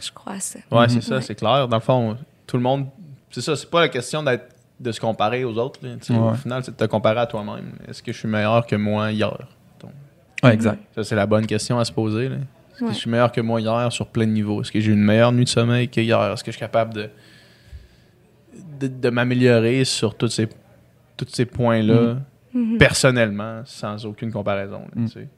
Je 0.00 0.10
crois 0.12 0.34
à 0.34 0.40
ça. 0.40 0.58
Ouais, 0.70 0.82
Mhm. 0.82 0.88
c'est 0.88 1.00
ça, 1.00 1.16
Ouais. 1.16 1.22
c'est 1.22 1.34
clair. 1.34 1.66
Dans 1.68 1.76
le 1.76 1.82
fond, 1.82 2.16
tout 2.46 2.56
le 2.56 2.62
monde. 2.62 2.86
C'est 3.30 3.40
ça, 3.40 3.56
c'est 3.56 3.68
pas 3.70 3.80
la 3.80 3.88
question 3.88 4.22
d'être 4.22 4.54
de 4.80 4.92
se 4.92 5.00
comparer 5.00 5.44
aux 5.44 5.56
autres. 5.58 5.80
là. 5.82 5.94
Au 6.30 6.34
final, 6.34 6.62
c'est 6.64 6.70
de 6.70 6.76
te 6.76 6.84
comparer 6.84 7.18
à 7.20 7.26
toi-même. 7.26 7.72
Est-ce 7.88 8.00
que 8.02 8.12
je 8.12 8.18
suis 8.18 8.28
meilleur 8.28 8.64
que 8.66 8.76
moi 8.76 9.10
hier? 9.10 9.36
Ouais, 10.44 10.54
exact. 10.54 10.80
Ça, 10.94 11.02
c'est 11.02 11.16
la 11.16 11.26
bonne 11.26 11.46
question 11.46 11.78
à 11.80 11.84
se 11.84 11.90
poser. 11.92 12.28
là. 12.28 12.36
Est-ce 12.36 12.80
que 12.84 12.88
je 12.92 12.94
suis 12.98 13.10
meilleur 13.10 13.32
que 13.32 13.40
moi 13.40 13.60
hier 13.60 13.90
sur 13.92 14.06
plein 14.06 14.24
de 14.26 14.30
niveaux? 14.30 14.60
Est-ce 14.62 14.70
que 14.70 14.78
j'ai 14.78 14.90
eu 14.92 14.94
une 14.94 15.02
meilleure 15.02 15.32
nuit 15.32 15.42
de 15.44 15.48
sommeil 15.48 15.88
que 15.88 16.00
hier? 16.00 16.22
Est-ce 16.32 16.44
que 16.44 16.52
je 16.52 16.56
suis 16.56 16.60
capable 16.64 16.94
de, 16.94 17.10
de, 18.80 18.86
de 18.86 19.10
m'améliorer 19.10 19.84
sur 19.84 20.14
tous 20.16 20.28
ces, 20.28 20.48
tous 21.16 21.26
ces 21.32 21.44
points-là, 21.44 22.18
Mhm. 22.54 22.78
personnellement, 22.78 23.62
sans 23.64 24.06
aucune 24.06 24.30
comparaison? 24.32 24.82
là, 24.82 25.02
Mm. 25.02 25.06
tu 25.06 25.12
sais? 25.12 25.28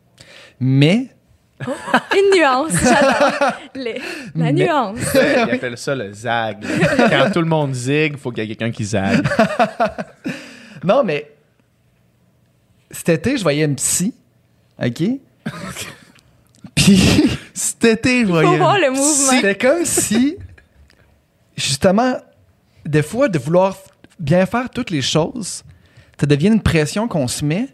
Mais, 1.67 2.19
Une 2.19 2.39
nuance, 2.39 2.73
j'adore. 2.73 3.53
La 3.75 3.93
Mais- 4.35 4.53
nuance. 4.53 4.99
Ils 5.15 5.51
appellent 5.55 5.79
ça 5.79 5.95
le 5.95 6.13
zag. 6.13 6.65
Quand 7.11 7.31
tout 7.33 7.41
le 7.41 7.47
monde 7.49 7.75
zig, 7.75 8.13
il 8.15 8.19
faut 8.19 8.31
qu'il 8.31 8.45
y 8.45 8.47
ait 8.51 8.55
quelqu'un 8.57 8.73
qui 8.73 8.85
zag. 8.85 9.27
non, 10.85 11.03
mais 11.05 11.31
cet 12.91 13.09
été, 13.11 13.37
je 13.37 13.43
voyais 13.43 13.65
une 13.65 13.77
psy, 13.77 14.15
OK? 14.83 15.03
Puis, 16.75 16.99
Cet 17.55 17.85
été, 17.85 18.21
je 18.23 18.27
Faut 18.27 18.33
voyais. 18.33 18.57
voir 18.57 18.79
le 18.79 18.91
mouvement. 18.91 19.03
C'était 19.33 19.55
comme 19.55 19.85
si, 19.85 20.37
justement, 21.57 22.15
des 22.87 23.03
fois, 23.03 23.29
de 23.29 23.39
vouloir 23.39 23.77
bien 24.19 24.47
faire 24.47 24.71
toutes 24.71 24.91
les 24.91 25.03
choses, 25.03 25.63
ça 26.19 26.27
devient 26.27 26.49
une 26.49 26.63
pression 26.63 27.07
qu'on 27.07 27.29
se 27.29 27.45
met, 27.45 27.69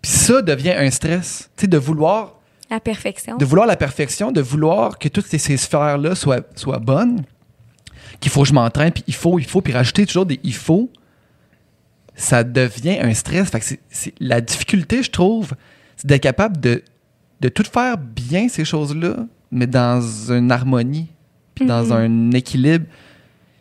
puis 0.00 0.10
ça 0.10 0.40
devient 0.42 0.72
un 0.72 0.90
stress. 0.90 1.50
Tu 1.56 1.62
sais, 1.62 1.66
de 1.66 1.76
vouloir, 1.78 2.39
La 2.70 2.80
perfection. 2.80 3.36
de 3.36 3.44
vouloir 3.44 3.66
la 3.66 3.76
perfection, 3.76 4.30
de 4.32 4.40
vouloir 4.40 4.98
que 4.98 5.08
toutes 5.08 5.26
ces, 5.26 5.38
ces 5.38 5.56
sphères-là 5.56 6.14
soient, 6.14 6.42
soient 6.54 6.78
bonnes, 6.78 7.22
qu'il 8.20 8.30
faut 8.30 8.42
que 8.42 8.48
je 8.48 8.54
m'entraîne, 8.54 8.92
puis 8.92 9.02
il 9.06 9.14
faut, 9.14 9.38
il 9.38 9.44
faut, 9.46 9.60
puis 9.60 9.72
rajouter 9.72 10.06
toujours 10.06 10.26
des 10.26 10.38
il 10.44 10.54
faut, 10.54 10.90
ça 12.14 12.44
devient 12.44 12.98
un 13.00 13.14
stress. 13.14 13.50
Fait 13.50 13.60
que 13.60 13.64
c'est- 13.66 13.80
c'est- 13.88 14.14
la 14.20 14.40
difficulté, 14.40 15.02
je 15.02 15.10
trouve, 15.10 15.52
c'est 15.96 16.06
d'être 16.06 16.22
capable 16.22 16.60
de, 16.60 16.82
de 17.40 17.48
tout 17.48 17.64
faire 17.64 17.96
bien, 17.98 18.48
ces 18.48 18.64
choses-là, 18.64 19.16
mais 19.50 19.66
dans 19.66 20.00
une 20.30 20.52
harmonie, 20.52 21.08
puis 21.54 21.66
dans 21.66 21.84
Mhm. 21.86 21.92
un 21.92 22.30
équilibre 22.36 22.86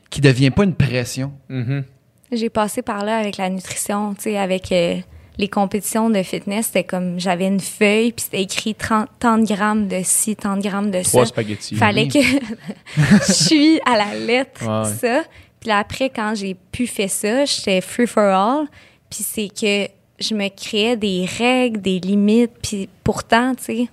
qui 0.10 0.22
devient 0.22 0.52
pas 0.52 0.64
une 0.66 0.76
pression. 0.76 1.32
Mhm. 1.50 1.84
J'ai 2.32 2.50
passé 2.50 2.82
par 2.82 3.04
là 3.06 3.18
avec 3.18 3.38
la 3.38 3.50
nutrition, 3.50 4.14
tu 4.14 4.24
sais, 4.24 4.38
avec 4.38 4.72
euh, 4.72 4.98
les 5.40 5.48
compétitions 5.48 6.10
de 6.10 6.22
fitness. 6.22 6.68
C'était 6.68 6.84
comme, 6.84 7.18
j'avais 7.18 7.48
une 7.48 7.62
feuille, 7.62 8.12
puis 8.12 8.26
c'était 8.26 8.42
écrit 8.42 8.76
30, 8.76 9.08
tant 9.20 9.38
de 9.38 9.46
grammes 9.46 9.88
de 9.88 10.02
ci, 10.04 10.36
tant 10.36 10.58
de 10.58 10.62
grammes 10.62 10.92
de 10.92 11.02
Trois 11.02 11.24
ça. 11.24 11.30
spaghettis. 11.30 11.76
Fallait 11.76 12.10
que 12.10 12.20
je 13.28 13.32
suis 13.32 13.80
à 13.86 13.98
la 13.98 14.14
lettre, 14.16 14.62
Ouais, 14.62 14.94
ça. 15.00 15.24
Puis 15.62 15.70
là, 15.70 15.80
après, 15.80 16.10
quand 16.10 16.34
j'ai 16.36 16.56
pu 16.72 16.88
faire 16.88 17.10
ça, 17.10 17.46
j'étais 17.46 17.80
free 17.80 18.06
for 18.06 18.24
all. 18.24 18.68
Puis 19.10 19.24
c'est 19.24 19.48
que 19.48 19.90
je 20.20 20.36
me 20.36 20.50
créais 20.50 20.98
des 20.98 21.26
règles, 21.38 21.82
des 21.82 22.00
limites. 22.02 22.52
Puis 22.62 22.90
pourtant, 23.04 23.56
tu 23.56 23.64
sais, 23.64 23.88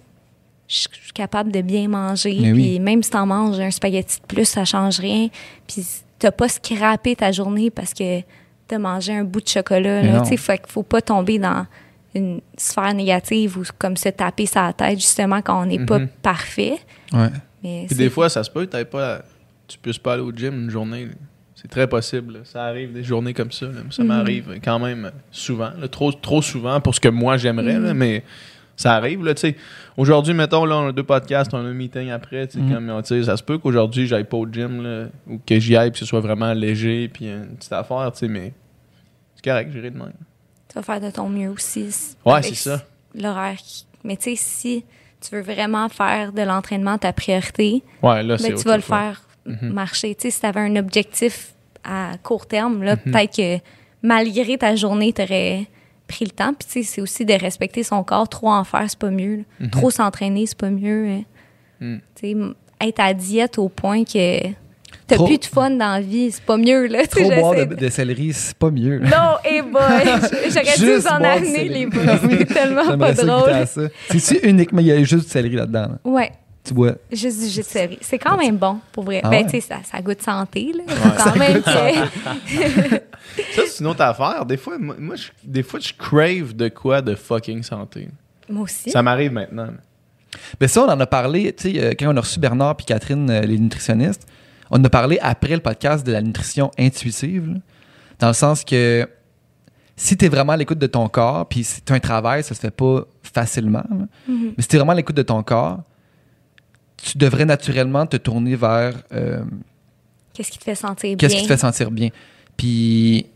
je 0.68 0.74
suis 0.74 1.12
capable 1.14 1.52
de 1.52 1.60
bien 1.62 1.86
manger. 1.86 2.38
Mais 2.40 2.50
oui. 2.52 2.62
Puis 2.62 2.80
même 2.80 3.04
si 3.04 3.10
t'en 3.10 3.24
manges 3.24 3.60
un 3.60 3.70
spaghetti 3.70 4.18
de 4.20 4.26
plus, 4.26 4.46
ça 4.46 4.64
change 4.64 4.98
rien. 4.98 5.28
Puis 5.68 5.84
t'as 6.18 6.32
pas 6.32 6.48
scrappé 6.48 7.14
ta 7.14 7.30
journée 7.30 7.70
parce 7.70 7.94
que 7.94 8.20
t'as 8.68 8.78
mangé 8.78 9.12
un 9.14 9.24
bout 9.24 9.40
de 9.40 9.48
chocolat. 9.48 10.02
Là, 10.02 10.24
fait 10.24 10.58
qu'il 10.58 10.68
faut 10.70 10.82
pas 10.82 11.00
tomber 11.00 11.38
dans 11.38 11.66
une 12.14 12.40
sphère 12.56 12.94
négative 12.94 13.58
ou 13.58 13.62
comme 13.78 13.96
se 13.96 14.08
taper 14.08 14.46
sa 14.46 14.72
tête 14.72 14.98
justement 14.98 15.42
quand 15.42 15.62
on 15.62 15.66
n'est 15.66 15.84
pas 15.84 15.98
Mhm. 15.98 16.08
parfait. 16.22 16.78
Ouais. 17.12 17.28
Mais 17.62 17.84
Puis 17.86 17.88
c'est- 17.90 17.94
des 17.96 18.10
fois, 18.10 18.28
ça 18.28 18.42
se 18.42 18.50
peut, 18.50 18.66
pas, 18.66 19.22
tu 19.68 19.76
puisses 19.78 19.98
pas 19.98 20.14
aller 20.14 20.22
au 20.22 20.32
gym 20.32 20.54
une 20.64 20.70
journée. 20.70 21.08
C'est 21.54 21.68
très 21.68 21.86
possible. 21.86 22.34
là. 22.34 22.38
Ça 22.44 22.64
arrive 22.64 22.92
des 22.92 23.02
journées 23.02 23.34
comme 23.34 23.50
ça. 23.52 23.66
là. 23.66 23.80
Ça 23.90 24.02
Mhm. 24.02 24.08
m'arrive 24.08 24.60
quand 24.62 24.78
même 24.78 25.10
souvent. 25.30 25.70
là. 25.78 25.88
Trop, 25.88 26.12
trop 26.12 26.42
souvent 26.42 26.80
pour 26.80 26.94
ce 26.94 27.00
que 27.00 27.08
moi 27.08 27.36
j'aimerais, 27.36 27.78
là, 27.78 27.92
Mhm. 27.92 27.98
mais 27.98 28.22
ça 28.76 28.94
arrive. 28.94 29.24
Là, 29.24 29.34
tu 29.34 29.40
sais. 29.40 29.56
aujourd'hui, 29.96 30.34
mettons, 30.34 30.64
là, 30.64 30.76
on 30.76 30.88
a 30.88 30.92
deux 30.92 31.02
podcasts, 31.02 31.52
on 31.54 31.58
a 31.58 31.60
un 31.60 31.72
meeting 31.72 32.10
après. 32.10 32.46
tu 32.46 32.58
sais, 32.58 32.74
comme, 32.74 32.92
tu 33.02 33.08
sais, 33.08 33.24
ça 33.24 33.36
se 33.36 33.42
peut 33.42 33.58
qu'aujourd'hui, 33.58 34.06
j'aille 34.06 34.24
pas 34.24 34.36
au 34.36 34.46
gym 34.46 34.82
là, 34.82 35.06
ou 35.28 35.38
que 35.46 35.58
j'y 35.58 35.76
aille 35.76 35.90
puis 35.90 36.00
que 36.00 36.06
ce 36.06 36.06
soit 36.06 36.20
vraiment 36.20 36.52
léger 36.52 37.08
puis 37.08 37.26
une 37.28 37.56
petite 37.56 37.72
affaire. 37.72 38.10
tu 38.12 38.18
sais, 38.20 38.28
Mais 38.28 38.52
c'est 39.34 39.44
correct, 39.44 39.70
j'irai 39.72 39.90
de 39.90 39.98
même. 39.98 40.12
tu 40.68 40.74
vas 40.74 40.82
faire 40.82 41.00
de 41.00 41.10
ton 41.10 41.28
mieux 41.28 41.48
aussi. 41.50 41.88
Ouais, 42.24 42.42
c'est 42.42 42.54
ça. 42.54 42.82
L'horaire. 43.14 43.56
qui- 43.56 43.86
Mais 44.04 44.16
tu 44.16 44.24
sais, 44.24 44.36
si 44.36 44.84
tu 45.20 45.34
veux 45.34 45.40
vraiment 45.42 45.88
faire 45.88 46.32
de 46.32 46.42
l'entraînement 46.42 46.98
ta 46.98 47.12
priorité, 47.12 47.82
Ouais, 48.02 48.22
là, 48.22 48.36
ben, 48.36 48.54
tu 48.54 48.64
vas 48.68 48.76
le 48.76 48.82
faire 48.82 49.22
Mhm. 49.46 49.72
marcher. 49.72 50.14
Tu 50.14 50.22
sais, 50.22 50.30
si 50.30 50.40
tu 50.40 50.46
avais 50.46 50.60
un 50.60 50.76
objectif 50.76 51.54
à 51.82 52.12
court 52.22 52.46
terme, 52.46 52.82
là, 52.82 52.96
Mhm. 52.96 53.12
peut-être 53.12 53.36
que 53.36 53.58
malgré 54.02 54.58
ta 54.58 54.76
journée, 54.76 55.12
tu 55.12 55.22
aurais 55.22 55.66
pris 56.06 56.24
le 56.24 56.30
temps. 56.30 56.52
Puis 56.54 56.66
tu 56.68 56.82
sais, 56.82 56.82
c'est 56.94 57.00
aussi 57.00 57.24
de 57.24 57.32
respecter 57.34 57.82
son 57.82 58.02
corps. 58.04 58.28
Trop 58.28 58.50
en 58.50 58.64
faire, 58.64 58.84
c'est 58.88 58.98
pas 58.98 59.10
mieux. 59.10 59.44
Mhm. 59.60 59.70
Trop 59.70 59.90
s'entraîner, 59.90 60.46
c'est 60.46 60.58
pas 60.58 60.70
mieux. 60.70 61.06
hein. 61.08 61.22
Mm. 61.80 61.96
Tu 62.14 62.32
sais, 62.32 62.36
être 62.88 63.00
à 63.00 63.12
diète 63.14 63.58
au 63.58 63.68
point 63.68 64.04
que 64.04 64.40
t'as 65.06 65.24
plus 65.24 65.38
de 65.38 65.44
fun 65.44 65.70
dans 65.70 65.92
la 65.92 66.00
vie, 66.00 66.30
c'est 66.32 66.42
pas 66.42 66.56
mieux. 66.56 66.86
Là, 66.86 67.06
Trop 67.10 67.30
boire 67.30 67.54
de, 67.54 67.74
de- 67.74 67.88
céleri, 67.88 68.32
c'est 68.32 68.56
pas 68.56 68.70
mieux. 68.70 68.98
non, 69.00 69.36
et 69.44 69.62
boy, 69.62 69.80
j'aurais 70.50 70.76
dû 70.78 70.94
vous 70.96 71.06
en 71.06 71.22
amener 71.22 71.68
les 71.68 71.86
boys. 71.86 72.18
C'est 72.28 72.44
tellement 72.46 72.96
pas 72.98 73.12
drôle. 73.12 73.66
C'est-tu 74.10 74.48
uniquement, 74.48 74.80
il 74.80 74.86
y 74.86 74.92
a 74.92 74.98
juste 75.04 75.24
du 75.26 75.30
céleri 75.30 75.54
là-dedans. 75.56 75.82
là? 75.82 75.98
Ouais, 76.10 76.32
Tu 76.66 76.74
bois. 76.74 76.94
juste 77.12 77.40
du 77.40 77.48
jus 77.48 77.60
de. 77.60 77.96
C'est 78.00 78.18
quand 78.18 78.36
même 78.36 78.56
bon, 78.56 78.78
pour 78.92 79.04
vrai. 79.04 79.20
Ah 79.22 79.30
ben, 79.30 79.38
ouais? 79.38 79.44
tu 79.44 79.50
sais, 79.52 79.60
ça, 79.60 79.78
ça 79.84 80.00
goûte 80.00 80.22
santé, 80.22 80.72
là. 80.74 80.84
Quand 81.22 81.36
même 81.36 81.62
Ça, 81.62 81.88
c'est 83.66 83.80
une 83.80 83.86
autre 83.86 84.02
affaire. 84.02 84.44
Des 84.46 84.56
fois, 84.56 84.78
moi, 84.78 84.96
moi, 84.98 85.16
je, 85.16 85.28
des 85.44 85.62
fois, 85.62 85.80
je 85.80 85.92
crave 85.92 86.54
de 86.54 86.68
quoi 86.68 87.02
de 87.02 87.14
fucking 87.14 87.62
santé. 87.62 88.08
Moi 88.48 88.64
aussi. 88.64 88.90
Ça 88.90 89.02
m'arrive 89.02 89.32
maintenant. 89.32 89.68
Ben 90.60 90.68
ça, 90.68 90.82
on 90.82 90.88
en 90.88 91.00
a 91.00 91.06
parlé, 91.06 91.52
tu 91.52 91.72
sais, 91.72 91.80
euh, 91.80 91.94
quand 91.98 92.12
on 92.12 92.16
a 92.16 92.20
reçu 92.20 92.38
Bernard 92.38 92.76
puis 92.76 92.86
Catherine, 92.86 93.28
euh, 93.30 93.40
les 93.40 93.58
nutritionnistes, 93.58 94.26
on 94.70 94.78
en 94.78 94.84
a 94.84 94.90
parlé 94.90 95.18
après 95.22 95.54
le 95.54 95.60
podcast 95.60 96.06
de 96.06 96.12
la 96.12 96.20
nutrition 96.20 96.70
intuitive, 96.78 97.48
là. 97.48 97.54
dans 98.18 98.28
le 98.28 98.34
sens 98.34 98.64
que 98.64 99.08
si 99.96 100.16
tu 100.16 100.26
es 100.26 100.28
vraiment 100.28 100.52
à 100.52 100.56
l'écoute 100.56 100.78
de 100.78 100.86
ton 100.86 101.08
corps, 101.08 101.46
puis 101.48 101.64
c'est 101.64 101.90
un 101.90 102.00
travail, 102.00 102.42
ça 102.42 102.54
se 102.54 102.60
fait 102.60 102.70
pas 102.70 103.04
facilement, 103.22 103.84
là. 103.90 104.06
Mhm. 104.28 104.52
mais 104.56 104.62
si 104.62 104.68
tu 104.68 104.76
es 104.76 104.78
vraiment 104.78 104.92
à 104.92 104.96
l'écoute 104.96 105.16
de 105.16 105.22
ton 105.22 105.42
corps, 105.42 105.80
tu 106.96 107.18
devrais 107.18 107.44
naturellement 107.44 108.06
te 108.06 108.16
tourner 108.16 108.56
vers 108.56 108.94
euh, 109.12 109.44
Qu'est-ce 110.32 110.50
qui 110.50 110.58
te 110.58 110.64
fait 110.64 110.74
sentir 110.74 111.08
bien? 111.10 111.16
qu'est-ce 111.16 111.36
qui 111.36 111.42
te 111.42 111.48
fait 111.48 111.56
sentir 111.56 111.90
bien? 111.90 112.08
Puis 112.56 113.26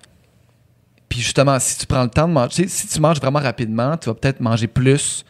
Puis 1.08 1.20
justement, 1.20 1.58
si 1.58 1.78
tu 1.78 1.86
prends 1.86 2.02
le 2.04 2.10
temps 2.10 2.28
de 2.28 2.32
manger, 2.32 2.68
si 2.68 2.86
tu 2.86 3.00
manges 3.00 3.18
vraiment 3.18 3.40
rapidement, 3.40 3.96
tu 3.96 4.08
vas 4.08 4.14
peut-être 4.14 4.40
manger 4.40 4.66
plus 4.66 5.24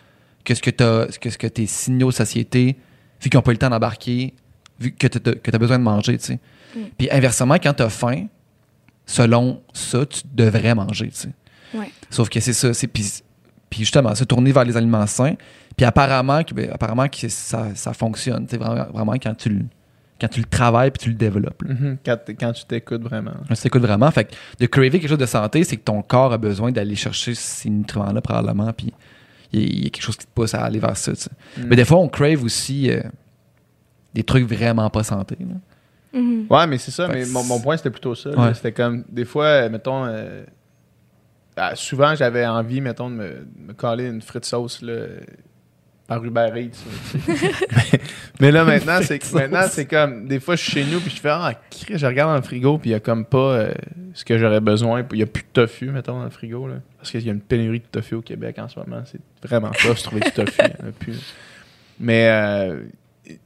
que 0.45 0.55
ce 0.55 0.63
que, 0.63 0.71
t'as- 0.71 1.07
que, 1.07 1.31
ce 1.31 1.39
que 1.39 1.47
tes 1.47 1.67
signaux 1.67 2.09
de 2.11 2.15
satiété, 2.15 2.77
vu 3.21 3.29
qu'ils 3.31 3.37
n'ont 3.37 3.43
pas 3.43 3.51
eu 3.51 3.55
le 3.55 3.59
temps 3.59 3.71
d'embarquer, 3.71 4.35
vu 4.79 4.93
que 4.93 5.07
tu 5.07 5.19
as 5.55 5.59
besoin 5.59 5.79
de 5.79 5.85
manger, 5.85 6.19
tu 6.19 6.25
sais. 6.25 6.39
Mm. 6.75 6.81
Puis 6.97 7.09
inversement, 7.11 7.55
quand 7.57 7.75
tu 7.75 7.83
as 7.83 7.91
faim, 7.91 8.27
selon 9.07 9.61
ça, 9.75 10.07
tu 10.07 10.23
devrais 10.33 10.75
manger, 10.75 11.09
tu 11.09 11.17
sais. 11.17 11.29
Ouais. 11.75 11.91
Sauf 12.11 12.29
que 12.29 12.41
c'est 12.41 12.53
ça, 12.55 12.73
c'est 12.75 12.87
puis, 12.87 13.23
puis 13.71 13.81
justement, 13.81 14.15
se 14.15 14.25
tourner 14.25 14.53
vers 14.53 14.65
les 14.65 14.77
aliments 14.77 15.07
sains. 15.07 15.35
Puis 15.77 15.87
apparemment, 15.87 16.43
que, 16.45 16.53
ben, 16.53 16.69
apparemment 16.73 17.09
que 17.09 17.29
ça, 17.29 17.69
ça 17.75 17.93
fonctionne, 17.95 18.45
tu 18.47 18.51
sais, 18.51 18.57
vraiment, 18.59 18.87
vraiment 18.93 19.13
quand 19.15 19.35
tu 19.35 19.49
le 19.49 19.61
quand 20.21 20.29
tu 20.29 20.41
le 20.41 20.47
travailles 20.47 20.91
puis 20.91 20.99
tu 21.05 21.09
le 21.09 21.15
développes. 21.15 21.63
Mhm, 21.67 21.97
quand, 22.05 22.19
quand 22.39 22.53
tu 22.53 22.67
t'écoutes 22.67 23.01
vraiment. 23.03 23.33
Ça 23.49 23.55
s'écoute 23.55 23.81
vraiment. 23.81 24.11
Fait 24.11 24.25
que 24.25 24.35
de 24.59 24.67
craver 24.67 24.91
quelque 24.91 25.09
chose 25.09 25.17
de 25.17 25.25
santé, 25.25 25.65
c'est 25.65 25.79
que 25.79 25.83
ton 25.85 26.03
corps 26.03 26.35
a 26.35 26.37
besoin 26.37 26.71
d'aller 26.73 26.95
chercher 26.95 27.35
ces 27.35 27.71
nutriments-là 27.71 28.21
probablement. 28.21 28.71
Puis 28.75 28.93
il 29.53 29.61
y, 29.61 29.63
a- 29.63 29.67
il 29.67 29.85
y 29.85 29.87
a 29.87 29.91
quelque 29.91 30.03
chose 30.03 30.19
qui 30.19 30.27
te 30.27 30.31
pousse 30.35 30.53
à 30.53 30.63
aller 30.65 30.79
vers 30.79 30.95
ça. 30.99 31.13
tu. 31.15 31.27
Mm. 31.59 31.65
Mais 31.69 31.77
des 31.77 31.87
fois, 31.87 31.97
on 32.01 32.09
crave 32.09 32.45
aussi 32.45 32.91
euh, 32.91 33.01
des 34.13 34.23
trucs 34.23 34.45
vraiment 34.47 34.91
pas 34.91 35.05
santé. 35.05 35.39
là. 35.41 36.19
Mhm. 36.21 36.47
Ouais, 36.51 36.67
mais 36.67 36.77
c'est 36.77 36.91
ça. 36.91 37.07
Fait 37.07 37.15
Mais 37.21 37.25
mon, 37.25 37.43
mon 37.45 37.59
point, 37.59 37.79
c'était 37.79 37.89
plutôt 37.91 38.15
ça. 38.15 38.29
Ouais. 38.31 38.53
C'était 38.53 38.73
comme, 38.73 39.05
des 39.09 39.25
fois, 39.25 39.71
mettons, 39.71 40.05
euh, 40.05 40.45
ah, 41.57 41.75
souvent, 41.75 42.15
j'avais 42.15 42.47
envie, 42.47 42.81
mettons, 42.81 43.11
de 43.11 43.15
me, 43.17 43.29
de 43.29 43.67
me 43.69 43.73
coller 43.73 44.07
une 44.07 44.23
frite 44.23 44.45
sauce 44.45 44.83
là, 44.83 45.07
par 46.07 46.25
Uber 46.25 46.51
Eats. 46.57 46.85
mais, 47.29 48.01
mais 48.41 48.51
là, 48.51 48.65
maintenant, 48.65 49.01
c'est 49.03 49.33
maintenant, 49.33 49.63
c'est 49.69 49.87
comme, 49.87 50.27
des 50.27 50.41
fois, 50.41 50.57
je 50.57 50.63
suis 50.63 50.73
chez 50.73 50.85
nous, 50.85 51.01
puis 51.01 51.11
je 51.11 51.21
fais, 51.21 51.29
ah, 51.31 51.55
je 51.89 52.07
regarde 52.07 52.31
dans 52.31 52.37
le 52.37 52.43
frigo, 52.43 52.79
puis 52.79 52.91
il 52.91 52.93
y 52.93 52.97
a 52.97 53.01
comme 53.01 53.25
pas 53.25 53.39
euh, 53.39 53.73
ce 54.15 54.25
que 54.25 54.37
j'aurais 54.37 54.61
besoin. 54.61 55.05
Il 55.13 55.19
y 55.19 55.23
a 55.23 55.27
plus 55.27 55.43
de 55.43 55.49
tofu, 55.53 55.91
mettons, 55.91 56.19
dans 56.19 56.25
le 56.25 56.31
frigo. 56.31 56.67
Là, 56.67 56.77
parce 56.99 57.11
qu'il 57.13 57.25
y 57.25 57.29
a 57.29 57.33
une 57.33 57.41
pénurie 57.41 57.81
de 57.81 57.87
tofu 57.87 58.17
au 58.17 58.23
Québec 58.23 58.59
en 58.59 58.69
ce 58.69 58.79
moment. 58.79 59.03
C'est 59.05 59.21
vraiment 59.47 59.71
tough 59.71 59.97
de 59.97 60.03
trouver 60.03 60.21
du 60.23 60.33
tofu. 60.33 60.53
Il 60.59 60.65
y 60.65 60.85
en 60.85 60.89
a 60.89 60.93
plus. 60.93 61.35
Mais, 62.01 62.29
euh, 62.29 62.83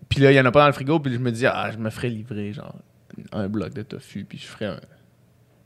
puis 0.09 0.21
là, 0.21 0.33
il 0.33 0.35
y 0.35 0.41
en 0.41 0.47
a 0.47 0.51
pas 0.51 0.61
dans 0.61 0.69
le 0.69 0.73
frigo, 0.73 1.01
puis 1.01 1.13
je 1.13 1.19
me 1.19 1.33
dis, 1.33 1.47
ah, 1.47 1.71
je 1.73 1.79
me 1.79 1.91
ferais 1.91 2.09
livrer, 2.09 2.53
genre, 2.53 2.77
un 3.33 3.49
bloc 3.49 3.75
de 3.75 3.83
tofu, 3.83 4.25
puis 4.25 4.39
je 4.39 4.47
ferais 4.47 4.67
un, 4.67 4.81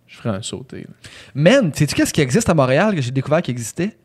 je 0.08 0.16
ferais 0.16 0.30
un 0.36 0.42
sauté. 0.42 0.78
là. 0.80 0.86
Man, 1.34 1.70
sais-tu 1.74 1.94
qu'est-ce 1.94 2.12
qui 2.12 2.20
existe 2.20 2.48
à 2.48 2.54
Montréal 2.54 2.94
que 2.94 3.00
j'ai 3.00 3.10
découvert 3.12 3.40
qu'il 3.42 3.52
existait? 3.52 3.96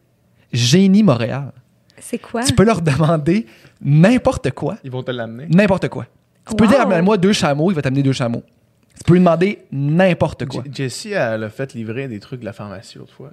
Génie 0.51 1.01
Montréal. 1.03 1.51
C'est 1.99 2.19
quoi? 2.19 2.43
Tu 2.43 2.53
peux 2.53 2.63
leur 2.65 2.81
demander 2.81 3.45
n'importe 3.81 4.51
quoi. 4.51 4.77
Ils 4.83 4.91
vont 4.91 5.01
te 5.03 5.11
l'amener. 5.11 5.47
N'importe 5.49 5.87
quoi. 5.89 6.05
Tu 6.47 6.55
peux 6.55 6.65
Wow. 6.65 6.69
dire, 6.71 6.81
amène-moi 6.81 7.17
deux 7.17 7.33
chameaux, 7.33 7.71
il 7.71 7.75
va 7.75 7.81
t'amener 7.81 8.03
deux 8.03 8.11
chameaux. 8.11 8.43
Tu 8.97 9.03
peux 9.05 9.13
lui 9.13 9.19
demander 9.21 9.59
n'importe 9.71 10.45
quoi. 10.45 10.61
J- 10.65 10.71
Jessie, 10.73 11.11
elle 11.13 11.43
a 11.43 11.49
fait 11.49 11.73
livrer 11.73 12.07
des 12.07 12.19
trucs 12.19 12.41
de 12.41 12.45
la 12.45 12.53
pharmacie 12.53 12.97
l'autre 12.97 13.13
fois. 13.13 13.31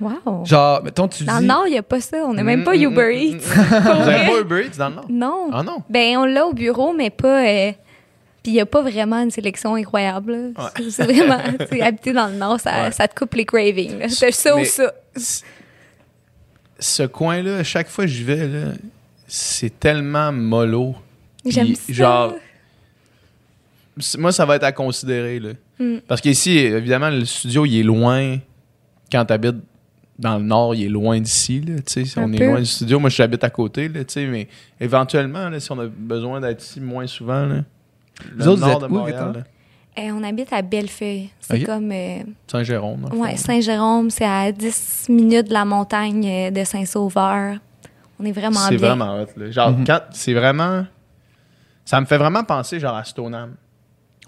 Wow. 0.00 0.44
Genre, 0.46 0.82
mettons, 0.84 1.06
tu 1.08 1.24
Dans 1.24 1.34
dis. 1.36 1.40
le 1.42 1.46
Nord, 1.48 1.64
il 1.66 1.72
n'y 1.72 1.78
a 1.78 1.82
pas 1.82 2.00
ça. 2.00 2.16
On 2.24 2.32
n'a 2.32 2.42
même 2.42 2.60
Mm, 2.60 2.64
pas 2.64 2.74
mm, 2.76 2.82
Uber 2.82 3.08
mm, 3.14 3.18
Eats. 3.34 3.38
Pour 3.82 3.94
Vous 3.94 4.08
avez 4.08 4.16
vrai. 4.16 4.26
pas 4.26 4.40
Uber 4.40 4.66
Eats 4.66 4.78
dans 4.78 4.88
le 4.88 4.94
Nord? 4.94 5.04
Non. 5.10 5.48
Ah 5.52 5.62
non? 5.62 5.82
Ben, 5.90 6.16
on 6.16 6.24
l'a 6.24 6.46
au 6.46 6.54
bureau, 6.54 6.94
mais 6.94 7.10
pas. 7.10 7.44
euh, 7.46 7.72
Puis 8.46 8.52
il 8.52 8.54
n'y 8.58 8.60
a 8.60 8.66
pas 8.66 8.80
vraiment 8.80 9.20
une 9.20 9.32
sélection 9.32 9.74
incroyable. 9.74 10.52
Ouais. 10.56 10.88
C'est- 10.90 11.02
vraiment. 11.02 11.36
habiter 11.82 12.12
dans 12.12 12.28
le 12.28 12.36
Nord, 12.36 12.60
ça, 12.60 12.84
Ouais. 12.84 12.92
ça 12.92 13.08
te 13.08 13.18
coupe 13.18 13.34
les 13.34 13.44
cravings. 13.44 14.08
C'est 14.08 14.30
ça 14.30 14.56
ou 14.56 14.64
ça. 14.64 14.94
Ce 16.78 17.02
coin-là, 17.02 17.64
chaque 17.64 17.88
fois 17.88 18.04
que 18.04 18.10
j'y 18.12 18.22
vais, 18.22 18.48
c'est 19.26 19.80
tellement 19.80 20.30
mollo. 20.30 20.94
J'aime 21.44 21.74
ça. 21.74 21.92
Genre, 21.92 22.34
moi, 24.16 24.30
ça 24.30 24.46
va 24.46 24.54
être 24.54 24.62
à 24.62 24.70
considérer. 24.70 25.40
Là. 25.40 25.50
Mm. 25.80 25.96
Parce 26.06 26.20
qu'ici, 26.20 26.56
évidemment, 26.58 27.10
le 27.10 27.24
studio, 27.24 27.66
il 27.66 27.80
est 27.80 27.82
loin. 27.82 28.38
Quand 29.10 29.24
tu 29.24 29.32
habites 29.32 29.56
dans 30.20 30.38
le 30.38 30.44
nord, 30.44 30.72
il 30.76 30.84
est 30.84 30.88
loin 30.88 31.18
d'ici. 31.18 31.64
on 32.16 32.32
est 32.32 32.38
loin 32.46 32.60
du 32.60 32.66
studio. 32.66 33.00
Moi, 33.00 33.10
j'habite 33.10 33.42
à 33.42 33.50
côté. 33.50 33.88
Là, 33.88 34.02
mais 34.18 34.46
éventuellement, 34.78 35.48
là, 35.48 35.58
si 35.58 35.72
on 35.72 35.80
a 35.80 35.86
besoin 35.86 36.40
d'être 36.40 36.62
ici 36.62 36.80
moins 36.80 37.08
souvent, 37.08 37.44
là, 37.44 37.64
le 38.24 38.42
Vous 38.44 38.48
autres, 38.48 38.60
vous 38.60 38.66
nord 38.66 38.70
êtes 38.70 38.80
de 38.82 38.86
où, 38.86 38.98
Montréal, 38.98 39.44
Eh, 39.96 40.12
on 40.12 40.22
habite 40.22 40.52
à 40.52 40.62
Bellefeuille. 40.62 41.30
C'est 41.40 41.62
comme. 41.64 41.90
euh, 41.92 42.18
Saint-Jérôme. 42.46 43.06
fond. 43.10 43.36
Saint-Jérôme, 43.36 44.10
c'est 44.10 44.24
à 44.26 44.52
10 44.52 45.06
minutes 45.08 45.48
de 45.48 45.52
la 45.52 45.64
montagne 45.64 46.26
euh, 46.26 46.50
de 46.50 46.64
Saint-Sauveur. 46.64 47.56
On 48.18 48.24
est 48.24 48.32
vraiment 48.32 48.60
C'est 48.60 48.76
bien. 48.76 48.94
vraiment 48.96 49.20
hot. 49.22 49.26
Là. 49.36 49.50
Genre, 49.50 49.70
Mhm. 49.72 49.84
quand 49.86 50.00
c'est 50.12 50.34
vraiment. 50.34 50.86
Ça 51.84 52.00
me 52.00 52.06
fait 52.06 52.18
vraiment 52.18 52.42
penser 52.44 52.80
genre 52.80 52.96
à 52.96 53.04
Stoneham. 53.04 53.54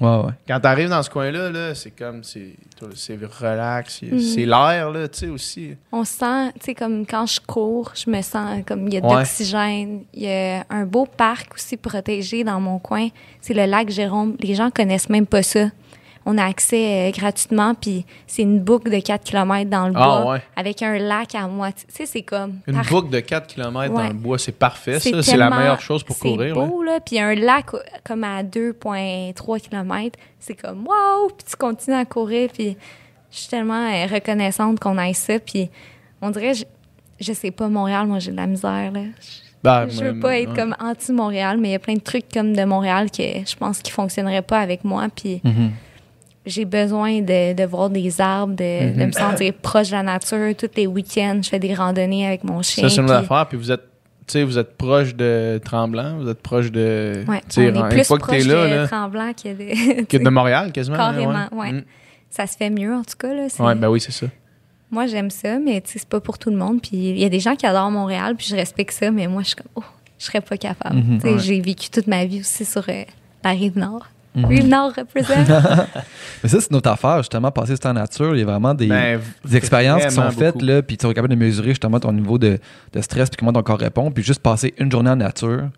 Ouais, 0.00 0.06
ouais. 0.26 0.32
Quand 0.46 0.60
t'arrives 0.60 0.88
dans 0.90 1.02
ce 1.02 1.10
coin-là, 1.10 1.50
là, 1.50 1.74
c'est 1.74 1.90
comme. 1.90 2.22
C'est 2.22 2.54
c'est 2.94 3.18
relax. 3.40 4.02
Mhm. 4.02 4.20
C'est 4.20 4.46
l'air, 4.46 4.90
là, 4.90 5.08
tu 5.08 5.18
sais, 5.18 5.26
aussi. 5.28 5.74
On 5.90 6.04
se 6.04 6.12
sent, 6.14 6.52
tu 6.60 6.66
sais, 6.66 6.74
comme 6.74 7.04
quand 7.04 7.26
je 7.26 7.40
cours, 7.40 7.92
je 7.94 8.08
me 8.08 8.22
sens 8.22 8.60
comme 8.66 8.86
il 8.86 8.94
y 8.94 8.96
a 8.98 9.00
de 9.00 9.06
Ouais. 9.06 9.14
l'oxygène. 9.16 10.02
Il 10.14 10.22
y 10.22 10.28
a 10.30 10.64
un 10.70 10.84
beau 10.84 11.04
parc 11.06 11.54
aussi 11.54 11.76
protégé 11.76 12.44
dans 12.44 12.60
mon 12.60 12.78
coin. 12.78 13.08
C'est 13.40 13.54
le 13.54 13.64
lac 13.66 13.90
Jérôme. 13.90 14.36
Les 14.40 14.54
gens 14.54 14.70
connaissent 14.70 15.08
même 15.08 15.26
pas 15.26 15.42
ça. 15.42 15.66
On 16.30 16.36
a 16.36 16.44
accès 16.44 17.08
euh, 17.08 17.10
gratuitement, 17.10 17.74
puis 17.74 18.04
c'est 18.26 18.42
une 18.42 18.60
boucle 18.60 18.90
de 18.90 18.98
4 19.00 19.24
km 19.24 19.70
dans 19.70 19.88
le 19.88 19.94
Ah, 19.96 20.20
bois 20.22 20.32
ouais. 20.32 20.42
avec 20.56 20.82
un 20.82 20.98
lac 20.98 21.34
à 21.34 21.46
moitié. 21.48 21.86
Tu 21.88 21.94
sais, 21.96 22.06
c'est 22.06 22.22
comme. 22.22 22.58
Une 22.66 22.74
par- 22.74 22.84
boucle 22.84 23.08
de 23.08 23.20
4 23.20 23.46
km 23.46 23.94
dans 23.94 24.06
le 24.08 24.12
bois, 24.12 24.36
c'est 24.38 24.52
parfait, 24.52 25.00
ça. 25.00 25.22
C'est 25.22 25.36
la 25.38 25.48
meilleure 25.48 25.80
chose 25.80 26.04
pour 26.04 26.18
courir. 26.18 26.54
C'est 26.54 26.66
beau, 26.66 26.82
là. 26.82 27.00
Puis 27.00 27.18
un 27.18 27.34
lac 27.34 27.72
euh, 27.72 27.78
comme 28.04 28.24
à 28.24 28.42
2,3 28.42 29.58
km. 29.60 30.18
C'est 30.38 30.54
comme, 30.54 30.86
wow! 30.86 31.28
Puis 31.36 31.46
tu 31.50 31.56
continues 31.56 31.96
à 31.96 32.04
courir. 32.04 32.50
Puis 32.52 32.76
je 33.30 33.36
suis 33.38 33.48
tellement 33.48 33.88
euh, 33.90 34.06
reconnaissante 34.12 34.80
qu'on 34.80 34.98
aille 34.98 35.14
ça. 35.14 35.38
Puis 35.38 35.70
on 36.20 36.28
dirait, 36.30 36.52
je, 36.54 36.64
je 37.20 37.32
sais 37.32 37.50
pas, 37.50 37.68
Montréal, 37.68 38.06
moi, 38.06 38.18
j'ai 38.18 38.32
de 38.32 38.36
la 38.36 38.46
misère, 38.46 38.92
là. 38.92 39.00
Ben, 39.64 39.88
je 39.88 40.02
moi, 40.02 40.12
veux 40.12 40.20
pas 40.20 40.38
être 40.38 40.54
comme 40.54 40.76
anti-Montréal, 40.78 41.56
mais 41.58 41.70
il 41.70 41.72
y 41.72 41.74
a 41.74 41.78
plein 41.80 41.94
de 41.94 42.00
trucs 42.00 42.30
comme 42.32 42.54
de 42.54 42.64
Montréal 42.64 43.10
que 43.10 43.22
je 43.44 43.56
pense 43.56 43.80
qui 43.80 43.90
fonctionneraient 43.90 44.42
pas 44.42 44.60
avec 44.60 44.84
moi. 44.84 45.06
Puis 45.14 45.40
Mhm. 45.42 45.72
J'ai 46.46 46.64
besoin 46.64 47.20
de, 47.20 47.52
de 47.52 47.64
voir 47.64 47.90
des 47.90 48.20
arbres, 48.20 48.54
de, 48.54 48.98
de 48.98 49.04
me 49.06 49.12
sentir 49.12 49.52
proche 49.54 49.88
de 49.88 49.92
la 49.96 50.02
nature. 50.02 50.54
Tous 50.56 50.70
les 50.76 50.86
week-ends, 50.86 51.40
je 51.42 51.48
fais 51.48 51.58
des 51.58 51.74
randonnées 51.74 52.26
avec 52.26 52.44
mon 52.44 52.62
chien. 52.62 52.88
Ça, 52.88 52.94
c'est 52.94 53.00
une 53.00 53.06
puis- 53.06 53.14
affaire. 53.16 53.46
Puis 53.48 53.58
vous 53.58 53.70
êtes. 53.70 53.82
Tu 54.26 54.32
sais, 54.32 54.44
vous 54.44 54.58
êtes 54.58 54.76
proche 54.76 55.14
de 55.14 55.58
Tremblant, 55.64 56.18
vous 56.18 56.28
êtes 56.28 56.42
proche 56.42 56.70
de. 56.70 57.24
Sais, 57.48 57.72
on 57.74 57.86
est 57.86 57.88
plus 57.88 58.08
que 58.08 58.18
proche 58.18 58.44
là, 58.44 58.68
de 58.68 58.74
là, 58.74 58.86
Tremblant 58.86 59.32
que 59.32 59.48
de... 59.48 60.02
que 60.08 60.16
de 60.18 60.28
Montréal, 60.28 60.70
quasiment. 60.70 60.98
Carrément, 60.98 61.48
ouais. 61.52 61.72
Mm. 61.72 61.84
ça 62.28 62.46
se 62.46 62.56
fait 62.58 62.68
mieux, 62.68 62.94
en 62.94 63.02
tout 63.04 63.16
cas. 63.18 63.28
Ouais, 63.28 63.74
ben 63.74 63.88
oui, 63.88 64.00
c'est 64.00 64.12
ça. 64.12 64.26
Moi, 64.90 65.06
j'aime 65.06 65.30
ça, 65.30 65.58
mais 65.58 65.82
c'est 65.86 66.06
pas 66.06 66.20
pour 66.20 66.38
tout 66.38 66.50
le 66.50 66.56
monde. 66.56 66.82
Puis 66.82 66.96
il 66.96 67.18
y 67.18 67.24
a 67.24 67.30
des 67.30 67.40
gens 67.40 67.56
qui 67.56 67.64
adorent 67.66 67.90
Montréal, 67.90 68.34
puis 68.36 68.46
je 68.50 68.54
respecte 68.54 68.92
ça, 68.92 69.10
mais 69.10 69.26
moi, 69.28 69.42
je 69.42 69.48
suis 69.48 69.56
comme, 69.56 69.70
oh, 69.76 69.82
je 70.18 70.24
serais 70.26 70.42
pas 70.42 70.58
capable. 70.58 70.96
Mhm. 70.96 71.20
Ouais. 71.24 71.38
J'ai 71.38 71.60
vécu 71.62 71.88
toute 71.88 72.06
ma 72.06 72.26
vie 72.26 72.40
aussi 72.40 72.66
sur 72.66 72.84
euh, 72.88 73.04
la 73.44 73.50
rive 73.50 73.78
nord. 73.78 74.08
Mhm. 74.38 74.44
Rive 74.46 74.68
nord 74.68 74.92
représente. 74.96 75.48
Mais 76.42 76.48
ça, 76.48 76.60
c'est 76.60 76.70
notre 76.70 76.90
affaire, 76.90 77.18
justement, 77.18 77.50
passer 77.50 77.76
ce 77.76 77.80
temps 77.80 77.90
en 77.90 77.94
nature. 77.94 78.34
Il 78.34 78.40
y 78.40 78.42
a 78.42 78.46
vraiment 78.46 78.74
des, 78.74 78.86
Ben, 78.86 79.20
des 79.44 79.56
expériences 79.56 80.04
qui 80.06 80.10
sont 80.14 80.30
faites, 80.30 80.54
beaucoup. 80.54 80.66
là, 80.66 80.82
puis 80.82 80.96
tu 80.96 81.06
es 81.06 81.14
capable 81.14 81.34
de 81.34 81.38
mesurer 81.38 81.70
justement 81.70 81.98
ton 82.00 82.12
niveau 82.12 82.38
de, 82.38 82.58
de 82.92 83.00
stress, 83.00 83.28
puis 83.30 83.36
comment 83.38 83.52
ton 83.52 83.62
corps 83.62 83.78
répond. 83.78 84.10
Puis 84.10 84.22
juste 84.22 84.40
passer 84.40 84.74
une 84.78 84.90
journée 84.90 85.10
en 85.10 85.16
nature, 85.16 85.68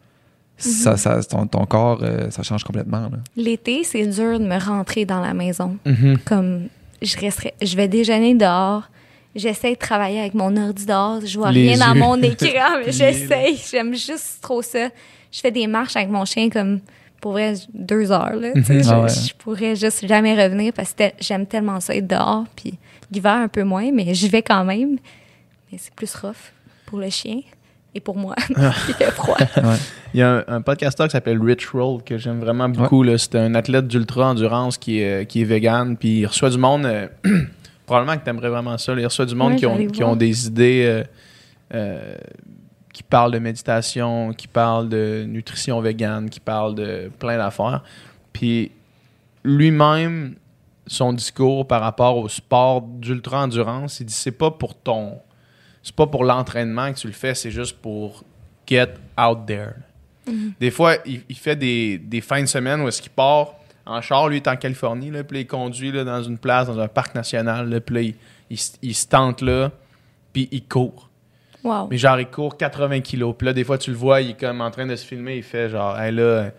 ça, 0.57 0.97
ça, 0.99 1.23
ton, 1.23 1.47
ton 1.47 1.65
corps, 1.65 2.01
euh, 2.03 2.31
ça 2.31 2.43
change 2.43 2.65
complètement. 2.65 3.01
là. 3.03 3.19
L'été, 3.37 3.83
c'est 3.85 4.07
dur 4.07 4.39
de 4.39 4.45
me 4.45 4.59
rentrer 4.59 5.05
dans 5.07 5.21
la 5.21 5.33
maison. 5.33 5.79
Mhm. 5.87 6.19
Comme, 6.27 6.69
je, 7.01 7.17
resterai, 7.17 7.55
je 7.63 7.75
vais 7.77 7.89
déjeuner 7.89 8.35
dehors. 8.35 8.83
J'essaie 9.35 9.73
de 9.73 9.79
travailler 9.79 10.19
avec 10.21 10.35
mon 10.35 10.55
ordi 10.57 10.85
dehors. 10.85 11.21
Je 11.25 11.39
vois 11.39 11.53
Les 11.53 11.73
rien 11.75 11.87
dans 11.87 11.95
yeux 11.95 12.01
mon 12.01 12.17
écran, 12.21 12.79
mais 12.85 12.93
j'essaie. 12.93 13.55
J'aime 13.71 13.95
juste 13.95 14.39
trop 14.43 14.61
ça. 14.61 14.89
Je 15.33 15.41
fais 15.41 15.53
des 15.53 15.69
marches 15.69 15.95
avec 15.97 16.11
mon 16.11 16.25
chien 16.25 16.51
comme 16.51 16.81
pour 17.21 17.33
vrai 17.33 17.55
deux 17.75 18.11
heures. 18.13 18.35
Là. 18.37 18.51
Mhm. 18.55 18.65
je, 18.83 18.89
Ah 18.91 19.01
ouais. 19.03 19.09
je 19.09 19.35
pourrais 19.35 19.77
juste 19.77 20.07
jamais 20.07 20.35
revenir 20.43 20.73
parce 20.73 20.93
que 20.95 21.05
j'aime 21.21 21.47
tellement 21.47 21.81
ça 21.81 21.95
être 21.95 22.07
dehors. 22.07 22.45
Puis 22.57 22.75
l'hiver 23.13 23.33
un 23.33 23.49
peu 23.49 23.63
moins, 23.63 23.91
mais 23.93 24.15
j'y 24.15 24.29
vais 24.29 24.43
quand 24.43 24.65
même. 24.65 24.97
Mais 25.71 25.79
c'est 25.79 25.95
plus 25.95 26.15
rough 26.17 26.53
pour 26.87 26.99
le 26.99 27.11
chien 27.11 27.41
et 27.95 28.01
pour 28.01 28.17
moi. 28.17 28.35
Il 28.49 28.95
fait 28.95 29.11
froid. 29.11 29.37
Il 30.15 30.21
y 30.21 30.23
a 30.23 30.39
un, 30.39 30.45
un 30.57 30.61
podcasteur 30.63 31.07
qui 31.07 31.13
s'appelle 31.13 31.41
Rich 31.41 31.67
Roll 31.69 32.03
que 32.03 32.19
j'aime 32.19 32.41
vraiment 32.41 32.69
beaucoup. 32.69 33.03
là. 33.03 33.17
C'est 33.19 33.37
un 33.37 33.55
athlète 33.55 33.87
d'ultra-endurance 33.87 34.79
qui 34.79 35.01
est, 35.01 35.27
qui 35.29 35.43
est 35.43 35.45
vegan. 35.45 35.97
Puis 35.97 36.21
il 36.21 36.27
reçoit 36.27 36.51
du 36.51 36.59
monde. 36.59 36.87
euh, 36.87 37.07
probablement 37.87 38.17
que 38.17 38.25
tu 38.25 38.31
aimerais 38.31 38.49
vraiment 38.49 38.77
ça. 38.79 38.95
là. 38.95 39.01
Il 39.03 39.05
reçoit 39.07 39.27
du 39.27 39.35
monde 39.35 39.53
Ouais, 39.53 39.59
qui, 39.59 39.67
ont, 39.67 39.87
qui 39.89 40.03
ont 40.05 40.17
des 40.17 40.47
idées. 40.47 40.85
euh, 40.87 41.05
euh, 41.75 42.15
qui 43.01 43.05
parlent 43.05 43.33
de 43.33 43.39
méditation, 43.39 44.35
qui 44.35 44.47
parlent 44.47 44.91
de 44.91 45.25
nutrition 45.27 45.81
végane, 45.81 46.29
qui 46.29 46.39
parlent 46.39 46.75
de 46.75 47.11
plein 47.19 47.39
d'affaires. 47.39 47.83
Puis 48.31 48.73
lui-même, 49.43 50.35
son 50.87 51.15
discours 51.15 51.67
par 51.67 51.81
rapport 51.81 52.19
au 52.19 52.29
sport 52.29 52.83
d'ultra-endurance, 52.83 54.01
il 54.01 54.07
dit 54.07 54.13
c'est 54.13 54.31
pas 54.33 54.51
pour 54.51 54.75
ton. 54.75 55.19
C'est 55.83 55.95
pas 55.95 56.07
pour 56.07 56.25
l'entraînement 56.25 56.93
que 56.93 56.99
tu 56.99 57.07
le 57.07 57.15
fais, 57.15 57.35
c'est 57.35 57.51
juste 57.51 57.79
pour 57.79 58.23
get 58.67 58.91
out 59.19 59.47
there. 59.47 59.73
Des 60.61 60.71
fois, 60.71 60.97
il, 61.07 61.23
il 61.27 61.37
fait 61.37 61.57
des, 61.57 61.97
des 61.97 62.21
fins 62.21 62.43
de 62.43 62.47
semaine 62.47 62.83
où 62.83 62.89
est-ce 62.89 63.01
qu'il 63.01 63.13
part 63.13 63.55
en 63.87 64.03
char, 64.03 64.29
lui 64.29 64.37
il 64.37 64.43
est 64.43 64.49
en 64.49 64.57
Californie, 64.57 65.11
là, 65.11 65.25
puis 65.25 65.39
là, 65.39 65.41
il 65.41 65.47
conduit 65.47 65.91
là, 65.91 66.05
dans 66.05 66.23
une 66.23 66.37
place, 66.37 66.67
dans 66.67 66.79
un 66.79 66.87
parc 66.87 67.15
national, 67.15 67.71
là, 67.71 67.81
puis 67.81 67.95
là, 67.95 68.15
il, 68.51 68.59
il 68.83 68.95
se 68.95 69.07
tente 69.07 69.41
là, 69.41 69.73
puis 70.35 70.49
il 70.53 70.63
court. 70.65 71.10
Wow. 71.63 71.89
Mais 71.91 71.99
genre, 71.99 72.19
il 72.19 72.27
court 72.27 72.57
80 72.57 73.01
kilos. 73.01 73.35
Puis 73.37 73.47
là, 73.47 73.53
des 73.53 73.65
fois, 73.65 73.79
tu 73.79 73.91
le 73.91 73.97
vois, 73.97 74.21
il 74.21 74.31
est 74.31 74.41
comme 74.41 74.61
en 74.61 74.71
train 74.71 74.87
de 74.87 74.97
se 74.97 75.05
filmer. 75.07 75.37
Il 75.37 75.43
fait 75.43 75.69
genre, 75.69 75.99
hey 76.01 76.13
là, 76.13 76.51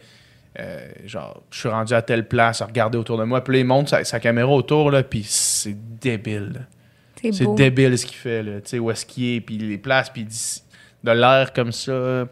euh, 0.60 0.88
genre, 1.06 1.42
je 1.50 1.60
suis 1.60 1.70
rendu 1.70 1.94
à 1.94 2.02
telle 2.02 2.28
place, 2.28 2.62
à 2.62 2.66
regarder 2.66 2.98
autour 2.98 3.18
de 3.18 3.24
moi. 3.24 3.44
Puis 3.44 3.54
là, 3.54 3.60
il 3.60 3.66
monte 3.66 3.90
sa, 3.90 4.04
sa 4.04 4.20
caméra 4.20 4.50
autour, 4.52 4.92
là, 4.92 5.04
puis 5.04 5.24
c'est 5.24 5.78
débile. 6.00 6.68
C'est 7.32 7.54
débile 7.56 7.98
ce 7.98 8.06
qu'il 8.06 8.18
fait, 8.18 8.42
là. 8.42 8.62
Tu 8.62 8.70
sais, 8.70 8.80
où 8.80 8.90
est-ce 8.90 9.06
qu'il 9.06 9.36
est, 9.36 9.42
puis 9.42 9.58
les 9.58 9.78
places, 9.78 10.10
puis 10.10 10.26
de 11.04 11.12
l'air 11.12 11.54
comme 11.54 11.72
ça, 11.72 12.26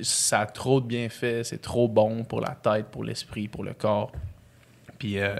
ça 0.00 0.40
a 0.40 0.46
trop 0.46 0.80
de 0.80 0.86
bienfaits, 0.86 1.42
c'est 1.44 1.60
trop 1.60 1.86
bon 1.86 2.24
pour 2.24 2.40
la 2.40 2.54
tête, 2.54 2.86
pour 2.86 3.04
l'esprit, 3.04 3.48
pour 3.48 3.62
le 3.62 3.74
corps. 3.74 4.12
Puis 4.98 5.18
euh, 5.18 5.36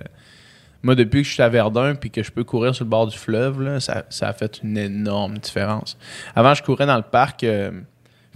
moi, 0.83 0.95
depuis 0.95 1.23
que 1.23 1.29
je 1.29 1.33
suis 1.35 1.43
à 1.43 1.49
Verdun, 1.49 1.95
puis 1.95 2.11
que 2.11 2.23
je 2.23 2.31
peux 2.33 2.45
courir 2.45 2.75
sur 2.75 2.85
le 2.85 2.91
bord 2.91 3.07
du 3.07 3.17
fleuve, 3.17 3.61
là, 3.63 3.79
ça, 3.81 4.05
ça 4.11 4.29
a 4.29 4.33
fait 4.33 4.61
une 4.63 4.77
énorme 4.77 5.39
différence. 5.39 5.97
Avant, 6.35 6.55
je 6.55 6.63
courais 6.63 6.87
dans 6.87 6.97
le 6.97 7.03
parc 7.03 7.45
euh, 7.45 7.71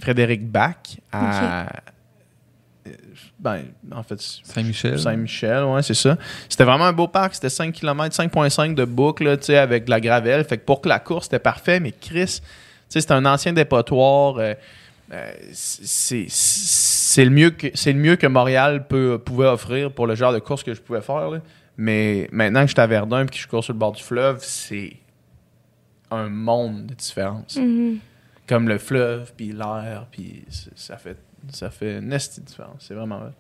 Frédéric 0.01 0.47
Bach 0.49 0.77
à. 1.13 1.67
euh, 2.87 2.91
Ben, 3.39 3.63
en 3.93 4.03
fait, 4.03 4.21
Saint-Michel. 4.21 4.99
Saint-Michel, 4.99 5.65
ouais, 5.65 5.83
c'est 5.83 5.95
ça. 5.95 6.17
C'était 6.49 6.65
vraiment 6.65 6.85
un 6.87 6.93
beau 6.93 7.09
parc. 7.09 7.35
C'était 7.35 7.49
5 7.49 7.73
km, 7.73 8.15
5,5 8.17 8.75
de 8.75 8.85
boucle, 8.85 9.25
là, 9.25 9.37
tu 9.37 9.47
sais, 9.47 9.57
avec 9.59 9.85
de 9.87 9.91
la 9.91 10.01
gravelle. 10.01 10.45
Fait 10.45 10.59
que 10.59 10.65
pour 10.65 10.81
que 10.81 10.89
la 10.89 10.99
course, 11.01 11.25
c'était 11.25 11.39
parfait. 11.39 11.81
Mais 11.81 11.93
Chris, 11.93 12.41
tu 12.41 12.47
sais, 12.89 13.01
c'était 13.01 13.13
un 13.15 13.27
ancien 13.27 13.53
dépotoir. 13.53 14.37
euh, 14.39 14.55
euh, 15.13 15.33
c'est 15.53 16.27
c'est 16.29 17.25
le 17.25 17.31
mieux 17.31 17.51
que 17.51 17.69
c'est 17.75 17.93
le 17.93 17.99
mieux 18.01 18.17
que 18.17 18.27
Montréal 18.27 18.87
peut, 18.89 19.21
pouvait 19.25 19.47
offrir 19.47 19.93
pour 19.93 20.07
le 20.09 20.15
genre 20.17 20.33
de 20.33 20.41
course 20.41 20.63
que 20.65 20.75
je 20.75 20.81
pouvais 20.81 21.01
faire. 21.01 21.31
là. 21.31 21.39
Mais 21.79 22.29
maintenant 22.33 22.61
que 22.63 22.69
je 22.69 22.73
suis 22.73 22.81
à 22.81 22.87
Verdun 22.87 23.25
et 23.25 23.27
que 23.27 23.37
je 23.37 23.47
cours 23.47 23.63
sur 23.63 23.73
le 23.73 23.79
bord 23.79 23.93
du 23.93 24.03
fleuve, 24.03 24.39
c'est 24.43 24.97
un 26.11 26.29
monde 26.29 26.87
de 26.87 26.95
différence. 26.95 27.57
Mhm. 27.57 27.99
Comme 28.49 28.69
le 28.69 28.79
fleuve, 28.79 29.33
puis 29.37 29.53
l'air, 29.53 30.07
puis 30.11 30.45
c'est- 30.49 30.71
ça 30.77 30.97
fait, 30.97 31.17
ça 31.53 31.71
fait 31.71 31.99
une 31.99 32.09
de 32.09 32.45
différence. 32.47 32.77
C'est 32.87 32.95
vraiment 32.95 33.19
vrai. 33.19 33.33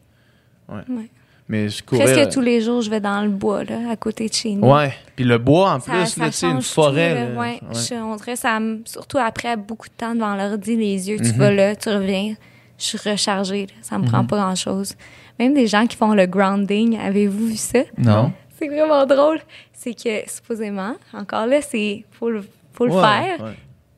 Ouais. 0.69 0.97
Ouais. 0.97 1.11
Mais 1.49 1.69
je 1.69 1.81
courais... 1.85 2.13
Presque 2.13 2.33
tous 2.33 2.41
les 2.41 2.61
jours, 2.61 2.83
je 2.83 2.91
vais 2.91 2.99
dans 3.01 3.23
le 3.23 3.29
bois, 3.29 3.63
là, 3.63 3.89
à 3.91 3.95
côté 3.97 4.29
de 4.29 4.35
chez 4.35 4.57
nous. 4.57 4.69
Ouais. 4.69 4.93
Puis 5.15 5.25
le 5.25 5.39
bois, 5.39 5.75
en 5.75 5.81
Ça, 5.81 5.93
plus, 5.93 6.17
là, 6.17 6.33
sais, 6.33 6.47
une 6.51 6.61
forêt. 6.61 7.29
tout. 7.33 7.39
Ouais. 7.39 7.61
Ouais. 7.63 7.75
Je- 7.75 7.95
on 7.95 8.17
dirait 8.17 8.35
ça, 8.35 8.59
surtout 8.85 9.19
après 9.19 9.57
beaucoup 9.57 9.87
de 9.89 9.95
temps 9.97 10.13
devant 10.15 10.35
l'ordi, 10.35 10.75
les 10.75 11.09
yeux, 11.09 11.19
tu 11.19 11.31
Mhm. 11.33 11.39
vas 11.39 11.53
là, 11.53 11.77
tu 11.77 11.89
reviens, 11.89 12.35
je 12.79 12.85
suis 12.85 12.99
rechargée. 12.99 13.67
là. 13.67 13.73
Ça 13.81 13.97
me 13.97 14.03
Mhm. 14.03 14.11
prend 14.11 14.25
pas 14.27 14.39
grand-chose. 14.39 14.97
Même 15.39 15.55
des 15.55 15.67
gens 15.67 15.87
qui 15.87 15.97
font 15.97 16.15
le 16.15 16.27
grounding, 16.27 16.99
avez-vous 16.99 17.47
vu 17.49 17.57
ça? 17.57 17.81
Non. 17.99 18.33
C'est 18.59 18.69
vraiment 18.69 19.05
drôle. 19.07 19.39
C'est 19.73 19.95
que, 19.95 20.29
supposément, 20.31 20.95
encore 21.13 21.47
là, 21.47 21.61
c'est 21.61 22.05
faut 22.13 22.31
le, 22.31 22.43
faut 22.73 22.87
le 22.87 22.93
Ouais, 22.93 23.03
faire, 23.03 23.41
ouais. 23.45 23.53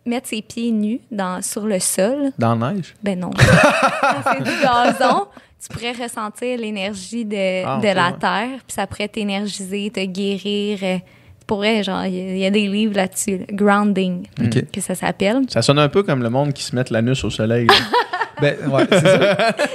mettre 0.05 0.27
ses 0.29 0.43
pieds 0.43 0.73
nus 0.73 1.01
dans, 1.11 1.41
sur 1.43 1.65
le 1.67 1.79
sol. 1.79 2.33
Dans 2.39 2.57
la 2.57 2.73
neige? 2.73 2.95
Ben 3.03 3.19
non. 3.21 3.31
C'est 3.39 4.43
du 4.43 4.51
gazon, 4.63 5.27
tu 5.63 5.69
pourrais 5.69 5.93
ressentir 5.93 6.59
l'énergie 6.59 7.25
de, 7.25 7.65
Ah, 7.65 7.79
de 7.81 7.87
la 7.95 8.09
ouais. 8.11 8.19
terre, 8.19 8.59
puis 8.67 8.75
ça 8.75 8.87
pourrait 8.87 9.09
t'énergiser, 9.09 9.91
te 9.91 10.05
guérir. 10.05 10.79
euh, 10.83 10.99
Pour 11.47 11.59
vrai, 11.59 11.83
genre, 11.85 12.05
il 12.05 12.15
y, 12.15 12.21
a- 12.21 12.33
il 12.33 12.39
y 12.39 12.45
a 12.47 12.51
des 12.51 12.67
livres 12.67 12.97
là-dessus. 12.97 13.39
là. 13.39 13.45
Grounding, 13.53 14.27
OK. 14.45 14.71
que 14.73 14.81
ça 14.81 14.95
s'appelle. 14.97 15.43
Ça 15.49 15.63
sonne 15.63 15.79
un 15.79 15.89
peu 15.89 16.03
comme 16.03 16.23
le 16.23 16.31
monde 16.31 16.53
qui 16.53 16.63
se 16.65 16.75
met 16.75 16.85
l'anus 16.91 17.23
au 17.25 17.31
soleil. 17.31 17.69
Ben, 18.41 18.57
ouais, 18.69 18.85
c'est 18.91 19.01
ça. 19.01 19.57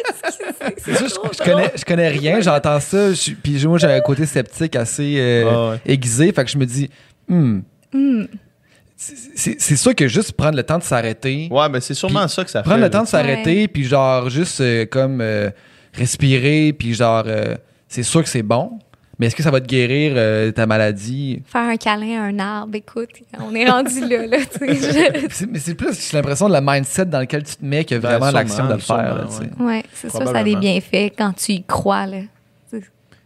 C'est 0.78 0.94
ça, 0.96 1.06
je, 1.08 1.14
je 1.38 1.44
connais, 1.44 1.72
je 1.76 1.86
connais 1.86 2.08
rien, 2.10 2.40
j'entends 2.42 2.80
ça. 2.80 3.14
je 3.14 3.32
Puis 3.34 3.66
moi, 3.66 3.78
j'ai 3.78 3.88
un 3.88 4.00
côté 4.02 4.26
sceptique 4.26 4.76
assez 4.76 5.16
euh, 5.18 5.50
Ah 5.50 5.70
ouais. 5.72 5.80
aiguisé. 5.86 6.32
Fait 6.32 6.44
que 6.44 6.50
je 6.50 6.58
me 6.58 6.66
dis, 6.66 6.90
hmm, 7.28 7.60
Hmm. 7.94 8.24
c'est- 8.96 9.76
sûr 9.76 9.94
que 9.96 10.08
juste 10.08 10.32
prendre 10.34 10.56
le 10.58 10.64
temps 10.64 10.78
de 10.80 10.84
s'arrêter, 10.84 11.48
ouais, 11.52 11.70
ben 11.70 11.80
c'est 11.80 11.94
sûrement 11.94 12.28
ça 12.28 12.44
que 12.44 12.50
ça 12.50 12.64
fait. 12.64 12.70
prendre 12.70 12.82
le 12.84 12.90
temps 12.90 13.04
de 13.04 13.08
s'arrêter, 13.08 13.68
puis 13.68 13.84
genre 13.84 14.30
juste 14.30 14.62
euh, 14.62 14.86
comme 14.86 15.20
euh, 15.22 15.50
respirer, 15.94 16.74
puis 16.74 16.94
genre, 16.94 17.24
euh, 17.28 17.56
c'est 17.88 18.04
sûr 18.04 18.24
que 18.24 18.30
c'est 18.30 18.42
bon. 18.44 18.80
Mais 19.24 19.28
est-ce 19.28 19.38
que 19.38 19.44
ça 19.44 19.52
va 19.52 19.62
te 19.62 19.68
guérir 19.68 20.16
euh, 20.18 20.52
ta 20.52 20.66
maladie? 20.66 21.42
Faire 21.46 21.62
un 21.70 21.78
câlin 21.78 22.20
à 22.20 22.24
un 22.26 22.40
arbre, 22.40 22.76
écoute, 22.76 23.08
on 23.40 23.56
est 23.56 23.66
rendu 23.70 24.02
là, 24.02 24.28
là, 24.28 24.38
je- 24.60 25.28
C'est- 25.32 25.46
Mais 25.50 25.60
c'est 25.60 25.76
plus, 25.76 26.10
j'ai 26.12 26.18
l'impression, 26.18 26.50
de 26.50 26.52
la 26.54 26.60
mindset 26.60 27.06
dans 27.06 27.22
lequel 27.22 27.44
tu 27.44 27.56
te 27.56 27.64
mets 27.64 27.86
que 27.86 27.96
Ben, 27.96 28.02
vraiment 28.18 28.32
l'action 28.32 28.68
de 28.68 28.74
le 28.74 28.80
faire. 28.80 29.28
sais. 29.32 29.50
ouais. 29.64 29.84
C'est 29.94 30.10
sûr, 30.12 30.28
ça 30.28 30.38
a 30.40 30.44
des 30.44 30.58
bienfaits 30.58 31.14
quand 31.18 31.32
tu 31.32 31.54
y 31.54 31.64
crois, 31.64 32.06
là. 32.06 32.18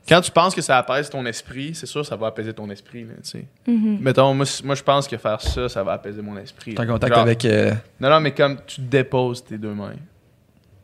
Quand 0.08 0.22
tu 0.22 0.30
penses 0.30 0.54
que 0.54 0.62
ça 0.62 0.78
apaise 0.78 1.10
ton 1.10 1.26
esprit, 1.26 1.74
c'est 1.74 1.88
sûr 1.88 2.02
que 2.02 2.08
ça 2.08 2.16
va 2.16 2.28
apaiser 2.28 2.54
ton 2.54 2.70
esprit. 2.70 3.04
Là. 3.06 3.42
Mhm. 3.68 3.98
Mettons, 4.00 4.34
moi, 4.36 4.46
moi, 4.64 4.76
je 4.76 4.84
pense 4.84 5.08
que 5.08 5.18
faire 5.18 5.42
ça, 5.42 5.68
ça 5.68 5.84
va 5.84 5.94
apaiser 5.94 6.22
mon 6.22 6.38
esprit. 6.38 6.76
T'es 6.76 6.82
en 6.82 6.86
contact 6.88 7.14
Genre- 7.14 7.24
avec. 7.24 7.44
euh, 7.44 7.74
Non, 8.00 8.10
non, 8.12 8.20
mais 8.22 8.32
comme 8.36 8.58
tu 8.68 8.82
déposes 8.82 9.44
tes 9.44 9.58
deux 9.58 9.74
mains 9.74 9.96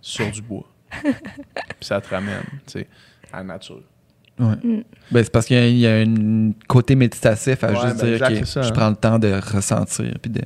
sur 0.01 0.29
du 0.31 0.41
bois, 0.41 0.65
puis 1.03 1.13
ça 1.79 2.01
te 2.01 2.09
ramène, 2.09 2.41
tu 2.65 2.79
sais, 2.79 2.87
à 3.31 3.37
la 3.37 3.43
nature. 3.43 3.79
Ouais. 4.39 4.55
Mm. 4.63 4.83
Ben, 5.11 5.23
c'est 5.23 5.31
parce 5.31 5.45
qu'il 5.45 5.57
y 5.57 5.59
a, 5.59 5.67
il 5.67 5.77
y 5.77 5.87
a 5.87 5.95
un 5.97 6.51
côté 6.67 6.95
méditatif 6.95 7.63
à 7.63 7.67
Ouais, 7.71 7.75
juste 7.75 7.97
ben, 7.99 8.05
dire 8.05 8.13
exact, 8.25 8.39
que 8.39 8.45
ça, 8.45 8.61
je 8.63 8.69
hein. 8.69 8.71
prends 8.73 8.89
le 8.89 8.95
temps 8.95 9.19
de 9.19 9.31
ressentir. 9.55 10.13
Puis 10.21 10.31
de... 10.31 10.41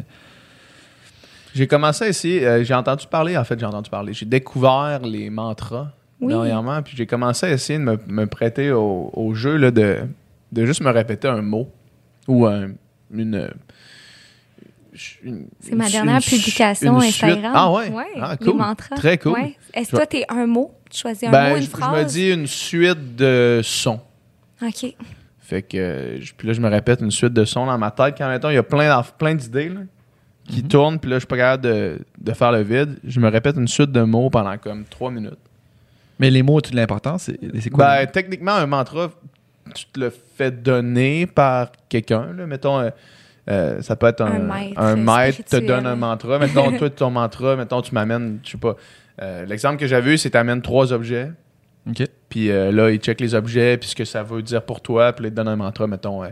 J'ai 1.56 1.68
commencé 1.68 2.06
à 2.06 2.08
essayer, 2.10 2.46
euh, 2.46 2.64
j'ai 2.64 2.74
entendu 2.74 3.06
parler, 3.10 3.38
en 3.38 3.44
fait, 3.44 3.60
j'ai 3.60 3.66
entendu 3.66 3.90
parler. 3.90 4.14
J'ai 4.14 4.26
découvert 4.26 5.00
les 5.02 5.30
mantras 5.30 5.92
Oui. 6.22 6.28
dernièrement, 6.34 6.82
puis 6.84 6.96
j'ai 6.96 7.08
commencé 7.08 7.46
à 7.46 7.52
essayer 7.52 7.80
de 7.80 7.84
me, 7.84 7.98
me 8.08 8.26
prêter 8.28 8.72
au, 8.72 9.10
au 9.14 9.34
jeu 9.34 9.56
là, 9.56 9.72
de, 9.72 9.98
de 10.52 10.66
juste 10.66 10.82
me 10.82 10.92
répéter 10.92 11.28
un 11.28 11.42
mot 11.42 11.68
ou 12.28 12.46
un- 12.46 12.72
une. 13.12 13.50
C'est 15.60 15.76
ma 15.76 15.90
dernière 15.90 16.16
une 16.16 16.22
publication 16.22 17.00
une. 17.02 17.08
Instagram. 17.08 17.52
Ah 17.56 17.72
ouais? 17.72 17.90
Ouais, 17.90 18.04
Ah, 18.22 18.36
les 18.40 18.46
cool. 18.46 18.58
mantras. 18.58 18.96
Très 18.96 19.18
cool. 19.18 19.34
Ouais. 19.34 19.56
Est-ce 19.74 19.88
Je 19.88 19.92
que 19.92 19.96
toi, 19.98 20.06
t'es 20.06 20.26
un 20.30 20.46
mot? 20.48 20.72
Tu 20.90 21.00
choisis 21.00 21.24
un 21.28 21.32
Ben, 21.32 21.50
mot, 21.50 21.56
une 21.58 21.62
je, 21.62 21.66
je 21.68 21.72
phrase? 21.72 22.04
me 22.04 22.10
dis 22.10 22.30
une 22.32 22.48
suite 22.48 23.16
de 23.16 23.62
sons. 23.64 24.00
OK. 24.62 24.96
Fait 25.40 25.62
que 25.62 25.78
euh, 25.78 26.22
je- 26.22 26.34
puis 26.34 26.48
là, 26.48 26.54
je 26.54 26.62
me 26.62 26.70
répète 26.70 27.00
une 27.02 27.12
suite 27.12 27.34
de 27.34 27.46
sons 27.46 27.66
dans 27.66 27.78
ma 27.78 27.92
tête. 27.92 28.16
Quand 28.18 28.28
mettons, 28.28 28.50
il 28.50 28.56
y 28.56 28.58
a 28.58 28.64
plein, 28.64 29.02
plein 29.18 29.36
d'idées 29.36 29.70
là, 29.70 29.82
qui 30.48 30.62
Mhm. 30.64 30.68
tournent, 30.68 31.00
puis 31.00 31.10
là, 31.10 31.18
je 31.18 31.20
suis 31.22 31.28
pas 31.28 31.38
capable 31.38 31.64
de, 31.64 32.00
de 32.20 32.34
faire 32.34 32.52
le 32.52 32.62
vide. 32.64 32.98
Je 33.04 33.20
me 33.20 33.30
répète 33.30 33.56
une 33.58 33.68
suite 33.68 33.92
de 33.92 34.02
mots 34.02 34.30
pendant 34.30 34.58
comme 34.58 34.84
trois 34.86 35.12
minutes. 35.12 35.38
Mais 36.20 36.30
les 36.32 36.42
mots 36.42 36.58
ont 36.58 36.70
de 36.72 36.76
l'importance? 36.76 37.30
C'est 37.62 37.70
quoi? 37.70 37.86
Ben, 37.86 38.00
les 38.02 38.08
techniquement, 38.08 38.54
un 38.54 38.66
mantra, 38.66 39.12
tu 39.76 39.86
te 39.86 40.00
le 40.00 40.10
fais 40.10 40.50
donner 40.52 41.28
par 41.28 41.72
quelqu'un. 41.90 42.34
là. 42.34 42.48
Mettons, 42.48 42.90
euh, 43.50 43.82
ça 43.82 43.96
peut 43.96 44.08
être 44.08 44.22
un, 44.22 44.26
Un 44.34 44.40
maître 44.40 44.80
un 44.82 44.96
maître 44.96 45.44
te 45.44 45.56
donne 45.58 45.86
un 45.86 45.96
mantra. 45.96 46.38
Mettons, 46.40 46.72
toi, 46.78 46.90
ton 46.90 47.10
mantra, 47.12 47.56
mettons, 47.56 47.82
tu 47.82 47.94
m'amènes, 47.94 48.40
je 48.44 48.52
sais 48.52 48.58
pas. 48.58 48.76
euh, 49.22 49.46
L'exemple 49.46 49.78
que 49.78 49.88
j'avais 49.88 50.14
eu, 50.14 50.18
c'est 50.18 50.32
t'amènes 50.32 50.62
trois 50.62 50.92
objets. 50.94 51.32
OK. 51.90 52.04
Puis 52.30 52.52
euh, 52.52 52.72
là, 52.72 52.90
il 52.92 53.00
check 53.00 53.22
les 53.22 53.34
objets, 53.34 53.78
puis 53.78 53.90
ce 53.90 53.96
que 53.96 54.04
ça 54.06 54.22
veut 54.24 54.42
dire 54.42 54.62
pour 54.64 54.82
toi, 54.82 55.14
puis 55.14 55.24
là, 55.24 55.28
il 55.30 55.32
te 55.32 55.36
donne 55.38 55.48
un 55.48 55.56
mantra, 55.56 55.88
mettons, 55.88 56.24
euh, 56.24 56.28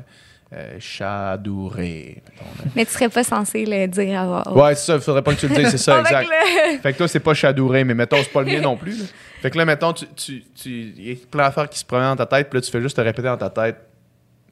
euh, 0.53 0.75
chadouré. 0.79 2.21
mettons. 2.25 2.69
Mais 2.75 2.85
tu 2.85 2.91
serais 2.91 3.07
pas 3.09 3.23
censé 3.23 3.65
le 3.65 3.87
dire 3.87 4.19
à 4.19 4.25
voix. 4.43 4.65
Ouais, 4.67 4.75
c'est 4.75 4.85
ça, 4.87 4.95
il 4.95 5.01
faudrait 5.01 5.21
pas 5.21 5.33
que 5.33 5.39
tu 5.39 5.47
le 5.47 5.55
dises, 5.55 5.69
c'est 5.69 5.77
ça, 5.77 5.99
exact. 6.01 6.27
le- 6.29 6.77
Fait 6.79 6.91
que 6.91 6.97
toi, 6.97 7.07
c'est 7.07 7.19
pas 7.21 7.33
chadouré, 7.33 7.83
mais 7.85 7.93
mettons, 7.93 8.17
c'est 8.17 8.31
pas 8.31 8.41
le 8.41 8.47
mien 8.51 8.59
non 8.61 8.75
plus. 8.75 8.99
là. 8.99 9.05
Fait 9.41 9.51
que 9.51 9.57
là, 9.57 9.65
mettons, 9.65 9.93
tu, 9.93 10.05
tu, 10.15 10.43
tu, 10.55 10.69
il 10.97 11.07
y 11.09 11.11
a 11.11 11.15
plein 11.31 11.43
d'affaires 11.45 11.69
qui 11.69 11.77
se 11.79 11.85
promènent 11.85 12.15
dans 12.15 12.25
ta 12.25 12.37
tête, 12.37 12.49
puis 12.49 12.57
là, 12.57 12.61
tu 12.61 12.71
fais 12.71 12.81
juste 12.81 12.95
te 12.97 13.01
répéter 13.01 13.27
dans 13.27 13.37
ta 13.37 13.49
tête 13.49 13.77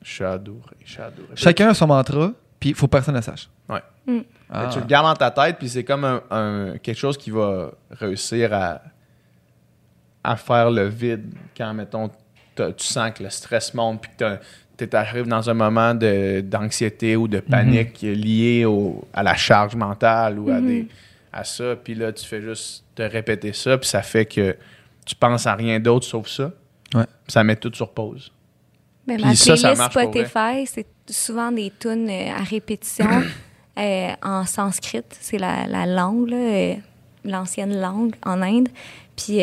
chadouré, 0.01 0.75
chadouré. 0.85 1.27
Chacun 1.35 1.69
a 1.69 1.73
son 1.73 1.87
mantra, 1.87 2.31
puis 2.63 2.69
il 2.69 2.75
faut 2.75 2.87
que 2.87 2.91
personne 2.91 3.13
ne 3.13 3.19
le 3.19 3.23
sache. 3.23 3.49
Ouais. 3.67 3.81
Mm. 4.07 4.21
Ah. 4.49 4.69
tu 4.71 4.79
le 4.79 4.85
gardes 4.85 5.05
dans 5.07 5.15
ta 5.15 5.31
tête, 5.31 5.57
puis 5.57 5.67
c'est 5.67 5.83
comme 5.83 6.05
un, 6.05 6.21
un- 6.31 6.77
quelque 6.77 6.95
chose 6.97 7.17
qui 7.17 7.29
va 7.29 7.71
réussir 7.91 8.53
à, 8.53 8.81
à 10.23 10.37
faire 10.37 10.71
le 10.71 10.87
vide 10.87 11.33
quand, 11.57 11.73
mettons, 11.73 12.09
tu 12.55 12.63
sens 12.77 13.11
que 13.11 13.23
le 13.23 13.29
stress 13.29 13.73
monte, 13.73 14.01
puis 14.03 14.11
que 14.77 14.85
tu 14.85 14.95
arrives 14.95 15.27
dans 15.27 15.49
un 15.49 15.53
moment 15.53 15.93
de- 15.93 16.39
d'anxiété 16.41 17.17
ou 17.17 17.27
de 17.27 17.41
panique 17.41 17.99
lié 18.01 18.63
au, 18.63 19.03
à 19.13 19.23
la 19.23 19.35
charge 19.35 19.75
mentale 19.75 20.39
ou 20.39 20.49
à, 20.49 20.61
Mhm. 20.61 20.67
des, 20.67 20.87
à 21.33 21.43
ça. 21.43 21.75
Puis 21.75 21.95
là, 21.95 22.13
tu 22.13 22.25
fais 22.25 22.41
juste 22.41 22.85
te 22.95 23.01
répéter 23.01 23.51
ça, 23.51 23.77
puis 23.77 23.89
ça 23.89 24.01
fait 24.01 24.25
que 24.25 24.55
tu 25.05 25.15
penses 25.15 25.45
à 25.47 25.55
rien 25.55 25.81
d'autre 25.81 26.05
sauf 26.05 26.29
ça. 26.29 26.51
Ouais. 26.95 27.03
Puis 27.25 27.33
ça 27.33 27.43
met 27.43 27.57
tout 27.57 27.71
sur 27.73 27.91
pause. 27.91 28.31
Mais 29.05 29.17
ma 29.17 29.35
ça, 29.35 29.57
ça 29.57 29.73
playlist. 29.89 29.91
Spotify, 30.29 30.65
c'est 30.65 30.85
souvent 31.07 31.51
des 31.51 31.71
tunes 31.79 32.09
euh, 32.09 32.31
à 32.31 32.43
répétition 32.43 33.07
euh, 33.79 34.09
en 34.23 34.45
sanskrit. 34.45 35.01
C'est 35.19 35.37
la, 35.37 35.67
la 35.67 35.85
langue, 35.85 36.31
euh, 36.33 36.75
l'ancienne 37.25 37.79
langue 37.79 38.15
en 38.25 38.41
Inde. 38.41 38.69
Puis 39.15 39.39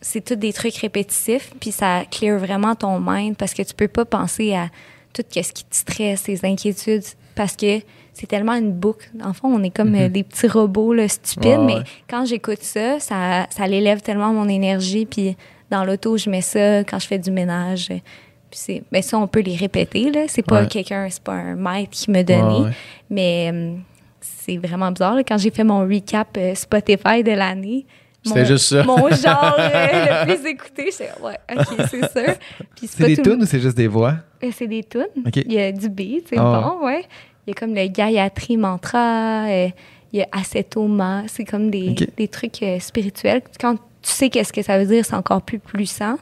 c'est 0.00 0.24
tout 0.24 0.36
des 0.36 0.52
trucs 0.52 0.76
répétitifs. 0.76 1.52
Puis 1.58 1.72
ça 1.72 2.04
clear 2.10 2.38
vraiment 2.38 2.74
ton 2.74 3.00
mind 3.00 3.36
parce 3.36 3.54
que 3.54 3.62
tu 3.62 3.74
peux 3.74 3.88
pas 3.88 4.04
penser 4.04 4.54
à 4.54 4.68
tout 5.14 5.22
ce 5.32 5.52
qui 5.52 5.64
te 5.64 5.74
stresse, 5.74 6.24
tes 6.24 6.38
inquiétudes, 6.44 7.02
parce 7.34 7.56
que 7.56 7.80
c'est 8.12 8.26
tellement 8.26 8.54
une 8.54 8.72
boucle. 8.72 9.10
En 9.24 9.32
fond, 9.32 9.48
on 9.48 9.62
est 9.62 9.70
comme 9.70 9.94
euh, 9.94 10.08
des 10.08 10.22
petits 10.22 10.46
robots 10.48 10.92
là, 10.92 11.08
stupides, 11.08 11.58
Mhm. 11.60 11.66
Mais 11.66 11.74
ouais. 11.76 11.82
quand 12.08 12.24
j'écoute 12.26 12.62
ça, 12.62 13.00
ça, 13.00 13.46
ça 13.50 13.66
l'élève 13.66 14.02
tellement 14.02 14.32
mon 14.32 14.48
énergie. 14.48 15.06
Puis 15.06 15.36
dans 15.70 15.84
l'auto, 15.84 16.16
je 16.18 16.28
mets 16.30 16.42
ça 16.42 16.80
quand 16.84 16.98
je 16.98 17.06
fais 17.06 17.18
du 17.18 17.30
ménage. 17.30 17.88
C'est, 18.58 18.82
ben 18.90 19.02
ça, 19.02 19.18
on 19.18 19.26
peut 19.26 19.40
les 19.40 19.54
répéter, 19.56 20.10
là. 20.10 20.22
C'est 20.28 20.42
pas 20.42 20.62
Ouais. 20.62 20.66
quelqu'un, 20.66 21.06
c'est 21.10 21.22
pas 21.22 21.34
un 21.34 21.54
maître 21.56 21.90
qui 21.90 22.10
m'a 22.10 22.22
donné. 22.22 22.40
Ouais, 22.42 22.60
ouais. 22.66 22.70
Mais 23.10 23.50
hum, 23.50 23.82
c'est 24.20 24.56
vraiment 24.56 24.90
bizarre, 24.90 25.14
là. 25.16 25.22
Quand 25.24 25.36
j'ai 25.38 25.50
fait 25.50 25.64
mon 25.64 25.80
recap 25.80 26.28
euh, 26.38 26.54
Spotify 26.54 27.22
de 27.22 27.32
l'année, 27.32 27.84
C'était 28.24 28.40
mon- 28.40 28.46
juste 28.46 28.66
ça. 28.66 28.82
Mon 28.84 28.96
genre 29.10 29.56
euh, 29.58 30.24
le 30.24 30.34
plus 30.34 30.48
écouté, 30.50 30.88
j'étais 30.90 31.10
ouais, 31.22 31.36
ok, 31.54 31.86
c'est. 31.90 32.38
Puis 32.74 32.86
C'est 32.88 33.06
des 33.06 33.16
tunes 33.18 33.42
ou 33.42 33.46
c'est 33.46 33.60
juste 33.60 33.76
des 33.76 33.88
voix? 33.88 34.14
euh, 34.42 34.50
C'est 34.52 34.66
des 34.66 34.82
tunes. 34.84 35.06
Il 35.34 35.52
y 35.52 35.60
a 35.60 35.70
du 35.70 35.88
beat, 35.90 36.26
c'est 36.30 36.38
Ah 36.38 36.60
bon, 36.78 36.86
ouais. 36.86 37.04
Il 37.46 37.50
y 37.50 37.52
a 37.52 37.54
comme 37.54 37.74
le 37.74 37.86
Gayatri 37.88 38.56
Mantra, 38.56 39.44
il 39.48 39.72
y 40.14 40.22
a 40.22 40.26
Acetoma, 40.32 41.24
c'est 41.28 41.44
comme 41.44 41.70
des, 41.70 41.94
des 42.16 42.26
trucs 42.28 42.64
spirituels. 42.80 43.42
Quand 43.60 43.76
tu 43.76 43.80
sais 44.02 44.30
qu'est-ce 44.30 44.52
que 44.52 44.62
ça 44.62 44.78
veut 44.78 44.86
dire, 44.86 45.04
c'est 45.04 45.14
encore 45.14 45.42
plus 45.42 45.58
puissant. 45.60 46.16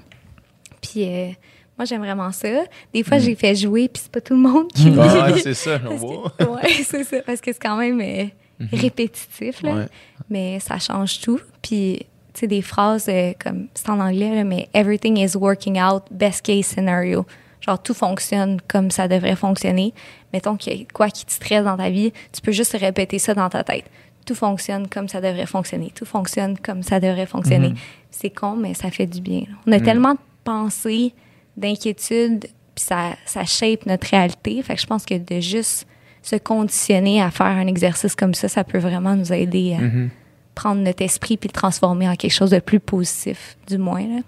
Puis 0.82 1.34
moi, 1.78 1.84
j'aime 1.84 2.00
vraiment 2.02 2.30
ça. 2.32 2.48
Des 2.92 3.02
fois, 3.02 3.18
j'ai 3.18 3.34
fait 3.34 3.54
jouer, 3.54 3.88
puis 3.88 4.02
c'est 4.04 4.12
pas 4.12 4.20
tout 4.20 4.34
le 4.34 4.40
monde 4.40 4.68
qui 4.72 4.90
Mm. 4.90 4.98
Ah, 5.00 5.28
c'est 5.42 5.54
ça, 5.54 5.78
que- 6.38 6.44
ouais, 6.44 6.68
c'est 6.84 7.04
ça, 7.04 7.16
parce 7.26 7.40
que 7.40 7.52
c'est 7.52 7.62
quand 7.62 7.76
même 7.76 8.00
euh, 8.00 8.24
répétitif, 8.72 9.62
là. 9.62 9.74
Ouais. 9.74 9.86
Mais 10.30 10.60
ça 10.60 10.78
change 10.78 11.20
tout. 11.20 11.40
Puis, 11.62 12.06
tu 12.32 12.40
sais, 12.40 12.46
des 12.46 12.62
phrases 12.62 13.06
euh, 13.08 13.32
comme, 13.42 13.68
c'est 13.74 13.88
en 13.90 14.00
anglais, 14.00 14.34
là, 14.34 14.44
mais 14.44 14.68
everything 14.74 15.18
is 15.18 15.36
working 15.36 15.80
out, 15.80 16.02
best 16.10 16.42
case 16.42 16.66
scenario. 16.66 17.26
Genre, 17.60 17.80
tout 17.82 17.94
fonctionne 17.94 18.60
comme 18.68 18.90
ça 18.90 19.08
devrait 19.08 19.36
fonctionner. 19.36 19.94
Mettons 20.32 20.56
qu'il 20.56 20.78
y 20.78 20.82
a 20.82 20.84
quoi 20.92 21.08
qui 21.08 21.24
te 21.24 21.32
stresse 21.32 21.64
dans 21.64 21.76
ta 21.76 21.88
vie, 21.90 22.12
tu 22.32 22.40
peux 22.42 22.52
juste 22.52 22.76
répéter 22.78 23.18
ça 23.18 23.34
dans 23.34 23.48
ta 23.48 23.64
tête. 23.64 23.84
Tout 24.26 24.34
fonctionne 24.34 24.88
comme 24.88 25.08
ça 25.08 25.20
devrait 25.20 25.46
fonctionner. 25.46 25.90
Tout 25.94 26.04
fonctionne 26.04 26.58
comme 26.58 26.82
ça 26.82 27.00
devrait 27.00 27.26
fonctionner. 27.26 27.70
Mhm. 27.70 27.76
C'est 28.10 28.30
con, 28.30 28.56
mais 28.56 28.74
ça 28.74 28.90
fait 28.90 29.06
du 29.06 29.20
bien. 29.20 29.40
là. 29.40 29.54
On 29.66 29.72
a 29.72 29.80
tellement 29.80 30.12
de 30.12 30.18
pensées, 30.44 31.12
d'inquiétudes, 31.56 32.46
puis 32.74 32.84
ça, 32.84 33.16
ça 33.26 33.44
shape 33.44 33.86
notre 33.86 34.08
réalité. 34.08 34.62
Fait 34.62 34.74
que 34.74 34.80
je 34.80 34.86
pense 34.86 35.04
que 35.04 35.14
de 35.18 35.40
juste 35.40 35.86
se 36.22 36.36
conditionner 36.36 37.20
à 37.22 37.30
faire 37.30 37.46
un 37.46 37.66
exercice 37.66 38.14
comme 38.16 38.34
ça, 38.34 38.48
ça 38.48 38.64
peut 38.64 38.78
vraiment 38.78 39.14
nous 39.14 39.32
aider 39.32 39.74
à 39.78 39.82
Mhm. 39.82 40.10
prendre 40.54 40.80
notre 40.82 41.02
esprit 41.02 41.36
puis 41.36 41.48
le 41.48 41.52
transformer 41.52 42.08
en 42.08 42.16
quelque 42.16 42.32
chose 42.32 42.50
de 42.50 42.58
plus 42.60 42.80
positif, 42.80 43.56
du 43.68 43.76
moins. 43.78 44.00
Là. 44.06 44.20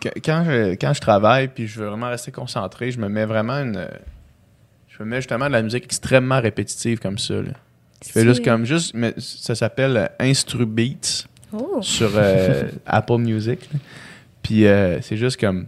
Qu- 0.00 0.20
Quand 0.24 0.44
je, 0.46 0.74
quand 0.74 0.92
je 0.94 1.00
travaille 1.00 1.48
puis 1.48 1.66
je 1.66 1.80
veux 1.80 1.88
vraiment 1.88 2.08
rester 2.10 2.30
concentré, 2.30 2.90
je 2.92 2.98
me 3.00 3.08
mets 3.08 3.24
vraiment 3.24 3.54
une. 3.54 3.88
Je 4.88 5.02
me 5.02 5.08
mets 5.08 5.16
justement 5.16 5.46
de 5.46 5.52
la 5.52 5.62
musique 5.62 5.84
extrêmement 5.84 6.40
répétitive 6.40 6.98
comme 7.00 7.18
ça. 7.18 7.34
Là. 7.34 7.50
Je 8.04 8.10
fais 8.12 8.22
juste 8.22 8.44
comme 8.44 8.64
juste. 8.64 8.94
mais 8.94 9.12
ça 9.18 9.54
s'appelle 9.56 9.96
euh, 9.96 10.06
Instru 10.20 10.66
Beats 10.66 11.24
Oh. 11.52 11.78
sur 11.80 12.10
euh, 12.14 12.64
Apple 12.86 13.16
Music. 13.18 13.60
là. 13.72 13.78
Puis 14.42 14.66
euh, 14.66 15.00
c'est 15.02 15.16
juste 15.16 15.40
comme. 15.40 15.66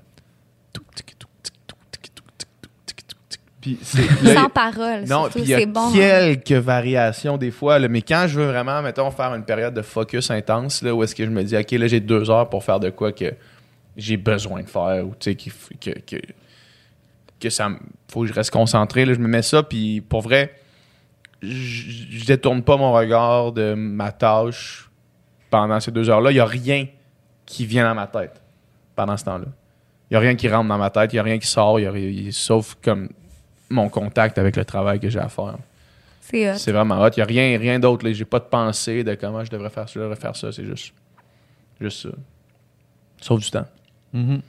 Puis 3.60 3.78
Sans 3.82 4.48
parole, 4.48 5.04
Non, 5.06 5.28
puis 5.28 5.42
il 5.42 5.48
y 5.48 5.54
a 5.54 5.58
hein. 5.58 5.92
quelques 5.92 6.64
variations 6.64 7.36
des 7.36 7.50
fois, 7.50 7.78
là, 7.78 7.88
mais 7.88 8.00
quand 8.00 8.24
je 8.26 8.40
veux 8.40 8.46
vraiment, 8.46 8.80
mettons, 8.80 9.10
faire 9.10 9.34
une 9.34 9.44
période 9.44 9.74
de 9.74 9.82
focus 9.82 10.30
intense, 10.30 10.82
là, 10.82 10.94
où 10.94 11.02
est-ce 11.02 11.14
que 11.14 11.24
je 11.24 11.30
me 11.30 11.44
dis, 11.44 11.56
OK, 11.56 11.70
là, 11.72 11.86
j'ai 11.86 12.00
deux 12.00 12.30
heures 12.30 12.48
pour 12.48 12.64
faire 12.64 12.80
de 12.80 12.88
quoi 12.88 13.12
que 13.12 13.34
j'ai 13.98 14.16
besoin 14.16 14.62
de 14.62 14.68
faire, 14.68 15.06
ou 15.06 15.14
tu 15.18 15.32
sais, 15.32 15.36
que, 15.36 15.90
que, 15.90 16.16
que 17.38 17.50
ça 17.50 17.68
faut 18.10 18.22
que 18.22 18.28
je 18.28 18.32
reste 18.32 18.50
concentré, 18.50 19.04
là, 19.04 19.12
je 19.12 19.18
me 19.18 19.28
mets 19.28 19.42
ça, 19.42 19.62
puis 19.62 20.00
pour 20.00 20.22
vrai, 20.22 20.54
je 21.42 22.00
je 22.10 22.26
détourne 22.26 22.62
pas 22.62 22.76
mon 22.76 22.92
regard 22.92 23.52
de 23.52 23.74
ma 23.74 24.12
tâche 24.12 24.90
pendant 25.48 25.80
ces 25.80 25.90
deux 25.90 26.10
heures-là. 26.10 26.30
Il 26.30 26.34
n'y 26.34 26.40
a 26.40 26.46
rien 26.46 26.86
qui 27.46 27.66
vient 27.66 27.84
dans 27.84 27.94
ma 27.94 28.06
tête 28.06 28.42
pendant 28.94 29.16
ce 29.16 29.24
temps-là. 29.24 29.46
Il 30.10 30.14
n'y 30.14 30.16
a 30.16 30.20
rien 30.20 30.34
qui 30.34 30.48
rentre 30.48 30.68
dans 30.68 30.78
ma 30.78 30.90
tête, 30.90 31.12
il 31.12 31.16
n'y 31.16 31.20
a 31.20 31.22
rien 31.22 31.38
qui 31.38 31.46
sort, 31.46 31.78
y 31.78 31.86
a 31.86 32.32
sauf 32.32 32.76
comme 32.82 33.08
mon 33.68 33.88
contact 33.88 34.38
avec 34.38 34.56
le 34.56 34.64
travail 34.64 34.98
que 34.98 35.08
j'ai 35.08 35.20
à 35.20 35.28
faire. 35.28 35.56
C'est 36.20 36.50
hot. 36.50 36.56
C'est 36.58 36.72
vraiment 36.72 37.00
hot. 37.00 37.10
Il 37.16 37.18
n'y 37.18 37.22
a 37.22 37.26
rien, 37.26 37.58
rien 37.58 37.78
d'autre. 37.78 38.08
J'ai 38.10 38.24
pas 38.24 38.40
de 38.40 38.44
pensée 38.44 39.04
de 39.04 39.14
comment 39.14 39.44
je 39.44 39.50
devrais 39.50 39.70
faire 39.70 39.88
ça, 39.88 39.92
je 39.94 40.00
devrais 40.00 40.16
faire 40.16 40.34
ça. 40.36 40.50
C'est 40.52 40.64
juste, 40.64 40.92
juste 41.80 42.02
ça. 42.02 42.08
Sauf 43.20 43.40
du 43.40 43.50
temps. 43.50 43.66
Mhm. 44.12 44.40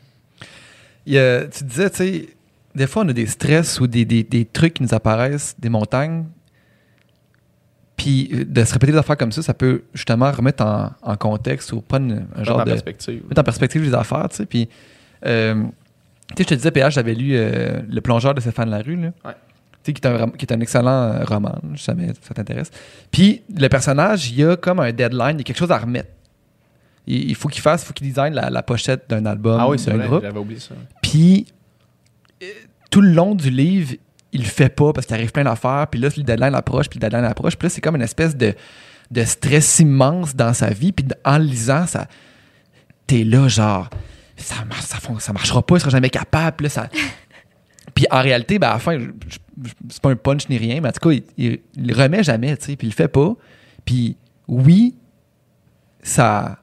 Il 1.05 1.17
a- 1.17 1.45
tu 1.45 1.63
disais, 1.63 1.89
tu 1.89 1.95
sais, 1.97 2.29
des 2.73 2.87
fois, 2.87 3.03
on 3.03 3.09
a 3.09 3.13
des 3.13 3.25
stress 3.27 3.79
ou 3.79 3.87
des, 3.87 4.05
des- 4.05 4.23
des 4.23 4.45
trucs 4.45 4.75
qui 4.75 4.83
nous 4.83 4.93
apparaissent, 4.93 5.55
des 5.59 5.69
montagnes. 5.69 6.25
Puis 7.97 8.29
euh, 8.33 8.45
de 8.45 8.63
se 8.63 8.73
répéter 8.73 8.93
des 8.93 8.97
affaires 8.97 9.17
comme 9.17 9.31
ça, 9.31 9.41
ça 9.43 9.53
peut 9.53 9.83
justement 9.93 10.31
remettre 10.31 10.63
en, 10.63 10.91
en 11.01 11.15
contexte 11.17 11.71
ou 11.73 11.81
prendre 11.81 12.15
un 12.35 12.43
genre 12.43 12.59
en 12.61 12.63
de. 12.63 12.71
perspective. 12.71 13.23
mettre 13.27 13.41
en 13.41 13.43
perspective 13.43 13.83
les 13.83 13.93
affaires, 13.93 14.27
tu 14.29 14.37
sais. 14.37 14.45
Puis, 14.45 14.67
euh, 15.25 15.63
tu 16.35 16.37
sais, 16.37 16.43
je 16.43 16.47
te 16.49 16.53
disais, 16.55 16.71
PH, 16.71 16.93
j'avais 16.93 17.13
lu 17.13 17.31
euh, 17.33 17.81
Le 17.89 18.01
plongeur 18.01 18.33
de 18.33 18.39
Stéphane 18.39 18.69
Larue, 18.69 18.95
là. 18.95 19.11
Ouais. 19.25 19.33
Tu 19.83 19.91
sais, 19.91 19.93
qui 19.93 20.01
est 20.01 20.07
un, 20.07 20.29
qui 20.29 20.45
est 20.45 20.53
un 20.53 20.59
excellent 20.59 20.89
euh, 20.89 21.23
roman, 21.25 21.55
si 21.75 21.83
jamais 21.85 22.07
ça 22.21 22.33
t'intéresse. 22.33 22.69
Puis, 23.11 23.41
le 23.55 23.67
personnage, 23.67 24.29
il 24.29 24.37
y 24.39 24.43
a 24.45 24.55
comme 24.55 24.79
un 24.79 24.91
deadline, 24.91 25.31
il 25.33 25.37
y 25.39 25.41
a 25.41 25.43
quelque 25.43 25.57
chose 25.57 25.71
à 25.71 25.77
remettre. 25.79 26.09
Il, 27.07 27.29
il 27.31 27.35
faut 27.35 27.49
qu'il 27.49 27.61
fasse, 27.61 27.81
il 27.81 27.85
faut 27.87 27.93
qu'il 27.93 28.07
design 28.07 28.33
la, 28.33 28.49
la 28.49 28.61
pochette 28.63 29.09
d'un 29.09 29.25
album, 29.25 29.57
Ah 29.59 29.67
oui, 29.67 29.79
c'est 29.79 29.91
vrai. 29.91 30.07
groupe. 30.07 30.21
J'avais 30.21 30.37
oublié 30.39 30.59
ça. 30.59 30.75
Puis, 31.01 31.47
tout 32.91 33.01
le 33.01 33.11
long 33.11 33.33
du 33.35 33.49
livre, 33.49 33.93
il 34.31 34.41
le 34.41 34.47
fait 34.47 34.69
pas 34.69 34.93
parce 34.93 35.05
qu'il 35.07 35.15
arrive 35.15 35.31
plein 35.31 35.43
d'affaires. 35.43 35.87
Puis 35.89 35.99
là, 35.99 36.09
le 36.15 36.23
deadline 36.23 36.55
approche, 36.55 36.87
puis 36.89 36.99
le 36.99 37.01
deadline 37.09 37.25
approche. 37.25 37.55
Puis 37.57 37.65
là, 37.67 37.69
c'est 37.69 37.81
comme 37.81 37.95
une 37.95 38.01
espèce 38.01 38.35
de, 38.37 38.53
de 39.09 39.23
stress 39.23 39.79
immense 39.79 40.35
dans 40.35 40.53
sa 40.53 40.69
vie. 40.69 40.91
Puis 40.91 41.05
en 41.25 41.37
le 41.37 41.43
lisant, 41.45 41.85
ça, 41.87 42.07
t'es 43.07 43.23
là, 43.23 43.47
genre, 43.47 43.89
ça, 44.51 44.99
ça, 44.99 45.19
ça 45.19 45.33
marchera 45.33 45.61
pas, 45.61 45.75
il 45.75 45.79
sera 45.79 45.91
jamais 45.91 46.09
capable. 46.09 46.57
Puis 46.57 46.63
là, 46.65 46.69
ça. 46.69 46.89
Puis 47.93 48.05
en 48.09 48.21
réalité, 48.21 48.59
ben, 48.59 48.69
à 48.69 48.73
la 48.73 48.79
fin, 48.79 48.97
c'est 49.89 50.01
pas 50.01 50.11
un 50.11 50.15
punch 50.15 50.47
ni 50.49 50.57
rien, 50.57 50.81
mais 50.81 50.89
en 50.89 50.91
tout 50.91 51.09
cas, 51.09 51.15
il, 51.37 51.59
le 51.77 51.93
remet 51.93 52.23
jamais, 52.23 52.55
tu 52.57 52.65
sais, 52.65 52.75
puis 52.75 52.87
il 52.87 52.91
le 52.91 52.95
fait 52.95 53.07
pas. 53.07 53.33
Puis 53.85 54.15
oui, 54.47 54.95
ça, 56.01 56.59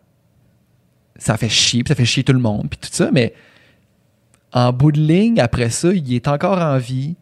ça 1.16 1.36
fait 1.36 1.48
chier, 1.48 1.82
puis 1.82 1.88
ça 1.88 1.94
fait 1.94 2.04
chier 2.04 2.24
tout 2.24 2.32
le 2.32 2.38
monde, 2.38 2.68
puis 2.70 2.78
tout 2.78 2.88
ça, 2.90 3.10
mais 3.12 3.34
en 4.52 4.72
bout 4.72 4.92
de 4.92 5.00
ligne, 5.00 5.40
après 5.40 5.70
ça, 5.70 5.92
il 5.92 6.14
est 6.14 6.28
encore 6.28 6.58
en 6.58 6.78
vie. 6.78 7.16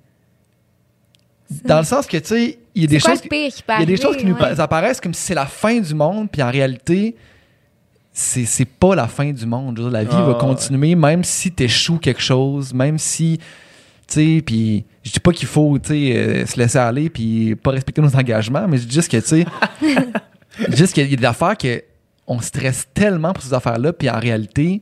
Dans 1.65 1.79
le 1.79 1.85
sens 1.85 2.07
que, 2.07 2.17
tu 2.17 2.27
sais, 2.27 2.59
il 2.75 2.83
y 2.83 2.85
a 2.85 2.89
des 2.89 3.01
choses. 3.01 3.21
qui 3.21 3.29
Il 3.33 3.81
y 3.81 3.83
a 3.83 3.85
des 3.85 3.97
choses 3.97 4.17
qui 4.17 4.27
nous 4.27 4.35
ouais. 4.35 4.61
apparaissent 4.61 5.01
comme 5.01 5.15
si 5.15 5.23
c'est 5.23 5.35
la 5.35 5.47
fin 5.47 5.81
du 5.81 5.95
monde, 5.95 6.31
puis 6.31 6.43
en 6.43 6.51
réalité, 6.51 7.17
c'est 8.19 8.47
c'est 8.47 8.65
pas 8.65 8.95
la 8.95 9.09
fin 9.09 9.31
du 9.31 9.45
monde. 9.45 9.77
Je 9.77 9.83
veux 9.83 9.91
dire, 9.91 9.99
la 9.99 10.05
vie 10.05 10.11
Ah, 10.13 10.23
va 10.23 10.33
ouais. 10.33 10.39
continuer, 10.39 10.95
même 10.95 11.23
si 11.23 11.53
t'échoues 11.53 11.99
quelque 11.99 12.23
chose, 12.23 12.73
même 12.73 12.97
si, 12.99 13.39
tu 14.09 14.15
sais, 14.39 14.43
puis 14.45 14.85
je 15.03 15.13
dis 15.13 15.21
pas 15.21 15.33
qu'il 15.33 15.47
faut, 15.47 15.79
tu 15.79 15.89
sais, 15.91 16.17
euh, 16.17 16.47
se 16.47 16.57
laisser 16.59 16.79
aller 16.79 17.11
puis 17.11 17.55
pas 17.57 17.73
respecter 17.73 18.01
nos 18.01 18.17
engagements, 18.17 18.67
mais 18.67 18.79
je 18.79 18.87
dis 18.87 18.95
juste 18.95 19.11
que, 19.11 19.19
tu 19.19 19.27
sais, 19.27 19.47
juste 20.71 20.95
qu'il 20.95 21.11
y 21.11 21.13
a 21.13 21.17
des 21.17 21.25
affaires 21.27 21.59
que 21.59 21.83
on 22.27 22.41
stresse 22.41 22.89
tellement 22.95 23.33
pour 23.35 23.43
ces 23.45 23.53
affaires-là, 23.53 23.93
puis 23.93 24.09
en 24.11 24.19
réalité, 24.19 24.81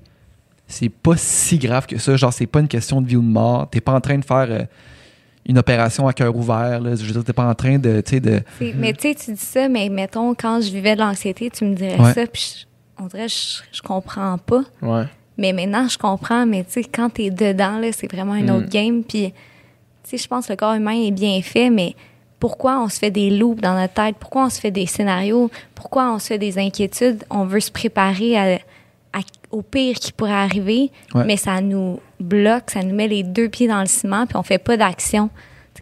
c'est 0.67 0.89
pas 0.89 1.17
si 1.17 1.59
grave 1.59 1.87
que 1.87 1.99
ça. 1.99 2.17
Genre, 2.17 2.33
c'est 2.33 2.47
pas 2.47 2.61
une 2.61 2.69
question 2.69 3.03
de 3.03 3.07
vie 3.09 3.17
ou 3.17 3.21
de 3.21 3.27
mort. 3.27 3.69
T'es 3.69 3.81
pas 3.83 3.93
en 3.93 4.01
train 4.01 4.17
de 4.17 4.25
faire 4.25 4.47
euh, 4.49 4.63
une 5.45 5.59
opération 5.59 6.07
à 6.09 6.13
cœur 6.15 6.35
ouvert. 6.35 6.81
Là. 6.81 6.95
Je 6.95 7.05
veux 7.05 7.13
dire, 7.13 7.25
t'es 7.25 7.35
pas 7.35 7.47
en 7.47 7.55
train 7.55 7.79
de, 7.79 8.01
tu 8.01 8.11
sais, 8.13 8.21
de... 8.21 8.41
C'est- 8.59 8.73
Mais 8.79 8.93
tu 8.95 9.09
sais, 9.09 9.15
tu 9.15 9.33
dis 9.33 9.41
ça, 9.45 9.69
mais 9.69 9.91
mettons, 9.91 10.35
quand 10.35 10.61
je 10.63 10.71
vivais 10.71 10.95
de 10.95 11.01
l'anxiété, 11.01 11.51
tu 11.51 11.65
me 11.67 11.75
dirais 11.75 11.99
Ouais. 12.01 12.15
ça, 12.15 12.27
puis 12.27 12.61
je- 12.61 12.65
on 12.99 13.07
dirait, 13.07 13.29
je, 13.29 13.63
je 13.73 13.83
comprends 13.83 14.39
pas. 14.39 14.63
Ouais. 14.83 15.05
Mais 15.37 15.53
maintenant, 15.53 15.89
je 15.89 15.99
comprends, 15.99 16.47
mais 16.47 16.65
tu 16.65 16.73
sais, 16.73 16.85
quand 16.85 17.11
t'es 17.11 17.31
dedans, 17.31 17.79
là, 17.79 17.91
c'est 17.93 18.11
vraiment 18.11 18.35
une 18.37 18.51
Mm. 18.53 18.57
autre 18.57 18.69
game. 18.69 19.03
Puis, 19.03 19.33
tu 19.33 20.11
sais, 20.11 20.19
je 20.19 20.29
pense 20.29 20.47
que 20.47 20.53
le 20.53 20.57
corps 20.57 20.75
humain 20.75 20.93
est 21.03 21.11
bien 21.11 21.41
fait, 21.43 21.71
mais 21.71 21.95
pourquoi 22.39 22.81
on 22.81 22.89
se 22.89 22.99
fait 22.99 23.11
des 23.11 23.31
loops 23.31 23.61
dans 23.61 23.75
notre 23.75 23.95
tête? 23.95 24.17
Pourquoi 24.21 24.45
on 24.47 24.51
se 24.51 24.61
fait 24.61 24.71
des 24.71 24.87
scénarios? 24.87 25.51
Pourquoi 25.75 26.13
on 26.13 26.19
se 26.19 26.29
fait 26.29 26.39
des 26.39 26.59
inquiétudes? 26.59 27.25
On 27.31 27.45
veut 27.47 27.61
se 27.61 27.71
préparer 27.73 28.37
à- 28.39 28.59
à- 29.13 29.21
au 29.51 29.63
pire 29.63 29.97
qui 29.97 30.13
pourrait 30.13 30.33
arriver, 30.33 30.91
Ouais. 31.15 31.25
mais 31.25 31.37
ça 31.37 31.61
nous 31.61 31.99
bloque, 32.21 32.71
ça 32.71 32.83
nous 32.83 32.95
met 32.95 33.09
les 33.09 33.23
deux 33.23 33.49
pieds 33.49 33.67
dans 33.69 33.81
le 33.81 33.87
ciment, 33.87 34.27
puis 34.27 34.37
on 34.37 34.43
fait 34.43 34.59
pas 34.59 34.77
d'action. 34.77 35.31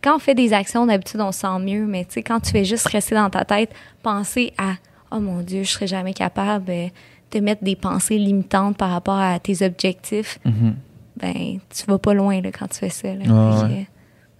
Quand 0.02 0.16
on 0.16 0.18
fait 0.18 0.34
des 0.34 0.52
actions, 0.52 0.84
d'habitude, 0.86 1.20
on 1.20 1.30
se 1.30 1.40
sent 1.40 1.58
mieux, 1.60 1.86
mais 1.86 2.04
tu 2.04 2.14
sais, 2.14 2.22
quand 2.24 2.40
tu 2.40 2.50
fais 2.50 2.64
juste 2.64 2.88
rester 2.88 3.14
dans 3.14 3.30
ta 3.30 3.44
tête, 3.44 3.70
penser 4.02 4.52
à 4.58 4.72
«Oh 5.14 5.20
mon 5.20 5.40
Dieu, 5.42 5.62
je 5.64 5.70
serais 5.70 5.86
jamais 5.86 6.14
capable 6.14 6.70
euh, 6.70 6.86
de 7.32 7.40
mettre 7.40 7.62
des 7.64 7.76
pensées 7.76 8.18
limitantes 8.18 8.76
par 8.76 8.90
rapport 8.90 9.18
à 9.18 9.38
tes 9.38 9.64
objectifs», 9.64 10.38
Mhm. 10.44 10.74
ben 11.20 11.58
tu 11.70 11.84
vas 11.86 11.98
pas 11.98 12.14
loin 12.14 12.40
là, 12.40 12.50
quand 12.50 12.68
tu 12.68 12.78
fais 12.78 12.88
ça. 12.90 13.08
Là. 13.14 13.24
Ouais, 13.24 13.68
Fait 13.68 13.84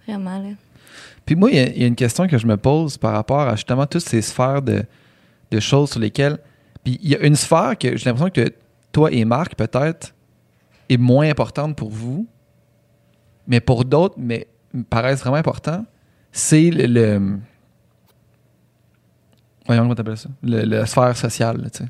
que, 0.07 0.11
vraiment, 0.11 0.39
là. 0.39 0.49
Puis 1.25 1.35
moi, 1.35 1.49
il 1.51 1.55
y, 1.55 1.59
a- 1.59 1.69
il 1.69 1.81
y 1.81 1.83
a 1.85 1.87
une 1.87 1.95
question 1.95 2.27
que 2.27 2.37
je 2.37 2.45
me 2.47 2.57
pose 2.57 2.97
par 2.97 3.13
rapport 3.13 3.39
à 3.41 3.55
justement 3.55 3.85
toutes 3.85 4.01
ces 4.07 4.21
sphères 4.21 4.61
de, 4.61 4.83
de 5.51 5.59
choses 5.59 5.91
sur 5.91 5.99
lesquelles. 5.99 6.37
Puis 6.83 6.99
il 7.01 7.09
y 7.11 7.15
a 7.15 7.19
une 7.25 7.35
sphère 7.35 7.77
que 7.79 7.95
j'ai 7.95 8.05
l'impression 8.05 8.29
que 8.29 8.49
toi 8.91 9.11
et 9.11 9.23
Marc, 9.25 9.55
peut-être, 9.55 10.13
est 10.89 10.97
moins 10.97 11.29
importante 11.29 11.75
pour 11.77 11.89
vous, 11.89 12.27
mais 13.47 13.59
pour 13.61 13.85
d'autres, 13.85 14.15
mais 14.17 14.47
me 14.73 14.83
paraissent 14.83 15.21
vraiment 15.21 15.37
importants. 15.37 15.85
C'est 16.31 16.69
le. 16.71 16.85
le- 16.87 17.39
Voyons, 19.65 19.83
comment 19.83 19.95
t'appelles 19.95 20.17
ça? 20.17 20.29
Le- 20.43 20.63
la 20.63 20.85
sphère 20.85 21.15
sociale, 21.17 21.61
là, 21.61 21.69
tu 21.69 21.79
sais. 21.83 21.89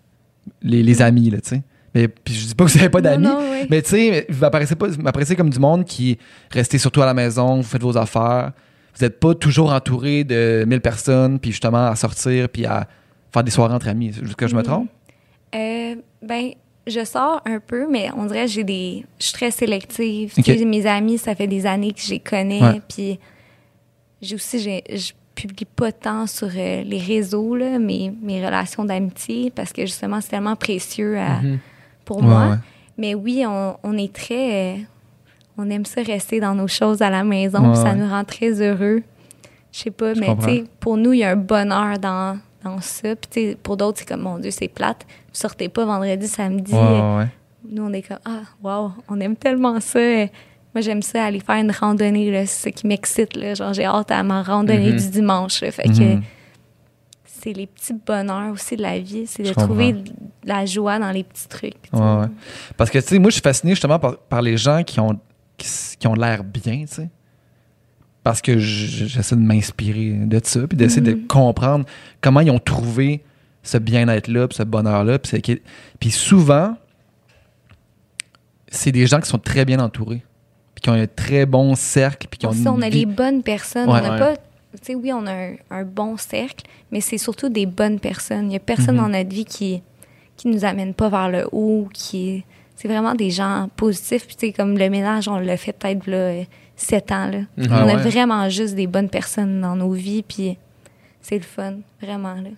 Les, 0.61 0.83
les 0.83 1.01
amis, 1.01 1.29
là, 1.29 1.39
tu 1.41 1.49
sais. 1.49 1.61
Mais 1.95 2.07
puis 2.07 2.33
je 2.33 2.47
dis 2.47 2.55
pas 2.55 2.65
que 2.65 2.71
vous 2.71 2.77
avez 2.79 2.89
pas 2.89 3.01
d'amis. 3.01 3.25
non, 3.25 3.39
oui. 3.51 3.67
Mais 3.69 3.81
tu 3.81 3.89
sais, 3.91 4.25
vous 4.29 4.39
m'apparaissez 4.41 4.75
pas, 4.75 4.87
vous 4.87 5.01
m'apparaissez 5.01 5.35
comme 5.35 5.49
du 5.49 5.59
monde 5.59 5.85
qui 5.85 6.17
restez 6.51 6.77
surtout 6.79 7.01
à 7.01 7.05
la 7.05 7.13
maison, 7.13 7.57
vous 7.57 7.63
faites 7.63 7.81
vos 7.83 7.97
affaires. 7.97 8.51
Vous 8.95 9.05
n'êtes 9.05 9.19
pas 9.19 9.33
toujours 9.35 9.71
entouré 9.71 10.23
de 10.23 10.65
1000 10.67 10.81
personnes, 10.81 11.39
puis 11.39 11.51
justement 11.51 11.87
à 11.87 11.95
sortir, 11.95 12.49
puis 12.49 12.65
à 12.65 12.87
faire 13.31 13.43
des 13.43 13.51
soirées 13.51 13.73
entre 13.73 13.87
amis. 13.87 14.09
Est-ce 14.09 14.35
que 14.35 14.47
je 14.47 14.55
me 14.55 14.61
Mm. 14.61 14.63
trompe? 14.63 14.89
Euh, 15.55 15.95
ben, 16.21 16.51
je 16.87 17.03
sors 17.05 17.41
un 17.45 17.59
peu, 17.59 17.87
mais 17.89 18.09
on 18.17 18.25
dirait 18.25 18.45
que 18.45 18.51
j'ai 18.51 18.63
des. 18.63 19.05
Je 19.19 19.25
suis 19.25 19.33
très 19.33 19.51
sélective. 19.51 20.33
Mes 20.65 20.85
amis, 20.85 21.17
ça 21.19 21.33
fait 21.35 21.47
des 21.47 21.65
années 21.65 21.91
que 21.93 22.01
je 22.01 22.09
les 22.09 22.19
connais. 22.19 22.81
Puis 22.87 23.19
j'ai 24.21 24.35
aussi, 24.35 24.59
j'ai- 24.59 24.83
je 24.95 25.11
publie 25.35 25.65
pas 25.65 25.91
tant 25.91 26.27
sur 26.27 26.47
euh, 26.55 26.83
les 26.83 26.99
réseaux, 26.99 27.55
là, 27.55 27.79
mes, 27.79 28.13
mes 28.21 28.45
relations 28.45 28.85
d'amitié, 28.85 29.51
parce 29.51 29.73
que 29.73 29.81
justement, 29.81 30.21
c'est 30.21 30.29
tellement 30.29 30.55
précieux 30.55 31.17
à- 31.17 31.39
pour 32.05 32.17
Ouais, 32.17 32.23
moi. 32.23 32.47
ouais. 32.49 32.55
Mais 32.97 33.15
oui, 33.15 33.43
on, 33.47 33.75
on 33.83 33.97
est 33.97 34.13
très. 34.13 34.75
euh, 34.75 34.77
on 35.57 35.69
aime 35.69 35.85
ça 35.85 36.01
rester 36.01 36.39
dans 36.39 36.55
nos 36.55 36.67
choses 36.67 37.01
à 37.01 37.09
la 37.09 37.23
maison, 37.23 37.69
Ouais, 37.69 37.75
ça 37.75 37.93
nous 37.95 38.07
rend 38.09 38.23
très 38.23 38.61
heureux. 38.61 39.01
Je 39.71 39.79
sais 39.79 39.91
pas, 39.91 40.13
mais 40.15 40.35
tu 40.37 40.43
sais, 40.43 40.63
pour 40.79 40.97
nous, 40.97 41.13
il 41.13 41.19
y 41.19 41.23
a 41.23 41.31
un 41.31 41.35
bonheur 41.35 41.97
dans, 41.99 42.37
dans 42.63 42.79
ça. 42.81 43.15
Puis 43.15 43.55
pour 43.61 43.75
d'autres, 43.77 43.99
c'est 43.99 44.07
comme, 44.07 44.21
mon 44.21 44.37
Dieu, 44.37 44.51
c'est 44.51 44.67
plate. 44.67 45.03
Vous 45.09 45.33
sortez 45.39 45.69
pas 45.69 45.85
vendredi, 45.85 46.27
samedi. 46.27 46.73
Nous, 47.67 47.81
on 47.83 47.91
est 47.93 48.01
comme, 48.03 48.19
ah, 48.25 48.41
wow, 48.61 48.91
on 49.09 49.19
aime 49.19 49.35
tellement 49.35 49.79
ça. 49.79 49.99
Moi, 50.75 50.81
j'aime 50.81 51.01
ça, 51.01 51.25
aller 51.25 51.39
faire 51.39 51.55
une 51.57 51.71
randonnée, 51.71 52.31
là, 52.31 52.45
c'est 52.45 52.69
ce 52.69 52.75
qui 52.75 52.87
m'excite. 52.87 53.35
là. 53.35 53.53
Genre, 53.53 53.73
j'ai 53.73 53.85
hâte 53.85 54.09
à 54.11 54.23
ma 54.23 54.41
randonnée 54.43 54.91
Mhm. 54.91 54.97
du 54.99 55.09
dimanche. 55.09 55.61
là. 55.61 55.71
Fait 55.71 55.83
que 55.83 55.89
Mhm. 56.15 56.21
c'est 57.25 57.53
les 57.53 57.67
petits 57.67 57.93
bonheurs 57.93 58.51
aussi 58.53 58.75
de 58.75 58.81
la 58.81 58.97
vie. 58.99 59.25
C'est 59.27 59.43
de 59.43 59.51
trouver 59.53 59.93
de 59.93 60.11
la 60.45 60.65
joie 60.65 60.97
dans 60.97 61.11
les 61.11 61.23
petits 61.23 61.47
trucs. 61.47 61.75
Ouais, 61.93 61.99
ouais. 61.99 62.25
Parce 62.75 62.89
que, 62.89 62.97
tu 62.99 63.05
sais, 63.07 63.19
moi, 63.19 63.29
je 63.29 63.33
suis 63.35 63.41
fasciné 63.41 63.73
justement 63.73 63.99
par, 63.99 64.17
par 64.17 64.41
les 64.41 64.57
gens 64.57 64.83
qui 64.83 64.99
ont, 64.99 65.19
qui, 65.57 66.07
ont 66.07 66.15
l'air 66.15 66.43
bien, 66.43 66.85
tu 66.87 66.95
sais. 66.95 67.09
Parce 68.23 68.41
que 68.41 68.57
je- 68.57 69.05
j'essaie 69.05 69.35
de 69.35 69.41
m'inspirer 69.41 70.11
de 70.25 70.39
ça, 70.43 70.65
puis 70.67 70.77
d'essayer 70.77 71.01
de 71.01 71.13
Mhm. 71.13 71.27
comprendre 71.27 71.85
comment 72.21 72.39
ils 72.39 72.49
ont 72.51 72.59
trouvé 72.59 73.21
ce 73.61 73.77
bien-être-là, 73.77 74.47
puis 74.47 74.57
ce 74.57 74.63
bonheur-là. 74.63 75.19
Puis, 75.99 76.11
souvent, 76.11 76.75
c'est 78.69 78.91
des 78.91 79.05
gens 79.07 79.19
qui 79.19 79.29
sont 79.29 79.37
très 79.37 79.65
bien 79.65 79.79
entourés, 79.79 80.23
qui 80.83 80.89
ont 80.91 80.93
un 80.93 81.07
très 81.07 81.47
bon 81.47 81.73
cercle, 81.73 82.27
puis 82.29 82.37
qui 82.37 82.45
ont 82.45 82.51
une 82.51 82.67
on 82.67 82.81
a 82.83 82.89
vie- 82.89 82.99
les 82.99 83.05
bonnes 83.07 83.41
personnes. 83.41 83.89
Ouais. 83.89 83.99
on 83.99 84.03
n'a 84.03 84.13
Ouais. 84.13 84.19
pas. 84.19 84.35
Tu 84.35 84.79
sais, 84.81 84.95
oui, 84.95 85.11
on 85.13 85.25
a 85.25 85.31
un, 85.31 85.53
un 85.71 85.83
bon 85.83 86.17
cercle, 86.17 86.65
mais 86.91 86.99
c'est 87.01 87.17
surtout 87.17 87.47
des 87.49 87.65
bonnes 87.65 87.99
personnes. 87.99 88.45
Il 88.45 88.49
n'y 88.49 88.55
a 88.55 88.59
personne 88.59 88.95
Mhm. 88.95 89.01
dans 89.01 89.09
notre 89.09 89.29
vie 89.29 89.45
qui 89.45 89.81
qui 90.35 90.47
nous 90.47 90.65
amène 90.65 90.93
pas 90.95 91.09
vers 91.09 91.29
le 91.29 91.47
haut, 91.51 91.87
qui 91.93 92.43
c'est 92.75 92.87
vraiment 92.87 93.13
des 93.13 93.29
gens 93.29 93.69
positifs. 93.77 94.25
Puis, 94.25 94.35
tu 94.35 94.47
sais, 94.47 94.51
comme 94.51 94.77
le 94.77 94.89
ménage, 94.89 95.27
on 95.27 95.37
l'a 95.37 95.57
fait 95.57 95.73
peut-être 95.73 96.07
là, 96.07 96.17
euh, 96.17 96.43
sept 96.75 97.11
ans. 97.11 97.27
Là. 97.27 97.39
Mhm. 97.55 97.67
Ah 97.71 97.85
on 97.85 97.89
a 97.89 97.95
vraiment 97.97 98.49
juste 98.49 98.73
des 98.75 98.87
bonnes 98.87 99.09
personnes 99.09 99.61
dans 99.61 99.75
nos 99.75 99.91
vies, 99.91 100.23
puis 100.23 100.57
c'est 101.21 101.37
le 101.37 101.43
fun, 101.43 101.75
vraiment. 102.01 102.33
Là. 102.33 102.49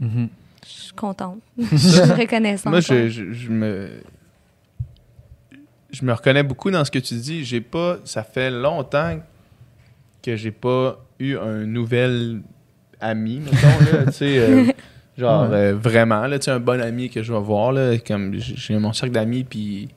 Mhm. 0.00 0.28
Je 0.66 0.68
suis 0.82 0.92
contente. 0.92 1.38
Je 1.58 1.76
suis 1.76 2.00
reconnaissante. 2.00 2.70
Moi, 2.72 2.80
je, 2.80 3.08
je, 3.08 3.32
je 3.32 3.48
me. 3.50 3.88
Je 5.92 6.04
me 6.04 6.12
reconnais 6.12 6.42
beaucoup 6.42 6.70
dans 6.70 6.84
ce 6.84 6.90
que 6.90 6.98
tu 6.98 7.14
dis. 7.14 7.44
J'ai 7.44 7.60
pas. 7.60 7.98
Ça 8.04 8.22
fait 8.22 8.50
longtemps 8.50 9.20
que 10.22 10.36
j'ai 10.36 10.50
pas 10.52 11.04
eu 11.18 11.36
un 11.36 11.64
nouvel 11.66 12.42
ami, 13.00 13.40
mettons, 13.40 13.56
là. 13.92 14.04
euh, 14.22 14.72
genre, 15.18 15.50
Ouais. 15.50 15.56
euh, 15.56 15.74
vraiment, 15.74 16.26
là, 16.26 16.38
un 16.46 16.60
bon 16.60 16.80
ami 16.80 17.08
que 17.10 17.22
je 17.22 17.32
vais 17.32 17.40
voir, 17.40 17.72
là. 17.72 17.96
Comme 17.98 18.34
j'ai 18.34 18.78
mon 18.78 18.92
cercle 18.92 19.14
d'amis, 19.14 19.44
puis. 19.44 19.88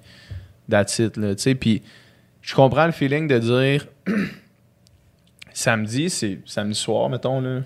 That's 0.69 0.97
it, 0.99 1.17
là. 1.17 1.35
Tu 1.35 1.41
sais, 1.43 1.55
puis 1.55 1.81
je 2.41 2.55
comprends 2.55 2.85
le 2.85 2.91
feeling 2.93 3.27
de 3.27 3.37
dire. 3.39 3.87
samedi, 5.53 6.09
c'est 6.09 6.39
samedi 6.45 6.75
soir, 6.79 7.09
mettons, 7.09 7.41
là. 7.41 7.61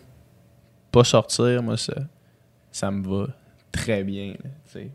Pas 0.91 1.03
sortir, 1.03 1.61
moi, 1.63 1.77
ça. 1.77 1.93
Ça 2.71 2.91
me 2.91 3.07
va 3.07 3.27
très 3.71 4.03
bien, 4.03 4.29
là, 4.29 4.49
tu 4.65 4.71
sais. 4.73 4.89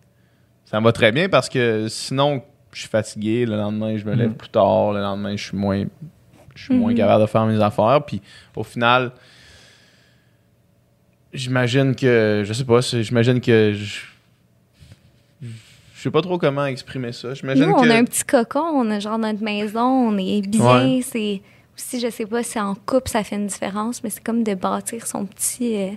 Ça 0.64 0.80
me 0.80 0.84
va 0.84 0.92
très 0.92 1.12
bien 1.12 1.28
parce 1.28 1.48
que 1.48 1.86
sinon, 1.88 2.42
je 2.72 2.80
suis 2.80 2.88
fatigué. 2.88 3.44
Le 3.46 3.56
lendemain, 3.56 3.96
je 3.96 4.04
me 4.04 4.14
lève 4.14 4.30
Mhm. 4.30 4.34
plus 4.36 4.48
tard. 4.48 4.92
Le 4.92 5.00
lendemain, 5.00 5.36
je 5.36 5.44
suis 5.44 5.56
moins, 5.56 5.84
je 6.54 6.62
suis 6.64 6.74
moins 6.74 6.90
Mhm. 6.92 6.96
capable 6.96 7.22
de 7.22 7.26
faire 7.28 7.46
mes 7.46 7.60
affaires. 7.62 8.00
Puis 8.06 8.20
au 8.56 8.62
final, 8.64 9.12
j'imagine 11.32 11.94
que, 11.94 12.42
je 12.44 12.52
sais 12.52 12.64
pas, 12.64 12.80
j'imagine 12.80 13.40
que 13.40 13.72
je, 13.74 14.00
je 15.42 15.48
sais 16.02 16.10
pas 16.10 16.22
trop 16.22 16.38
comment 16.38 16.66
exprimer 16.66 17.12
ça. 17.12 17.34
J'imagine 17.34 17.64
Nous, 17.66 17.74
que 17.74 17.80
on 17.80 17.90
a 17.90 17.94
un 17.96 18.04
petit 18.04 18.24
cocon, 18.24 18.60
on 18.60 18.90
a 18.90 19.00
genre 19.00 19.18
notre 19.18 19.42
maison, 19.42 19.82
on 20.08 20.18
est 20.18 20.46
bien. 20.46 20.84
Ouais. 20.96 21.00
C'est 21.02 21.40
aussi, 21.76 22.00
je 22.00 22.10
sais 22.10 22.26
pas 22.26 22.42
si 22.42 22.58
en 22.60 22.74
couple 22.74 23.08
ça 23.10 23.24
fait 23.24 23.36
une 23.36 23.46
différence, 23.46 24.02
mais 24.04 24.10
c'est 24.10 24.22
comme 24.22 24.42
de 24.44 24.54
bâtir 24.54 25.06
son 25.06 25.24
petit, 25.24 25.76
euh, 25.76 25.90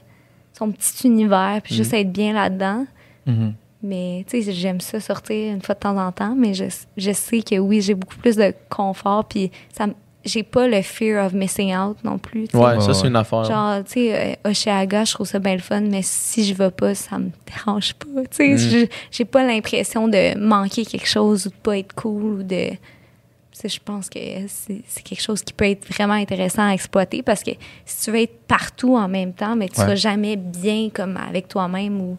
son 0.54 0.72
petit 0.72 1.08
univers, 1.08 1.60
puis 1.64 1.76
juste 1.76 1.94
être 1.94 2.12
bien 2.12 2.34
là-dedans. 2.34 2.86
Mhm. 3.26 3.54
Mais 3.86 4.26
tu 4.28 4.42
sais, 4.42 4.52
j'aime 4.52 4.82
ça 4.82 5.00
sortir 5.00 5.54
une 5.54 5.62
fois 5.62 5.76
de 5.76 5.80
temps 5.80 5.98
en 5.98 6.12
temps, 6.12 6.34
mais 6.36 6.54
je, 6.56 6.66
je 6.98 7.12
sais 7.12 7.42
que 7.42 7.60
oui, 7.60 7.82
j'ai 7.82 7.94
beaucoup 7.94 8.16
plus 8.18 8.36
de 8.36 8.52
confort, 8.70 9.26
puis 9.26 9.52
ça, 9.72 9.86
j'ai 10.24 10.42
pas 10.42 10.68
le 10.68 10.82
fear 10.82 11.24
of 11.24 11.34
missing 11.34 11.76
out 11.76 11.98
non 12.04 12.18
plus. 12.18 12.48
tu 12.48 12.58
sais. 12.58 12.64
Ouais, 12.64 12.80
ça, 12.82 12.94
c'est 12.96 13.08
une 13.08 13.16
affaire. 13.16 13.44
Genre, 13.44 13.84
tu 13.84 13.92
sais, 13.92 14.36
euh, 14.44 14.50
Oshéaga, 14.50 15.04
je 15.06 15.14
trouve 15.14 15.28
ça 15.28 15.38
bien 15.38 15.54
le 15.54 15.60
fun, 15.62 15.82
mais 15.82 16.02
si 16.02 16.44
je 16.46 16.56
vais 16.56 16.72
pas, 16.72 16.96
ça 16.96 17.20
me 17.20 17.30
dérange 17.46 17.94
pas. 17.94 18.24
Tu 18.32 18.54
Mm. 18.54 18.58
sais, 18.58 18.70
je- 18.82 18.86
j'ai 19.12 19.26
pas 19.26 19.44
l'impression 19.46 20.08
de 20.08 20.36
manquer 20.40 20.84
quelque 20.84 21.08
chose 21.08 21.46
ou 21.46 21.50
de 21.50 21.56
pas 21.56 21.78
être 21.78 21.94
cool 21.94 22.24
ou 22.40 22.44
de. 22.44 22.70
Je 23.64 23.80
pense 23.84 24.10
que 24.10 24.20
c'est 24.48 24.82
c'est 24.88 25.02
quelque 25.04 25.22
chose 25.22 25.42
qui 25.42 25.54
peut 25.54 25.66
être 25.70 25.88
vraiment 25.88 26.14
intéressant 26.16 26.68
à 26.68 26.74
exploiter 26.74 27.24
parce 27.24 27.42
que 27.42 27.52
si 27.86 28.04
tu 28.06 28.12
veux 28.12 28.22
être 28.24 28.40
partout 28.48 28.96
en 28.98 29.08
même 29.08 29.32
temps, 29.34 29.56
mais 29.56 29.70
tu 29.70 29.80
Ouais. 29.80 29.86
seras 29.86 29.96
jamais 29.96 30.36
bien 30.36 30.90
comme 30.94 31.16
avec 31.18 31.48
toi-même 31.48 32.02
ou. 32.02 32.18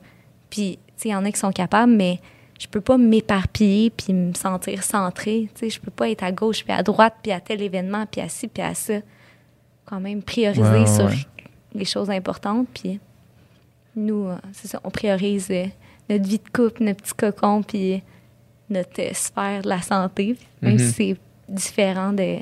Puis, 0.48 0.78
il 1.04 1.10
y 1.10 1.14
en 1.14 1.24
a 1.24 1.30
qui 1.30 1.38
sont 1.38 1.52
capables, 1.52 1.92
mais 1.92 2.20
je 2.58 2.66
peux 2.66 2.80
pas 2.80 2.96
m'éparpiller 2.96 3.90
puis 3.90 4.12
me 4.14 4.32
sentir 4.34 4.82
centrée. 4.82 5.48
Tu 5.54 5.60
sais, 5.60 5.70
je 5.70 5.80
peux 5.80 5.90
pas 5.90 6.08
être 6.08 6.22
à 6.22 6.32
gauche 6.32 6.64
puis 6.64 6.72
à 6.72 6.82
droite 6.82 7.14
puis 7.22 7.32
à 7.32 7.40
tel 7.40 7.60
événement 7.62 8.06
puis 8.10 8.20
à 8.20 8.28
ci 8.28 8.48
puis 8.48 8.62
à 8.62 8.74
ça. 8.74 8.94
Quand 9.84 10.00
même 10.00 10.22
prioriser 10.22 10.62
Ouais, 10.62 10.80
ouais, 10.80 10.86
sur 10.86 11.04
ouais. 11.06 11.16
les 11.74 11.84
choses 11.84 12.10
importantes. 12.10 12.66
Puis 12.74 12.98
nous, 13.94 14.26
euh, 14.28 14.36
c'est 14.52 14.68
ça, 14.68 14.80
on 14.84 14.90
priorise 14.90 15.48
euh, 15.50 15.66
notre 16.08 16.24
vie 16.28 16.38
de 16.38 16.48
couple, 16.52 16.82
notre 16.84 17.02
petit 17.02 17.14
cocon, 17.14 17.62
puis 17.62 18.02
notre 18.70 19.00
euh, 19.00 19.10
sphère 19.12 19.62
de 19.62 19.68
la 19.68 19.80
santé. 19.82 20.36
Même 20.62 20.72
Mhm. 20.74 20.78
si 20.78 20.92
c'est 20.92 21.16
différent 21.48 22.12
de 22.12 22.38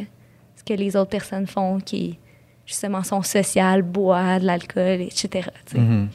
ce 0.56 0.64
que 0.64 0.72
les 0.74 0.96
autres 0.96 1.10
personnes 1.10 1.46
font, 1.46 1.80
qui 1.80 2.18
justement 2.64 3.02
sont 3.02 3.22
sociales, 3.22 3.82
boivent 3.82 4.40
de 4.40 4.46
l'alcool, 4.46 5.02
etc. 5.02 5.50
tu 5.66 5.72
sais. 5.74 5.78
Mhm. 5.78 6.08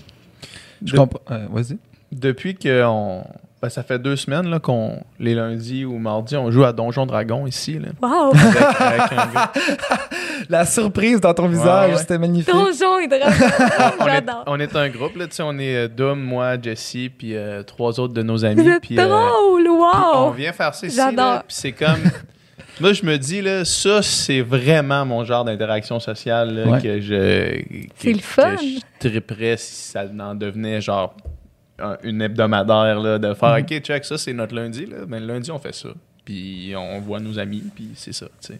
Je 0.86 0.94
De- 0.94 0.98
comprends. 0.98 1.20
euh, 1.32 1.48
Vas-y. 1.52 1.78
Depuis 2.12 2.56
que 2.56 2.84
on, 2.86 3.24
ben, 3.62 3.70
ça 3.70 3.84
fait 3.84 4.00
deux 4.00 4.16
semaines 4.16 4.50
là, 4.50 4.60
qu'on 4.60 5.02
les 5.20 5.36
lundis 5.36 5.86
ou 5.86 5.98
mardis, 5.98 6.36
on 6.38 6.50
joue 6.50 6.64
à 6.64 6.74
Donjon 6.74 7.06
Dragon 7.06 7.46
ici. 7.46 7.78
Là, 7.78 7.90
Wow! 8.02 8.32
avec, 8.34 8.82
avec 8.82 9.12
un 9.12 9.26
gars. 9.34 9.52
La 10.50 10.66
surprise 10.66 11.20
dans 11.22 11.34
ton 11.34 11.48
visage, 11.48 11.92
ouais. 11.92 11.98
c'était 11.98 12.18
magnifique. 12.18 12.54
Donjon 12.54 13.00
et 13.00 13.08
dragon! 13.08 13.26
on, 14.00 14.06
est, 14.08 14.12
J'adore! 14.12 14.44
on 14.48 14.60
est 14.60 14.76
un 14.76 14.90
groupe, 14.90 15.16
là, 15.18 15.28
tu 15.28 15.36
sais, 15.36 15.44
on 15.46 15.58
est 15.60 15.76
euh, 15.76 15.88
Dom, 15.88 16.20
moi, 16.20 16.60
Jessie, 16.62 17.10
puis 17.16 17.36
euh, 17.36 17.62
trois 17.64 18.00
autres 18.00 18.14
de 18.14 18.24
nos 18.24 18.44
amis. 18.46 18.68
puis, 18.82 18.98
euh, 18.98 19.06
drôle! 19.08 19.64
puis 19.64 19.70
on 19.70 20.26
Wow! 20.28 20.32
vient 20.32 20.54
faire 20.54 20.74
ça 20.74 20.88
ici. 20.88 20.98
là, 20.98 21.10
J'adore. 21.12 21.44
Puis 21.44 21.56
c'est 21.60 21.72
comme. 21.74 22.00
Moi, 22.82 22.94
je 22.94 23.04
me 23.06 23.18
dis, 23.18 23.42
là, 23.42 23.66
ça, 23.66 24.02
c'est 24.02 24.40
vraiment 24.40 25.06
mon 25.06 25.26
genre 25.26 25.44
d'interaction 25.44 26.00
sociale 26.00 26.56
là, 26.56 26.72
Ouais. 26.72 26.82
que 26.82 27.02
je. 27.02 27.60
que- 27.62 27.90
C'est 27.98 28.14
le 28.14 28.20
fun. 28.20 28.56
Que 28.56 28.62
je 28.64 28.80
triperais 29.10 29.58
si 29.58 29.92
ça 29.92 30.06
en 30.20 30.34
devenait 30.34 30.80
genre 30.80 31.14
une 32.04 32.22
hebdomadaire, 32.22 33.00
là, 33.00 33.18
de 33.20 33.34
faire, 33.34 33.56
Mhm. 33.58 33.62
OK, 33.64 33.80
check, 33.82 34.06
ça, 34.06 34.18
c'est 34.18 34.34
notre 34.34 34.56
lundi, 34.56 34.86
là. 34.86 34.98
Mais 35.08 35.20
le 35.20 35.26
lundi, 35.28 35.52
on 35.52 35.60
fait 35.60 35.74
ça. 35.76 35.90
Puis 36.26 36.74
on 36.78 37.00
voit 37.00 37.20
nos 37.20 37.38
amis, 37.40 37.64
puis 37.74 37.90
c'est 37.96 38.14
ça, 38.14 38.28
tu 38.42 38.54
sais. 38.54 38.60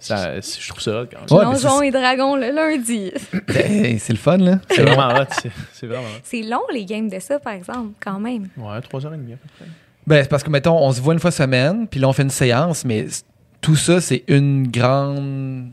Ça, 0.00 0.40
c'est- 0.40 0.60
je 0.60 0.68
trouve 0.68 0.80
ça 0.80 1.04
quand 1.10 1.18
même. 1.18 1.38
Ouais, 1.48 1.52
mais 1.52 1.60
Donjon 1.60 1.80
c'est- 1.80 1.88
et 1.88 1.90
dragon 1.90 2.36
le 2.36 2.50
lundi. 2.52 3.10
Hey, 3.48 3.98
c'est 3.98 4.12
le 4.12 4.18
fun, 4.18 4.36
là. 4.36 4.60
C'est 4.70 4.82
vraiment 4.82 5.08
hot, 5.20 5.24
c'est- 5.42 5.50
c'est 5.72 5.86
vraiment 5.88 6.04
hot. 6.06 6.20
C'est 6.22 6.42
long, 6.42 6.60
les 6.72 6.84
games 6.84 7.08
de 7.08 7.18
ça, 7.18 7.40
par 7.40 7.54
exemple, 7.54 7.94
quand 7.98 8.20
même. 8.20 8.48
Ouais, 8.56 8.80
3h30 8.80 9.32
à 9.32 9.36
peu 9.36 9.48
près. 9.58 9.66
Ben, 10.06 10.22
c'est 10.22 10.28
parce 10.28 10.44
que, 10.44 10.50
mettons, 10.50 10.78
on 10.78 10.92
se 10.92 11.00
voit 11.00 11.14
une 11.14 11.20
fois 11.20 11.32
semaine, 11.32 11.88
puis 11.88 11.98
là, 11.98 12.08
on 12.08 12.12
fait 12.12 12.22
une 12.22 12.30
séance, 12.30 12.84
mais 12.84 13.06
tout 13.60 13.74
ça, 13.74 14.00
c'est 14.00 14.22
une 14.28 14.68
grande 14.68 15.70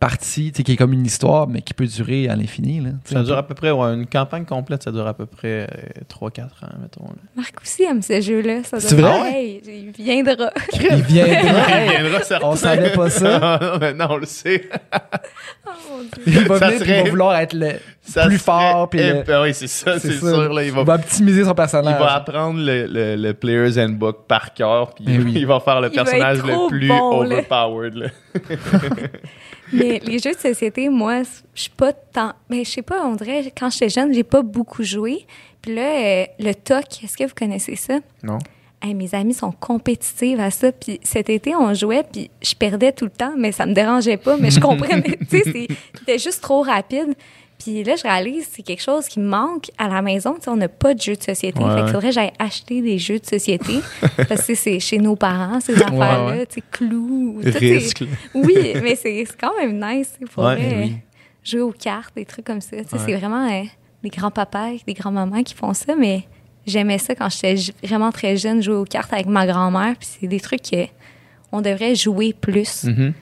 partie, 0.00 0.52
tu 0.52 0.58
sais, 0.58 0.62
qui 0.62 0.72
est 0.72 0.76
comme 0.76 0.92
une 0.92 1.04
histoire, 1.04 1.48
mais 1.48 1.60
qui 1.60 1.74
peut 1.74 1.86
durer 1.86 2.28
à 2.28 2.36
l'infini. 2.36 2.82
Ça 3.04 3.22
dure 3.22 3.36
à 3.36 3.42
peu 3.46 3.54
près, 3.54 3.70
ouais, 3.72 3.94
une 3.94 4.06
campagne 4.06 4.44
complète, 4.44 4.82
ça 4.84 4.92
dure 4.92 5.06
à 5.06 5.14
peu 5.14 5.26
près 5.26 5.66
3-4 6.08 6.40
ans, 6.42 6.48
mettons. 6.80 7.04
là. 7.04 7.14
Marc 7.36 7.54
aussi 7.60 7.82
aime 7.82 8.00
ce 8.02 8.20
jeu-là. 8.20 8.62
Ça 8.64 8.78
C'est 8.80 8.94
vrai? 8.96 9.32
Hey, 9.32 9.60
il 9.66 9.90
viendra. 9.90 10.50
Il 10.74 11.02
viendra. 11.02 11.84
Il 11.84 11.90
viendra, 11.90 12.22
certain. 12.22 12.46
On 12.46 12.56
savait 12.56 12.92
pas 12.92 13.10
ça. 13.10 13.58
Ah, 13.60 13.78
Maintenant, 13.80 14.06
on 14.10 14.16
le 14.18 14.26
sait. 14.26 14.68
Oh, 15.66 15.70
mon 15.90 15.98
Dieu. 16.02 16.10
Il 16.26 16.46
va 16.48 16.58
Ça 16.58 16.66
venir, 16.68 16.80
puis 16.80 16.88
il 16.88 16.92
serait- 16.94 17.02
va 17.04 17.10
vouloir 17.10 17.36
être 17.38 17.52
le 17.54 17.72
Ça 18.02 18.26
plus 18.26 18.38
serait 18.38 18.44
fort. 18.44 18.88
Puis 18.90 19.00
le- 19.00 19.22
ép- 19.22 19.42
oui, 19.42 19.54
c'est 19.54 19.66
ça, 19.66 19.98
c'est 19.98 20.12
sûr. 20.12 20.52
Là, 20.52 20.62
il, 20.64 20.72
va, 20.72 20.80
Il 20.80 20.86
va 20.86 20.94
optimiser 20.94 21.44
son 21.44 21.50
il 21.50 21.54
personnage. 21.56 21.98
va 21.98 22.14
apprendre 22.14 22.58
le, 22.60 22.86
le, 22.86 23.16
le 23.16 23.34
Player's 23.34 23.76
Handbook 23.78 24.26
par 24.26 24.54
cœur, 24.54 24.94
puis 24.94 25.04
Eh 25.08 25.18
oui. 25.18 25.32
il 25.36 25.46
va 25.46 25.60
faire 25.60 25.80
le 25.80 25.88
Il 25.88 25.94
personnage 25.94 26.38
le 26.42 26.68
plus 26.68 26.88
bon, 26.88 27.22
là. 27.22 27.36
overpowered. 27.36 27.94
là. 27.94 28.06
Mais 29.72 30.00
les 30.04 30.18
jeux 30.18 30.32
de 30.32 30.38
société, 30.38 30.88
moi, 30.88 31.22
je 31.54 31.62
suis 31.62 31.70
pas 31.70 31.92
tant. 31.92 32.32
Mais 32.48 32.64
je 32.64 32.70
sais 32.70 32.82
pas, 32.82 33.04
on 33.04 33.14
dirait, 33.14 33.52
quand 33.56 33.70
j'étais 33.70 33.88
jeune, 33.88 34.12
j'ai 34.12 34.24
pas 34.24 34.42
beaucoup 34.42 34.82
joué. 34.82 35.26
Puis 35.62 35.74
là, 35.74 35.82
euh, 35.82 36.24
le 36.38 36.52
TOC, 36.54 37.04
est-ce 37.04 37.16
que 37.16 37.24
vous 37.24 37.34
connaissez 37.34 37.76
ça? 37.76 37.98
Non? 38.22 38.38
Hey, 38.80 38.94
mes 38.94 39.12
amis 39.14 39.34
sont 39.34 39.50
compétitives 39.50 40.38
à 40.40 40.50
ça. 40.50 40.70
Puis 40.70 41.00
cet 41.02 41.28
été, 41.30 41.54
on 41.54 41.74
jouait, 41.74 42.04
puis 42.10 42.30
je 42.42 42.54
perdais 42.54 42.92
tout 42.92 43.06
le 43.06 43.10
temps, 43.10 43.34
mais 43.36 43.50
ça 43.52 43.66
me 43.66 43.72
dérangeait 43.72 44.16
pas. 44.16 44.36
Mais 44.36 44.50
je 44.50 44.60
comprenais, 44.60 45.18
tu 45.28 45.40
sais, 45.40 45.68
c'était 45.94 46.18
juste 46.18 46.42
trop 46.42 46.62
rapide. 46.62 47.14
Puis 47.58 47.82
là, 47.82 47.96
je 47.96 48.02
réalise 48.04 48.48
c'est 48.52 48.62
quelque 48.62 48.82
chose 48.82 49.06
qui 49.08 49.18
me 49.18 49.28
manque 49.28 49.70
à 49.78 49.88
la 49.88 50.00
maison. 50.00 50.34
Tu 50.34 50.42
sais, 50.42 50.50
on 50.50 50.56
n'a 50.56 50.68
pas 50.68 50.94
de 50.94 51.00
jeux 51.00 51.16
de 51.16 51.22
société. 51.22 51.58
Ouais, 51.60 51.74
fait 51.74 51.80
qu'il 51.82 51.88
faudrait 51.92 52.08
que 52.08 52.14
j'aille 52.14 52.32
acheter 52.38 52.80
des 52.82 52.98
jeux 52.98 53.18
de 53.18 53.26
société. 53.26 53.80
parce 54.28 54.46
que 54.46 54.54
c'est 54.54 54.78
chez 54.78 54.98
nos 54.98 55.16
parents, 55.16 55.58
ces 55.60 55.74
affaires-là. 55.74 56.26
ouais. 56.26 56.46
Tu 56.46 56.54
sais, 56.56 56.62
clous. 56.70 57.40
Risque. 57.44 58.04
Oui, 58.34 58.54
mais 58.82 58.94
c'est 58.94 59.24
c'est 59.26 59.36
quand 59.40 59.56
même 59.58 59.74
nice. 59.80 60.12
Euh, 60.38 60.56
oui. 60.82 60.96
jouer 61.42 61.60
aux 61.62 61.72
cartes, 61.72 62.14
des 62.14 62.24
trucs 62.24 62.44
comme 62.44 62.60
ça. 62.60 62.76
Tu 62.76 62.84
sais, 62.90 62.96
Ouais. 62.96 63.02
C'est 63.06 63.14
vraiment 63.16 63.48
euh, 63.50 63.64
des 64.04 64.10
grands-papas, 64.10 64.70
des 64.86 64.94
grands-mamans 64.94 65.42
qui 65.42 65.54
font 65.54 65.74
ça, 65.74 65.96
mais 65.96 66.22
j'aimais 66.64 66.98
ça 66.98 67.16
quand 67.16 67.28
j'étais 67.28 67.56
vraiment 67.82 68.12
très 68.12 68.36
jeune, 68.36 68.62
jouer 68.62 68.76
aux 68.76 68.84
cartes 68.84 69.12
avec 69.12 69.26
ma 69.26 69.46
grand-mère. 69.46 69.96
Puis 69.98 70.08
c'est 70.20 70.28
des 70.28 70.38
trucs 70.40 70.62
qu'on 71.50 71.60
devrait 71.60 71.96
jouer 71.96 72.32
plus. 72.40 72.84
Mhm. 72.84 73.12
Sais, 73.12 73.14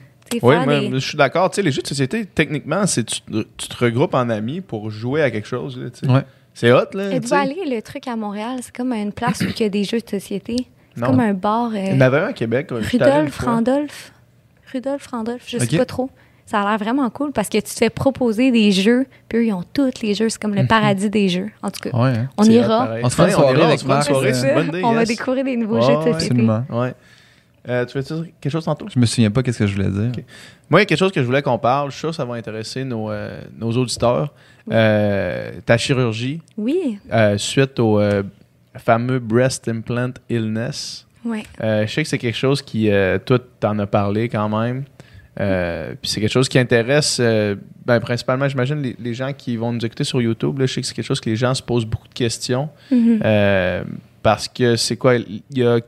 Oui, 0.43 0.55
des- 0.67 0.91
je 0.93 0.99
suis 0.99 1.17
d'accord. 1.19 1.51
Tu 1.51 1.57
sais, 1.57 1.63
les 1.63 1.71
jeux 1.73 1.83
de 1.83 1.87
société, 1.87 2.25
techniquement, 2.27 2.87
c'est 2.87 3.05
tu, 3.05 3.21
tu 3.57 3.69
te 3.69 3.77
regroupes 3.85 4.15
en 4.15 4.29
amis 4.31 4.61
pour 4.61 4.91
jouer 4.91 5.23
à 5.23 5.31
quelque 5.31 5.49
chose. 5.49 5.79
là, 5.79 5.91
tu 5.91 6.07
sais. 6.07 6.13
Ouais. 6.13 6.23
C'est 6.55 6.73
hot, 6.73 6.85
là. 6.95 7.11
tu 7.11 7.17
Êtes-vous 7.17 7.29
sais. 7.29 7.37
allé 7.37 7.57
le 7.69 7.83
truc 7.83 8.09
à 8.09 8.17
Montréal? 8.17 8.59
C'est 8.63 8.75
comme 8.75 8.93
une 8.93 9.13
place 9.13 9.41
où 9.43 9.45
il 9.45 9.61
y 9.61 9.65
a 9.65 9.69
des 9.69 9.85
jeux 9.85 10.01
de 10.01 10.09
société. 10.09 10.57
C'est 10.95 11.05
comme 11.05 11.21
un 11.21 11.35
bar. 11.35 11.71
euh, 11.75 11.79
Il 11.79 11.93
y 11.95 11.97
en 11.97 12.01
avait 12.01 12.19
un 12.21 12.27
à 12.29 12.33
Québec. 12.33 12.69
une 12.71 12.79
Rudolf. 12.79 13.39
Randolph. 13.41 14.13
Rudolf, 14.73 15.07
Randolph, 15.09 15.43
je 15.47 15.59
sais 15.59 15.65
Ok. 15.65 15.77
pas 15.79 15.85
trop. 15.85 16.11
Ça 16.47 16.61
a 16.63 16.69
l'air 16.71 16.79
vraiment 16.79 17.11
cool 17.11 17.33
parce 17.33 17.49
que 17.49 17.59
tu 17.59 17.65
te 17.65 17.71
fais 17.71 17.91
proposer 17.91 18.51
des 18.53 18.71
jeux, 18.71 19.05
puis 19.29 19.39
eux, 19.39 19.47
ils 19.47 19.53
ont 19.53 19.65
tous 19.75 20.01
les 20.01 20.15
jeux. 20.15 20.29
C'est 20.29 20.41
comme 20.41 20.55
le 20.55 20.67
paradis 20.67 21.11
des 21.11 21.29
jeux. 21.29 21.49
En 21.63 21.71
tout 21.71 21.81
cas, 21.81 21.91
Ouais, 21.97 22.11
hein. 22.11 22.29
on 22.39 22.45
ira. 22.45 22.89
On 23.03 23.09
se 23.11 23.21
une 23.23 23.31
soirée 23.31 23.53
ira, 23.53 23.63
on 23.65 23.67
avec 23.67 23.79
se 23.81 23.85
fera 23.85 23.95
une 23.95 23.99
Marc, 23.99 24.09
soirée, 24.09 24.29
euh, 24.31 24.33
c'est 24.33 24.49
une 24.49 24.55
bonne 24.55 24.69
idée. 24.69 24.83
on 24.85 24.93
va 24.93 25.05
découvrir 25.05 25.45
des 25.45 25.57
nouveaux 25.57 25.81
jeux 25.81 25.89
de 25.97 26.03
société. 26.03 26.11
Absolument. 26.15 26.65
Ouais. 26.71 26.95
Euh, 27.69 27.85
tu 27.85 27.99
veux 27.99 28.05
dire 28.05 28.25
quelque 28.41 28.53
chose 28.53 28.65
tantôt? 28.65 28.87
Je 28.93 28.99
me 28.99 29.07
souviens 29.07 29.31
pas 29.31 29.43
qu'est-ce 29.43 29.59
que 29.59 29.67
je 29.67 29.75
voulais 29.75 29.91
dire. 29.91 30.13
Moi, 30.71 30.81
il 30.81 30.83
y 30.83 30.83
a 30.83 30.87
quelque 30.87 30.99
chose 30.99 31.13
que 31.13 31.21
je 31.21 31.27
voulais 31.27 31.43
qu'on 31.43 31.59
parle. 31.59 31.91
Je 31.91 31.95
suis 31.95 32.01
sûr 32.01 32.11
que 32.11 32.17
ça 32.17 32.25
va 32.25 32.35
intéresser 32.35 32.85
nos, 32.85 33.11
euh, 33.11 33.41
nos 33.59 33.73
auditeurs. 33.73 34.33
Euh, 34.71 35.53
ta 35.65 35.77
chirurgie 35.79 36.41
Oui, 36.57 36.99
euh, 37.13 37.39
suite 37.39 37.79
au 37.79 38.01
euh, 38.01 38.23
fameux 38.77 39.19
breast 39.19 39.69
implant 39.69 40.13
illness. 40.29 41.07
ouais. 41.25 41.43
Euh, 41.63 41.87
je 41.87 41.93
sais 41.93 42.03
que 42.03 42.09
c'est 42.09 42.19
quelque 42.19 42.37
chose 42.37 42.63
qui, 42.63 42.91
euh, 42.91 43.19
toi, 43.19 43.39
t'en 43.61 43.79
as 43.79 43.87
parlé 43.87 44.29
quand 44.29 44.49
même. 44.49 44.85
Euh, 45.39 45.95
Puis 46.01 46.11
c'est 46.11 46.21
quelque 46.21 46.33
chose 46.33 46.49
qui 46.49 46.59
intéresse, 46.59 47.19
euh, 47.21 47.57
ben, 47.85 48.01
principalement, 48.01 48.49
j'imagine, 48.49 48.81
les, 48.81 48.97
les 48.99 49.13
gens 49.15 49.33
qui 49.33 49.57
vont 49.57 49.73
nous 49.73 49.85
écouter 49.85 50.05
sur 50.05 50.21
YouTube. 50.23 50.59
Là, 50.59 50.67
je 50.67 50.73
sais 50.75 50.81
que 50.81 50.87
c'est 50.87 50.95
quelque 50.95 51.05
chose 51.05 51.21
que 51.21 51.29
les 51.31 51.37
gens 51.37 51.53
se 51.55 51.63
posent 51.63 51.85
beaucoup 51.85 52.09
de 52.09 52.15
questions. 52.15 52.69
Mhm. 52.91 53.21
Euh, 53.25 53.85
parce 54.23 54.49
que 54.49 54.77
c'est 54.77 54.97
quoi? 54.97 55.17
Il 55.17 55.43
y 55.55 55.63
a 55.63 55.79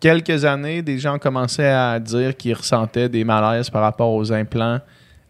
quelques 0.00 0.44
années, 0.44 0.82
des 0.82 0.98
gens 0.98 1.18
commençaient 1.18 1.68
à 1.68 1.98
dire 2.00 2.36
qu'ils 2.36 2.54
ressentaient 2.54 3.08
des 3.08 3.22
malaises 3.24 3.70
par 3.70 3.82
rapport 3.82 4.12
aux 4.12 4.32
implants. 4.32 4.78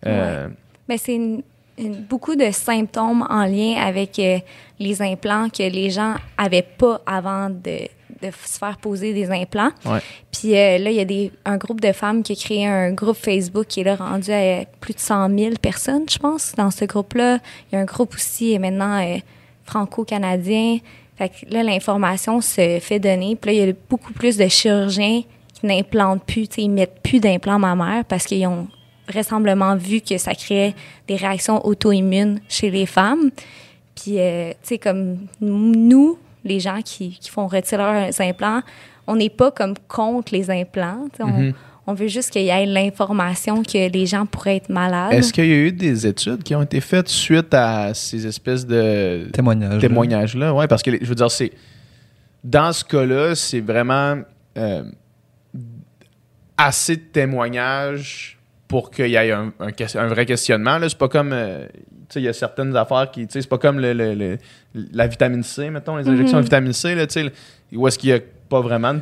Euh, 0.06 0.48
Mais 0.88 0.96
c'est 0.96 1.14
une- 1.16 1.42
une- 1.76 2.02
beaucoup 2.04 2.36
de 2.36 2.50
symptômes 2.52 3.26
en 3.28 3.44
lien 3.44 3.74
avec 3.82 4.18
euh, 4.18 4.38
les 4.78 5.02
implants 5.02 5.48
que 5.48 5.62
les 5.68 5.90
gens 5.90 6.14
avaient 6.38 6.66
pas 6.78 7.00
avant 7.06 7.50
de, 7.50 7.88
de 8.22 8.30
se 8.44 8.58
faire 8.58 8.76
poser 8.78 9.12
des 9.12 9.30
implants. 9.30 9.70
Ouais. 9.86 10.00
Puis 10.32 10.56
euh, 10.56 10.78
là, 10.78 10.90
il 10.90 10.96
y 10.96 11.00
a 11.00 11.04
des, 11.04 11.32
un 11.44 11.56
groupe 11.56 11.80
de 11.80 11.92
femmes 11.92 12.22
qui 12.22 12.32
a 12.32 12.36
créé 12.36 12.66
un 12.66 12.92
groupe 12.92 13.16
Facebook 13.16 13.66
qui 13.66 13.80
est 13.80 13.84
là 13.84 13.96
rendu 13.96 14.30
à 14.30 14.64
plus 14.80 14.94
de 14.94 15.00
100 15.00 15.28
000 15.36 15.54
personnes, 15.60 16.04
je 16.08 16.18
pense. 16.18 16.54
Dans 16.56 16.70
ce 16.70 16.84
groupe-là, 16.84 17.38
il 17.70 17.74
y 17.74 17.78
a 17.78 17.80
un 17.80 17.84
groupe 17.86 18.14
aussi 18.14 18.54
euh, 18.56 18.58
maintenant 18.58 19.00
franco-canadien. 19.64 20.78
Là, 21.50 21.62
l'information 21.62 22.40
se 22.40 22.78
fait 22.80 22.98
donner. 22.98 23.36
Puis 23.36 23.50
là, 23.50 23.52
il 23.52 23.68
y 23.68 23.70
a 23.70 23.74
beaucoup 23.88 24.12
plus 24.12 24.36
de 24.36 24.48
chirurgiens 24.48 25.22
qui 25.54 25.66
n'implantent 25.66 26.24
plus, 26.24 26.48
tu 26.48 26.54
sais, 26.56 26.62
ils 26.62 26.70
mettent 26.70 27.00
plus 27.02 27.20
d'implants 27.20 27.58
mammaires 27.58 28.04
parce 28.08 28.24
qu'ils 28.24 28.46
ont 28.46 28.68
vraisemblablement 29.08 29.76
vu 29.76 30.00
que 30.00 30.16
ça 30.18 30.34
créait 30.34 30.74
des 31.06 31.16
réactions 31.16 31.64
auto-immunes 31.66 32.40
chez 32.48 32.70
les 32.70 32.86
femmes. 32.86 33.30
Puis, 33.94 34.18
euh, 34.18 34.50
tu 34.52 34.56
sais, 34.62 34.78
comme 34.78 35.18
nous, 35.40 36.18
les 36.44 36.60
gens 36.60 36.80
qui, 36.82 37.18
font 37.28 37.46
retirer 37.46 37.82
leurs 37.82 38.20
implants, 38.20 38.62
on 39.06 39.16
n'est 39.16 39.30
pas 39.30 39.50
comme 39.50 39.74
contre 39.88 40.32
les 40.32 40.50
implants. 40.50 41.08
Mhm. 41.18 41.52
On 41.90 41.94
veut 41.94 42.06
juste 42.08 42.30
qu'il 42.30 42.42
y 42.42 42.48
ait 42.48 42.66
l'information 42.66 43.62
que 43.62 43.90
les 43.90 44.06
gens 44.06 44.24
pourraient 44.26 44.56
être 44.56 44.68
malades. 44.68 45.12
Est-ce 45.12 45.32
qu'il 45.32 45.46
y 45.46 45.52
a 45.52 45.56
eu 45.56 45.72
des 45.72 46.06
études 46.06 46.42
qui 46.42 46.54
ont 46.54 46.62
été 46.62 46.80
faites 46.80 47.08
suite 47.08 47.52
à 47.52 47.92
ces 47.94 48.26
espèces 48.26 48.64
de 48.66 49.26
Témoignage. 49.32 49.80
témoignages-là? 49.80 50.54
Oui, 50.54 50.66
parce 50.68 50.82
que 50.82 50.92
je 51.00 51.04
veux 51.06 51.14
dire, 51.14 51.30
c'est. 51.30 51.50
Dans 52.44 52.72
ce 52.72 52.84
cas-là, 52.84 53.34
c'est 53.34 53.60
vraiment 53.60 54.18
euh, 54.56 54.84
assez 56.56 56.96
de 56.96 57.02
témoignages 57.02 58.38
pour 58.68 58.90
qu'il 58.90 59.08
y 59.08 59.14
ait 59.16 59.32
un, 59.32 59.52
un 59.58 59.72
ques- 59.72 59.96
un 59.96 60.06
vrai 60.06 60.26
questionnement. 60.26 60.78
là. 60.78 60.88
C'est 60.88 60.98
pas 60.98 61.08
comme. 61.08 61.32
euh, 61.32 61.66
tu 62.08 62.14
sais, 62.14 62.20
il 62.20 62.24
y 62.24 62.28
a 62.28 62.32
certaines 62.32 62.74
affaires 62.76 63.10
qui. 63.10 63.26
tu 63.26 63.32
sais, 63.32 63.42
C'est 63.42 63.48
pas 63.48 63.58
comme 63.58 63.78
le, 63.80 63.92
le- 63.92 64.14
le- 64.14 64.38
la 64.92 65.06
vitamine 65.06 65.42
C, 65.42 65.70
mettons, 65.70 65.96
les 65.96 66.08
injections 66.08 66.38
Mhm. 66.38 66.42
de 66.42 66.46
vitamine 66.46 66.72
C, 66.72 66.94
là, 66.94 67.06
tu 67.06 67.14
sais, 67.20 67.32
où 67.74 67.86
est-ce 67.88 67.98
qu'il 67.98 68.10
y 68.10 68.12
a 68.12 68.20
pas 68.50 68.60
vraiment 68.60 68.92
de 68.92 69.00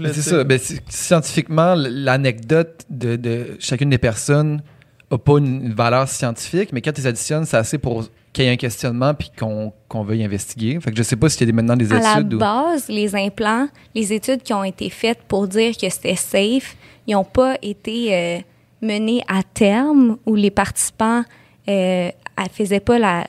Mais 0.00 0.12
C'est 0.12 0.22
ça. 0.22 0.44
Ben, 0.44 0.58
scientifiquement, 0.88 1.74
l'anecdote 1.76 2.84
de, 2.88 3.16
de 3.16 3.56
chacune 3.58 3.90
des 3.90 3.98
personnes 3.98 4.62
n'a 5.10 5.18
pas 5.18 5.38
une, 5.38 5.74
valeur 5.74 6.08
scientifique, 6.08 6.70
mais 6.72 6.80
quand 6.80 6.92
tu 6.92 7.02
les 7.02 7.08
additionnes, 7.08 7.44
c'est 7.44 7.56
assez 7.56 7.78
pour 7.78 8.04
qu'il 8.32 8.44
y 8.44 8.48
ait 8.48 8.52
un 8.52 8.56
questionnement 8.56 9.12
puis 9.12 9.30
qu'on 9.36 9.72
qu'on 9.88 10.02
veuille 10.02 10.24
investiguer. 10.24 10.78
Fait 10.80 10.90
que 10.90 10.96
je 10.96 11.02
sais 11.02 11.16
pas 11.16 11.28
s'il 11.28 11.40
y 11.40 11.44
a 11.44 11.46
des, 11.46 11.52
maintenant 11.52 11.76
des 11.76 11.92
à 11.92 11.98
la 11.98 12.12
études. 12.14 12.34
ou- 12.34 12.38
base, 12.38 12.88
les 12.88 13.14
implants, 13.14 13.68
les 13.94 14.12
études 14.12 14.42
qui 14.42 14.54
ont 14.54 14.64
été 14.64 14.88
faites 14.88 15.20
pour 15.28 15.48
dire 15.48 15.76
que 15.76 15.88
c'était 15.90 16.16
safe, 16.16 16.76
ils 17.06 17.14
n'ont 17.14 17.24
pas 17.24 17.56
été 17.62 18.14
euh, 18.14 18.38
menées 18.82 19.22
à 19.26 19.42
terme 19.42 20.16
où 20.26 20.34
les 20.34 20.50
participants 20.50 21.24
ne 21.66 22.10
faisaient 22.52 22.80
pas 22.80 22.98
la, 22.98 23.26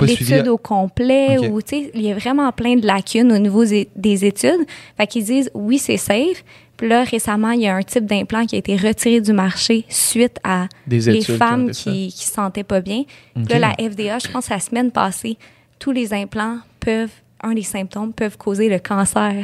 l'étude 0.00 0.48
au 0.48 0.58
complet 0.58 1.38
ou 1.38 1.60
tu 1.62 1.76
sais 1.84 1.90
il 1.94 2.02
y 2.02 2.12
a 2.12 2.14
vraiment 2.14 2.50
plein 2.52 2.76
de 2.76 2.86
lacunes 2.86 3.32
au 3.32 3.38
niveau 3.38 3.64
des, 3.64 3.88
des 3.96 4.24
études 4.24 4.60
fait 4.96 5.06
qu'ils 5.06 5.24
disent 5.24 5.50
oui 5.54 5.78
c'est 5.78 5.96
safe 5.96 6.44
puis 6.76 6.88
là 6.88 7.04
récemment 7.04 7.50
il 7.50 7.62
y 7.62 7.66
a 7.68 7.74
un 7.74 7.82
type 7.82 8.06
d'implant 8.06 8.44
qui 8.46 8.54
a 8.56 8.58
été 8.58 8.76
retiré 8.76 9.20
du 9.20 9.32
marché 9.32 9.84
suite 9.88 10.38
à 10.44 10.68
Des 10.86 11.00
les 11.00 11.18
qui 11.20 11.36
femmes 11.36 11.70
qui 11.70 12.08
qui 12.08 12.24
se 12.26 12.32
sentaient 12.32 12.64
pas 12.64 12.80
bien 12.80 13.02
Puis 13.34 13.44
là 13.48 13.58
la 13.58 13.90
FDA 13.90 14.18
je 14.18 14.28
pense 14.28 14.48
la 14.48 14.60
semaine 14.60 14.90
passée 14.90 15.36
tous 15.78 15.92
les 15.92 16.12
implants 16.12 16.58
peuvent 16.80 17.12
un 17.42 17.54
des 17.54 17.62
symptômes 17.62 18.12
peuvent 18.12 18.36
causer 18.36 18.68
le 18.68 18.78
cancer 18.78 19.34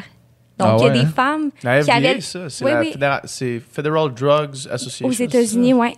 donc 0.58 0.68
Ah 0.70 0.76
il 0.78 0.84
y 0.84 0.86
a 0.86 0.90
des 0.90 0.98
hein? 1.00 1.12
femmes 1.14 1.50
La 1.64 1.78
qui 1.80 1.84
FDA, 1.86 1.94
avaient 1.96 2.20
ça, 2.20 2.48
c'est 2.48 2.64
Oui, 2.64 2.70
la 3.00 3.22
oui. 3.24 3.60
Federal 3.72 4.14
Drugs 4.14 4.68
Association. 4.70 5.08
aux 5.08 5.10
États-Unis, 5.10 5.74
ouais. 5.74 5.94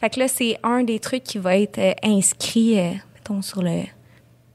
Fait 0.00 0.10
que 0.10 0.18
là, 0.18 0.26
c'est 0.26 0.56
un 0.64 0.82
des 0.82 0.98
trucs 0.98 1.22
qui 1.22 1.38
va 1.38 1.56
être 1.56 1.78
euh, 1.78 1.92
inscrit, 2.02 2.80
euh, 2.80 2.90
mettons, 3.30 3.42
sur 3.42 3.62
le 3.62 3.82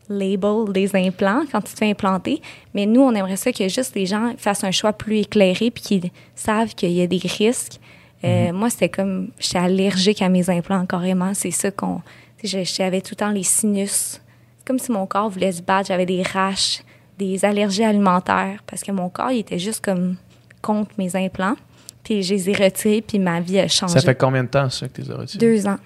label 0.10 0.72
des 0.72 0.96
implants 0.96 1.44
quand 1.52 1.62
tu 1.62 1.74
te 1.74 1.80
fais 1.80 1.90
implanter. 1.90 2.42
Mais 2.74 2.86
nous, 2.86 3.02
on 3.02 3.14
aimerait 3.14 3.38
ça 3.38 3.52
que 3.52 3.68
juste 3.68 3.96
les 3.96 4.06
gens 4.06 4.34
fassent 4.38 4.64
un 4.64 4.72
choix 4.72 4.94
plus 4.94 5.20
éclairé 5.20 5.72
puis 5.72 5.84
qu'ils 5.84 6.12
savent 6.36 6.76
qu'il 6.76 6.92
y 6.92 7.02
a 7.02 7.08
des 7.08 7.18
risques. 7.18 7.80
Euh, 8.24 8.54
Moi, 8.54 8.70
c'était 8.70 8.90
comme, 8.90 9.30
j'étais 9.40 9.58
allergique 9.58 10.22
à 10.22 10.30
mes 10.30 10.50
implants 10.50 10.86
carrément. 10.86 11.34
C'est 11.34 11.52
ça 11.52 11.72
qu'on, 11.72 12.02
j'avais 12.44 13.02
tout 13.02 13.12
le 13.12 13.18
temps 13.18 13.32
les 13.32 13.44
sinus. 13.44 14.22
Comme 14.66 14.80
si 14.80 14.92
mon 14.92 15.06
corps 15.06 15.30
voulait 15.30 15.52
se 15.52 15.62
battre. 15.62 15.88
J'avais 15.88 16.06
des 16.06 16.24
raches, 16.24 16.82
des 17.18 17.46
allergies 17.46 17.84
alimentaires 17.84 18.64
parce 18.66 18.84
que 18.84 18.92
mon 18.92 19.10
corps, 19.10 19.32
il 19.32 19.40
était 19.40 19.60
juste 19.60 19.84
comme 19.84 20.16
contre 20.62 20.92
mes 20.98 21.16
implants. 21.16 21.56
Puis 22.04 22.22
je 22.22 22.36
les 22.36 22.50
ai 22.52 22.54
retirés, 22.54 23.02
puis 23.02 23.18
ma 23.18 23.42
vie 23.42 23.60
a 23.60 23.68
changé. 23.68 23.94
Ça 23.94 24.02
fait 24.02 24.16
combien 24.16 24.44
de 24.44 24.50
temps, 24.50 24.70
ça, 24.70 24.88
que 24.88 24.94
tu 24.94 25.02
les 25.02 25.12
as 25.12 25.16
retirés? 25.16 25.40
Deux 25.40 25.66
ans. 25.68 25.78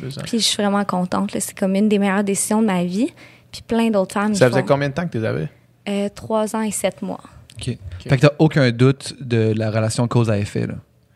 Deux 0.00 0.18
ans. 0.18 0.22
Puis 0.24 0.38
je 0.40 0.44
suis 0.44 0.56
vraiment 0.62 0.84
contente. 0.84 1.32
là. 1.32 1.40
C'est 1.40 1.56
comme 1.58 1.74
une 1.74 1.88
des 1.88 1.98
meilleures 1.98 2.24
décisions 2.24 2.60
de 2.62 2.66
ma 2.66 2.84
vie. 2.84 3.12
Puis 3.52 3.62
plein 3.62 3.90
d'autres 3.90 4.12
femmes. 4.14 4.34
Ça 4.34 4.48
faisait 4.48 4.60
font, 4.60 4.66
combien 4.66 4.88
de 4.90 4.94
temps 4.94 5.06
que 5.06 5.12
tu 5.12 5.18
les 5.18 5.24
avais? 5.26 5.48
euh, 5.88 6.08
trois 6.14 6.54
ans 6.54 6.60
et 6.62 6.70
sept 6.70 7.00
mois. 7.02 7.20
OK. 7.58 7.76
Fait 8.06 8.16
que 8.16 8.20
t'as 8.20 8.32
aucun 8.38 8.70
doute 8.70 9.14
de 9.20 9.52
la 9.56 9.70
relation 9.70 10.06
cause 10.06 10.28
à 10.30 10.38
effet. 10.38 10.66
Là? 10.66 10.74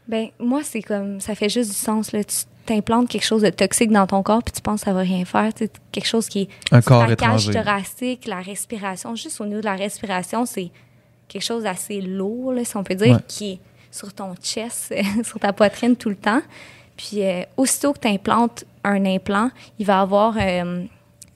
Ben, 0.08 0.28
moi, 0.40 0.62
c'est 0.64 0.82
comme, 0.82 1.20
ça 1.20 1.34
fait 1.34 1.48
juste 1.48 1.70
du 1.70 1.76
sens, 1.76 2.12
là. 2.12 2.24
Tu 2.24 2.36
t'implantes 2.66 3.08
quelque 3.08 3.24
chose 3.24 3.42
de 3.42 3.50
toxique 3.50 3.90
dans 3.90 4.06
ton 4.06 4.22
corps, 4.22 4.42
puis 4.42 4.52
tu 4.52 4.60
penses 4.62 4.80
que 4.80 4.86
ça 4.86 4.92
va 4.92 5.00
rien 5.00 5.24
faire. 5.24 5.52
Tu 5.52 5.64
sais, 5.66 5.70
quelque 5.92 6.06
chose 6.06 6.28
qui 6.28 6.42
est. 6.42 6.48
Un 6.70 6.80
corps 6.80 7.06
ta 7.06 7.16
cage 7.16 7.48
étranger. 7.48 7.52
thoracique, 7.52 8.26
la 8.26 8.40
respiration. 8.40 9.14
Juste 9.14 9.40
au 9.40 9.46
niveau 9.46 9.60
de 9.60 9.66
la 9.66 9.74
respiration, 9.76 10.46
c'est 10.46 10.70
quelque 11.28 11.42
chose 11.42 11.64
d'assez 11.64 12.00
lourd, 12.00 12.52
là, 12.52 12.64
si 12.64 12.76
on 12.76 12.82
peut 12.84 12.94
dire, 12.94 13.14
Ouais. 13.16 13.22
qui 13.28 13.52
est 13.52 13.58
sur 13.90 14.12
ton 14.14 14.34
chest, 14.42 14.94
sur 15.24 15.38
ta 15.38 15.52
poitrine 15.52 15.96
tout 15.96 16.08
le 16.08 16.16
temps. 16.16 16.40
Puis, 16.96 17.22
euh, 17.24 17.42
aussitôt 17.56 17.92
que 17.92 17.98
tu 18.00 18.08
implantes 18.08 18.64
un 18.84 19.04
implant, 19.04 19.50
il 19.78 19.86
va 19.86 19.98
y 19.98 20.00
avoir 20.00 20.36
euh, 20.40 20.84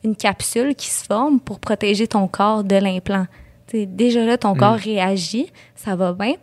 une 0.05 0.16
capsule 0.16 0.74
qui 0.74 0.89
se 0.89 1.05
forme 1.05 1.40
pour 1.40 1.60
protéger 1.60 2.06
ton 2.06 2.28
corps 2.28 2.64
de 2.64 2.77
l'implant. 2.77 3.27
Déjà 3.73 4.24
là, 4.24 4.39
ton 4.39 4.55
corps 4.55 4.77
réagit, 4.77 5.52
ça 5.74 5.97
va 5.97 6.12
bien. 6.12 6.35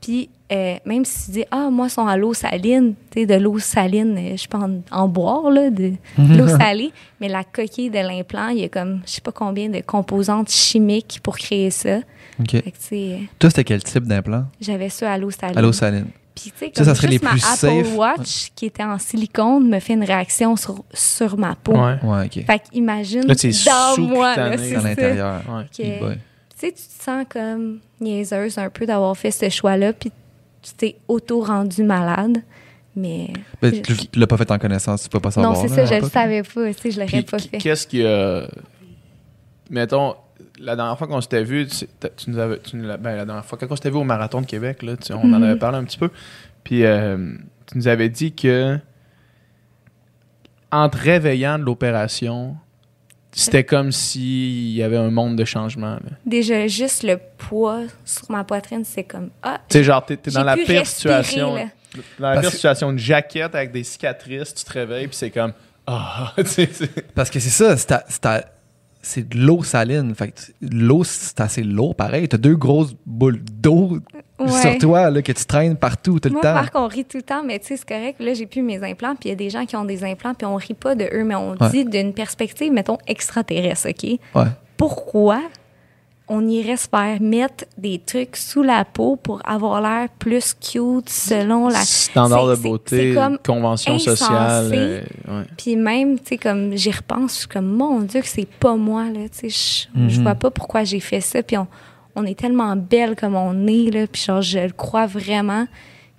Puis, 0.00 0.28
euh, 0.52 0.74
même 0.84 1.04
si 1.04 1.26
tu 1.26 1.30
dis, 1.30 1.44
ah, 1.52 1.70
moi, 1.70 1.86
ils 1.86 1.90
sont 1.90 2.06
à 2.06 2.16
l'eau 2.16 2.34
saline, 2.34 2.94
tu 3.10 3.20
sais, 3.20 3.26
de 3.26 3.34
l'eau 3.34 3.60
saline, 3.60 4.18
euh, 4.18 4.36
je 4.36 4.48
peux 4.48 4.58
en, 4.58 4.80
en 4.90 5.06
boire, 5.06 5.48
là, 5.48 5.70
de, 5.70 5.92
de 6.18 6.36
l'eau 6.36 6.48
salée, 6.48 6.90
mais 7.20 7.28
la 7.28 7.44
coquille 7.44 7.88
de 7.88 8.00
l'implant, 8.00 8.48
il 8.48 8.58
y 8.58 8.64
a 8.64 8.68
comme, 8.68 9.00
je 9.06 9.12
sais 9.12 9.20
pas 9.20 9.30
combien 9.30 9.68
de 9.68 9.80
composantes 9.80 10.50
chimiques 10.50 11.20
pour 11.22 11.38
créer 11.38 11.70
ça. 11.70 12.00
OK. 12.40 12.62
Toi, 13.38 13.50
c'était 13.50 13.64
quel 13.64 13.82
type 13.84 14.04
d'implant? 14.04 14.46
j'avais 14.60 14.88
ça 14.88 15.12
à 15.12 15.18
l'eau 15.18 15.30
saline. 15.30 15.56
À 15.56 15.62
l'eau 15.62 15.72
saline. 15.72 16.08
Puis, 16.34 16.50
tu 16.50 16.58
sais, 16.58 16.66
Ça, 16.66 16.72
comme 16.76 16.84
ça 16.86 16.94
serait 16.94 17.08
juste 17.08 17.22
les 17.22 17.26
ma 17.28 17.30
plus 17.32 17.44
Apple 17.44 17.84
safe. 17.84 17.96
Watch, 17.96 18.52
qui 18.54 18.66
était 18.66 18.82
en 18.82 18.98
silicone, 18.98 19.68
me 19.68 19.80
fait 19.80 19.92
une 19.94 20.04
réaction 20.04 20.56
sur, 20.56 20.82
sur 20.94 21.36
ma 21.36 21.54
peau. 21.54 21.72
Ouais. 21.72 21.98
Ouais, 22.02 22.24
OK. 22.26 22.44
Fait 22.46 22.62
qu'imagine 22.70 23.26
Là, 23.26 23.34
dans 23.34 24.02
moi, 24.02 24.36
là, 24.36 24.56
c'est 24.58 24.74
à 24.76 24.80
ça. 24.80 24.88
l'intérieur. 24.88 25.42
Ouais. 25.48 25.66
Tu 25.72 25.82
sais, 26.56 26.72
tu 26.72 26.82
te 26.98 27.04
sens 27.04 27.26
comme 27.28 27.80
niaiseuse 28.00 28.56
un 28.58 28.70
peu 28.70 28.86
d'avoir 28.86 29.16
fait 29.16 29.30
ce 29.30 29.48
choix-là, 29.50 29.92
puis 29.92 30.10
tu 30.62 30.72
t'es 30.74 30.96
auto-rendu 31.08 31.82
malade. 31.82 32.38
Mais. 32.94 33.28
Ben, 33.60 33.72
tu 33.82 33.96
tu 33.96 34.18
l'as 34.18 34.26
pas 34.26 34.36
fait 34.36 34.50
en 34.50 34.58
connaissance, 34.58 35.02
tu 35.02 35.08
peux 35.08 35.20
pas 35.20 35.30
savoir. 35.30 35.52
non, 35.54 35.60
c'est 35.60 35.68
là, 35.68 35.86
ça, 35.86 35.94
à 35.94 35.98
je 35.98 36.04
le 36.04 36.10
savais 36.10 36.42
pas. 36.42 36.72
Tu 36.74 36.80
sais, 36.82 36.90
je 36.92 37.00
l'aurais 37.00 37.22
pas 37.22 37.38
fait. 37.38 37.58
Qu'est-ce 37.58 37.86
qui 37.86 38.04
a. 38.04 38.46
Mettons, 39.70 40.14
la 40.62 40.76
dernière 40.76 40.96
fois 40.96 41.06
qu'on 41.06 41.20
s'était 41.20 41.42
vu, 41.44 41.66
tu, 41.66 41.86
nous 42.30 42.38
avais. 42.38 42.58
tu 42.60 42.76
nous 42.76 42.86
ben, 42.98 43.16
la 43.16 43.24
dernière 43.24 43.44
fois, 43.44 43.58
quand 43.58 43.66
on 43.70 43.76
s'était 43.76 43.90
vu 43.90 43.96
au 43.96 44.04
marathon 44.04 44.40
de 44.40 44.46
Québec, 44.46 44.82
là, 44.82 44.96
tu- 44.96 45.12
on 45.12 45.20
en 45.22 45.26
Mhm. 45.38 45.42
avait 45.42 45.56
parlé 45.58 45.78
un 45.78 45.84
petit 45.84 45.98
peu. 45.98 46.10
Puis, 46.64 46.84
euh, 46.84 47.32
tu 47.70 47.76
nous 47.78 47.88
avais 47.88 48.08
dit 48.08 48.32
que. 48.32 48.78
En 50.70 50.88
te 50.88 50.96
réveillant 50.96 51.58
de 51.58 51.64
l'opération, 51.64 52.56
c'était 53.30 53.64
comme 53.64 53.92
s'il 53.92 54.70
y 54.70 54.82
avait 54.82 54.96
un 54.96 55.10
monde 55.10 55.36
de 55.36 55.44
changement. 55.44 55.94
là. 55.96 56.10
Déjà, 56.24 56.66
juste 56.66 57.02
le 57.02 57.18
poids 57.36 57.82
sur 58.04 58.30
ma 58.30 58.42
poitrine, 58.44 58.84
c'est 58.84 59.04
comme. 59.04 59.30
Ah, 59.42 59.60
Tu 59.68 59.78
sais, 59.78 59.84
genre, 59.84 60.04
t'es 60.04 60.16
dans 60.32 60.44
la 60.44 60.54
pire 60.56 60.66
respirer, 60.80 60.84
situation. 60.84 61.54
là. 61.56 61.64
Dans 62.18 62.28
la 62.28 62.34
Parce 62.34 62.46
pire 62.46 62.52
situation, 62.54 62.90
une 62.90 62.98
jaquette 62.98 63.54
avec 63.54 63.70
des 63.72 63.84
cicatrices, 63.84 64.54
tu 64.54 64.64
te 64.64 64.72
réveilles, 64.72 65.08
puis 65.08 65.16
c'est 65.16 65.30
comme. 65.30 65.52
Ah, 65.86 66.32
Parce 67.14 67.28
que 67.28 67.38
c'est 67.40 67.50
ça, 67.50 67.76
c'est 67.76 68.24
à- 68.26 68.44
c'est 69.02 69.28
de 69.28 69.38
l'eau 69.38 69.62
saline. 69.62 70.14
Fait 70.14 70.52
l'eau, 70.62 71.04
c'est 71.04 71.40
assez 71.40 71.62
lourd, 71.62 71.94
pareil. 71.94 72.28
T'as 72.28 72.38
deux 72.38 72.56
grosses 72.56 72.94
boules 73.04 73.40
d'eau 73.60 73.98
Ouais. 74.38 74.48
sur 74.50 74.76
toi 74.78 75.08
là, 75.10 75.22
que 75.22 75.30
tu 75.30 75.44
traînes 75.44 75.76
partout 75.76 76.18
tout 76.18 76.28
le 76.28 76.34
temps. 76.36 76.40
par 76.54 76.70
contre, 76.72 76.84
on 76.84 76.88
rit 76.88 77.04
tout 77.04 77.16
le 77.18 77.22
temps, 77.22 77.44
mais 77.44 77.60
tu 77.60 77.66
sais, 77.68 77.76
c'est 77.76 77.86
correct. 77.88 78.16
Là, 78.20 78.34
j'ai 78.34 78.46
plus 78.46 78.62
mes 78.62 78.82
implants, 78.82 79.14
puis 79.14 79.28
il 79.28 79.28
y 79.28 79.32
a 79.32 79.36
des 79.36 79.50
gens 79.50 79.66
qui 79.66 79.76
ont 79.76 79.84
des 79.84 80.02
implants, 80.02 80.34
puis 80.34 80.46
on 80.46 80.56
rit 80.56 80.74
pas 80.74 80.94
de 80.96 81.04
eux, 81.12 81.22
mais 81.24 81.36
on 81.36 81.52
Ouais. 81.52 81.70
dit 81.70 81.84
d'une 81.84 82.12
perspective, 82.12 82.72
mettons, 82.72 82.98
extraterrestre, 83.06 83.90
OK? 83.90 84.18
Ouais. 84.34 84.48
Pourquoi 84.76 85.40
on 86.34 86.48
irait 86.48 86.78
se 86.78 86.88
faire 86.88 87.20
mettre 87.20 87.64
des 87.76 87.98
trucs 87.98 88.36
sous 88.36 88.62
la 88.62 88.84
peau 88.86 89.16
pour 89.16 89.42
avoir 89.44 89.82
l'air 89.82 90.08
plus 90.18 90.54
cute 90.54 91.10
selon 91.10 91.68
la... 91.68 91.82
standard 91.82 92.46
de 92.46 92.54
beauté, 92.56 93.12
comme 93.12 93.36
convention 93.38 93.94
insensé. 93.94 94.16
sociale. 94.16 94.70
euh, 94.72 95.00
ouais. 95.28 95.44
Puis 95.58 95.76
même, 95.76 96.18
tu 96.18 96.28
sais, 96.28 96.36
comme 96.38 96.74
j'y 96.74 96.90
repense, 96.90 97.34
je 97.34 97.38
suis 97.40 97.48
comme, 97.48 97.66
mon 97.66 98.00
Dieu, 98.00 98.22
que 98.22 98.26
c'est 98.28 98.48
pas 98.48 98.76
moi, 98.76 99.04
là. 99.10 99.28
Tu 99.28 99.50
sais, 99.50 99.88
je 99.94 100.08
je 100.08 100.16
Mhm. 100.16 100.22
vois 100.22 100.34
pas 100.34 100.50
pourquoi 100.50 100.84
j'ai 100.84 101.00
fait 101.00 101.20
ça. 101.20 101.42
Puis 101.42 101.58
on, 101.58 101.66
on 102.16 102.24
est 102.24 102.38
tellement 102.38 102.74
belle 102.76 103.14
comme 103.14 103.34
on 103.34 103.66
est, 103.66 103.90
là. 103.90 104.06
Puis 104.06 104.22
genre, 104.22 104.40
je 104.42 104.58
le 104.60 104.70
crois 104.72 105.06
vraiment. 105.06 105.66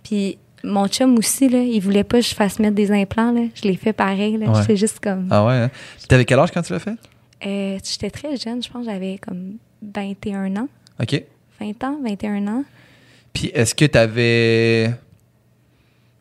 Puis 0.04 0.38
mon 0.64 0.88
chum 0.88 1.18
aussi, 1.18 1.50
là, 1.50 1.60
il 1.60 1.80
voulait 1.82 2.04
pas 2.04 2.20
que 2.20 2.26
je 2.26 2.36
fasse 2.36 2.60
mettre 2.60 2.76
des 2.76 2.92
implants, 2.92 3.32
là. 3.32 3.42
Je 3.56 3.64
l'ai 3.64 3.76
fait 3.76 3.94
pareil, 3.94 4.38
là. 4.38 4.52
Ouais. 4.52 4.76
Juste 4.76 5.00
comme. 5.02 5.28
Ah 5.32 5.44
ouais. 5.46 5.54
Hein? 5.54 5.70
T'avais 6.08 6.26
quel 6.26 6.38
âge 6.40 6.52
quand 6.52 6.62
tu 6.62 6.72
l'as 6.72 6.80
fait? 6.80 6.96
Euh, 7.46 7.78
J'étais 7.84 8.10
très 8.12 8.38
jeune, 8.38 8.62
je 8.64 8.70
pense 8.70 8.86
que 8.86 8.92
j'avais 8.92 9.18
comme 9.18 9.56
21 9.94 10.56
ans. 10.58 10.70
OK. 11.02 11.24
20 11.60 11.84
ans, 11.84 12.00
21 12.04 12.48
ans. 12.48 12.64
Puis 13.34 13.48
est-ce 13.54 13.74
que 13.76 13.86
t'avais. 13.86 14.94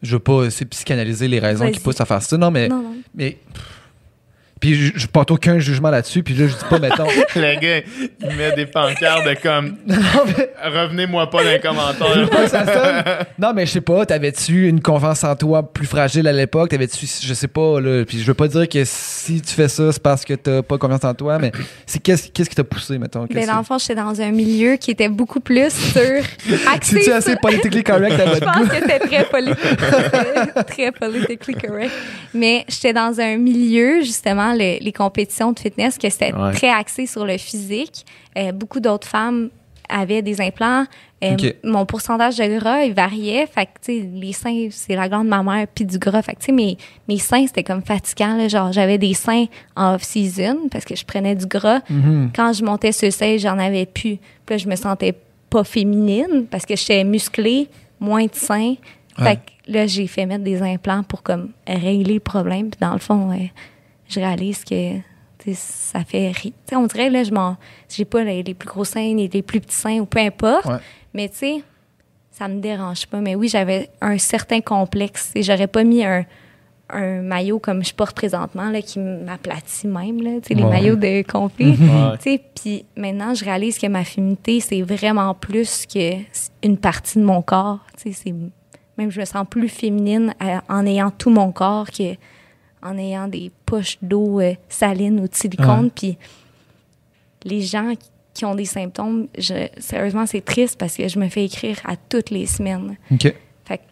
Je 0.02 0.16
veux 0.16 0.20
pas 0.20 0.50
c'est 0.50 0.64
psychanalyser 0.64 1.28
les 1.28 1.38
raisons 1.38 1.70
qui 1.70 1.78
poussent 1.78 2.00
à 2.00 2.06
faire 2.06 2.22
ça, 2.22 2.36
non, 2.36 2.50
mais. 2.50 2.68
Non, 2.68 2.82
non. 2.82 2.96
mais 3.14 3.38
pff. 3.52 3.81
Puis 4.62 4.74
je, 4.74 4.92
je 4.94 5.06
porte 5.08 5.30
aucun 5.32 5.58
jugement 5.58 5.90
là-dessus, 5.90 6.22
puis 6.22 6.34
là, 6.34 6.46
je 6.46 6.52
dis 6.54 6.64
pas, 6.70 6.78
mettons. 6.78 7.04
Le 7.36 7.60
gars, 7.60 7.80
il 8.20 8.36
met 8.36 8.52
des 8.54 8.64
pancartes 8.66 9.26
de 9.26 9.34
comme 9.42 9.74
non, 9.86 9.96
mais- 10.26 10.48
Revenez-moi 10.64 11.28
pas 11.28 11.42
dans 11.42 11.50
les 11.50 11.58
commentaires. 11.60 12.30
pas 12.30 12.46
ça 12.46 12.64
sonne. 12.64 13.04
Non, 13.38 13.52
mais 13.54 13.66
je 13.66 13.72
sais 13.72 13.80
pas, 13.80 14.06
t'avais-tu 14.06 14.68
une 14.68 14.80
confiance 14.80 15.24
en 15.24 15.34
toi 15.34 15.68
plus 15.72 15.86
fragile 15.86 16.28
à 16.28 16.32
l'époque? 16.32 16.70
T'avais-tu, 16.70 17.04
je 17.06 17.34
sais 17.34 17.48
pas, 17.48 17.80
là. 17.80 18.04
Puis 18.06 18.20
je 18.20 18.24
veux 18.24 18.34
pas 18.34 18.46
dire 18.46 18.68
que 18.68 18.82
si 18.84 19.40
tu 19.42 19.52
fais 19.52 19.66
ça, 19.68 19.90
c'est 19.92 20.00
parce 20.02 20.24
que 20.24 20.34
t'as 20.34 20.62
pas 20.62 20.78
confiance 20.78 21.04
en 21.04 21.14
toi, 21.14 21.38
mais 21.40 21.50
c'est 21.84 22.00
qu'est-ce, 22.00 22.30
qu'est-ce 22.30 22.48
qui 22.48 22.54
t'a 22.54 22.62
poussé, 22.64 22.96
mettons? 22.98 23.26
Ben, 23.28 23.44
dans 23.46 23.58
le 23.58 23.64
fond, 23.64 23.76
j'étais 23.78 23.96
dans 23.96 24.20
un 24.20 24.30
milieu 24.30 24.76
qui 24.76 24.92
était 24.92 25.08
beaucoup 25.08 25.40
plus 25.40 25.70
sur. 25.72 26.00
axé 26.72 26.92
C'est-tu 26.96 27.02
sur- 27.06 27.14
assez 27.16 27.34
politically 27.42 27.82
correct 27.82 28.12
à 28.12 28.26
Je 28.26 28.30
votre 28.30 28.44
pense 28.46 28.56
goût? 28.62 28.68
que 28.68 28.74
c'était 28.76 28.98
très, 29.00 29.24
poli- 29.24 29.54
très 30.68 30.92
politically 30.92 31.54
correct. 31.54 31.90
Mais 32.34 32.64
j'étais 32.68 32.92
dans 32.92 33.18
un 33.20 33.36
milieu, 33.36 34.00
justement, 34.02 34.51
le- 34.52 34.78
les 34.82 34.92
compétitions 34.92 35.52
de 35.52 35.58
fitness, 35.58 35.98
que 35.98 36.08
c'était 36.10 36.32
Ouais. 36.34 36.52
très 36.52 36.68
axé 36.70 37.06
sur 37.06 37.24
le 37.26 37.36
physique. 37.38 38.04
Euh, 38.36 38.52
beaucoup 38.52 38.80
d'autres 38.80 39.06
femmes 39.08 39.50
avaient 39.88 40.22
des 40.22 40.40
implants. 40.40 40.84
Euh. 41.22 41.36
Mon 41.62 41.84
pourcentage 41.86 42.36
de 42.38 42.58
gras, 42.58 42.82
il 42.84 42.94
variait. 42.94 43.46
Fait 43.46 43.66
que, 43.66 43.92
les 43.92 44.32
seins, 44.32 44.68
c'est 44.70 44.96
la 44.96 45.08
glande 45.08 45.28
mammaire 45.28 45.66
puis 45.72 45.84
du 45.84 45.98
gras. 45.98 46.22
Fait 46.22 46.34
que, 46.34 46.50
mes, 46.50 46.76
mes 47.08 47.18
seins, 47.18 47.46
c'était 47.46 47.62
comme 47.62 47.82
fatigant. 47.82 48.36
Là, 48.36 48.48
genre, 48.48 48.72
j'avais 48.72 48.98
des 48.98 49.14
seins 49.14 49.44
en 49.76 49.94
off-season 49.94 50.68
parce 50.70 50.84
que 50.84 50.96
je 50.96 51.04
prenais 51.04 51.34
du 51.36 51.46
gras. 51.46 51.80
Mhm. 51.90 52.30
Quand 52.34 52.52
je 52.52 52.64
montais 52.64 52.92
sur 52.92 53.12
scène, 53.12 53.38
j'en 53.38 53.58
avais 53.58 53.86
plus. 53.86 54.16
Puis 54.46 54.50
là, 54.50 54.56
je 54.56 54.66
me 54.68 54.76
sentais 54.76 55.14
pas 55.50 55.62
féminine 55.62 56.46
parce 56.50 56.64
que 56.66 56.74
j'étais 56.74 57.04
musclée, 57.04 57.68
moins 58.00 58.24
de 58.24 58.34
seins. 58.34 58.74
Ouais. 59.18 59.24
Fait 59.24 59.36
que 59.36 59.72
là, 59.72 59.86
j'ai 59.86 60.06
fait 60.06 60.24
mettre 60.26 60.42
des 60.42 60.62
implants 60.62 61.02
pour 61.02 61.22
comme 61.22 61.50
régler 61.68 62.14
le 62.14 62.20
problème. 62.20 62.70
Puis 62.70 62.78
dans 62.80 62.94
le 62.94 62.98
fond, 62.98 63.30
euh, 63.30 63.44
je 64.12 64.20
réalise 64.20 64.64
que 64.64 64.94
ça 65.54 66.04
fait 66.04 66.30
rire. 66.30 66.52
On 66.72 66.86
dirait, 66.86 67.10
là, 67.10 67.24
je 67.24 67.32
m'en. 67.32 67.56
J'ai 67.88 68.04
pas 68.04 68.22
les, 68.22 68.42
les 68.42 68.54
plus 68.54 68.68
gros 68.68 68.84
seins, 68.84 69.14
les, 69.14 69.28
les 69.28 69.42
plus 69.42 69.60
petits 69.60 69.74
seins 69.76 69.98
ou 70.00 70.06
peu 70.06 70.18
importe. 70.20 70.66
Ouais. 70.66 70.76
Mais 71.14 71.28
tu 71.28 71.36
sais, 71.38 71.62
ça 72.30 72.48
me 72.48 72.60
dérange 72.60 73.06
pas. 73.06 73.20
Mais 73.20 73.34
oui, 73.34 73.48
j'avais 73.48 73.90
un 74.00 74.18
certain 74.18 74.60
complexe 74.60 75.32
et 75.34 75.42
j'aurais 75.42 75.66
pas 75.66 75.82
mis 75.84 76.04
un, 76.04 76.24
un 76.90 77.22
maillot 77.22 77.58
comme 77.58 77.82
je 77.84 77.92
porte 77.92 78.14
présentement, 78.14 78.70
là, 78.70 78.82
qui 78.82 78.98
m'aplatit 79.00 79.86
même, 79.88 80.22
là, 80.22 80.30
tu 80.40 80.48
sais, 80.48 80.54
les 80.54 80.62
Ouais. 80.62 80.70
maillots 80.70 80.96
de 80.96 81.22
conflit. 81.30 81.76
Ouais. 82.26 82.38
Puis 82.54 82.84
maintenant, 82.96 83.34
je 83.34 83.44
réalise 83.44 83.78
que 83.78 83.86
ma 83.88 84.04
féminité, 84.04 84.60
c'est 84.60 84.82
vraiment 84.82 85.34
plus 85.34 85.86
que 85.86 86.12
une 86.62 86.76
partie 86.76 87.18
de 87.18 87.24
mon 87.24 87.42
corps. 87.42 87.80
Même 88.98 89.10
je 89.10 89.18
me 89.20 89.24
sens 89.24 89.46
plus 89.48 89.68
féminine 89.68 90.34
à- 90.38 90.62
en 90.68 90.86
ayant 90.86 91.10
tout 91.10 91.30
mon 91.30 91.50
corps 91.50 91.90
que 91.90 92.14
en 92.82 92.98
ayant 92.98 93.28
des 93.28 93.50
poches 93.66 93.98
d'eau 94.02 94.40
euh, 94.40 94.54
saline 94.68 95.20
ou 95.20 95.28
de 95.28 95.34
silicone. 95.34 95.84
Ouais. 95.84 95.90
Puis 95.94 96.18
les 97.44 97.62
gens 97.62 97.92
qui- 98.34 98.44
ont 98.44 98.54
des 98.54 98.64
symptômes, 98.64 99.28
je- 99.36 99.68
sérieusement, 99.78 100.24
c'est 100.26 100.40
triste 100.44 100.78
parce 100.78 100.96
que 100.96 101.06
je 101.06 101.18
me 101.18 101.28
fais 101.28 101.44
écrire 101.44 101.78
à 101.84 101.96
toutes 101.96 102.30
les 102.30 102.46
semaines. 102.46 102.96
OK. 103.10 103.34
Fait 103.64 103.78
que 103.78 103.82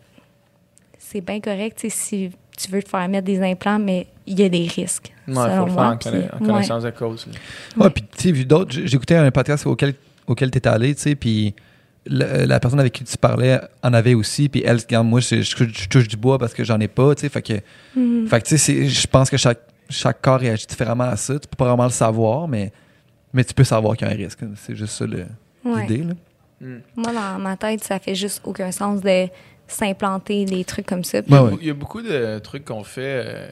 c'est 0.98 1.20
bien 1.20 1.40
correct 1.40 1.78
tu 1.78 1.90
sais, 1.90 1.96
si 1.96 2.30
tu 2.56 2.70
veux 2.70 2.82
te 2.82 2.88
faire 2.88 3.06
mettre 3.08 3.26
des 3.26 3.40
implants, 3.42 3.78
mais 3.78 4.06
il 4.26 4.40
y 4.40 4.42
a 4.44 4.48
des 4.48 4.66
risques. 4.66 5.12
Ouais, 5.28 5.34
faut 5.34 5.40
le 5.42 5.46
faire 5.48 5.66
moi, 5.66 5.86
en, 5.88 5.96
conna- 5.96 6.10
puis- 6.20 6.28
en 6.32 6.46
connaissance 6.52 6.82
de 6.84 6.90
cause. 6.90 7.28
Ouais, 7.76 7.90
puis 7.90 8.02
tu 8.16 8.22
sais, 8.22 8.32
vu 8.32 8.44
d'autres, 8.44 8.72
j'ai- 8.72 8.86
j'écoutais 8.86 9.14
un 9.16 9.30
podcast 9.30 9.66
auquel, 9.66 9.94
auquel 10.26 10.50
tu 10.50 10.58
étais 10.58 10.68
allé, 10.68 10.94
tu 10.94 11.02
sais, 11.02 11.14
puis 11.14 11.54
la, 12.06 12.46
la 12.46 12.60
personne 12.60 12.80
avec 12.80 12.92
qui 12.94 13.04
tu 13.04 13.16
parlais 13.18 13.60
en 13.82 13.92
avait 13.92 14.14
aussi, 14.14 14.48
puis 14.48 14.62
elle, 14.64 14.78
regarde, 14.78 15.06
moi, 15.06 15.20
je, 15.20 15.42
je- 15.42 15.56
je 15.64 15.88
touche 15.88 16.08
du 16.08 16.16
bois 16.16 16.38
parce 16.38 16.54
que 16.54 16.64
j'en 16.64 16.80
ai 16.80 16.88
pas, 16.88 17.14
tu 17.14 17.22
sais, 17.22 17.28
fait 17.28 17.42
que, 17.42 17.52
fait 17.54 18.40
que 18.40 18.46
tu 18.48 18.56
sais, 18.56 18.58
c'est- 18.58 18.86
je 18.88 19.06
pense 19.06 19.28
que 19.30 19.36
chaque, 19.36 19.60
chaque 19.88 20.20
corps 20.22 20.40
réagit 20.40 20.66
différemment 20.66 21.04
à 21.04 21.16
ça. 21.16 21.34
Tu 21.38 21.46
peux 21.48 21.56
pas 21.56 21.66
vraiment 21.66 21.84
le 21.84 21.90
savoir, 21.90 22.48
mais, 22.48 22.72
mais 23.32 23.44
tu 23.44 23.52
peux 23.54 23.64
savoir 23.64 23.96
qu'il 23.96 24.06
y 24.06 24.10
a 24.10 24.14
un 24.14 24.16
risque. 24.16 24.38
C'est 24.56 24.74
juste 24.76 24.94
ça 24.94 25.04
Ouais. 25.64 25.82
l'idée, 25.82 26.04
là. 26.04 26.14
Moi, 26.96 27.12
dans 27.12 27.38
ma 27.38 27.56
tête, 27.56 27.82
ça 27.84 27.98
fait 27.98 28.14
juste 28.14 28.40
aucun 28.44 28.70
sens 28.70 29.00
de 29.00 29.26
s'implanter 29.66 30.44
des 30.44 30.64
trucs 30.64 30.86
comme 30.86 31.04
ça. 31.04 31.22
Puis- 31.22 31.32
Ouais, 31.32 31.40
ouais. 31.40 31.58
Il 31.60 31.66
y 31.66 31.70
a 31.70 31.74
beaucoup 31.74 32.02
de 32.02 32.38
trucs 32.40 32.64
qu'on 32.64 32.84
fait 32.84 33.22
euh, 33.26 33.48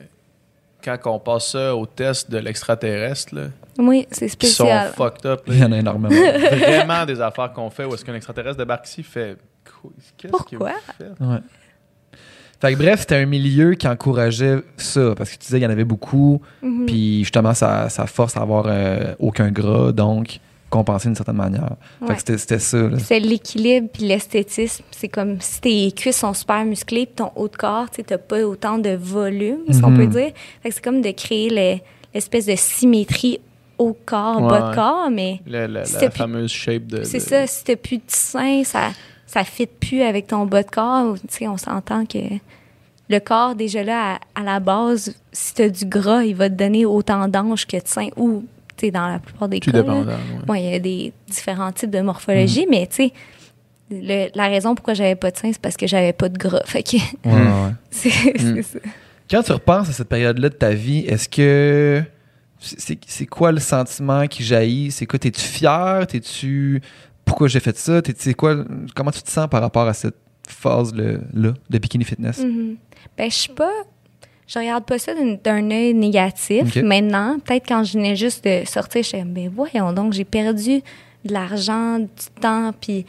quand 0.96 1.14
on 1.14 1.18
passe 1.18 1.48
ça 1.52 1.74
au 1.76 1.86
test 1.86 2.30
de 2.30 2.38
l'extraterrestre, 2.38 3.34
là, 3.34 3.42
Oui, 3.78 4.06
c'est 4.10 4.28
qui 4.36 4.46
sont 4.48 4.66
fucked 4.94 5.26
up. 5.26 5.42
là. 5.46 5.54
Il 5.54 5.60
y 5.60 5.64
en 5.64 5.72
a 5.72 5.78
énormément. 5.78 6.08
Vraiment 6.52 7.04
des 7.06 7.20
affaires 7.20 7.52
qu'on 7.52 7.70
fait 7.70 7.84
où 7.84 7.94
est-ce 7.94 8.04
qu'un 8.04 8.14
extraterrestre 8.14 8.58
débarque 8.58 8.86
ici 8.88 9.02
fait. 9.02 9.36
Qu'est-ce 10.16 10.28
que 10.28 10.28
Pourquoi? 10.28 10.72
Ouais. 11.20 11.38
Fait 12.60 12.72
que 12.72 12.78
bref, 12.78 13.00
c'était 13.00 13.16
un 13.16 13.26
milieu 13.26 13.74
qui 13.74 13.86
encourageait 13.86 14.58
ça, 14.76 15.14
parce 15.16 15.30
que 15.30 15.34
tu 15.34 15.40
disais 15.46 15.58
qu'il 15.58 15.64
y 15.64 15.66
en 15.66 15.70
avait 15.70 15.84
beaucoup, 15.84 16.42
Mhm. 16.60 16.86
puis 16.86 17.18
justement, 17.20 17.54
ça, 17.54 17.88
ça 17.88 18.06
force 18.06 18.36
à 18.36 18.40
avoir 18.40 18.64
euh, 18.66 19.14
aucun 19.20 19.50
gras, 19.52 19.92
donc 19.92 20.40
compenser 20.70 21.08
d'une 21.08 21.14
certaine 21.16 21.36
manière. 21.36 21.76
Fait 22.06 22.12
que 22.14 22.18
c'était- 22.18 22.38
c'était 22.38 22.58
ça. 22.58 22.88
C'est 22.98 23.20
l'équilibre 23.20 23.88
puis 23.92 24.04
l'esthétisme. 24.04 24.84
C'est 24.90 25.08
comme 25.08 25.40
si 25.40 25.60
tes 25.60 25.92
cuisses 25.92 26.18
sont 26.18 26.34
super 26.34 26.64
musclées 26.64 27.06
puis 27.06 27.14
ton 27.16 27.30
haut 27.36 27.48
de 27.48 27.56
corps, 27.56 27.88
tu 27.90 28.02
n'as 28.08 28.18
pas 28.18 28.42
autant 28.42 28.78
de 28.78 28.90
volume, 28.90 29.60
si 29.70 29.82
on 29.82 29.90
Mhm. 29.90 29.96
peut 29.96 30.06
dire. 30.06 30.32
Fait 30.62 30.68
que 30.68 30.74
c'est 30.74 30.84
comme 30.84 31.00
de 31.00 31.10
créer 31.12 31.48
le- 31.50 31.80
l'espèce 32.14 32.46
de 32.46 32.54
symétrie 32.56 33.40
haut 33.78 33.96
corps, 34.04 34.42
Ouais, 34.42 34.48
bas 34.48 34.70
de 34.70 34.74
corps, 34.74 35.10
mais 35.10 35.40
La, 35.46 35.60
la- 35.60 35.80
la 35.80 35.84
C'était 35.84 36.10
plus- 36.10 36.18
fameuse 36.18 36.50
shape 36.50 36.86
de. 36.86 37.04
c'est 37.04 37.18
de- 37.18 37.22
ça, 37.22 37.46
si 37.46 37.64
t'as 37.64 37.76
plus 37.76 37.98
de 37.98 38.02
sein, 38.08 38.62
ça 38.64 38.90
ça 39.26 39.44
fit 39.44 39.66
plus 39.66 40.00
avec 40.02 40.26
ton 40.28 40.46
bas 40.46 40.62
de 40.62 40.70
corps. 40.70 41.14
Tu 41.20 41.26
sais, 41.28 41.48
on 41.48 41.58
s'entend 41.58 42.06
que 42.06 42.16
le 43.10 43.18
corps, 43.20 43.54
déjà 43.54 43.82
là, 43.84 44.14
à, 44.34 44.40
à 44.40 44.42
la 44.42 44.58
base, 44.58 45.14
si 45.32 45.52
t'as 45.54 45.68
du 45.68 45.84
gras, 45.84 46.24
il 46.24 46.34
va 46.34 46.48
te 46.48 46.54
donner 46.54 46.86
autant 46.86 47.28
d'anges 47.28 47.66
que 47.66 47.76
de 47.76 47.86
sein 47.86 48.08
ou, 48.16 48.40
tu 48.40 48.46
sais, 48.86 48.90
dans 48.90 49.08
la 49.08 49.18
plupart 49.18 49.48
des 49.48 49.60
Tout 49.60 49.70
cas. 49.72 49.82
là. 49.82 49.94
ouais. 49.94 50.04
Bon, 50.46 50.54
il 50.54 50.64
y 50.64 50.74
a 50.74 50.78
des 50.78 51.12
différents 51.28 51.72
types 51.72 51.90
de 51.90 52.00
morphologie, 52.00 52.66
mais 52.70 52.86
tu 52.86 52.96
sais, 52.96 53.12
le- 53.90 54.28
la 54.34 54.48
raison 54.48 54.74
pourquoi 54.74 54.94
j'avais 54.94 55.14
pas 55.16 55.30
de 55.30 55.36
sein, 55.36 55.50
c'est 55.52 55.60
parce 55.60 55.76
que 55.76 55.86
j'avais 55.86 56.12
pas 56.12 56.28
de 56.28 56.36
gras. 56.38 56.62
Fait 56.66 56.82
que 56.82 56.96
Ouais, 56.96 57.32
ouais. 57.32 57.72
c'est 57.90 58.10
c'est 58.10 58.62
ça. 58.62 58.78
Quand 59.30 59.42
tu 59.42 59.52
repenses 59.52 59.88
à 59.90 59.92
cette 59.92 60.08
période-là 60.08 60.48
de 60.48 60.54
ta 60.54 60.70
vie, 60.70 61.00
est-ce 61.00 61.28
que. 61.28 62.02
C'est 62.60 63.26
quoi 63.26 63.52
le 63.52 63.60
sentiment 63.60 64.26
qui 64.26 64.42
jaillit? 64.42 64.90
C'est 64.90 65.06
quoi? 65.06 65.18
T'es-tu 65.18 65.40
fier? 65.40 66.04
T'es-tu. 66.08 66.82
Pourquoi 67.24 67.46
j'ai 67.46 67.60
fait 67.60 67.76
ça? 67.76 68.02
T'es- 68.02 68.14
c'est 68.18 68.34
quoi, 68.34 68.64
comment 68.96 69.10
tu 69.12 69.22
te 69.22 69.30
sens 69.30 69.46
par 69.48 69.60
rapport 69.60 69.86
à 69.86 69.94
cette 69.94 70.16
phase-là 70.48 71.18
là, 71.34 71.52
de 71.70 71.78
bikini 71.78 72.04
fitness? 72.04 72.38
Mhm. 72.40 72.76
Ben, 73.16 73.30
je 73.30 73.34
suis 73.36 73.52
pas. 73.52 73.70
Je 74.48 74.58
regarde 74.58 74.84
pas 74.84 74.98
ça 74.98 75.12
d'un- 75.14 75.70
œil 75.70 75.92
négatif. 75.94 76.74
Maintenant, 76.82 77.38
peut-être 77.44 77.68
quand 77.68 77.84
je 77.84 77.92
venais 77.98 78.16
juste 78.16 78.44
de 78.44 78.66
sortir, 78.66 79.02
je 79.02 79.10
disais, 79.10 79.24
ben 79.24 79.48
voyons 79.54 79.92
donc, 79.92 80.14
j'ai 80.14 80.24
perdu 80.24 80.80
de 81.24 81.32
l'argent, 81.32 81.98
du 81.98 82.06
temps, 82.40 82.72
puis 82.80 83.04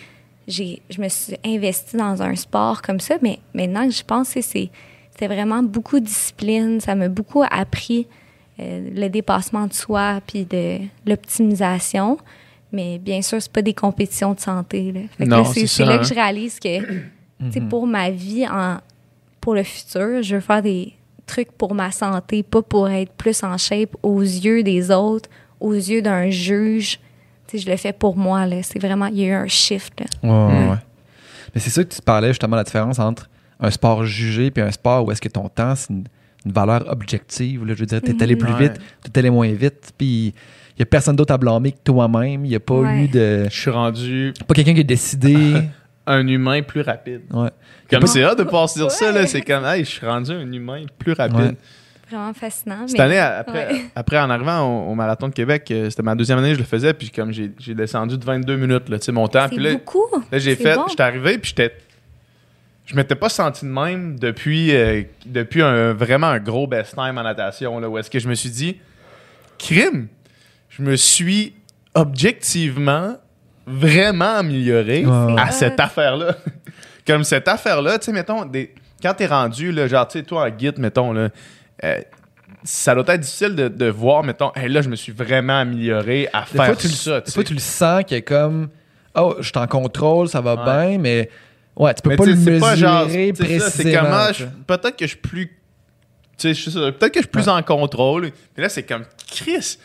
j'ai, 0.48 0.82
je 0.90 1.02
me 1.02 1.08
suis 1.08 1.36
investie 1.46 1.96
dans 1.96 2.22
un 2.22 2.36
sport 2.36 2.82
comme 2.82 3.00
ça. 3.00 3.16
Mais 3.22 3.40
maintenant 3.54 3.88
que 3.88 3.94
je 3.94 4.04
pense, 4.04 4.28
c'est, 4.30 4.42
c'est- 4.42 4.70
c'était 5.12 5.34
vraiment 5.34 5.64
beaucoup 5.64 6.00
de 6.02 6.06
discipline. 6.06 6.80
Ça 6.82 6.94
m'a 6.96 7.08
beaucoup 7.08 7.44
appris 7.50 8.06
euh, 8.60 8.90
le 8.94 9.08
dépassement 9.08 9.68
de 9.68 9.74
soi, 9.74 10.20
puis 10.28 10.44
de 10.44 10.80
l'optimisation. 11.08 12.18
Mais 12.74 12.98
bien 13.00 13.22
sûr, 13.22 13.42
c'est 13.42 13.52
pas 13.52 13.62
des 13.62 13.74
compétitions 13.74 14.34
de 14.34 14.40
santé. 14.42 14.92
Là. 14.92 15.44
C'est, 15.54 15.66
c'est 15.68 15.86
là 15.86 15.94
hein. 15.94 15.98
que 16.00 16.04
je 16.04 16.14
réalise 16.14 16.60
que 16.60 16.80
Mhm. 17.42 17.70
pour 17.70 17.88
ma 17.88 18.10
vie, 18.10 18.46
en, 18.46 18.80
pour 19.40 19.56
le 19.56 19.64
futur, 19.64 20.22
je 20.22 20.36
veux 20.36 20.42
faire 20.42 20.62
des 20.62 20.92
trucs 21.30 21.52
pour 21.52 21.74
ma 21.76 21.92
santé, 21.92 22.44
pas 22.44 22.62
pour 22.62 22.90
être 22.90 23.12
plus 23.14 23.44
en 23.44 23.58
shape 23.58 23.96
aux 24.04 24.22
yeux 24.22 24.64
des 24.64 24.92
autres, 24.92 25.30
aux 25.60 25.74
yeux 25.74 26.02
d'un 26.02 26.30
juge. 26.30 27.00
Tu 27.48 27.58
sais, 27.58 27.66
je 27.66 27.70
le 27.72 27.78
fais 27.78 27.94
pour 27.94 28.18
moi. 28.18 28.46
Là. 28.46 28.58
C'est 28.64 28.80
vraiment, 28.80 29.06
il 29.08 29.20
y 29.20 29.24
a 29.26 29.28
eu 29.28 29.34
un 29.34 29.48
shift. 29.48 30.00
Là. 30.00 30.06
Ouais, 30.24 30.54
ouais, 30.54 30.70
ouais. 30.72 30.78
Mais 31.54 31.62
c'est 31.62 31.70
ça 31.70 31.84
que 31.84 31.94
tu 31.94 32.02
parlais 32.02 32.30
justement, 32.30 32.56
la 32.56 32.64
différence 32.64 33.00
entre 33.00 33.30
un 33.60 33.72
sport 33.72 34.06
jugé 34.06 34.52
puis 34.52 34.62
un 34.64 34.72
sport 34.72 35.06
où 35.06 35.12
est-ce 35.12 35.22
que 35.22 35.30
ton 35.30 35.50
temps, 35.50 35.76
c'est 35.76 35.90
une, 35.92 36.04
une 36.46 36.52
valeur 36.52 36.86
objective. 36.88 37.66
Là. 37.66 37.74
Je 37.76 37.80
veux 37.80 37.86
dire, 37.86 38.02
t'es 38.02 38.22
allé 38.24 38.36
plus 38.36 38.54
Ouais. 38.54 38.70
vite, 38.70 38.74
t'es 39.12 39.20
allé 39.20 39.30
moins 39.30 39.52
vite, 39.52 39.92
puis 39.98 40.28
il 40.28 40.80
y 40.80 40.84
a 40.84 40.86
personne 40.86 41.16
d'autre 41.16 41.34
à 41.34 41.38
blâmer 41.38 41.72
que 41.74 41.80
toi-même. 41.84 42.46
Il 42.46 42.50
n'y 42.50 42.56
a 42.56 42.60
pas 42.60 42.76
Ouais. 42.76 43.04
eu 43.04 43.08
de. 43.08 43.46
Je 43.50 43.60
suis 43.60 43.72
rendu 43.72 44.34
Pas 44.48 44.54
quelqu'un 44.54 44.74
qui 44.74 44.80
a 44.82 44.84
décidé. 44.84 45.36
un 46.12 46.28
humain 46.28 46.62
plus 46.64 46.82
rapide. 46.82 47.22
ouais. 47.32 47.50
Comme 47.90 48.06
c'est 48.08 48.24
hâte 48.24 48.38
de 48.40 48.44
pouvoir 48.44 48.70
se 48.70 48.78
dire 48.80 48.92
ça, 48.92 49.12
là. 49.12 49.26
C'est 49.26 49.42
comme, 49.42 49.64
hey, 49.66 49.84
je 49.86 49.90
suis 49.90 50.06
rendu 50.06 50.32
un 50.32 50.52
humain 50.52 50.84
plus 50.98 51.14
rapide. 51.14 51.36
Ouais. 51.38 51.56
Vraiment 52.12 52.34
fascinant. 52.34 52.88
Cette 52.88 52.98
mais- 52.98 53.04
année, 53.04 53.20
après, 53.20 53.68
ouais. 53.72 53.86
après, 53.96 54.20
en 54.20 54.30
arrivant 54.30 54.62
au, 54.62 54.92
au 54.92 54.96
Marathon 54.96 55.28
de 55.28 55.34
Québec, 55.34 55.70
euh, 55.72 55.90
c'était 55.92 56.02
ma 56.04 56.16
deuxième 56.16 56.40
année 56.40 56.50
que 56.50 56.56
je 56.56 56.60
le 56.60 56.66
faisais, 56.66 56.94
puis 56.94 57.10
comme 57.12 57.32
j'ai 57.32 57.52
j'ai 57.60 57.76
descendu 57.76 58.18
de 58.18 58.26
22 58.26 58.56
minutes, 58.58 58.90
là, 58.90 58.98
tu 59.00 59.06
sais, 59.06 59.12
mon 59.12 59.28
temps. 59.28 59.44
C'est 59.50 59.56
Puis 59.56 59.64
là, 59.64 59.74
beaucoup. 59.74 60.06
là 60.32 60.38
j'ai 60.40 60.56
C'est 60.56 60.64
fait, 60.64 60.76
bon. 60.76 60.86
j'étais 60.90 61.04
arrivé, 61.04 61.38
puis 61.38 61.50
j'étais. 61.50 61.76
Je 62.86 62.96
m'étais 62.96 63.14
pas 63.16 63.30
senti 63.30 63.66
de 63.66 63.70
même 63.70 64.18
depuis, 64.20 64.76
euh, 64.76 65.04
depuis 65.28 65.62
un, 65.62 65.94
vraiment 65.94 66.28
un 66.28 66.40
gros 66.40 66.66
best 66.66 66.96
time 66.96 67.18
en 67.20 67.24
natation, 67.24 67.80
là, 67.80 67.88
où 67.88 67.98
est-ce 68.00 68.10
que 68.10 68.18
je 68.18 68.28
me 68.28 68.34
suis 68.34 68.50
dit, 68.50 68.78
crime, 69.60 70.08
je 70.70 70.82
me 70.82 70.96
suis 70.96 71.54
objectivement 71.94 73.18
vraiment 73.70 74.38
amélioré 74.38 75.06
Ouais, 75.06 75.36
à 75.40 75.52
cette 75.52 75.80
affaire-là. 75.80 76.36
Comme 77.08 77.24
cette 77.24 77.48
affaire-là, 77.48 77.98
tu 78.00 78.06
sais, 78.06 78.12
mettons, 78.12 78.46
des, 78.46 78.74
quand 79.02 79.14
t'es 79.14 79.26
rendu, 79.26 79.72
là, 79.72 79.88
genre, 79.88 80.08
tu 80.08 80.20
sais, 80.20 80.26
toi 80.26 80.44
en 80.46 80.50
guide, 80.50 80.78
mettons, 80.80 81.14
là, 81.14 81.30
euh, 81.84 82.02
ça 82.64 82.94
doit 82.94 83.04
être 83.14 83.22
difficile 83.22 83.56
de, 83.56 83.68
de 83.68 83.86
voir, 83.90 84.24
mettons, 84.24 84.52
Hey, 84.56 84.68
là, 84.70 84.82
je 84.82 84.90
me 84.90 84.96
suis 84.96 85.12
vraiment 85.12 85.60
amélioré 85.62 86.28
à 86.34 86.42
Des 86.42 86.58
faire 86.58 86.66
fois, 86.66 86.76
tu 86.76 86.88
le, 86.88 86.94
ça. 86.94 87.20
des 87.22 87.26
tu 87.26 87.32
fois, 87.32 87.44
tu 87.44 87.54
le 87.54 87.60
sens 87.60 88.04
qu'il 88.04 88.18
est 88.18 88.22
comme 88.22 88.70
Oh, 89.16 89.36
je 89.40 89.46
suis 89.48 89.58
en 89.58 89.66
contrôle, 89.68 90.28
ça 90.28 90.40
va 90.42 90.56
Ouais. 90.56 90.64
bien, 90.90 91.00
mais 91.00 91.30
ouais, 91.76 91.94
tu 91.94 92.02
peux 92.04 92.10
Mais 92.10 92.16
pas 92.18 92.26
le 92.26 92.36
mesurer 92.36 92.60
pas 92.60 92.76
genre, 92.76 93.06
précisément. 93.06 93.60
c'est 93.70 93.94
comment, 93.94 94.34
je- 94.34 94.46
peut-être 94.68 94.96
que 94.98 95.06
je 95.06 95.10
suis 95.12 95.18
plus, 95.18 95.58
tu 96.38 96.54
sais, 96.54 96.72
peut-être 96.92 97.08
que 97.14 97.20
je 97.20 97.24
suis 97.24 97.28
plus 97.32 97.50
en 97.50 97.62
contrôle. 97.64 98.30
Mais 98.56 98.64
là, 98.64 98.70
c'est 98.70 98.84
comme, 98.84 99.04
Chris, 99.32 99.78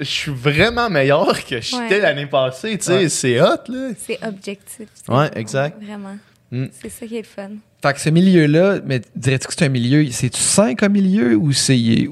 je 0.00 0.04
suis 0.04 0.32
vraiment 0.32 0.90
meilleur 0.90 1.44
que 1.44 1.60
j'étais 1.60 1.76
Ouais. 1.76 2.00
l'année 2.00 2.26
passée, 2.26 2.76
tu 2.78 2.84
sais, 2.86 2.92
Ouais. 2.94 3.08
c'est 3.08 3.40
hot, 3.40 3.56
là. 3.68 3.90
C'est 3.98 4.18
objectif. 4.26 4.88
c'est 4.94 5.12
Ouais, 5.12 5.30
exact. 5.36 5.82
Vraiment. 5.82 6.16
Mm. 6.50 6.66
C'est 6.82 6.88
ça 6.88 7.06
qui 7.06 7.16
est 7.16 7.20
le 7.20 7.24
fun. 7.26 7.50
Fait 7.82 7.92
que 7.94 8.00
ce 8.00 8.10
milieu-là, 8.10 8.80
mais 8.84 9.00
dirais-tu 9.14 9.46
que 9.46 9.54
c'est 9.54 9.64
un 9.64 9.68
milieu, 9.68 10.10
c'est-tu 10.10 10.40
sain 10.40 10.74
comme 10.74 10.92
milieu 10.92 11.36
ou 11.36 11.52
c'est. 11.52 12.08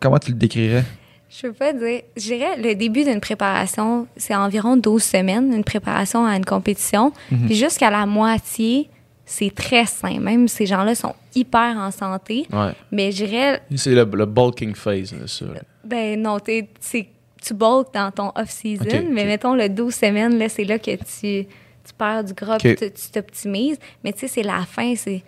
Comment 0.00 0.18
tu 0.18 0.30
le 0.32 0.36
décrirais? 0.36 0.84
Je 1.30 1.42
peux 1.46 1.52
pas 1.54 1.72
dire. 1.72 2.02
Je 2.16 2.22
dirais 2.22 2.56
le 2.58 2.74
début 2.74 3.04
d'une 3.04 3.20
préparation, 3.20 4.06
c'est 4.16 4.34
environ 4.34 4.76
12 4.76 5.02
semaines, 5.02 5.52
une 5.52 5.64
préparation 5.64 6.26
à 6.26 6.36
une 6.36 6.44
compétition. 6.44 7.12
Mhm. 7.30 7.46
Puis 7.46 7.54
jusqu'à 7.56 7.90
la 7.90 8.04
moitié, 8.04 8.90
c'est 9.32 9.54
très 9.54 9.86
sain. 9.86 10.20
Même 10.20 10.46
ces 10.48 10.66
gens-là 10.66 10.94
sont 10.94 11.14
hyper 11.34 11.76
en 11.78 11.90
santé. 11.90 12.46
Ouais. 12.52 12.72
Mais 12.90 13.10
je 13.12 13.24
dirais, 13.24 13.62
C'est 13.74 13.94
le, 13.94 14.04
le 14.04 14.26
bulking 14.26 14.74
phase, 14.74 15.12
là, 15.12 15.26
ça. 15.26 15.46
ben 15.84 16.20
non, 16.20 16.38
c'est- 16.78 17.08
tu 17.44 17.54
bulk 17.54 17.92
dans 17.92 18.10
ton 18.12 18.30
off-season, 18.36 19.08
mais 19.10 19.24
mettons 19.24 19.54
le 19.54 19.68
12 19.68 19.94
semaines, 19.94 20.38
là, 20.38 20.48
c'est 20.48 20.64
là 20.64 20.78
que 20.78 20.92
tu, 20.94 21.46
tu 21.84 21.92
perds 21.98 22.24
du 22.24 22.34
gras 22.34 22.54
Ok. 22.56 22.76
puis 22.76 22.90
tu 22.92 23.10
t'optimises. 23.10 23.78
Mais 24.04 24.12
tu 24.12 24.20
sais, 24.20 24.28
c'est 24.28 24.42
la 24.44 24.64
fin, 24.64 24.94
c'est 24.94 25.22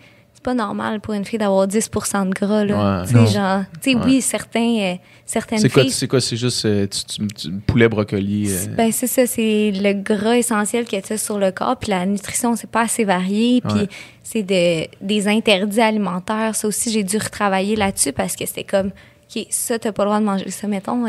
pas 0.45 0.53
normal 0.53 1.01
pour 1.01 1.13
une 1.15 1.25
fille 1.25 1.39
d'avoir 1.39 1.67
10% 1.67 2.25
de 2.27 2.29
gras. 2.33 2.63
Là. 2.63 2.99
Ouais. 3.01 3.05
Tu 3.07 3.13
sais, 3.13 3.19
Non. 3.19 3.25
genre, 3.25 3.63
tu 3.81 3.91
sais, 3.91 3.95
Ouais. 3.97 4.01
oui, 4.05 4.21
certains, 4.21 4.77
euh, 4.79 4.95
certaines 5.25 5.57
C'est 5.59 5.69
quoi, 5.69 5.81
filles. 5.81 5.91
c'est 5.91 6.07
quoi, 6.07 6.21
c'est 6.21 6.37
juste 6.37 6.63
euh, 6.65 6.85
tu- 6.87 7.03
tu- 7.03 7.27
tu- 7.27 7.51
poulet 7.65 7.89
brocoli. 7.89 8.47
euh, 8.51 8.65
Ben 8.77 8.91
c'est 8.91 9.07
ça, 9.07 9.25
c'est 9.25 9.71
le 9.71 9.93
gras 9.93 10.37
essentiel 10.37 10.85
que 10.85 10.99
tu 11.01 11.13
as 11.13 11.17
sur 11.17 11.39
le 11.39 11.51
corps, 11.51 11.77
puis 11.77 11.89
la 11.89 12.05
nutrition 12.05 12.55
c'est 12.55 12.69
pas 12.69 12.81
assez 12.81 13.03
varié, 13.05 13.61
puis 13.61 13.79
Ouais. 13.81 13.89
c'est 14.23 14.43
de, 14.43 14.87
des 15.01 15.27
interdits 15.27 15.81
alimentaires. 15.81 16.55
Ça 16.55 16.67
aussi 16.67 16.91
j'ai 16.91 17.03
dû 17.03 17.17
retravailler 17.17 17.75
là-dessus 17.75 18.13
parce 18.13 18.35
que 18.35 18.45
c'était 18.45 18.63
comme, 18.63 18.91
ok, 19.35 19.47
ça 19.49 19.79
t'as 19.79 19.91
pas 19.91 20.03
le 20.03 20.09
droit 20.09 20.19
de 20.19 20.25
manger 20.25 20.51
ça, 20.51 20.67
mettons. 20.67 21.05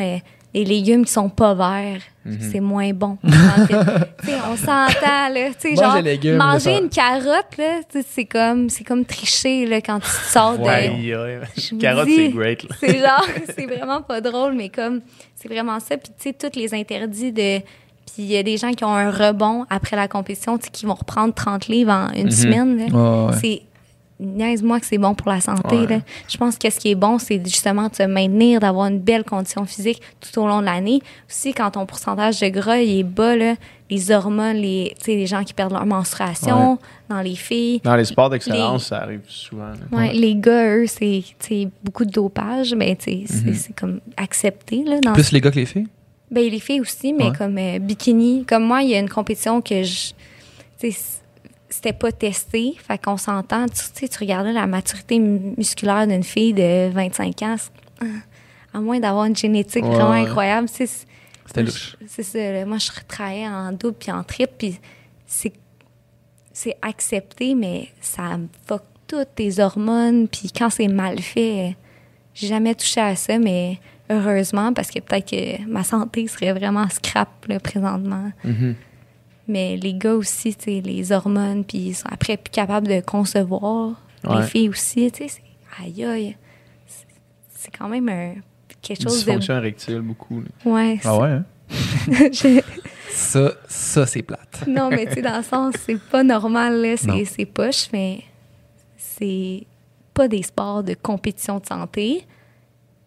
Les 0.55 0.64
légumes 0.64 1.05
qui 1.05 1.12
sont 1.12 1.28
pas 1.28 1.55
verts, 1.55 2.01
Mhm. 2.24 2.39
c'est 2.51 2.60
moins 2.60 2.93
bon. 2.93 3.18
On 3.24 4.56
s'entend 4.56 5.28
là, 5.32 5.48
tu 5.60 5.68
sais 5.68 5.74
Mange 5.74 5.78
genre 5.94 6.02
légumes, 6.02 6.36
manger 6.36 6.70
là, 6.70 6.77
ça- 6.77 6.82
une 6.82 6.89
carotte 6.89 7.56
là, 7.59 7.81
c'est 8.09 8.24
comme 8.24 8.68
c'est 8.70 8.85
comme 8.85 9.05
tricher 9.05 9.66
là 9.66 9.81
quand 9.81 10.01
tu 10.01 10.06
te 10.09 10.31
sors 10.32 10.59
de 10.59 10.62
Ouais, 10.64 11.47
Carotte, 11.81 12.09
c'est 12.14 12.28
great. 12.31 12.62
là. 12.64 12.77
C'est 12.81 12.98
genre, 12.98 13.27
c'est 13.56 13.66
vraiment 13.66 14.02
pas 14.02 14.20
drôle, 14.20 14.55
mais 14.55 14.68
comme, 14.68 15.01
c'est 15.35 15.48
vraiment 15.48 15.78
ça. 15.81 15.97
Puis, 15.97 16.10
tu 16.20 16.31
sais, 16.31 16.32
tous 16.32 16.59
les 16.59 16.74
interdits 16.74 17.32
de. 17.32 17.59
Puis, 17.60 18.23
il 18.23 18.27
y 18.32 18.36
a 18.36 18.43
des 18.43 18.56
gens 18.56 18.73
qui 18.73 18.85
ont 18.85 18.94
un 18.94 19.10
rebond 19.10 19.66
après 19.68 19.97
la 19.97 20.09
compétition, 20.09 20.56
tu 20.59 20.64
sais, 20.66 20.70
qui 20.70 20.86
vont 20.86 20.94
reprendre 20.94 21.35
30 21.35 21.68
livres 21.68 21.93
en 21.93 22.10
une 22.14 22.24
Mhm. 22.27 22.31
semaine. 22.31 22.77
ouais. 22.93 23.35
C'est. 23.40 23.62
Niaise-moi 24.19 24.81
que 24.81 24.87
c'est 24.87 24.97
bon 24.97 25.15
pour 25.15 25.31
la 25.31 25.41
santé. 25.43 25.77
Ouais. 25.77 25.87
là. 25.87 26.01
Je 26.27 26.37
pense 26.39 26.57
que 26.57 26.71
ce 26.71 26.79
qui 26.81 26.91
est 26.91 26.95
bon, 26.95 27.19
c'est 27.19 27.39
justement 27.45 27.89
de 27.89 27.95
se 27.95 28.03
maintenir, 28.05 28.61
d'avoir 28.61 28.87
une 28.87 28.99
belle 28.99 29.25
condition 29.25 29.67
physique 29.67 30.01
tout 30.21 30.41
au 30.41 30.47
long 30.47 30.61
de 30.61 30.65
l'année. 30.65 31.01
Aussi, 31.29 31.53
quand 31.53 31.71
ton 31.73 31.85
pourcentage 31.85 32.41
de 32.41 32.49
gras 32.49 32.79
il 32.79 33.01
est 33.01 33.03
bas, 33.03 33.37
là, 33.37 33.57
les 33.91 34.11
hormones, 34.11 34.57
les, 34.57 34.95
tu 34.99 35.05
sais, 35.05 35.17
les 35.17 35.27
gens 35.27 35.45
qui 35.45 35.53
perdent 35.53 35.73
leur 35.75 35.85
menstruation, 35.87 36.79
dans 37.11 37.21
les 37.21 37.37
filles, 37.37 37.81
Dans 37.85 37.95
les 37.95 38.07
sports 38.07 38.31
d'excellence, 38.31 38.85
Les- 38.85 38.89
ça 38.89 39.03
arrive 39.03 39.21
souvent. 39.29 39.73
Ouais, 39.93 40.13
Les 40.15 40.35
gars, 40.35 40.77
eux, 40.77 40.87
c'est 40.87 41.23
beaucoup 41.85 42.05
de 42.07 42.11
dopage, 42.11 42.75
mais 42.75 42.97
c'est 42.99 43.25
c'est 43.29 43.77
comme 43.77 44.01
accepté. 44.17 44.83
Là, 44.83 44.99
dans 45.01 45.13
Plus 45.13 45.31
les 45.31 45.41
gars 45.43 45.51
que 45.51 45.57
les 45.61 45.67
filles? 45.67 45.87
ben, 46.31 46.51
les 46.51 46.59
filles 46.59 46.81
aussi, 46.81 47.13
mais 47.13 47.27
Ouais. 47.31 47.37
comme 47.37 47.59
euh, 47.59 47.79
bikini. 47.79 48.45
Comme 48.49 48.65
moi, 48.65 48.83
il 48.83 48.89
y 48.91 48.95
a 48.95 48.99
une 48.99 49.11
compétition 49.11 49.61
que 49.61 49.83
je. 49.83 50.13
C'était 51.77 51.93
pas 51.93 52.11
testé. 52.12 52.74
Fait 52.86 52.98
qu'on 52.98 53.16
s'entend. 53.16 53.66
Tu 53.66 53.77
sais, 53.94 54.09
tu 54.09 54.19
regardais 54.19 54.53
la 54.53 54.66
maturité 54.66 55.19
mu- 55.19 55.55
musculaire 55.57 56.07
d'une 56.07 56.23
fille 56.24 56.53
de 56.53 56.89
25 56.90 57.43
ans. 57.43 57.57
c'est- 57.59 58.07
À 58.74 58.81
moins 58.81 58.98
d'avoir 59.01 59.24
une 59.24 59.36
génétique 59.36 59.85
Ouais, 59.85 59.90
vraiment 59.90 60.11
incroyable. 60.12 60.69
tu 60.69 60.86
sais, 60.86 61.07
C'était 61.47 61.62
louche. 61.62 61.97
C'est 62.07 62.23
ça. 62.23 62.65
Moi, 62.66 62.78
je 62.78 62.90
travaillais 63.07 63.48
en 63.48 63.73
double 63.73 63.94
puis 63.98 64.11
en 64.12 64.23
triple, 64.24 64.53
puis 64.59 64.78
c'est 65.27 65.53
c'est 66.53 66.77
accepté, 66.81 67.55
mais 67.55 67.89
ça 68.01 68.36
me 68.39 68.48
fuck 68.66 68.82
toutes 69.07 69.35
tes 69.35 69.61
hormones, 69.61 70.27
puis 70.27 70.51
quand 70.57 70.70
c'est 70.70 70.89
mal 70.89 71.19
fait, 71.20 71.69
euh, 71.69 71.70
j'ai 72.35 72.47
jamais 72.47 72.74
touché 72.74 72.98
à 73.01 73.15
ça, 73.15 73.39
mais 73.39 73.78
heureusement, 74.09 74.73
parce 74.73 74.90
que 74.90 75.01
peut-être 75.01 75.31
que 75.31 75.62
ma 75.69 75.85
santé 75.85 76.27
serait 76.28 76.53
vraiment 76.55 76.89
scrap 76.89 77.28
là, 77.47 77.61
présentement. 77.61 78.32
Mhm. 78.43 78.74
Mais 79.48 79.77
les 79.77 79.94
gars 79.94 80.14
aussi, 80.14 80.55
tu 80.55 80.64
sais, 80.64 80.81
les 80.81 81.12
hormones, 81.12 81.64
puis 81.64 81.78
ils 81.78 81.94
sont 81.94 82.09
après 82.10 82.36
plus 82.36 82.51
capables 82.51 82.89
de 82.89 83.01
concevoir. 83.01 83.94
Ouais. 84.24 84.40
Les 84.40 84.43
filles 84.47 84.68
aussi, 84.68 85.10
tu 85.12 85.28
sais, 85.28 85.28
c'est 85.28 85.85
aïe 85.85 86.05
aïe. 86.05 86.36
C'est- 86.86 87.06
C'est 87.55 87.77
quand 87.77 87.89
même 87.89 88.09
un, 88.09 88.35
quelque 88.82 89.02
chose 89.02 89.12
de. 89.12 89.18
Dysfonction 89.27 89.56
érectile, 89.56 90.01
beaucoup. 90.01 90.40
là. 90.40 90.48
Ouais. 90.64 90.98
Ah 91.05 91.16
ouais, 91.18 91.28
hein? 91.31 91.44
je- 92.32 92.60
Ça, 93.10 93.52
ça 93.68 94.05
c'est 94.06 94.23
plate. 94.23 94.64
Non, 94.68 94.90
mais 94.90 95.06
tu 95.06 95.14
sais, 95.14 95.23
dans 95.23 95.36
le 95.39 95.43
sens, 95.43 95.74
c'est 95.86 95.98
pas 95.98 96.23
normal, 96.23 96.82
là. 96.82 96.97
C'est 97.24 97.47
poche, 97.47 97.86
mais 97.93 98.20
c'est 98.97 99.64
pas 100.12 100.28
des 100.28 100.43
sports 100.43 100.82
de 100.82 100.94
compétition 100.94 101.59
de 101.59 101.66
santé. 101.66 102.24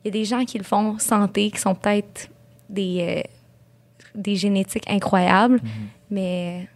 Il 0.03 0.05
y 0.05 0.07
a 0.07 0.11
des 0.11 0.25
gens 0.25 0.45
qui 0.45 0.57
le 0.57 0.63
font 0.63 0.97
santé, 0.99 1.51
qui 1.51 1.59
sont 1.59 1.75
peut-être 1.75 2.29
des, 2.69 3.23
euh, 3.25 3.29
des 4.15 4.36
génétiques 4.36 4.90
incroyables, 4.90 5.57
Mm-hmm. 5.57 5.88
mais 6.11 6.68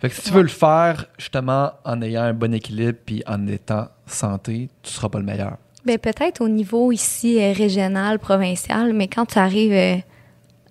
Fait 0.00 0.08
que 0.10 0.14
si 0.14 0.22
tu 0.22 0.30
veux 0.32 0.42
le 0.42 0.48
faire 0.48 1.06
justement 1.18 1.72
en 1.84 2.02
ayant 2.02 2.22
un 2.22 2.34
bon 2.34 2.52
équilibre 2.54 2.98
puis 3.04 3.22
en 3.26 3.46
étant 3.46 3.88
santé, 4.06 4.68
tu 4.82 4.90
seras 4.92 5.08
pas 5.08 5.18
le 5.18 5.24
meilleur. 5.24 5.56
ben, 5.84 5.98
peut-être 5.98 6.40
au 6.42 6.48
niveau 6.48 6.92
ici 6.92 7.40
euh, 7.40 7.52
régional, 7.52 8.18
provincial, 8.18 8.92
mais 8.92 9.08
quand 9.08 9.26
tu 9.26 9.38
arrives 9.38 9.72
euh, 9.72 9.96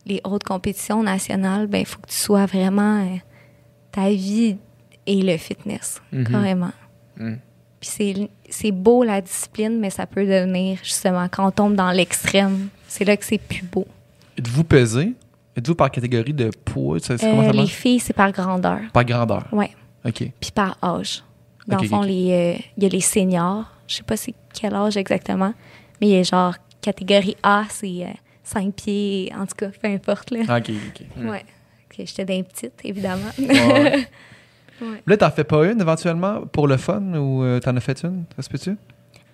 les 0.05 0.21
hautes 0.23 0.43
compétitions 0.43 1.01
nationales, 1.03 1.67
ben 1.67 1.79
il 1.79 1.85
faut 1.85 1.99
que 1.99 2.09
tu 2.09 2.15
sois 2.15 2.45
vraiment 2.45 2.99
euh, 3.03 3.15
ta 3.91 4.09
vie 4.09 4.57
et 5.07 5.21
le 5.21 5.37
fitness, 5.37 6.01
Mhm. 6.11 6.27
carrément. 6.27 6.71
Mhm. 7.17 7.39
Puis 7.79 7.89
c'est, 7.89 8.29
c'est 8.49 8.71
beau 8.71 9.03
la 9.03 9.21
discipline, 9.21 9.79
mais 9.79 9.89
ça 9.89 10.05
peut 10.05 10.25
devenir 10.25 10.79
justement 10.83 11.27
quand 11.29 11.47
on 11.47 11.51
tombe 11.51 11.75
dans 11.75 11.91
l'extrême, 11.91 12.69
c'est 12.87 13.05
là 13.05 13.15
que 13.17 13.25
c'est 13.25 13.37
plus 13.37 13.63
beau. 13.63 13.85
Êtes-vous 14.37 14.63
pesé? 14.63 15.13
Êtes-vous 15.57 15.75
par 15.75 15.89
catégorie 15.91 16.33
de 16.33 16.49
poids? 16.65 16.99
Ça, 16.99 17.13
Euh, 17.13 17.17
comment 17.19 17.45
ça 17.45 17.51
les 17.53 17.67
filles, 17.67 17.99
c'est 17.99 18.13
par 18.13 18.31
grandeur, 18.31 18.79
Par 18.93 19.05
grandeur. 19.05 19.45
ouais, 19.51 19.71
OK. 20.05 20.31
puis 20.39 20.51
par 20.53 20.77
âge. 20.83 21.23
Dans 21.67 21.79
le 21.79 21.87
fond, 21.87 22.03
euh, 22.03 22.07
il 22.07 22.83
y 22.83 22.85
a 22.85 22.89
les 22.89 23.01
seniors, 23.01 23.65
je 23.87 23.95
sais 23.95 24.03
pas 24.03 24.17
c'est 24.17 24.33
quel 24.53 24.73
âge 24.75 24.97
exactement, 24.97 25.53
mais 25.99 26.07
il 26.07 26.09
y 26.15 26.17
a 26.19 26.23
genre 26.23 26.53
catégorie 26.81 27.35
A, 27.41 27.63
c'est 27.69 28.05
5 28.43 28.73
pieds, 28.75 29.31
en 29.35 29.45
tout 29.47 29.55
cas, 29.57 29.69
peu 29.69 29.87
importe 29.87 30.29
là. 30.31 30.41
OK, 30.41 30.69
OK. 30.69 31.25
Ouais. 31.25 31.43
Ok, 31.89 32.05
J'étais 32.05 32.25
d'un 32.25 32.43
petite, 32.43 32.73
évidemment. 32.83 33.31
Ouais. 33.39 34.07
Ouais. 34.81 35.01
Là, 35.07 35.17
t'en 35.17 35.31
fais 35.31 35.45
pas 35.45 35.65
une 35.71 35.79
éventuellement 35.79 36.41
pour 36.51 36.67
le 36.67 36.75
fun 36.77 37.01
ou 37.15 37.43
euh, 37.43 37.59
t'en 37.61 37.75
as 37.77 37.79
fait 37.79 38.03
une? 38.03 38.25
Ça 38.35 38.41
se 38.43 38.49
peut-tu? 38.49 38.75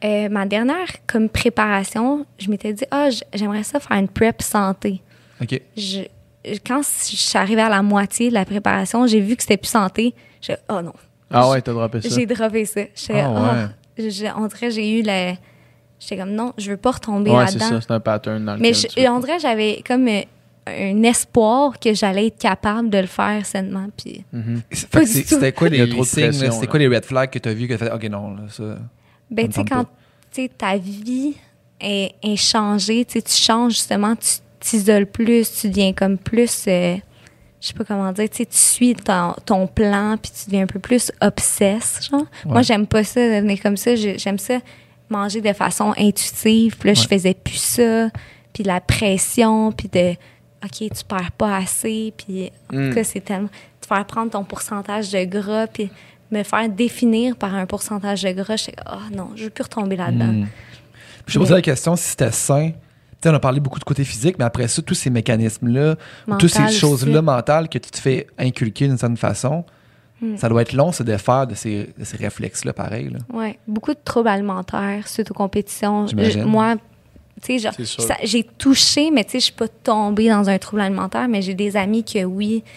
Euh, 0.04 0.30
ma 0.30 0.46
dernière 0.46 0.88
comme 1.08 1.28
préparation, 1.30 2.26
je 2.40 2.50
m'étais 2.50 2.72
dit 2.74 2.86
ah 2.92 3.10
j- 3.10 3.24
j'aimerais 3.34 3.64
ça 3.64 3.80
faire 3.80 3.98
une 3.98 4.08
prep 4.08 4.42
santé. 4.42 5.02
OK. 5.42 5.62
Je, 5.78 6.00
quand 6.66 6.82
je 6.84 7.16
suis 7.16 7.38
arrivée 7.38 7.62
à 7.62 7.70
la 7.70 7.82
moitié 7.82 8.30
de 8.30 8.34
la 8.34 8.46
préparation, 8.46 9.06
j'ai 9.08 9.20
vu 9.20 9.36
que 9.36 9.42
c'était 9.44 9.58
plus 9.58 9.70
santé. 9.70 10.14
Je 10.42 10.54
oh 10.70 10.82
non, 10.82 10.94
Ah 11.30 11.50
ouais, 11.50 11.62
t'as 11.62 11.72
droppé 11.74 12.02
ça. 12.02 12.10
j'ai 12.16 12.26
droppé 12.26 12.66
ça. 12.66 12.82
J'étais, 12.96 13.20
Ah 13.22 13.70
ouais. 14.00 14.32
on 14.38 14.48
dirait 14.48 14.72
j'ai 14.72 15.00
eu 15.00 15.04
le 15.06 15.34
j'étais 16.00 16.18
comme 16.18 16.32
non, 16.32 16.54
je 16.58 16.72
veux 16.72 16.78
pas 16.78 16.92
retomber 16.92 17.30
Ouais, 17.32 17.46
c'est 17.48 17.60
là-dedans. 17.60 17.80
ça, 17.80 17.82
c'est 17.88 17.92
un 17.94 18.00
pattern 18.00 18.44
dans 18.44 18.56
lequel 18.56 18.62
Mais 18.68 18.74
je- 18.74 19.08
on 19.10 19.20
dirait 19.20 19.40
j'avais 19.40 19.84
comme 19.86 20.08
euh, 20.08 20.22
un 20.68 21.04
espoir 21.04 21.80
que 21.80 21.94
j'allais 21.94 22.28
être 22.28 22.40
capable 22.40 22.90
de 22.90 22.98
le 23.00 23.08
faire 23.08 23.46
sainement 23.46 23.88
puis 23.96 24.24
c'est- 24.72 24.90
tout. 24.90 25.06
C'était 25.06 25.52
quoi 25.52 25.70
les, 25.70 25.86
les 25.86 26.04
signes? 26.04 26.32
C'était 26.32 26.68
quoi 26.68 26.80
les 26.80 26.88
red 26.88 27.06
flags 27.06 27.30
que 27.30 27.38
t'as 27.40 27.54
vu 27.54 27.68
que 27.68 27.74
t'as 27.76 27.86
fait 27.86 27.92
OK, 27.92 28.04
non, 28.10 28.36
là, 28.36 28.44
ça. 28.50 28.64
Ben, 29.30 29.48
tu 29.48 29.54
sais, 29.54 29.64
quand 29.66 29.84
pas. 29.84 29.92
tu 30.34 30.42
sais, 30.44 30.50
ta 30.58 30.76
vie 30.78 31.36
est, 31.80 32.14
est 32.24 32.36
changée, 32.36 33.06
tu 33.06 33.22
changes 33.28 33.74
justement, 33.74 34.16
tu 34.16 34.28
t'isoles 34.62 35.06
plus, 35.06 35.52
tu 35.60 35.68
deviens 35.70 35.92
comme 35.94 36.18
plus, 36.18 36.66
euh, 36.68 36.96
je 37.60 37.68
sais 37.68 37.74
pas 37.74 37.84
comment 37.84 38.12
dire, 38.14 38.30
tu 38.30 38.38
sais, 38.38 38.46
tu 38.46 38.58
suis 38.58 38.96
ton, 38.96 39.34
ton 39.46 39.68
plan, 39.68 40.16
puis 40.22 40.32
tu 40.32 40.46
deviens 40.46 40.64
un 40.64 40.68
peu 40.68 40.80
plus 40.80 41.12
obsesse, 41.22 42.00
genre. 42.10 42.26
Moi, 42.46 42.62
j'aime 42.62 42.88
pas 42.88 43.04
ça, 43.04 43.20
devenir 43.20 43.62
comme 43.62 43.78
ça. 43.78 43.96
J'ai- 43.96 44.18
J'aime 44.18 44.40
ça 44.40 44.60
manger 45.10 45.42
de 45.42 45.52
façon 45.54 45.94
intuitive, 45.98 46.78
puis 46.78 46.88
là, 46.90 46.94
je 46.94 47.06
faisais 47.08 47.34
plus 47.34 47.58
ça, 47.62 48.10
puis 48.54 48.64
la 48.64 48.80
pression, 48.80 49.72
puis 49.74 49.90
de, 49.90 50.12
OK, 50.64 50.78
tu 50.96 51.04
perds 51.08 51.32
pas 51.38 51.58
assez, 51.58 52.14
puis 52.16 52.50
en 52.74 52.78
Mm. 52.78 52.90
tout 52.90 52.96
cas, 52.96 53.04
c'est 53.04 53.20
tellement... 53.22 53.50
Te 53.82 53.88
faire 53.88 54.06
prendre 54.06 54.32
ton 54.32 54.44
pourcentage 54.44 55.12
de 55.12 55.24
gras, 55.26 55.68
puis 55.68 55.90
me 56.32 56.44
faire 56.44 56.70
définir 56.70 57.36
par 57.36 57.54
un 57.56 57.66
pourcentage 57.66 58.22
de 58.24 58.32
gras, 58.32 58.56
j'étais 58.56 58.76
ah 58.86 59.00
non, 59.14 59.32
je 59.36 59.46
veux 59.46 59.50
plus 59.50 59.64
retomber 59.64 59.98
là-dedans. 59.98 60.28
Hmm. 60.32 60.48
Puis 61.26 61.34
je 61.34 61.40
posais 61.40 61.56
la 61.56 61.62
question 61.62 61.96
si 61.98 62.10
c'était 62.10 62.32
sain. 62.32 62.72
Tu 63.22 63.28
sais, 63.28 63.34
on 63.34 63.36
a 63.36 63.40
parlé 63.40 63.60
beaucoup 63.60 63.78
de 63.80 63.84
côté 63.84 64.04
physique, 64.04 64.38
mais 64.40 64.46
après 64.46 64.68
ça, 64.68 64.82
tous 64.82 64.96
ces 64.96 65.10
mécanismes-là, 65.12 65.96
ou 66.28 66.36
toutes 66.36 66.50
ces 66.50 66.70
choses-là 66.70 67.22
mentales 67.22 67.70
que 67.70 67.78
tu 67.78 67.92
te 67.92 67.98
fais 68.00 68.26
inculquer 68.40 68.88
d'une 68.88 68.98
certaine 68.98 69.18
façon, 69.18 69.64
Hmm. 70.24 70.38
ça 70.38 70.50
doit 70.50 70.62
être 70.62 70.74
long, 70.74 70.92
se 70.92 71.02
défaire 71.02 71.48
de 71.48 71.56
ces, 71.56 71.90
de 71.98 72.04
ces 72.04 72.16
réflexes-là, 72.16 72.74
pareil. 72.74 73.10
Là. 73.10 73.18
Ouais, 73.34 73.58
beaucoup 73.68 73.92
de 73.92 74.00
troubles 74.06 74.28
alimentaires 74.30 75.08
suite 75.08 75.32
aux 75.32 75.34
compétitions. 75.34 76.06
Je- 76.06 76.40
Moi, 76.44 76.76
tu 77.42 77.58
sais, 77.60 77.72
j'ai 78.24 78.44
touché, 78.44 79.10
mais 79.10 79.24
tu 79.24 79.32
sais, 79.32 79.40
je 79.40 79.46
suis 79.46 79.54
pas 79.54 79.68
tombée 79.68 80.30
dans 80.30 80.48
un 80.48 80.60
trouble 80.60 80.82
alimentaire, 80.84 81.28
mais 81.28 81.42
j'ai 81.42 81.56
des 81.56 81.76
amis 81.76 82.04
que 82.04 82.24
oui, 82.24 82.64
euh, 82.64 82.70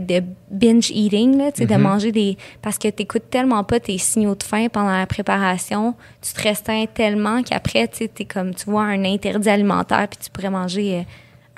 de 0.00 0.22
binge 0.50 0.90
eating, 0.90 1.36
là, 1.38 1.50
de 1.50 1.64
Mhm. 1.64 1.80
manger 1.80 2.12
des. 2.12 2.36
Parce 2.60 2.78
que 2.78 2.88
tu 2.88 3.04
tellement 3.30 3.64
pas 3.64 3.80
tes 3.80 3.96
signaux 3.98 4.34
de 4.34 4.42
faim 4.42 4.66
pendant 4.72 4.90
la 4.96 5.06
préparation, 5.06 5.94
tu 6.20 6.32
te 6.32 6.42
restreins 6.42 6.86
tellement 6.86 7.42
qu'après, 7.42 7.88
tu 7.88 8.08
comme, 8.26 8.54
tu 8.54 8.64
vois 8.70 8.82
un 8.84 9.04
interdit 9.04 9.48
alimentaire, 9.48 10.06
puis 10.08 10.18
tu 10.22 10.30
pourrais 10.30 10.50
manger. 10.50 10.98
euh, 10.98 11.02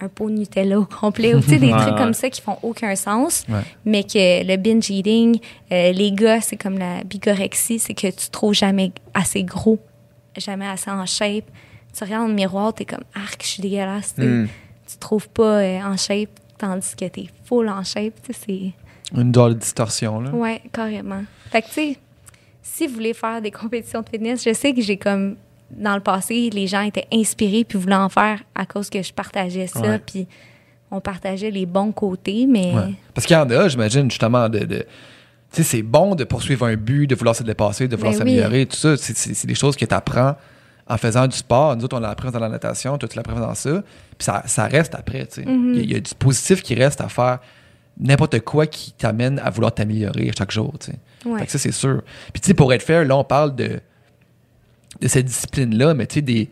un 0.00 0.08
pot 0.08 0.28
de 0.28 0.34
Nutella 0.34 0.80
au 0.80 0.84
complet, 0.86 1.36
ou 1.36 1.40
tu 1.40 1.50
sais, 1.50 1.58
des 1.60 1.72
Ouais, 1.72 1.78
trucs 1.78 1.92
ouais. 1.94 1.98
comme 1.98 2.14
ça 2.14 2.28
qui 2.28 2.40
font 2.40 2.56
aucun 2.64 2.96
sens 2.96 3.44
Ouais. 3.48 3.60
mais 3.84 4.02
que 4.02 4.44
le 4.44 4.56
binge 4.56 4.90
eating, 4.90 5.38
euh, 5.70 5.92
les 5.92 6.10
gars, 6.10 6.40
c'est 6.40 6.56
comme 6.56 6.78
la 6.78 7.04
bigorexie, 7.04 7.78
c'est 7.78 7.94
que 7.94 8.08
tu 8.08 8.26
te 8.26 8.30
trouves 8.32 8.54
jamais 8.54 8.90
assez 9.14 9.44
gros, 9.44 9.78
jamais 10.36 10.66
assez 10.66 10.90
en 10.90 11.06
shape. 11.06 11.44
Tu 11.96 12.02
regardes 12.02 12.22
dans 12.24 12.28
le 12.28 12.34
miroir, 12.34 12.74
t'es 12.74 12.84
comme 12.84 13.04
arc, 13.14 13.40
je 13.44 13.46
suis 13.46 13.62
dégueulasse. 13.62 14.16
tu. 14.16 14.22
Mm. 14.22 14.48
Tu 14.88 14.94
te 14.96 15.00
trouves 15.00 15.28
pas 15.28 15.58
euh, 15.60 15.80
en 15.82 15.96
shape, 15.96 16.28
tandis 16.58 16.94
que 16.96 17.04
t'es 17.06 17.26
full 17.44 17.68
en 17.68 17.82
shape. 17.84 18.14
tu 18.22 18.32
sais, 18.32 18.72
C'est 19.12 19.20
Une 19.20 19.32
drôle 19.32 19.54
de 19.54 19.58
distorsion. 19.60 20.20
Là. 20.20 20.30
ouais, 20.30 20.62
carrément. 20.72 21.22
Fait 21.50 21.62
que 21.62 21.66
tu 21.68 21.72
sais, 21.74 21.98
si 22.62 22.86
vous 22.86 22.94
voulez 22.94 23.14
faire 23.14 23.40
des 23.42 23.50
compétitions 23.50 24.00
de 24.02 24.08
fitness, 24.08 24.42
je 24.44 24.52
sais 24.54 24.72
que 24.72 24.80
j'ai 24.82 24.96
comme 24.96 25.36
dans 25.70 25.94
le 25.94 26.00
passé, 26.00 26.50
les 26.50 26.66
gens 26.66 26.82
étaient 26.82 27.06
inspirés 27.12 27.64
puis 27.64 27.78
voulaient 27.78 27.94
en 27.96 28.08
faire 28.08 28.42
à 28.54 28.64
cause 28.66 28.88
que 28.90 29.02
je 29.02 29.12
partageais 29.12 29.66
ça, 29.66 29.80
Ouais. 29.80 29.98
puis 29.98 30.26
on 30.90 31.00
partageait 31.00 31.50
les 31.50 31.66
bons 31.66 31.90
côtés, 31.92 32.46
mais 32.48 32.72
Ouais. 32.74 32.94
Parce 33.14 33.26
qu'il 33.26 33.34
y 33.36 33.38
en 33.38 33.48
a, 33.50 33.68
j'imagine, 33.68 34.10
justement, 34.10 34.48
de. 34.48 34.60
de- 34.60 34.86
tu 35.52 35.62
sais, 35.62 35.62
c'est 35.62 35.82
bon 35.82 36.14
de 36.14 36.24
poursuivre 36.24 36.66
un 36.66 36.74
but, 36.76 37.06
de 37.06 37.14
vouloir 37.14 37.34
se 37.36 37.42
dépasser, 37.44 37.86
de 37.88 37.94
vouloir 37.96 38.12
Ben 38.12 38.18
s'améliorer, 38.18 38.66
tout 38.66 38.76
ça. 38.76 38.96
C'est 38.96 39.46
des 39.46 39.54
choses 39.54 39.76
que 39.76 39.84
tu 39.84 39.94
apprends 39.94 40.34
en 40.86 40.96
faisant 40.98 41.26
du 41.26 41.36
sport. 41.36 41.76
Nous 41.76 41.84
autres, 41.84 41.96
on 41.96 42.00
l'a 42.00 42.10
appris 42.10 42.30
dans 42.30 42.38
la 42.38 42.48
natation, 42.48 42.98
toi, 42.98 43.08
tu 43.08 43.16
l'apprends 43.16 43.40
dans 43.40 43.54
ça. 43.54 43.82
Puis 44.18 44.24
ça, 44.26 44.42
ça 44.46 44.66
reste 44.66 44.94
après, 44.94 45.26
tu 45.26 45.36
sais. 45.36 45.42
Mm-hmm. 45.42 45.70
Il 45.72 45.76
y, 45.76 45.80
a- 45.80 45.82
il 45.82 45.92
y 45.92 45.96
a 45.96 46.00
du 46.00 46.14
positif 46.14 46.62
qui 46.62 46.74
reste 46.74 47.00
à 47.00 47.08
faire 47.08 47.38
n'importe 47.98 48.40
quoi 48.40 48.66
qui 48.66 48.92
t'amène 48.92 49.38
à 49.38 49.50
vouloir 49.50 49.72
t'améliorer 49.72 50.30
chaque 50.36 50.50
jour, 50.50 50.74
tu 50.80 50.90
sais. 50.92 50.98
Ouais. 51.24 51.38
Fait 51.40 51.46
que 51.46 51.52
ça, 51.52 51.58
c'est 51.58 51.72
sûr. 51.72 52.02
Puis, 52.32 52.40
tu 52.42 52.48
sais, 52.48 52.54
pour 52.54 52.72
être 52.72 52.82
fair, 52.82 53.04
là, 53.04 53.16
on 53.16 53.24
parle 53.24 53.54
de, 53.54 53.80
de 55.00 55.08
cette 55.08 55.26
discipline-là, 55.26 55.94
mais 55.94 56.06
tu 56.06 56.14
sais, 56.16 56.20
des, 56.22 56.50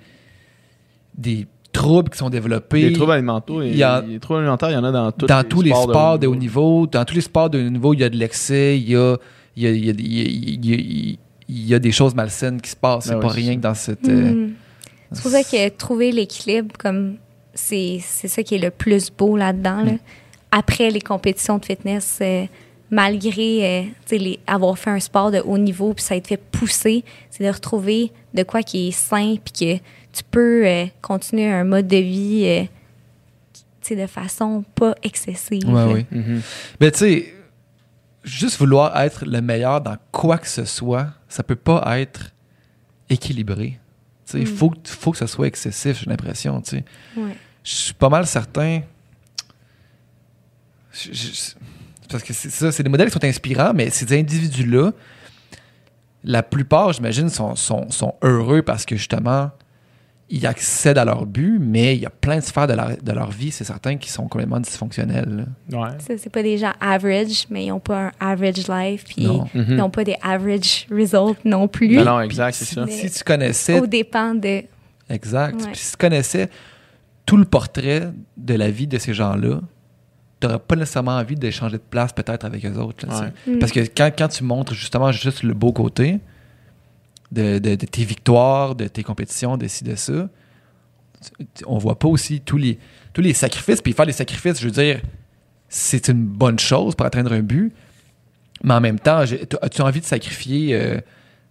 des 1.17 1.47
troubles 1.73 2.11
qui 2.11 2.19
sont 2.19 2.31
développés. 2.31 2.89
Les 2.89 2.93
troubles 2.93 3.13
alimentaires, 3.13 3.63
il 3.65 3.77
y 3.77 3.83
a- 3.83 4.01
les 4.01 4.19
troubles 4.21 4.41
alimentaires, 4.41 4.71
il 4.71 4.75
y 4.75 4.77
en 4.77 4.85
a 4.85 4.93
dans 4.93 5.13
tous 5.13 5.27
dans 5.27 5.39
les 5.43 5.49
tous 5.49 5.61
les 5.63 5.71
sports 5.71 5.83
sports 5.91 6.19
de 6.19 6.27
haut 6.27 6.37
niveau. 6.37 6.87
Dans 6.87 7.05
tous 7.05 7.15
les 7.15 7.21
sports 7.21 7.51
de 7.51 7.59
haut 7.67 7.71
niveau, 7.71 7.93
il 7.95 8.01
y 8.01 8.05
a 8.05 8.09
de 8.09 8.17
l'excès, 8.17 8.79
il 8.79 8.89
y 8.91 8.97
a, 8.97 9.17
il 9.57 9.63
y, 9.63 9.67
a, 9.67 9.71
il 9.71 9.85
y, 9.85 9.91
a, 9.91 9.93
il 9.95 10.65
y, 10.67 11.13
a, 11.15 11.17
il 11.53 11.67
y 11.67 11.75
a- 11.75 11.79
des 11.79 11.93
choses 11.93 12.15
malsaines 12.15 12.61
qui 12.61 12.71
se 12.71 12.77
passent. 12.77 13.05
C'est 13.05 13.15
Ben 13.15 13.21
pas 13.21 13.29
rien 13.29 13.57
que 13.57 13.61
dans 13.61 13.75
cette. 13.75 14.09
euh, 14.09 14.33
Mhm. 14.33 14.53
C'est 15.13 15.23
pour 15.23 15.31
ça 15.31 15.43
que 15.45 15.69
trouver 15.69 16.11
l'équilibre, 16.13 16.75
comme 16.79 17.17
c'est 17.55 17.99
c'est 18.03 18.29
ça 18.29 18.43
qui 18.43 18.55
est 18.55 18.59
le 18.59 18.71
plus 18.71 19.11
beau 19.11 19.37
là-dedans. 19.37 19.83
Mm. 19.83 19.87
là. 19.87 19.93
Après 20.51 20.91
les 20.91 21.01
compétitions 21.03 21.59
de 21.59 21.65
fitness, 21.67 22.19
euh, 22.23 22.47
malgré 22.91 23.65
euh, 23.65 23.83
tu 23.83 23.91
sais, 24.07 24.19
les- 24.19 24.39
avoir 24.47 24.79
fait 24.79 24.91
un 24.91 25.01
sport 25.01 25.31
de 25.31 25.41
haut 25.41 25.59
niveau 25.59 25.93
puis 25.95 26.03
ça 26.05 26.15
a 26.15 26.17
été 26.17 26.29
fait 26.37 26.43
pousser, 26.51 27.05
c'est 27.31 27.45
de 27.45 27.51
retrouver 27.53 28.11
de 28.35 28.43
quoi 28.43 28.63
qui 28.63 28.89
est 28.89 28.91
sain 28.93 29.37
puis 29.45 29.53
que 29.53 29.83
tu 30.13 30.23
peux 30.31 30.67
euh, 30.67 30.87
continuer 31.03 31.47
un 31.51 31.65
mode 31.65 31.89
de 31.89 31.97
vie 31.99 32.45
euh, 32.47 32.63
tu 33.53 33.61
sais, 33.83 33.97
de 33.97 34.07
façon 34.07 34.65
pas 34.75 34.95
excessive. 35.03 35.69
Ouais, 35.69 36.07
oui. 36.13 36.41
Mais 36.81 36.91
tu 36.91 36.99
sais, 36.99 37.35
juste 38.25 38.59
vouloir 38.59 38.99
être 39.01 39.25
le 39.27 39.41
meilleur 39.41 39.81
dans 39.81 39.97
quoi 40.11 40.39
que 40.39 40.49
ce 40.49 40.65
soit, 40.65 41.09
ça 41.33 41.43
peut 41.43 41.57
pas 41.57 41.99
être 41.99 42.33
équilibré. 43.09 43.79
Il 44.35 44.43
Mm. 44.43 44.47
faut, 44.47 44.71
que- 44.71 44.89
faut 44.89 45.13
que 45.13 45.19
ça 45.19 45.27
soit 45.27 45.47
excessif, 45.47 46.01
j'ai 46.01 46.11
l'impression. 46.11 46.63
Ouais. 47.17 47.37
Je 47.65 47.75
suis 47.75 47.95
pas 47.95 48.09
mal 48.09 48.27
certain. 48.27 48.83
parce 52.09 52.23
que 52.23 52.33
c'est 52.35 52.51
ça, 52.51 52.71
c'est 52.71 52.83
des 52.83 52.91
modèles 52.91 53.09
qui 53.09 53.15
sont 53.15 53.25
inspirants, 53.25 53.73
mais 53.75 53.89
ces 53.91 54.19
individus-là, 54.19 54.93
la 56.25 56.43
plupart, 56.43 56.93
j'imagine, 56.93 57.29
sont, 57.31 57.57
sont, 57.57 57.91
sont 57.91 58.15
heureux 58.23 58.61
parce 58.63 58.85
que 58.85 58.97
justement, 58.97 59.51
ils 60.35 60.47
accèdent 60.47 60.97
à 60.97 61.05
leur 61.05 61.27
but, 61.27 61.59
mais 61.61 61.95
il 61.95 62.01
y 62.01 62.07
a 62.07 62.11
plein 62.11 62.37
de 62.37 62.41
sphères 62.41 62.67
de 62.67 62.73
leur, 62.73 62.97
de 62.97 63.13
leur 63.13 63.31
vie, 63.31 63.51
c'est 63.51 63.65
certain, 63.65 63.99
qui 63.99 64.11
sont 64.11 64.29
complètement 64.29 64.61
dysfonctionnelles. 64.61 65.45
Ouais. 65.71 65.91
Ça, 65.99 66.15
c'est 66.17 66.31
pas 66.31 66.43
des 66.43 66.57
gens 66.57 66.73
average, 66.81 67.45
mais 67.51 67.67
ils 67.67 67.69
n'ont 67.69 67.81
pas 67.81 68.07
un 68.07 68.13
average 68.19 68.67
life, 68.67 69.05
puis 69.05 69.27
Non. 69.27 69.47
ils 69.55 69.61
Mhm. 69.61 69.75
n'ont 69.77 69.91
pas 69.91 70.05
des 70.05 70.17
average 70.23 70.87
results 70.91 71.37
non 71.45 71.69
plus. 71.69 71.97
Non, 71.97 72.05
non, 72.05 72.21
exact, 72.23 72.55
c'est 72.55 72.65
Si, 72.65 72.75
ça. 72.75 72.87
si 72.89 73.11
tu 73.11 73.25
connaissais 73.25 73.79
Au 73.79 73.87
dépend 73.87 74.35
de. 74.35 74.63
Exact. 75.11 75.61
Ouais. 75.61 75.67
Puis 75.73 75.81
si 75.81 75.91
tu 75.93 75.97
connaissais 75.99 76.49
tout 77.27 77.37
le 77.37 77.45
portrait 77.45 78.09
de 78.39 78.55
la 78.55 78.71
vie 78.71 78.87
de 78.87 78.97
ces 78.97 79.13
gens-là, 79.13 79.61
tu 80.41 80.47
n'aurais 80.47 80.59
pas 80.59 80.77
nécessairement 80.77 81.17
envie 81.19 81.37
de 81.37 81.51
changer 81.51 81.77
de 81.77 81.83
place 81.83 82.13
peut-être 82.13 82.45
avec 82.47 82.65
eux 82.65 82.75
autres. 82.79 83.07
là. 83.07 83.21
Ouais. 83.47 83.55
Mm. 83.55 83.59
Parce 83.59 83.71
que 83.71 83.81
quand, 83.81 84.11
quand 84.17 84.29
tu 84.29 84.45
montres 84.45 84.73
justement 84.75 85.13
juste 85.13 85.43
le 85.43 85.53
beau 85.55 85.73
côté 85.73 86.19
de, 87.33 87.59
de- 87.59 87.75
de 87.75 87.87
tes 87.87 88.05
victoires, 88.05 88.75
de 88.77 88.87
tes 88.87 89.03
compétitions, 89.03 89.57
de 89.57 89.67
ci, 89.67 89.83
de 89.85 89.95
ça, 89.97 90.29
on 91.67 91.79
voit 91.79 91.99
pas 91.99 92.09
aussi 92.09 92.41
tous 92.41 92.57
les, 92.59 92.79
tous 93.13 93.21
les 93.21 93.33
sacrifices. 93.33 93.81
Puis 93.81 93.93
faire 93.93 94.07
des 94.07 94.13
sacrifices, 94.13 94.61
je 94.61 94.67
veux 94.67 94.71
dire, 94.73 95.01
c'est 95.69 96.09
une 96.09 96.25
bonne 96.25 96.59
chose 96.59 96.95
pour 96.95 97.07
atteindre 97.07 97.33
un 97.33 97.41
but. 97.41 97.73
Mais 98.65 98.75
en 98.75 98.81
même 98.81 98.99
temps, 99.01 99.19
as-tu 99.63 99.83
envie 99.83 100.01
de 100.01 100.05
sacrifier 100.05 100.75
euh, 100.75 101.01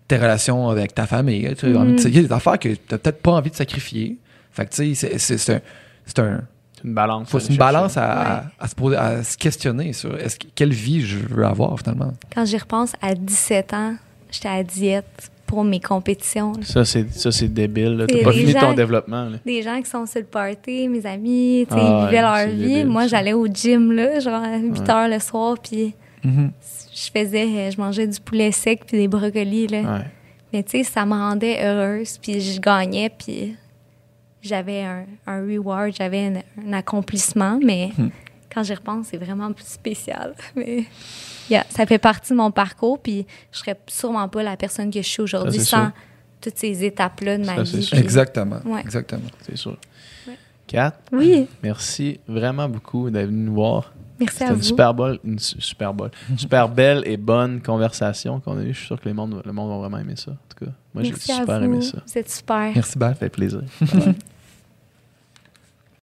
tes 0.08 0.18
relations 0.18 0.70
avec 0.70 0.94
ta 0.94 1.08
famille? 1.08 1.54
Tu 1.58 1.66
as 1.76 1.80
envie 1.80 1.94
de- 1.96 2.02
Mhm. 2.02 2.08
Il 2.08 2.16
y 2.16 2.20
a 2.20 2.24
des 2.24 2.32
affaires 2.32 2.60
que 2.60 2.70
tu 2.70 2.80
n'as 2.92 2.98
peut-être 2.98 3.22
pas 3.22 3.32
envie 3.32 3.50
de 3.50 3.56
sacrifier. 3.56 4.18
Fait 4.52 4.66
que, 4.66 4.72
tu 4.76 4.94
sais, 4.96 5.18
c'est- 5.18 5.18
c'est 5.18 5.38
c'est 5.38 5.54
un. 5.54 5.62
C'est 6.06 6.20
un, 6.20 6.44
C'est 6.76 6.84
une 6.88 6.94
balance. 6.94 7.30
faut- 7.30 7.40
une 7.40 7.58
balance 7.58 7.96
à, 7.96 8.02
Ouais. 8.02 8.26
à- 8.26 8.52
à 8.60 8.68
se 8.68 8.76
poser- 8.76 8.98
à 8.98 9.24
se 9.24 9.38
questionner 9.38 9.94
sur 9.94 10.18
est-ce 10.18 10.38
que- 10.40 10.48
quelle 10.56 10.74
vie 10.74 11.02
je 11.06 11.18
veux 11.18 11.46
avoir 11.46 11.78
finalement? 11.80 12.14
Quand 12.34 12.44
j'y 12.46 12.58
repense, 12.58 12.94
à 13.02 13.14
17 13.16 13.74
ans, 13.74 13.96
j'étais 14.32 14.48
à 14.50 14.64
diète 14.64 15.31
pour 15.52 15.66
mes 15.66 15.82
compétitions. 15.82 16.54
là. 16.54 16.60
Ça, 16.64 16.86
c'est, 16.86 17.12
ça, 17.12 17.30
c'est 17.30 17.50
débile. 17.54 18.06
T'as 18.08 18.24
pas 18.24 18.32
fini 18.32 18.54
gens- 18.54 18.60
ton 18.62 18.74
développement. 18.74 19.26
là. 19.26 19.38
Des 19.46 19.62
gens 19.62 19.82
qui 19.82 19.90
sont 19.90 20.06
sur 20.06 20.22
le 20.22 20.26
party, 20.26 20.88
mes 20.88 21.06
amis, 21.06 21.68
Ah 21.70 21.76
ils 21.76 22.06
vivaient 22.06 22.24
ouais, 22.24 22.46
leur 22.46 22.48
vie. 22.56 22.68
débile, 22.68 22.88
Moi, 22.88 23.08
j'allais 23.08 23.34
au 23.34 23.46
gym, 23.48 23.92
là, 23.92 24.20
genre 24.22 24.42
à 24.42 24.56
8 24.58 24.80
Ouais. 24.80 24.90
heures 24.90 25.10
le 25.10 25.20
soir, 25.20 25.58
puis 25.62 25.94
Mhm. 26.24 26.52
je 26.96 27.12
faisais, 27.12 27.46
euh, 27.46 27.70
je 27.72 27.82
mangeais 27.82 28.08
du 28.08 28.18
poulet 28.22 28.54
sec 28.54 28.84
puis 28.88 28.98
des 28.98 29.10
brocolis, 29.10 29.68
là. 29.68 29.80
Ouais. 29.82 30.06
Mais 30.54 30.64
tu 30.64 30.72
sais, 30.72 30.84
ça 30.84 31.06
me 31.06 31.12
rendait 31.14 31.58
heureuse, 31.66 32.18
puis 32.18 32.40
je 32.40 32.62
gagnais, 32.62 33.10
puis 33.10 33.56
j'avais 34.42 34.84
un, 34.84 35.04
un 35.28 35.42
reward, 35.46 35.92
j'avais 35.98 36.28
un, 36.28 36.34
un 36.70 36.74
accomplissement, 36.74 37.60
mais 37.62 37.90
Hmm. 37.98 38.08
Quand 38.54 38.64
j'y 38.64 38.74
repense, 38.74 39.08
c'est 39.12 39.18
vraiment 39.18 39.52
plus 39.54 39.66
spécial. 39.68 40.34
Mais 40.56 40.86
yeah, 41.50 41.66
ça 41.70 41.86
fait 41.86 41.98
partie 42.00 42.32
de 42.34 42.38
mon 42.38 42.52
parcours, 42.52 43.00
puis 43.00 43.26
je 43.52 43.60
serais 43.60 43.80
sûrement 43.88 44.28
pas 44.28 44.44
la 44.44 44.58
personne 44.58 44.92
que 44.92 45.02
je 45.02 45.08
suis 45.08 45.22
aujourd'hui 45.22 45.60
c'est 45.60 45.66
sans 45.66 45.84
sûr. 45.86 45.92
toutes 46.42 46.58
ces 46.58 46.84
étapes-là 46.84 47.38
de 47.38 47.46
ma 47.46 47.56
Ça, 47.58 47.66
c'est 47.66 47.78
vie. 47.78 47.88
puis- 47.92 48.00
Exactement. 48.00 48.60
Ouais. 48.66 48.82
Exactement. 48.82 49.22
C'est 49.42 49.58
sûr. 49.58 49.78
Ouais. 50.28 50.36
Kat, 50.68 50.94
Oui, 51.12 51.48
merci 51.64 52.20
vraiment 52.28 52.68
beaucoup 52.70 53.10
d'être 53.10 53.28
venu 53.28 53.44
nous 53.46 53.54
voir. 53.54 53.94
merci 54.20 54.34
C'était 54.38 54.46
à 54.46 54.54
une 54.54 54.56
vous. 54.58 54.64
super, 54.64 54.94
belle, 54.94 55.20
une 55.26 55.40
su- 55.40 55.60
super, 55.62 55.94
belle, 55.94 56.12
super 56.38 56.70
belle 56.70 57.04
et 57.06 57.18
bonne 57.18 57.62
conversation 57.62 58.40
qu'on 58.40 58.58
a 58.58 58.62
eue. 58.64 58.74
Je 58.74 58.78
suis 58.78 58.88
sûr 58.88 59.00
que 59.02 59.08
les 59.10 59.14
monde, 59.14 59.42
le 59.46 59.52
monde 59.54 59.70
va 59.70 59.78
vraiment 59.78 59.98
aimer 59.98 60.16
ça. 60.16 60.32
En 60.32 60.36
tout 60.56 60.66
cas, 60.66 60.72
moi, 60.94 61.04
j'ai 61.04 61.16
super 61.16 61.60
vous. 61.60 61.66
aimé 61.66 61.82
ça. 61.82 61.98
Êtes 62.16 62.30
super. 62.32 62.72
Merci, 62.76 62.98
Bal. 62.98 63.14
Ça 63.14 63.16
fait 63.20 63.30
plaisir. 63.30 63.62